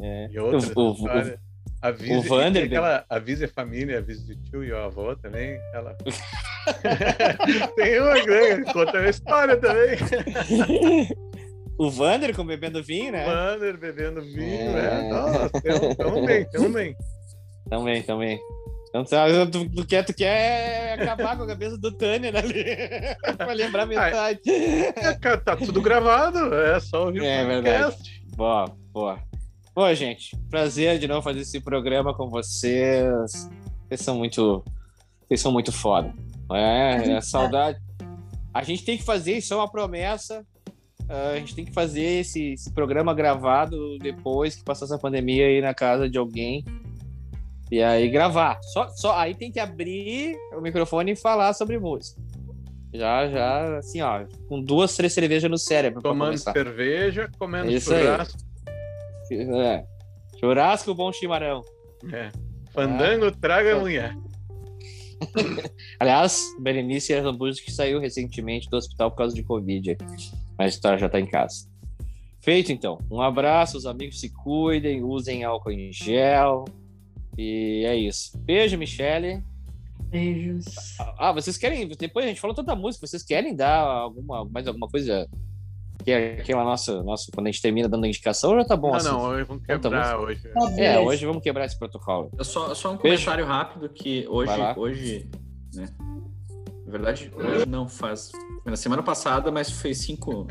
É. 0.00 0.28
E 0.30 0.38
outra 0.38 0.58
o, 0.74 0.92
o, 0.92 1.08
avise, 1.82 2.16
o 2.16 2.22
Vander. 2.22 2.64
Aquela 2.64 3.04
avise 3.08 3.44
a 3.44 3.48
família, 3.48 3.98
avise 3.98 4.32
o 4.32 4.36
tio 4.36 4.64
e 4.64 4.72
o 4.72 4.78
avô 4.78 5.14
também. 5.16 5.58
Ela... 5.74 5.96
tem 7.76 8.00
uma 8.00 8.24
grande, 8.24 8.72
conta 8.72 8.98
a 8.98 9.08
história 9.08 9.56
também. 9.56 9.98
o 11.78 11.90
Vander 11.90 12.34
com 12.34 12.46
bebendo 12.46 12.82
vinho, 12.82 13.12
né? 13.12 13.24
O 13.24 13.30
Vander 13.30 13.78
bebendo 13.78 14.22
vinho, 14.22 14.76
é. 14.76 15.00
é. 15.00 15.08
Nossa, 15.10 15.50
tão 15.96 16.24
bem, 16.24 16.44
tão 16.46 16.72
bem. 16.72 16.96
Também, 17.68 18.02
também. 18.02 18.40
Então, 18.88 19.04
tu, 19.50 19.68
tu, 19.68 19.86
quer, 19.86 20.02
tu 20.02 20.14
quer 20.14 20.94
acabar 20.94 21.36
com 21.36 21.42
a 21.42 21.46
cabeça 21.46 21.76
do 21.76 21.92
Tânia 21.92 22.32
ali 22.34 22.64
pra 23.36 23.52
lembrar 23.52 23.86
metade. 23.86 24.40
É, 24.46 25.36
tá 25.36 25.56
tudo 25.56 25.80
gravado, 25.82 26.54
é 26.54 26.80
só 26.80 27.06
ouvir 27.06 27.24
é, 27.24 27.42
o 27.42 27.46
podcast. 27.46 27.62
Verdade. 27.62 28.22
Boa, 28.34 28.64
boa. 28.92 29.18
Boa, 29.74 29.94
gente, 29.94 30.36
prazer 30.50 30.98
de 30.98 31.06
novo 31.06 31.22
fazer 31.22 31.40
esse 31.40 31.60
programa 31.60 32.14
com 32.14 32.28
vocês. 32.28 33.48
Vocês 33.86 34.00
são 34.00 34.16
muito. 34.16 34.64
Vocês 35.26 35.40
são 35.40 35.52
muito 35.52 35.70
foda. 35.70 36.12
É, 36.52 37.12
é 37.12 37.20
saudade. 37.20 37.78
A 38.54 38.62
gente 38.62 38.84
tem 38.84 38.96
que 38.96 39.04
fazer, 39.04 39.36
isso 39.36 39.52
é 39.52 39.56
uma 39.56 39.70
promessa. 39.70 40.44
Uh, 41.02 41.32
a 41.34 41.36
gente 41.36 41.54
tem 41.54 41.64
que 41.64 41.72
fazer 41.72 42.20
esse, 42.20 42.52
esse 42.52 42.72
programa 42.72 43.14
gravado 43.14 43.98
depois 43.98 44.56
que 44.56 44.64
passar 44.64 44.86
essa 44.86 44.98
pandemia 44.98 45.46
aí 45.46 45.60
na 45.60 45.72
casa 45.72 46.08
de 46.08 46.18
alguém 46.18 46.64
e 47.70 47.82
aí 47.82 48.08
gravar. 48.08 48.58
Só, 48.62 48.88
só 48.88 49.16
aí 49.16 49.34
tem 49.34 49.52
que 49.52 49.60
abrir 49.60 50.36
o 50.56 50.60
microfone 50.60 51.12
e 51.12 51.16
falar 51.16 51.52
sobre 51.52 51.78
música. 51.78 52.20
Já, 52.92 53.28
já, 53.28 53.78
assim, 53.78 54.00
ó, 54.00 54.24
com 54.48 54.62
duas, 54.62 54.96
três 54.96 55.12
cervejas 55.12 55.50
no 55.50 55.58
cérebro. 55.58 56.00
Tomando 56.00 56.38
cerveja, 56.38 57.30
comendo 57.38 57.70
Isso 57.70 57.94
churrasco. 57.94 58.38
Aí. 59.30 59.38
É. 59.40 59.84
Churrasco, 60.40 60.94
bom 60.94 61.12
chimarrão. 61.12 61.62
É. 62.12 62.30
Fandango, 62.72 63.26
ah. 63.26 63.32
traga 63.38 63.76
a 63.76 63.78
mulher. 63.78 64.16
Aliás, 66.00 66.42
Berenice 66.60 67.18
Rambuzi 67.18 67.62
que 67.62 67.72
saiu 67.72 68.00
recentemente 68.00 68.70
do 68.70 68.76
hospital 68.76 69.10
por 69.10 69.18
causa 69.18 69.34
de 69.34 69.42
Covid. 69.42 69.98
Mas 70.56 70.78
tá, 70.78 70.96
já 70.96 71.08
tá 71.08 71.20
em 71.20 71.26
casa. 71.26 71.68
Feito 72.40 72.72
então. 72.72 72.98
Um 73.10 73.20
abraço, 73.20 73.76
os 73.76 73.84
amigos 73.84 74.20
se 74.20 74.30
cuidem, 74.30 75.02
usem 75.02 75.44
álcool 75.44 75.72
em 75.72 75.92
gel. 75.92 76.64
E 77.38 77.84
é 77.86 77.94
isso. 77.94 78.36
Beijo, 78.38 78.76
Michele. 78.76 79.44
Beijos. 80.10 80.64
Ah, 81.16 81.32
vocês 81.32 81.56
querem. 81.56 81.86
Depois 81.86 82.24
a 82.24 82.28
gente 82.28 82.40
falou 82.40 82.54
tanta 82.54 82.74
música, 82.74 83.06
vocês 83.06 83.22
querem 83.22 83.54
dar 83.54 83.78
alguma, 83.78 84.44
mais 84.46 84.66
alguma 84.66 84.88
coisa? 84.88 85.28
Que 86.04 86.10
é 86.10 86.40
aquela 86.40 86.64
nossa, 86.64 87.02
nossa, 87.02 87.30
quando 87.32 87.46
a 87.46 87.50
gente 87.50 87.62
termina 87.62 87.88
dando 87.88 88.06
indicação, 88.06 88.56
já 88.56 88.64
tá 88.64 88.76
bom 88.76 88.88
não, 88.88 88.96
assim? 88.96 89.08
Não, 89.08 89.20
hoje 89.20 89.44
vamos 89.44 89.64
quebrar 89.64 90.18
hoje. 90.18 90.42
É, 90.78 90.98
hoje 90.98 91.26
vamos 91.26 91.42
quebrar 91.42 91.64
esse 91.64 91.78
protocolo. 91.78 92.30
Eu 92.36 92.44
só, 92.44 92.74
só 92.74 92.92
um 92.92 92.96
comentário 92.96 93.44
Beijo. 93.44 93.58
rápido 93.58 93.88
que 93.88 94.26
hoje, 94.28 94.52
hoje, 94.76 95.30
né? 95.74 95.88
Na 96.86 96.90
verdade, 96.90 97.30
hoje 97.34 97.66
não 97.66 97.88
faz. 97.88 98.30
Foi 98.62 98.70
na 98.70 98.76
semana 98.76 99.02
passada, 99.02 99.52
mas 99.52 99.70
foi 99.70 99.94
cinco. 99.94 100.48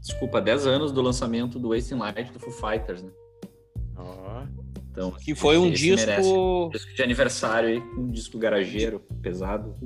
Desculpa, 0.00 0.40
dez 0.40 0.66
anos 0.66 0.92
do 0.92 1.00
lançamento 1.00 1.58
do 1.58 1.70
Wasting 1.70 1.96
Light 1.96 2.30
do 2.32 2.38
Foo 2.38 2.52
Fighters, 2.52 3.02
né? 3.02 3.10
Então, 4.94 5.10
que 5.10 5.34
foi 5.34 5.58
um 5.58 5.72
disco... 5.72 6.70
disco 6.72 6.94
de 6.94 7.02
aniversário 7.02 7.68
aí, 7.68 7.78
um 7.98 8.12
disco 8.12 8.38
garageiro, 8.38 9.00
pesado. 9.20 9.76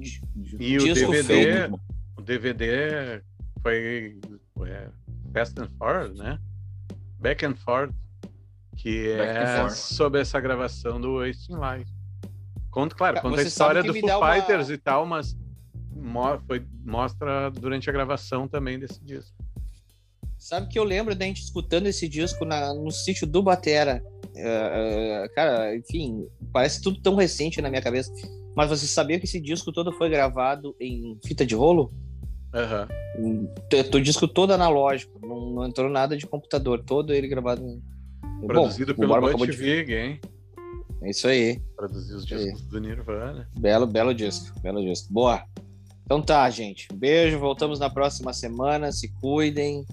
E 0.61 0.77
o 0.77 0.93
DVD, 0.95 1.23
feito. 1.23 1.81
o 2.15 2.21
DVD 2.21 3.23
foi, 3.63 4.21
foi 4.55 4.69
Fast 5.33 5.59
and 5.59 5.71
Forward, 5.79 6.15
né? 6.15 6.39
Back 7.19 7.47
and 7.47 7.55
Forth, 7.55 7.95
que 8.77 9.17
Back 9.17 9.31
é 9.31 9.69
sobre 9.71 10.21
essa 10.21 10.39
gravação 10.39 11.01
do 11.01 11.21
Wasting 11.21 11.55
Life. 11.55 11.91
Conta, 12.71 12.95
claro, 12.95 13.23
conta 13.23 13.41
a 13.41 13.45
história 13.45 13.83
do 13.83 13.95
Foo 13.95 14.03
Fighters 14.03 14.69
uma... 14.69 14.75
e 14.75 14.79
tal, 14.79 15.07
mas 15.07 15.35
mo 15.91 16.39
foi, 16.47 16.63
mostra 16.85 17.51
durante 17.51 17.89
a 17.89 17.93
gravação 17.95 18.47
também 18.47 18.79
desse 18.79 19.03
disco. 19.03 19.35
Sabe 20.37 20.69
que 20.69 20.79
eu 20.79 20.85
lembro 20.85 21.15
da 21.15 21.25
gente 21.25 21.43
escutando 21.43 21.87
esse 21.87 22.07
disco 22.07 22.45
na, 22.45 22.75
no 22.75 22.91
sítio 22.91 23.27
do 23.27 23.43
Batera. 23.43 24.05
Uh, 24.39 25.35
cara, 25.35 25.77
enfim, 25.77 26.27
parece 26.52 26.81
tudo 26.81 27.01
tão 27.01 27.15
recente 27.15 27.60
na 27.60 27.69
minha 27.69 27.82
cabeça. 27.82 28.12
Mas 28.55 28.70
você 28.70 28.86
sabia 28.86 29.19
que 29.19 29.27
esse 29.27 29.40
disco 29.40 29.73
todo 29.73 29.93
foi 29.93 30.09
gravado 30.09 30.74
em 30.81 31.19
fita 31.24 31.47
de 31.47 31.55
rolo? 31.55 31.93
Uhum. 33.19 33.48
O 33.94 34.01
disco 34.01 34.27
todo 34.27 34.52
analógico, 34.52 35.19
não, 35.24 35.51
não, 35.51 35.66
entrou 35.66 35.90
nada 35.90 36.16
de 36.16 36.27
computador, 36.27 36.82
todo 36.85 37.12
ele 37.12 37.28
gravado. 37.28 37.62
Em... 37.62 37.82
Produzido 38.47 38.94
Bom, 38.94 39.09
pelo 39.09 39.39
Butch. 39.39 39.56
Vig, 39.56 39.93
hein? 39.93 40.20
É 41.02 41.10
isso 41.10 41.28
aí. 41.28 41.60
Produziu 41.77 42.16
os 42.16 42.27
discos 42.27 42.62
do 42.62 42.81
Nirvana. 42.81 43.48
Belo, 43.59 43.86
belo 43.86 44.15
disco, 44.15 44.59
belo 44.60 44.82
disco. 44.82 45.12
Boa. 45.12 45.44
Então 46.05 46.23
tá, 46.23 46.48
gente. 46.51 46.89
beijo, 46.94 47.39
voltamos 47.39 47.78
na 47.78 47.90
próxima 47.90 48.32
semana. 48.32 48.90
Se 48.90 49.12
cuidem. 49.20 49.85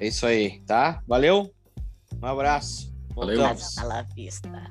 É 0.00 0.08
isso 0.08 0.26
aí, 0.26 0.60
tá? 0.66 1.00
Valeu. 1.06 1.50
Um 2.20 2.26
abraço. 2.26 2.91
Valeu. 3.14 3.44
Hasta 3.44 3.84
la 3.84 4.02
vista. 4.14 4.70